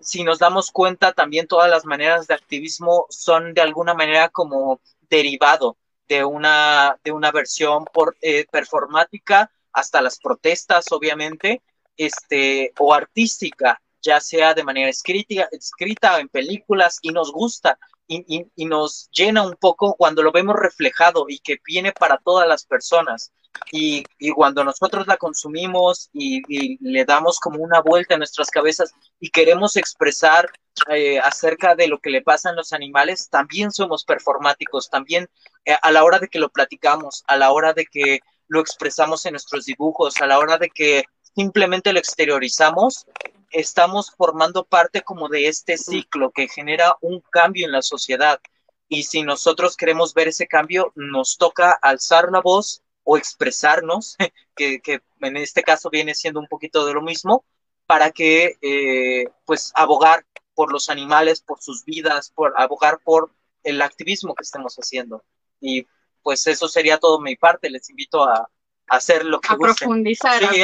si 0.00 0.22
nos 0.22 0.38
damos 0.38 0.70
cuenta, 0.70 1.12
también 1.12 1.46
todas 1.46 1.70
las 1.70 1.84
maneras 1.84 2.26
de 2.26 2.34
activismo 2.34 3.06
son 3.08 3.54
de 3.54 3.62
alguna 3.62 3.94
manera 3.94 4.28
como 4.28 4.80
derivado 5.08 5.76
de 6.08 6.24
una, 6.24 6.98
de 7.02 7.12
una 7.12 7.30
versión 7.32 7.84
por, 7.86 8.16
eh, 8.20 8.46
performática 8.50 9.50
hasta 9.72 10.02
las 10.02 10.18
protestas, 10.18 10.92
obviamente, 10.92 11.62
este, 11.96 12.72
o 12.78 12.92
artística, 12.92 13.80
ya 14.02 14.20
sea 14.20 14.54
de 14.54 14.62
manera 14.62 14.90
escrita, 14.90 15.48
escrita 15.50 16.20
en 16.20 16.28
películas, 16.28 16.98
y 17.02 17.10
nos 17.10 17.32
gusta 17.32 17.78
y, 18.06 18.46
nos 18.66 19.08
llena 19.10 19.42
un 19.42 19.54
poco 19.54 19.94
cuando 19.94 20.22
lo 20.22 20.32
vemos 20.32 20.56
reflejado 20.56 21.26
y 21.28 21.38
que 21.38 21.58
viene 21.64 21.92
para 21.92 22.18
todas 22.18 22.48
las 22.48 22.64
personas. 22.64 23.32
Y, 23.70 24.04
cuando 24.34 24.64
nosotros 24.64 25.06
la 25.06 25.16
consumimos 25.16 26.10
y, 26.12 26.42
le 26.80 27.04
damos 27.04 27.38
como 27.38 27.62
una 27.62 27.80
vuelta 27.80 28.14
a 28.14 28.18
nuestras 28.18 28.50
cabezas 28.50 28.92
y 29.20 29.30
queremos 29.30 29.76
expresar 29.76 30.50
eh, 30.90 31.18
acerca 31.20 31.74
de 31.74 31.86
lo 31.88 31.98
que 31.98 32.10
le 32.10 32.22
pasa 32.22 32.50
a 32.50 32.54
los 32.54 32.72
animales, 32.72 33.28
también 33.30 33.70
somos 33.70 34.04
performáticos, 34.04 34.90
también 34.90 35.28
eh, 35.64 35.76
a 35.80 35.90
la 35.92 36.04
hora 36.04 36.18
de 36.18 36.28
que 36.28 36.40
lo 36.40 36.50
platicamos, 36.50 37.22
a 37.28 37.36
la 37.36 37.52
hora 37.52 37.72
de 37.72 37.86
que 37.86 38.20
lo 38.48 38.60
expresamos 38.60 39.24
en 39.24 39.32
nuestros 39.32 39.64
dibujos, 39.66 40.20
a 40.20 40.26
la 40.26 40.38
hora 40.38 40.58
de 40.58 40.68
que 40.68 41.04
simplemente 41.34 41.92
lo 41.92 41.98
exteriorizamos, 41.98 43.06
estamos 43.54 44.10
formando 44.10 44.64
parte 44.64 45.02
como 45.02 45.28
de 45.28 45.48
este 45.48 45.78
ciclo 45.78 46.32
que 46.32 46.48
genera 46.48 46.96
un 47.00 47.20
cambio 47.30 47.66
en 47.66 47.72
la 47.72 47.82
sociedad. 47.82 48.40
Y 48.88 49.04
si 49.04 49.22
nosotros 49.22 49.76
queremos 49.76 50.12
ver 50.12 50.28
ese 50.28 50.46
cambio, 50.46 50.92
nos 50.96 51.38
toca 51.38 51.70
alzar 51.70 52.30
la 52.30 52.40
voz 52.40 52.82
o 53.04 53.16
expresarnos, 53.16 54.16
que, 54.56 54.80
en 55.20 55.36
este 55.36 55.62
caso 55.62 55.88
viene 55.88 56.14
siendo 56.14 56.40
un 56.40 56.48
poquito 56.48 56.84
de 56.84 56.94
lo 56.94 57.02
mismo, 57.02 57.44
para 57.86 58.10
que, 58.10 58.58
eh, 58.60 59.28
pues, 59.44 59.72
abogar 59.74 60.26
por 60.54 60.72
los 60.72 60.88
animales, 60.88 61.40
por 61.40 61.60
sus 61.62 61.84
vidas, 61.84 62.30
por 62.30 62.54
abogar 62.56 62.98
por 63.04 63.32
el 63.62 63.80
activismo 63.82 64.34
que 64.34 64.42
estemos 64.42 64.74
haciendo. 64.76 65.24
Y 65.60 65.86
pues 66.22 66.46
eso 66.46 66.68
sería 66.68 66.98
todo 66.98 67.20
mi 67.20 67.36
parte. 67.36 67.70
Les 67.70 67.88
invito 67.90 68.24
a, 68.24 68.48
hacer 68.88 69.24
lo 69.24 69.40
que 69.40 69.52
a 69.52 69.56
profundizar. 69.56 70.40
Sí, 70.40 70.60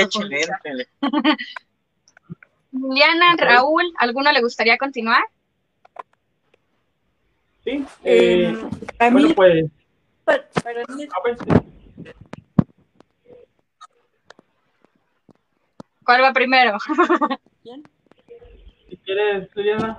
Liliana, 2.73 3.37
Raúl, 3.37 3.93
¿alguno 3.99 4.33
le 4.33 4.41
gustaría 4.41 4.79
continuar? 4.79 5.23
Sí, 7.65 7.85
eh, 8.05 8.57
a 8.99 9.11
mí, 9.11 9.35
pues. 9.35 9.71
Para, 10.25 10.85
mí, 10.95 11.09
¿Cuál 16.05 16.23
va 16.23 16.33
primero? 16.33 16.79
¿Quién? 17.63 17.83
Si 18.89 18.97
quieres, 18.99 19.49
Liliana. 19.55 19.99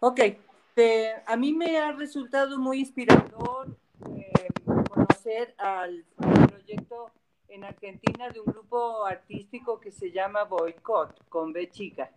Ok, 0.00 0.20
a 1.26 1.36
mí 1.36 1.52
me 1.52 1.78
ha 1.78 1.92
resultado 1.92 2.58
muy 2.58 2.80
inspirador 2.80 3.76
eh, 4.16 4.48
conocer 4.88 5.54
al 5.56 6.04
proyecto 6.48 7.10
en 7.48 7.64
Argentina 7.64 8.28
de 8.30 8.40
un 8.40 8.46
grupo 8.46 9.06
artístico 9.06 9.80
que 9.80 9.90
se 9.90 10.10
llama 10.10 10.44
Boycott, 10.44 11.28
con 11.28 11.52
B 11.52 11.70
chica. 11.70 12.10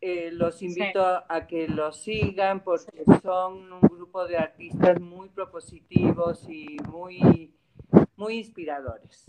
Eh, 0.00 0.30
los 0.32 0.62
invito 0.62 1.04
a, 1.04 1.46
que 1.46 1.68
los 1.68 2.02
sigan 2.02 2.62
porque 2.62 3.04
son 3.22 3.72
un 3.72 3.80
grupo 3.80 4.26
de 4.26 4.36
artistas 4.36 5.00
muy 5.00 5.28
propositivos 5.28 6.48
y 6.48 6.76
muy, 6.88 7.54
muy 8.16 8.38
inspiradores. 8.38 9.26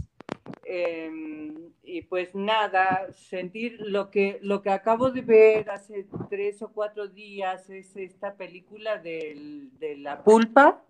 Em, 0.66 1.74
y 1.84 2.04
pues 2.04 2.34
nada, 2.34 3.12
sentir 3.14 3.78
lo 3.82 4.10
que, 4.10 4.40
lo 4.42 4.62
que 4.62 4.70
acabo 4.70 5.12
de 5.12 5.22
ver 5.22 5.70
hace 5.70 6.08
tres 6.30 6.62
o 6.62 6.72
cuatro 6.72 7.08
días 7.08 7.70
es 7.70 7.96
esta 7.98 8.36
película 8.36 8.98
de 8.98 9.70
la 9.98 10.24
pulpa, 10.24 10.82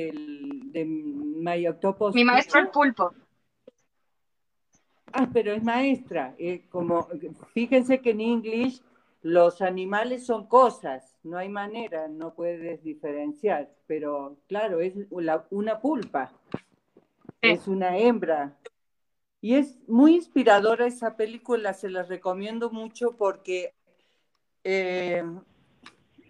del, 0.00 0.72
de 0.72 0.84
My 0.84 1.66
Octopus. 1.66 2.14
Mi 2.14 2.24
maestro 2.24 2.60
el 2.60 2.68
pulpo. 2.68 3.12
Ah, 5.12 5.28
pero 5.32 5.52
es 5.52 5.62
maestra. 5.62 6.34
Eh, 6.38 6.66
como, 6.68 7.08
fíjense 7.54 8.00
que 8.00 8.10
en 8.10 8.20
inglés 8.20 8.82
los 9.22 9.62
animales 9.62 10.26
son 10.26 10.46
cosas, 10.46 11.18
no 11.24 11.38
hay 11.38 11.48
manera, 11.48 12.06
no 12.08 12.34
puedes 12.34 12.82
diferenciar, 12.82 13.70
pero 13.86 14.36
claro, 14.46 14.80
es 14.80 14.94
una 15.50 15.80
pulpa 15.80 16.32
es 17.52 17.68
una 17.68 17.96
hembra. 17.96 18.56
Y 19.40 19.54
es 19.54 19.78
muy 19.86 20.14
inspiradora 20.14 20.86
esa 20.86 21.16
película, 21.16 21.74
se 21.74 21.88
la 21.88 22.02
recomiendo 22.02 22.70
mucho 22.70 23.16
porque, 23.16 23.74
eh, 24.64 25.22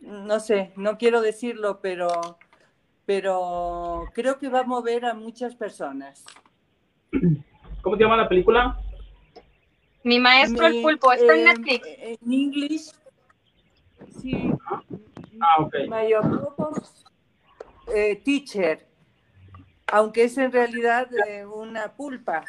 no 0.01 0.41
sé, 0.41 0.73
no 0.77 0.99
quiero 0.99 1.21
decirlo, 1.21 1.81
pero, 1.81 2.39
pero 3.07 4.05
creo 4.13 4.39
que 4.39 4.49
va 4.49 4.61
a 4.61 4.65
mover 4.65 5.07
a 5.07 5.15
muchas 5.15 5.55
personas. 5.55 6.25
¿Cómo 7.83 7.97
se 7.97 8.03
llama 8.03 8.17
la 8.17 8.29
película? 8.29 8.79
Mi 10.03 10.21
maestro 10.21 10.67
el 10.67 10.83
pulpo, 10.83 11.13
está 11.13 11.35
en 11.35 11.41
em, 11.41 11.45
Netflix. 11.45 11.89
En 11.99 12.33
inglés, 12.33 13.03
sí. 14.21 14.53
Ah, 15.41 15.63
ok. 15.63 15.75
Eh, 17.95 18.21
teacher 18.25 18.87
aunque 19.87 20.25
es 20.25 20.37
en 20.39 20.53
realidad 20.53 21.09
eh, 21.29 21.47
una 21.47 21.95
pulpa. 21.95 22.45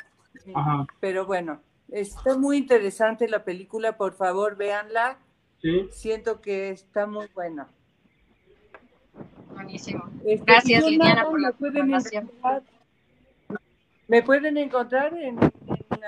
Pero 0.99 1.25
bueno, 1.25 1.61
está 1.89 2.37
muy 2.37 2.57
interesante 2.57 3.27
la 3.27 3.43
película, 3.43 3.97
por 3.97 4.13
favor, 4.13 4.55
véanla. 4.55 5.19
Sí. 5.61 5.87
Siento 5.91 6.41
que 6.41 6.69
está 6.69 7.05
muy 7.05 7.27
buena. 7.33 7.69
Buenísimo. 9.67 10.09
Este, 10.23 10.45
Gracias, 10.45 10.85
Liliana, 10.85 11.25
por 11.25 11.41
la 11.41 11.53
información. 11.59 12.31
Me 14.07 14.23
pueden 14.23 14.55
encontrar 14.55 15.13
en, 15.13 15.37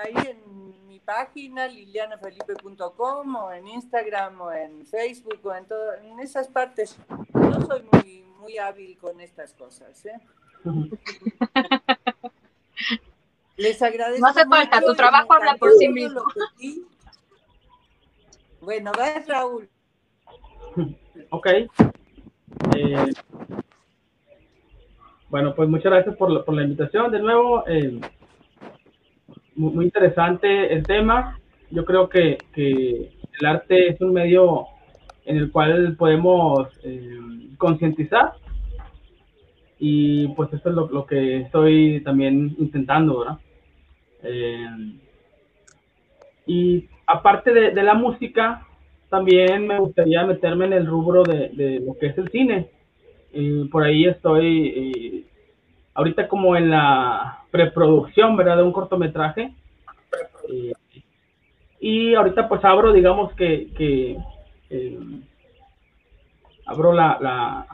ahí 0.01 0.13
en 0.29 0.87
mi 0.87 1.01
página, 1.01 1.67
lilianafelipe.com, 1.67 3.35
o 3.35 3.51
en 3.51 3.67
Instagram, 3.67 4.39
o 4.39 4.53
en 4.53 4.85
Facebook, 4.85 5.41
o 5.43 5.53
en, 5.53 5.65
todo, 5.65 5.93
en 5.95 6.21
esas 6.21 6.47
partes. 6.47 6.97
No 7.33 7.59
soy 7.65 7.83
muy, 7.91 8.23
muy 8.39 8.57
hábil 8.57 8.97
con 8.97 9.19
estas 9.19 9.53
cosas, 9.53 10.05
¿eh? 10.05 10.21
Les 13.57 13.81
agradezco. 13.81 14.21
No 14.21 14.27
hace 14.27 14.45
falta, 14.45 14.79
tu 14.79 14.95
trabajo 14.95 15.33
habla 15.33 15.55
por 15.55 15.73
sí 15.73 15.89
mismo. 15.89 16.21
Bueno, 18.61 18.93
ves, 18.97 19.27
Raúl. 19.27 19.67
Ok. 21.29 21.47
Eh, 22.75 23.13
bueno, 25.29 25.53
pues 25.55 25.69
muchas 25.69 25.91
gracias 25.91 26.15
por 26.15 26.31
la, 26.31 26.43
por 26.43 26.55
la 26.55 26.63
invitación. 26.63 27.11
De 27.11 27.19
nuevo, 27.19 27.63
eh, 27.67 27.99
muy, 29.55 29.85
interesante 29.85 30.73
el 30.73 30.83
tema. 30.83 31.39
Yo 31.69 31.85
creo 31.85 32.09
que, 32.09 32.37
que, 32.53 33.11
el 33.39 33.45
arte 33.45 33.89
es 33.89 34.01
un 34.01 34.11
medio 34.11 34.65
en 35.25 35.37
el 35.37 35.51
cual 35.51 35.95
podemos 35.97 36.67
eh, 36.83 37.19
concientizar 37.57 38.33
y 39.79 40.27
pues 40.29 40.51
eso 40.51 40.69
es 40.69 40.75
lo, 40.75 41.05
que 41.05 41.37
estoy 41.37 42.01
también 42.03 42.55
intentando, 42.59 43.19
¿verdad? 43.19 43.37
Eh, 44.23 44.67
y 46.45 46.89
aparte 47.07 47.53
de, 47.53 47.83
la 47.83 47.93
música, 47.93 48.67
también 49.09 49.67
me 49.67 49.79
gustaría 49.79 50.25
meterme 50.25 50.65
en 50.65 50.73
el 50.73 50.85
rubro 50.85 51.23
de, 51.23 51.81
lo 51.85 51.97
que 51.97 52.07
es 52.07 52.17
el 52.17 52.29
cine. 52.29 52.69
Y 53.31 53.65
por 53.65 53.83
ahí 53.83 54.05
estoy 54.05 54.67
eh, 54.67 55.23
ahorita 55.93 56.27
como 56.27 56.55
en 56.55 56.69
la 56.69 57.43
preproducción, 57.51 58.35
¿verdad? 58.37 58.57
De 58.57 58.63
un 58.63 58.71
cortometraje. 58.71 59.53
Eh, 60.51 60.73
y 61.79 62.15
ahorita 62.15 62.49
pues 62.49 62.63
abro, 62.65 62.91
digamos 62.91 63.33
que, 63.33 63.69
que 63.75 64.17
abro 66.65 66.93
la, 66.93 67.65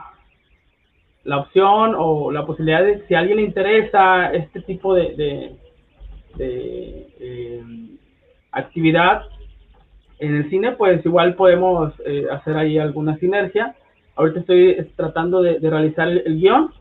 la 1.25 1.39
opción 1.39 1.95
o 1.97 2.31
la 2.31 2.45
posibilidad 2.45 2.83
de, 2.83 3.05
si 3.07 3.15
a 3.15 3.19
alguien 3.19 3.37
le 3.37 3.43
interesa 3.43 4.31
este 4.31 4.61
tipo 4.61 4.93
de, 4.93 5.57
de, 6.35 7.63
actividad 8.51 9.23
en 10.19 10.35
el 10.35 10.49
cine, 10.49 10.71
pues 10.73 11.05
igual 11.05 11.35
podemos 11.35 11.93
eh, 12.05 12.25
hacer 12.31 12.55
ahí 12.55 12.77
alguna 12.77 13.17
sinergia. 13.17 13.75
Ahorita 14.15 14.39
estoy 14.39 14.91
tratando 14.95 15.41
de, 15.41 15.59
realizar 15.59 16.07
el, 16.07 16.39
guion, 16.39 16.71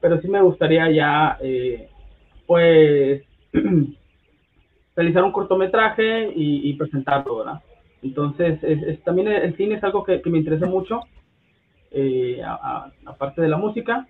pero 0.00 0.20
sí 0.20 0.28
me 0.28 0.42
gustaría 0.42 0.90
ya, 0.90 1.38
eh, 1.40 1.88
pues, 2.46 3.22
realizar 4.96 5.24
un 5.24 5.32
cortometraje 5.32 6.32
y, 6.34 6.72
presentarlo, 6.74 7.38
¿verdad? 7.38 7.60
Entonces, 8.02 8.58
también 9.04 9.28
el, 9.28 9.56
cine 9.56 9.76
es 9.76 9.84
algo 9.84 10.04
que 10.04 10.20
me 10.26 10.38
interesa 10.38 10.66
mucho 10.66 11.00
eh, 11.94 12.40
aparte 13.04 13.42
de 13.42 13.48
la 13.48 13.58
música. 13.58 14.06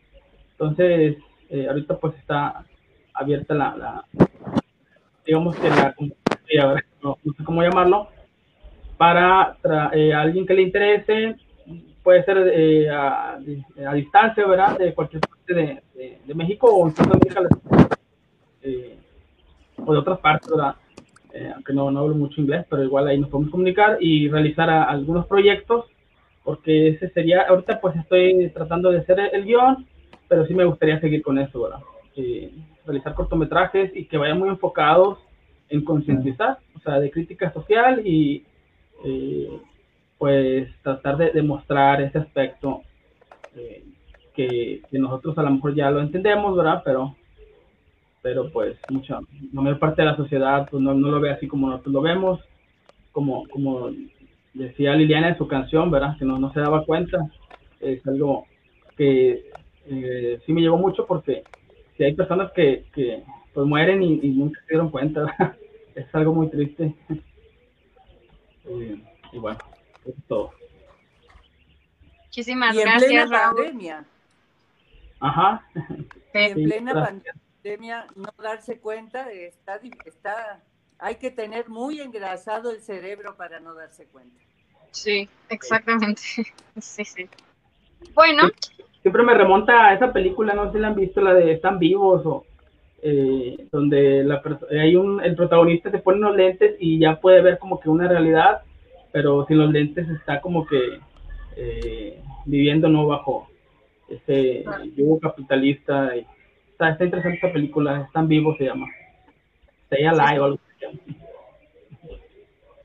Entonces, 0.53 1.17
eh, 1.51 1.67
ahorita 1.69 1.99
pues 1.99 2.15
está 2.17 2.65
abierta 3.15 3.55
la, 3.55 4.05
digamos 5.27 5.57
que 5.57 5.69
la, 5.69 5.95
no, 7.03 7.19
sé 7.37 7.45
cómo 7.45 7.63
llamarlo, 7.63 8.09
para 8.97 9.57
eh, 9.93 10.15
alguien 10.15 10.47
que 10.47 10.55
le 10.55 10.63
interese, 10.63 11.37
puede 12.03 12.25
ser 12.25 12.39
eh, 12.53 12.91
a, 12.91 13.39
distancia, 13.95 14.47
¿verdad? 14.47 14.79
De 14.79 14.95
cualquier 14.95 15.21
parte 15.21 15.55
de, 15.55 15.83
de, 16.27 16.35
México 16.35 16.69
o 16.69 16.89
incluso 16.89 17.11
de 18.63 18.97
o 19.85 19.93
de 19.93 19.99
otras 19.99 20.19
partes, 20.21 20.49
¿verdad? 20.51 20.77
aunque 21.55 21.73
no, 21.73 21.91
no 21.91 22.01
hablo 22.01 22.15
mucho 22.15 22.41
inglés, 22.43 22.67
pero 22.69 22.85
igual 22.85 23.09
ahí 23.09 23.19
nos 23.19 23.31
podemos 23.31 23.51
comunicar 23.51 23.97
y 24.01 24.29
realizar 24.29 24.69
algunos 24.69 25.27
proyectos 25.27 25.87
porque 26.45 26.89
ese 26.89 27.11
sería, 27.11 27.43
ahorita 27.43 27.81
pues 27.81 27.97
estoy 27.97 28.51
tratando 28.51 28.91
de 28.91 28.99
hacer 28.99 29.19
el 29.33 29.45
guion, 29.45 29.87
pero 30.29 30.47
sí 30.47 30.55
me 30.55 30.65
gustaría 30.65 31.01
seguir 31.01 31.23
con 31.23 31.39
eso, 31.39 31.63
¿verdad? 31.63 31.81
Eh, 32.17 32.53
realizar 32.85 33.15
cortometrajes 33.15 33.95
y 33.95 34.07
que 34.07 34.19
vayan 34.19 34.39
muy 34.39 34.49
enfocados 34.49 35.19
en 35.69 35.85
concientizar, 35.85 36.59
o 36.75 36.81
sea, 36.81 36.99
de 36.99 37.11
crítica 37.11 37.53
social 37.53 38.03
y 38.05 38.45
eh, 39.05 39.49
pues 40.23 40.69
tratar 40.83 41.17
de 41.17 41.33
demostrar 41.33 42.01
ese 42.01 42.19
aspecto 42.19 42.83
eh, 43.57 43.83
que, 44.37 44.81
nosotros 44.93 45.37
a 45.37 45.43
lo 45.43 45.51
mejor 45.51 45.75
ya 45.75 45.91
lo 45.91 46.01
entendemos, 46.01 46.57
¿verdad? 46.57 46.81
Pero, 46.85 47.17
pero 48.23 48.49
pues 48.53 48.79
mucha, 48.89 49.19
la 49.53 49.61
mayor 49.61 49.81
parte 49.81 50.03
de 50.03 50.07
la 50.07 50.17
sociedad 50.17 50.69
pues 50.71 50.81
no, 50.81 50.95
no 50.95 51.11
lo 51.11 51.19
ve 51.19 51.33
así 51.33 51.49
como 51.49 51.69
nosotros 51.69 51.93
lo 51.93 52.03
vemos, 52.03 52.39
como, 53.11 53.49
como 53.49 53.91
decía 54.55 54.95
Liliana 54.95 55.31
en 55.31 55.39
su 55.39 55.49
canción, 55.49 55.91
¿verdad? 55.91 56.17
Que 56.17 56.25
no, 56.25 56.39
no 56.39 56.53
se 56.53 56.61
daba 56.61 56.85
cuenta, 56.85 57.29
es 57.81 58.07
algo 58.07 58.47
que 58.97 59.51
eh, 59.87 60.41
sí 60.47 60.53
me 60.53 60.61
llegó 60.61 60.79
mucho 60.79 61.05
porque 61.05 61.43
si 61.97 62.05
hay 62.05 62.15
personas 62.15 62.53
que, 62.53 62.85
que 62.95 63.25
pues 63.53 63.67
mueren 63.67 64.05
y, 64.05 64.19
nunca 64.29 64.61
se 64.61 64.75
dieron 64.75 64.91
cuenta, 64.91 65.35
es 65.97 66.15
algo 66.15 66.33
muy 66.33 66.49
triste. 66.49 66.95
Eh, 68.65 68.97
y 69.33 69.39
bueno, 69.39 69.59
es 70.07 70.15
todo. 70.27 70.53
Muchísimas 72.25 72.75
gracias. 72.75 73.03
En 73.03 73.09
plena 73.09 73.31
pandemia. 73.31 74.05
Ajá. 75.21 75.65
En 76.33 76.55
plena 76.55 76.93
pandemia, 76.95 78.07
no 78.17 78.29
darse 78.43 78.81
cuenta, 78.81 79.31
está, 79.31 79.81
está, 80.05 80.63
hay 80.99 81.17
que 81.17 81.31
tener 81.31 81.69
muy 81.69 82.01
engrasado 82.01 82.71
el 82.71 82.81
cerebro 82.81 83.37
para 83.37 83.61
no 83.61 83.75
darse 83.75 84.07
cuenta. 84.07 84.41
Sí, 84.91 85.29
exactamente. 85.49 86.23
Sí, 86.81 87.05
sí. 87.05 87.29
Bueno. 88.15 88.51
Siempre 89.03 89.23
me 89.23 89.35
remonta 89.35 89.89
a 89.89 89.95
esa 89.95 90.13
película, 90.13 90.55
no 90.55 90.67
sé 90.67 90.73
si 90.73 90.79
la 90.79 90.89
han 90.89 90.95
visto, 90.95 91.21
la 91.21 91.35
de 91.35 91.53
Están 91.53 91.79
vivos 91.79 92.23
o 92.25 92.47
eh, 93.03 93.67
donde 93.73 94.23
la 94.23 94.41
hay 94.71 94.95
un, 94.95 95.21
el 95.23 95.35
protagonista 95.35 95.91
se 95.91 95.99
pone 95.99 96.19
unos 96.19 96.37
lentes 96.37 96.77
y 96.79 97.01
ya 97.01 97.21
puede 97.21 97.43
ver 97.43 97.59
como 97.59 97.81
que 97.81 97.91
una 97.91 98.07
realidad, 98.07 98.63
pero 99.13 99.47
sin 99.47 99.59
los 99.59 99.71
lentes 99.71 100.09
está 100.09 100.41
como 100.41 100.67
que 100.67 101.01
eh, 101.57 102.23
viviendo 102.47 102.89
no 102.89 103.07
bajo 103.07 103.49
ese 104.09 104.65
yugo 104.97 105.21
capitalista. 105.21 106.17
Y, 106.17 106.27
está, 106.71 106.91
está 106.91 107.05
interesante 107.05 107.37
esta 107.37 107.53
película, 107.53 108.03
Están 108.03 108.29
vivos 108.29 108.57
se 108.59 108.65
llama. 108.65 108.87
Stay 109.85 110.05
Alive 110.05 110.41
o 110.41 110.45
algo 110.45 110.61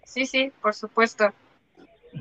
Sí, 0.04 0.26
sí, 0.26 0.52
por 0.62 0.74
supuesto. 0.74 1.32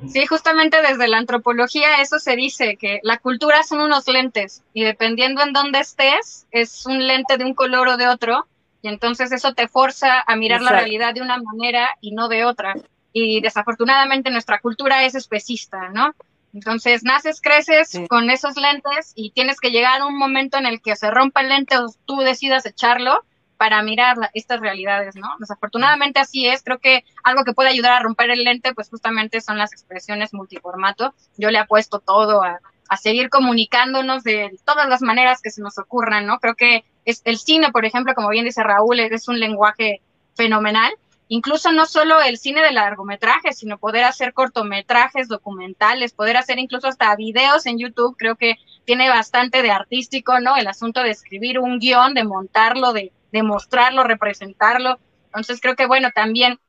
Sí, 0.08 0.26
justamente 0.26 0.82
desde 0.82 1.08
la 1.08 1.18
antropología 1.18 2.02
eso 2.02 2.18
se 2.18 2.36
dice, 2.36 2.76
que 2.76 3.00
la 3.02 3.18
cultura 3.18 3.62
son 3.62 3.80
unos 3.80 4.06
lentes 4.08 4.62
y 4.74 4.84
dependiendo 4.84 5.42
en 5.42 5.52
dónde 5.52 5.78
estés, 5.80 6.46
es 6.50 6.84
un 6.84 7.06
lente 7.06 7.38
de 7.38 7.44
un 7.44 7.54
color 7.54 7.88
o 7.88 7.96
de 7.96 8.06
otro, 8.06 8.46
y 8.82 8.88
entonces 8.88 9.32
eso 9.32 9.54
te 9.54 9.68
forza 9.68 10.22
a 10.26 10.36
mirar 10.36 10.60
la 10.60 10.72
realidad 10.72 11.14
de 11.14 11.22
una 11.22 11.38
manera 11.40 11.96
y 12.00 12.12
no 12.12 12.28
de 12.28 12.44
otra. 12.44 12.74
Y 13.18 13.40
desafortunadamente 13.40 14.30
nuestra 14.30 14.60
cultura 14.60 15.02
es 15.04 15.14
especista, 15.14 15.88
¿no? 15.88 16.14
Entonces 16.52 17.02
naces, 17.02 17.40
creces 17.40 17.98
con 18.10 18.28
esos 18.28 18.56
lentes 18.56 19.14
y 19.14 19.30
tienes 19.30 19.58
que 19.58 19.70
llegar 19.70 20.02
a 20.02 20.04
un 20.04 20.18
momento 20.18 20.58
en 20.58 20.66
el 20.66 20.82
que 20.82 20.96
se 20.96 21.10
rompa 21.10 21.40
el 21.40 21.48
lente 21.48 21.78
o 21.78 21.86
tú 22.04 22.18
decidas 22.18 22.66
echarlo 22.66 23.24
para 23.56 23.80
mirar 23.80 24.16
estas 24.34 24.60
realidades, 24.60 25.16
¿no? 25.16 25.28
Desafortunadamente 25.38 26.20
así 26.20 26.46
es, 26.46 26.62
creo 26.62 26.78
que 26.78 27.04
algo 27.24 27.42
que 27.44 27.54
puede 27.54 27.70
ayudar 27.70 27.92
a 27.92 28.00
romper 28.00 28.28
el 28.28 28.44
lente, 28.44 28.74
pues 28.74 28.90
justamente 28.90 29.40
son 29.40 29.56
las 29.56 29.72
expresiones 29.72 30.34
multiformato. 30.34 31.14
Yo 31.38 31.50
le 31.50 31.56
apuesto 31.56 32.00
todo 32.00 32.42
a, 32.42 32.60
a 32.86 32.96
seguir 32.98 33.30
comunicándonos 33.30 34.24
de 34.24 34.54
todas 34.66 34.90
las 34.90 35.00
maneras 35.00 35.40
que 35.40 35.50
se 35.50 35.62
nos 35.62 35.78
ocurran, 35.78 36.26
¿no? 36.26 36.38
Creo 36.38 36.54
que 36.54 36.84
es 37.06 37.22
el 37.24 37.38
cine, 37.38 37.72
por 37.72 37.86
ejemplo, 37.86 38.14
como 38.14 38.28
bien 38.28 38.44
dice 38.44 38.62
Raúl, 38.62 39.00
es 39.00 39.26
un 39.26 39.40
lenguaje 39.40 40.02
fenomenal. 40.34 40.92
Incluso 41.28 41.72
no 41.72 41.86
solo 41.86 42.20
el 42.20 42.38
cine 42.38 42.62
de 42.62 42.72
largometraje, 42.72 43.52
sino 43.52 43.78
poder 43.78 44.04
hacer 44.04 44.32
cortometrajes, 44.32 45.28
documentales, 45.28 46.12
poder 46.12 46.36
hacer 46.36 46.58
incluso 46.58 46.86
hasta 46.86 47.14
videos 47.16 47.66
en 47.66 47.78
YouTube, 47.78 48.16
creo 48.16 48.36
que 48.36 48.56
tiene 48.84 49.08
bastante 49.08 49.62
de 49.62 49.70
artístico, 49.70 50.38
¿no? 50.38 50.56
El 50.56 50.68
asunto 50.68 51.02
de 51.02 51.10
escribir 51.10 51.58
un 51.58 51.80
guion, 51.80 52.14
de 52.14 52.22
montarlo, 52.22 52.92
de 52.92 53.12
demostrarlo, 53.32 54.04
representarlo. 54.04 55.00
Entonces 55.26 55.60
creo 55.60 55.74
que 55.74 55.86
bueno, 55.86 56.10
también 56.14 56.60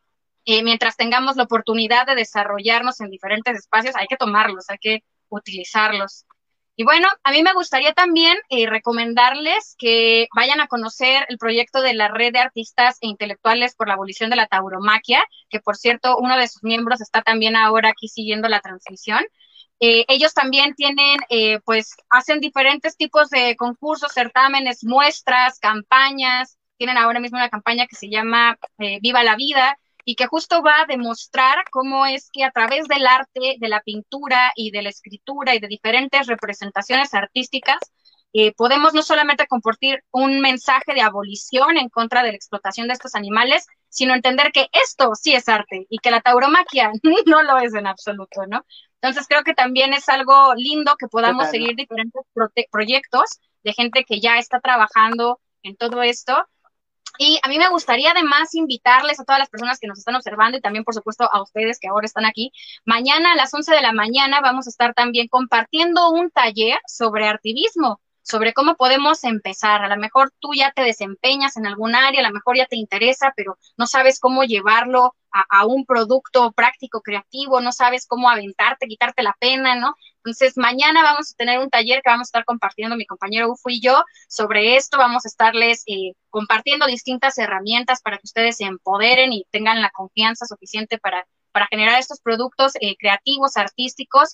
eh, 0.45 0.63
mientras 0.63 0.97
tengamos 0.97 1.35
la 1.35 1.43
oportunidad 1.43 2.07
de 2.07 2.15
desarrollarnos 2.15 2.99
en 3.01 3.11
diferentes 3.11 3.55
espacios, 3.57 3.95
hay 3.95 4.07
que 4.07 4.17
tomarlos, 4.17 4.69
hay 4.69 4.77
que 4.79 5.03
utilizarlos. 5.29 6.25
Y 6.77 6.83
bueno, 6.83 7.07
a 7.23 7.31
mí 7.31 7.41
me 7.41 7.53
gustaría 7.53 7.93
también 7.93 8.37
eh, 8.49 8.67
recomendarles 8.67 9.75
que 9.79 10.27
vayan 10.35 10.61
a 10.61 10.67
conocer 10.67 11.25
el 11.27 11.39
proyecto 11.39 11.81
de 11.81 11.95
la 11.95 12.07
Red 12.07 12.33
de 12.33 12.39
Artistas 12.39 12.97
e 13.01 13.07
Intelectuales 13.07 13.75
por 13.75 13.87
la 13.87 13.95
Abolición 13.95 14.29
de 14.29 14.35
la 14.35 14.45
Tauromaquia, 14.47 15.25
que 15.49 15.59
por 15.59 15.75
cierto, 15.75 16.17
uno 16.17 16.37
de 16.37 16.47
sus 16.47 16.63
miembros 16.63 17.01
está 17.01 17.23
también 17.23 17.55
ahora 17.55 17.89
aquí 17.89 18.07
siguiendo 18.07 18.47
la 18.47 18.61
transmisión. 18.61 19.25
Eh, 19.79 20.05
ellos 20.07 20.33
también 20.35 20.75
tienen, 20.75 21.17
pues, 21.65 21.95
hacen 22.09 22.39
diferentes 22.39 22.95
tipos 22.95 23.29
de 23.31 23.55
concursos, 23.57 24.13
certámenes, 24.13 24.83
muestras, 24.83 25.59
campañas, 25.59 26.57
tienen 26.77 26.97
ahora 26.97 27.19
mismo 27.19 27.37
una 27.37 27.49
campaña 27.49 27.87
que 27.87 27.95
se 27.95 28.09
llama 28.09 28.57
eh, 28.79 28.99
Viva 29.01 29.23
la 29.23 29.35
Vida 29.35 29.77
y 30.09 30.15
que 30.15 30.25
justo 30.25 30.63
va 30.63 30.83
a 30.83 30.85
demostrar 30.85 31.65
cómo 31.69 32.05
es 32.05 32.29
que 32.31 32.45
a 32.45 32.51
través 32.51 32.87
del 32.87 33.05
arte, 33.05 33.57
de 33.59 33.67
la 33.67 33.81
pintura 33.81 34.53
y 34.55 34.71
de 34.71 34.81
la 34.81 34.87
escritura 34.87 35.53
y 35.53 35.59
de 35.59 35.67
diferentes 35.67 36.27
representaciones 36.27 37.13
artísticas, 37.13 37.79
eh, 38.31 38.53
podemos 38.53 38.93
no 38.93 39.01
solamente 39.01 39.47
compartir 39.47 40.05
un 40.11 40.39
mensaje 40.39 40.93
de 40.93 41.01
abolición 41.01 41.77
en 41.77 41.89
contra 41.89 42.23
de 42.23 42.29
la 42.29 42.37
explotación 42.37 42.87
de 42.87 42.93
estos 42.93 43.15
animales, 43.15 43.67
sino 43.89 44.15
entender 44.15 44.53
que 44.53 44.69
esto 44.71 45.11
sí 45.13 45.35
es 45.35 45.49
arte 45.49 45.87
y 45.89 45.97
que 45.97 46.09
la 46.09 46.21
tauromaquia 46.21 46.89
no 47.25 47.43
lo 47.43 47.57
es 47.57 47.75
en 47.75 47.87
absoluto, 47.87 48.45
¿no? 48.47 48.65
Entonces 49.01 49.27
creo 49.27 49.43
que 49.43 49.55
también 49.55 49.91
es 49.91 50.07
algo 50.07 50.55
lindo 50.55 50.95
que 50.97 51.09
podamos 51.09 51.49
seguir 51.49 51.75
diferentes 51.75 52.23
proyectos 52.71 53.41
de 53.61 53.73
gente 53.73 54.05
que 54.05 54.21
ya 54.21 54.37
está 54.37 54.61
trabajando 54.61 55.41
en 55.63 55.75
todo 55.75 56.01
esto 56.01 56.47
y 57.17 57.39
a 57.43 57.47
mí 57.49 57.57
me 57.57 57.69
gustaría 57.69 58.11
además 58.11 58.53
invitarles 58.55 59.19
a 59.19 59.25
todas 59.25 59.39
las 59.39 59.49
personas 59.49 59.79
que 59.79 59.87
nos 59.87 59.99
están 59.99 60.15
observando 60.15 60.57
y 60.57 60.61
también, 60.61 60.83
por 60.83 60.93
supuesto, 60.93 61.29
a 61.31 61.41
ustedes 61.41 61.79
que 61.79 61.87
ahora 61.87 62.05
están 62.05 62.25
aquí. 62.25 62.51
Mañana 62.85 63.33
a 63.33 63.35
las 63.35 63.53
11 63.53 63.73
de 63.73 63.81
la 63.81 63.93
mañana 63.93 64.41
vamos 64.41 64.67
a 64.67 64.69
estar 64.69 64.93
también 64.93 65.27
compartiendo 65.27 66.09
un 66.11 66.31
taller 66.31 66.79
sobre 66.87 67.27
activismo 67.27 67.99
sobre 68.27 68.53
cómo 68.53 68.75
podemos 68.75 69.23
empezar. 69.23 69.83
A 69.83 69.87
lo 69.87 69.95
mejor 69.95 70.33
tú 70.39 70.49
ya 70.53 70.71
te 70.71 70.81
desempeñas 70.81 71.55
en 71.55 71.65
algún 71.65 71.95
área, 71.95 72.19
a 72.19 72.27
lo 72.27 72.33
mejor 72.33 72.57
ya 72.57 72.65
te 72.65 72.75
interesa, 72.75 73.33
pero 73.37 73.57
no 73.77 73.87
sabes 73.87 74.19
cómo 74.19 74.43
llevarlo 74.43 75.15
a, 75.49 75.65
un 75.65 75.85
producto 75.85 76.51
práctico, 76.51 77.01
creativo, 77.01 77.61
no 77.61 77.71
sabes 77.71 78.05
cómo 78.07 78.29
aventarte, 78.29 78.87
quitarte 78.87 79.23
la 79.23 79.35
pena, 79.39 79.75
¿no? 79.75 79.95
Entonces, 80.17 80.57
mañana 80.57 81.03
vamos 81.03 81.31
a 81.31 81.35
tener 81.35 81.59
un 81.59 81.69
taller 81.69 82.01
que 82.03 82.09
vamos 82.09 82.27
a 82.27 82.29
estar 82.29 82.45
compartiendo 82.45 82.95
mi 82.95 83.05
compañero 83.05 83.51
Ufo 83.51 83.69
y 83.69 83.81
yo 83.81 84.03
sobre 84.27 84.75
esto. 84.75 84.97
Vamos 84.97 85.25
a 85.25 85.29
estarles 85.29 85.83
eh, 85.87 86.13
compartiendo 86.29 86.85
distintas 86.85 87.37
herramientas 87.37 88.01
para 88.01 88.17
que 88.17 88.25
ustedes 88.25 88.57
se 88.57 88.65
empoderen 88.65 89.31
y 89.33 89.45
tengan 89.51 89.81
la 89.81 89.89
confianza 89.91 90.45
suficiente 90.45 90.97
para 90.97 91.25
para 91.57 91.67
generar 91.71 91.99
estos 91.99 92.21
productos 92.21 92.73
eh, 92.81 92.95
creativos, 92.99 93.57
artísticos. 93.57 94.29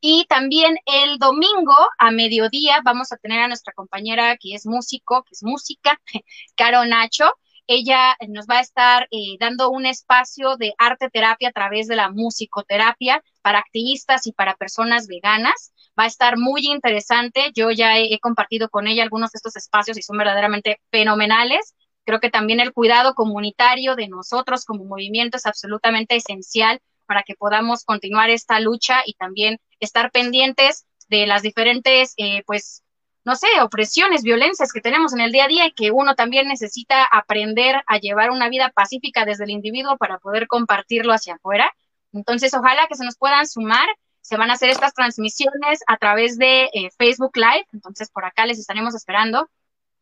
Y 0.00 0.26
también 0.28 0.76
el 0.84 1.16
domingo 1.18 1.76
a 1.96 2.10
mediodía 2.10 2.80
vamos 2.84 3.12
a 3.12 3.16
tener 3.18 3.40
a 3.40 3.46
nuestra 3.46 3.72
compañera 3.72 4.36
que 4.36 4.52
es 4.52 4.66
músico, 4.66 5.22
que 5.22 5.30
es 5.30 5.44
música, 5.44 6.00
Caro 6.56 6.84
Nacho. 6.84 7.30
Ella 7.66 8.16
nos 8.28 8.46
va 8.46 8.58
a 8.58 8.60
estar 8.60 9.08
eh, 9.10 9.36
dando 9.40 9.70
un 9.70 9.86
espacio 9.86 10.56
de 10.56 10.74
arte 10.78 11.10
terapia 11.10 11.48
a 11.48 11.52
través 11.52 11.88
de 11.88 11.96
la 11.96 12.10
musicoterapia 12.10 13.22
para 13.42 13.58
activistas 13.58 14.26
y 14.26 14.32
para 14.32 14.54
personas 14.54 15.08
veganas. 15.08 15.72
Va 15.98 16.04
a 16.04 16.08
estar 16.08 16.38
muy 16.38 16.66
interesante. 16.66 17.50
Yo 17.54 17.70
ya 17.70 17.98
he 17.98 18.18
compartido 18.20 18.68
con 18.68 18.86
ella 18.86 19.02
algunos 19.02 19.32
de 19.32 19.38
estos 19.38 19.56
espacios 19.56 19.98
y 19.98 20.02
son 20.02 20.18
verdaderamente 20.18 20.80
fenomenales. 20.90 21.74
Creo 22.04 22.20
que 22.20 22.30
también 22.30 22.60
el 22.60 22.72
cuidado 22.72 23.14
comunitario 23.14 23.96
de 23.96 24.08
nosotros 24.08 24.64
como 24.64 24.84
movimiento 24.84 25.36
es 25.38 25.46
absolutamente 25.46 26.14
esencial 26.16 26.80
para 27.06 27.22
que 27.22 27.34
podamos 27.34 27.84
continuar 27.84 28.30
esta 28.30 28.60
lucha 28.60 29.02
y 29.04 29.14
también 29.14 29.58
estar 29.80 30.10
pendientes 30.10 30.86
de 31.08 31.26
las 31.26 31.42
diferentes, 31.42 32.14
eh, 32.16 32.42
pues, 32.46 32.82
no 33.26 33.34
sé, 33.34 33.48
opresiones, 33.60 34.22
violencias 34.22 34.72
que 34.72 34.80
tenemos 34.80 35.12
en 35.12 35.20
el 35.20 35.32
día 35.32 35.46
a 35.46 35.48
día 35.48 35.66
y 35.66 35.72
que 35.72 35.90
uno 35.90 36.14
también 36.14 36.46
necesita 36.46 37.04
aprender 37.04 37.82
a 37.88 37.98
llevar 37.98 38.30
una 38.30 38.48
vida 38.48 38.70
pacífica 38.70 39.24
desde 39.24 39.42
el 39.42 39.50
individuo 39.50 39.96
para 39.96 40.18
poder 40.18 40.46
compartirlo 40.46 41.12
hacia 41.12 41.34
afuera. 41.34 41.74
Entonces, 42.12 42.54
ojalá 42.54 42.86
que 42.86 42.94
se 42.94 43.04
nos 43.04 43.16
puedan 43.16 43.48
sumar. 43.48 43.88
Se 44.20 44.36
van 44.36 44.50
a 44.50 44.52
hacer 44.52 44.70
estas 44.70 44.94
transmisiones 44.94 45.80
a 45.88 45.96
través 45.96 46.38
de 46.38 46.70
eh, 46.72 46.90
Facebook 46.96 47.32
Live, 47.36 47.66
entonces 47.72 48.10
por 48.10 48.24
acá 48.24 48.46
les 48.46 48.60
estaremos 48.60 48.94
esperando. 48.94 49.50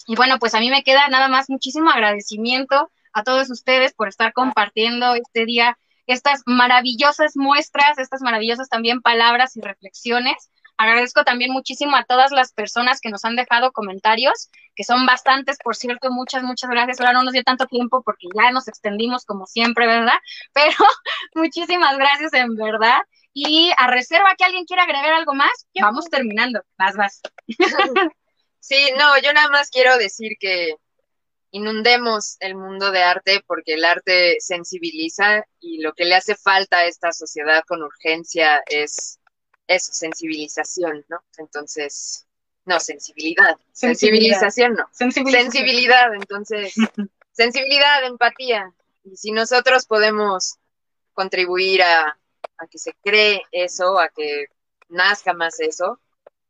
Y 0.06 0.16
bueno, 0.16 0.38
pues 0.38 0.54
a 0.54 0.60
mí 0.60 0.68
me 0.68 0.82
queda 0.82 1.08
nada 1.08 1.28
más 1.28 1.48
muchísimo 1.48 1.88
agradecimiento 1.88 2.90
a 3.14 3.22
todos 3.22 3.48
ustedes 3.48 3.94
por 3.94 4.08
estar 4.08 4.34
compartiendo 4.34 5.14
este 5.14 5.46
día 5.46 5.78
estas 6.06 6.42
maravillosas 6.44 7.36
muestras, 7.36 7.98
estas 7.98 8.20
maravillosas 8.20 8.68
también 8.68 9.00
palabras 9.00 9.56
y 9.56 9.62
reflexiones. 9.62 10.50
Agradezco 10.76 11.24
también 11.24 11.52
muchísimo 11.52 11.96
a 11.96 12.04
todas 12.04 12.32
las 12.32 12.52
personas 12.52 13.00
que 13.00 13.10
nos 13.10 13.24
han 13.24 13.36
dejado 13.36 13.72
comentarios, 13.72 14.50
que 14.74 14.84
son 14.84 15.06
bastantes, 15.06 15.56
por 15.62 15.76
cierto, 15.76 16.10
muchas, 16.10 16.42
muchas 16.42 16.70
gracias. 16.70 17.00
Ahora 17.00 17.12
no 17.12 17.22
nos 17.22 17.32
dio 17.32 17.44
tanto 17.44 17.66
tiempo 17.66 18.02
porque 18.02 18.26
ya 18.34 18.50
nos 18.50 18.66
extendimos 18.66 19.24
como 19.24 19.46
siempre, 19.46 19.86
¿verdad? 19.86 20.18
Pero 20.52 20.76
muchísimas 21.34 21.96
gracias 21.96 22.32
en 22.34 22.56
verdad. 22.56 23.00
Y 23.32 23.72
a 23.78 23.88
reserva 23.88 24.34
que 24.36 24.44
alguien 24.44 24.64
quiera 24.64 24.84
agregar 24.84 25.12
algo 25.12 25.34
más, 25.34 25.66
vamos 25.80 26.08
terminando. 26.08 26.60
Vas, 26.78 26.96
vas. 26.96 27.20
Sí, 28.66 28.92
no, 28.98 29.20
yo 29.20 29.30
nada 29.34 29.50
más 29.50 29.68
quiero 29.68 29.98
decir 29.98 30.38
que 30.40 30.76
inundemos 31.50 32.38
el 32.40 32.54
mundo 32.54 32.90
de 32.92 33.02
arte 33.02 33.44
porque 33.46 33.74
el 33.74 33.84
arte 33.84 34.36
sensibiliza 34.40 35.44
y 35.60 35.82
lo 35.82 35.92
que 35.92 36.06
le 36.06 36.14
hace 36.14 36.34
falta 36.34 36.78
a 36.78 36.86
esta 36.86 37.12
sociedad 37.12 37.62
con 37.68 37.82
urgencia 37.82 38.62
es 38.66 39.20
eso, 39.66 39.92
sensibilización, 39.92 41.04
¿no? 41.08 41.22
Entonces, 41.38 42.26
no, 42.64 42.80
sensibilidad. 42.80 43.58
Sensibilización, 43.72 44.74
no. 44.74 44.88
Sensibilidad, 44.92 46.14
entonces, 46.14 46.74
sensibilidad, 47.32 48.04
empatía. 48.04 48.72
Y 49.04 49.16
si 49.16 49.32
nosotros 49.32 49.86
podemos 49.86 50.56
contribuir 51.12 51.82
a, 51.82 52.18
a 52.58 52.66
que 52.70 52.78
se 52.78 52.94
cree 53.02 53.42
eso, 53.52 53.98
a 53.98 54.08
que 54.08 54.46
nazca 54.88 55.32
más 55.32 55.60
eso, 55.60 56.00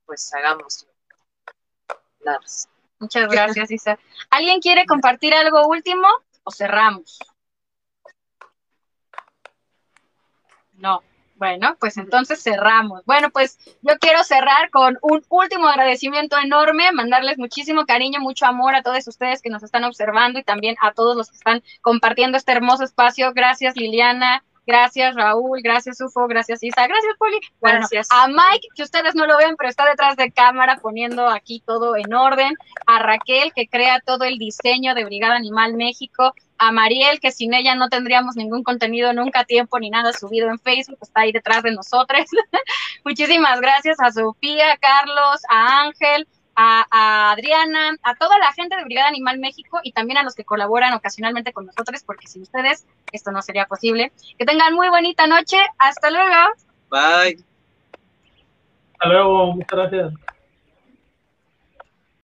pues 0.07 0.33
hagámoslo. 0.35 0.91
Nada 2.25 2.41
más. 2.41 2.69
Muchas 2.99 3.29
gracias, 3.29 3.71
Isa. 3.71 3.99
¿Alguien 4.31 4.61
quiere 4.61 4.87
compartir 4.87 5.35
algo 5.35 5.67
último 5.67 6.09
o 6.45 6.51
cerramos? 6.51 7.19
No. 10.75 11.03
Bueno, 11.45 11.77
pues 11.79 11.99
entonces 11.99 12.43
cerramos. 12.43 13.05
Bueno, 13.05 13.29
pues 13.29 13.59
yo 13.83 13.99
quiero 14.01 14.25
cerrar 14.25 14.71
con 14.71 14.97
un 15.03 15.23
último 15.29 15.69
agradecimiento 15.69 16.39
enorme, 16.39 16.91
mandarles 16.93 17.37
muchísimo 17.37 17.85
cariño, 17.85 18.19
mucho 18.21 18.47
amor 18.47 18.75
a 18.75 18.83
todos 18.83 19.07
ustedes 19.07 19.43
que 19.43 19.51
nos 19.51 19.63
están 19.63 19.85
observando 19.85 20.39
y 20.39 20.43
también 20.43 20.77
a 20.81 20.93
todos 20.93 21.15
los 21.15 21.29
que 21.29 21.37
están 21.37 21.63
compartiendo 21.83 22.39
este 22.39 22.53
hermoso 22.53 22.83
espacio. 22.83 23.35
Gracias, 23.35 23.77
Liliana. 23.77 24.43
Gracias, 24.67 25.15
Raúl. 25.15 25.61
Gracias, 25.63 26.01
Ufo. 26.01 26.27
Gracias, 26.27 26.63
Isa. 26.63 26.87
Gracias, 26.87 27.15
Poli. 27.19 27.39
gracias. 27.61 28.09
a 28.11 28.29
Mike, 28.29 28.69
que 28.75 28.83
ustedes 28.83 29.15
no 29.15 29.27
lo 29.27 29.37
ven, 29.37 29.57
pero 29.57 29.69
está 29.69 29.85
detrás 29.87 30.17
de 30.17 30.33
cámara 30.33 30.79
poniendo 30.81 31.29
aquí 31.29 31.63
todo 31.67 31.97
en 31.97 32.13
orden. 32.15 32.55
A 32.87 32.99
Raquel, 32.99 33.53
que 33.55 33.69
crea 33.69 34.01
todo 34.05 34.25
el 34.25 34.39
diseño 34.39 34.95
de 34.95 35.05
Brigada 35.05 35.37
Animal 35.37 35.75
México 35.75 36.35
a 36.59 36.73
Mariel, 36.73 37.21
que 37.21 37.33
sin 37.33 37.53
ella 37.53 37.75
no 37.75 37.89
tendríamos 37.89 38.37
ningún 38.37 38.63
contenido, 38.63 39.13
nunca 39.13 39.45
tiempo 39.45 39.79
ni 39.79 39.91
nada 39.91 40.13
subido 40.13 40.49
en 40.49 40.59
Facebook, 40.59 40.99
está 41.03 41.23
ahí 41.23 41.33
detrás 41.33 41.63
de 41.63 41.73
nosotros. 41.73 42.21
Muchísimas 43.05 43.61
gracias 43.61 43.99
a 44.01 44.13
Sofía, 44.13 44.73
a 44.73 44.77
Carlos, 44.77 45.43
a 45.49 45.83
Ángel, 45.83 46.27
a, 46.57 47.33
Adriana, 47.33 47.97
a 48.03 48.15
toda 48.15 48.39
la 48.39 48.53
gente 48.53 48.77
de 48.77 48.85
Brigada 48.85 49.09
Animal 49.09 49.39
México 49.39 49.81
y 49.83 49.93
también 49.93 50.19
a 50.19 50.23
los 50.23 50.35
que 50.35 50.45
colaboran 50.45 50.93
ocasionalmente 50.95 51.53
con 51.53 51.67
nosotros, 51.67 52.03
porque 52.05 52.27
sin 52.27 52.43
ustedes 52.43 52.87
esto 53.13 53.33
no 53.33 53.43
sería 53.43 53.67
posible. 53.67 54.13
Que 54.39 54.45
tengan 54.45 54.75
muy 54.75 54.89
bonita 54.89 55.27
noche. 55.27 55.59
Hasta 55.79 56.11
luego. 56.11 56.53
Bye. 56.91 57.39
Hasta 58.93 59.09
luego. 59.09 59.55
Muchas 59.55 59.79
gracias. 59.79 60.15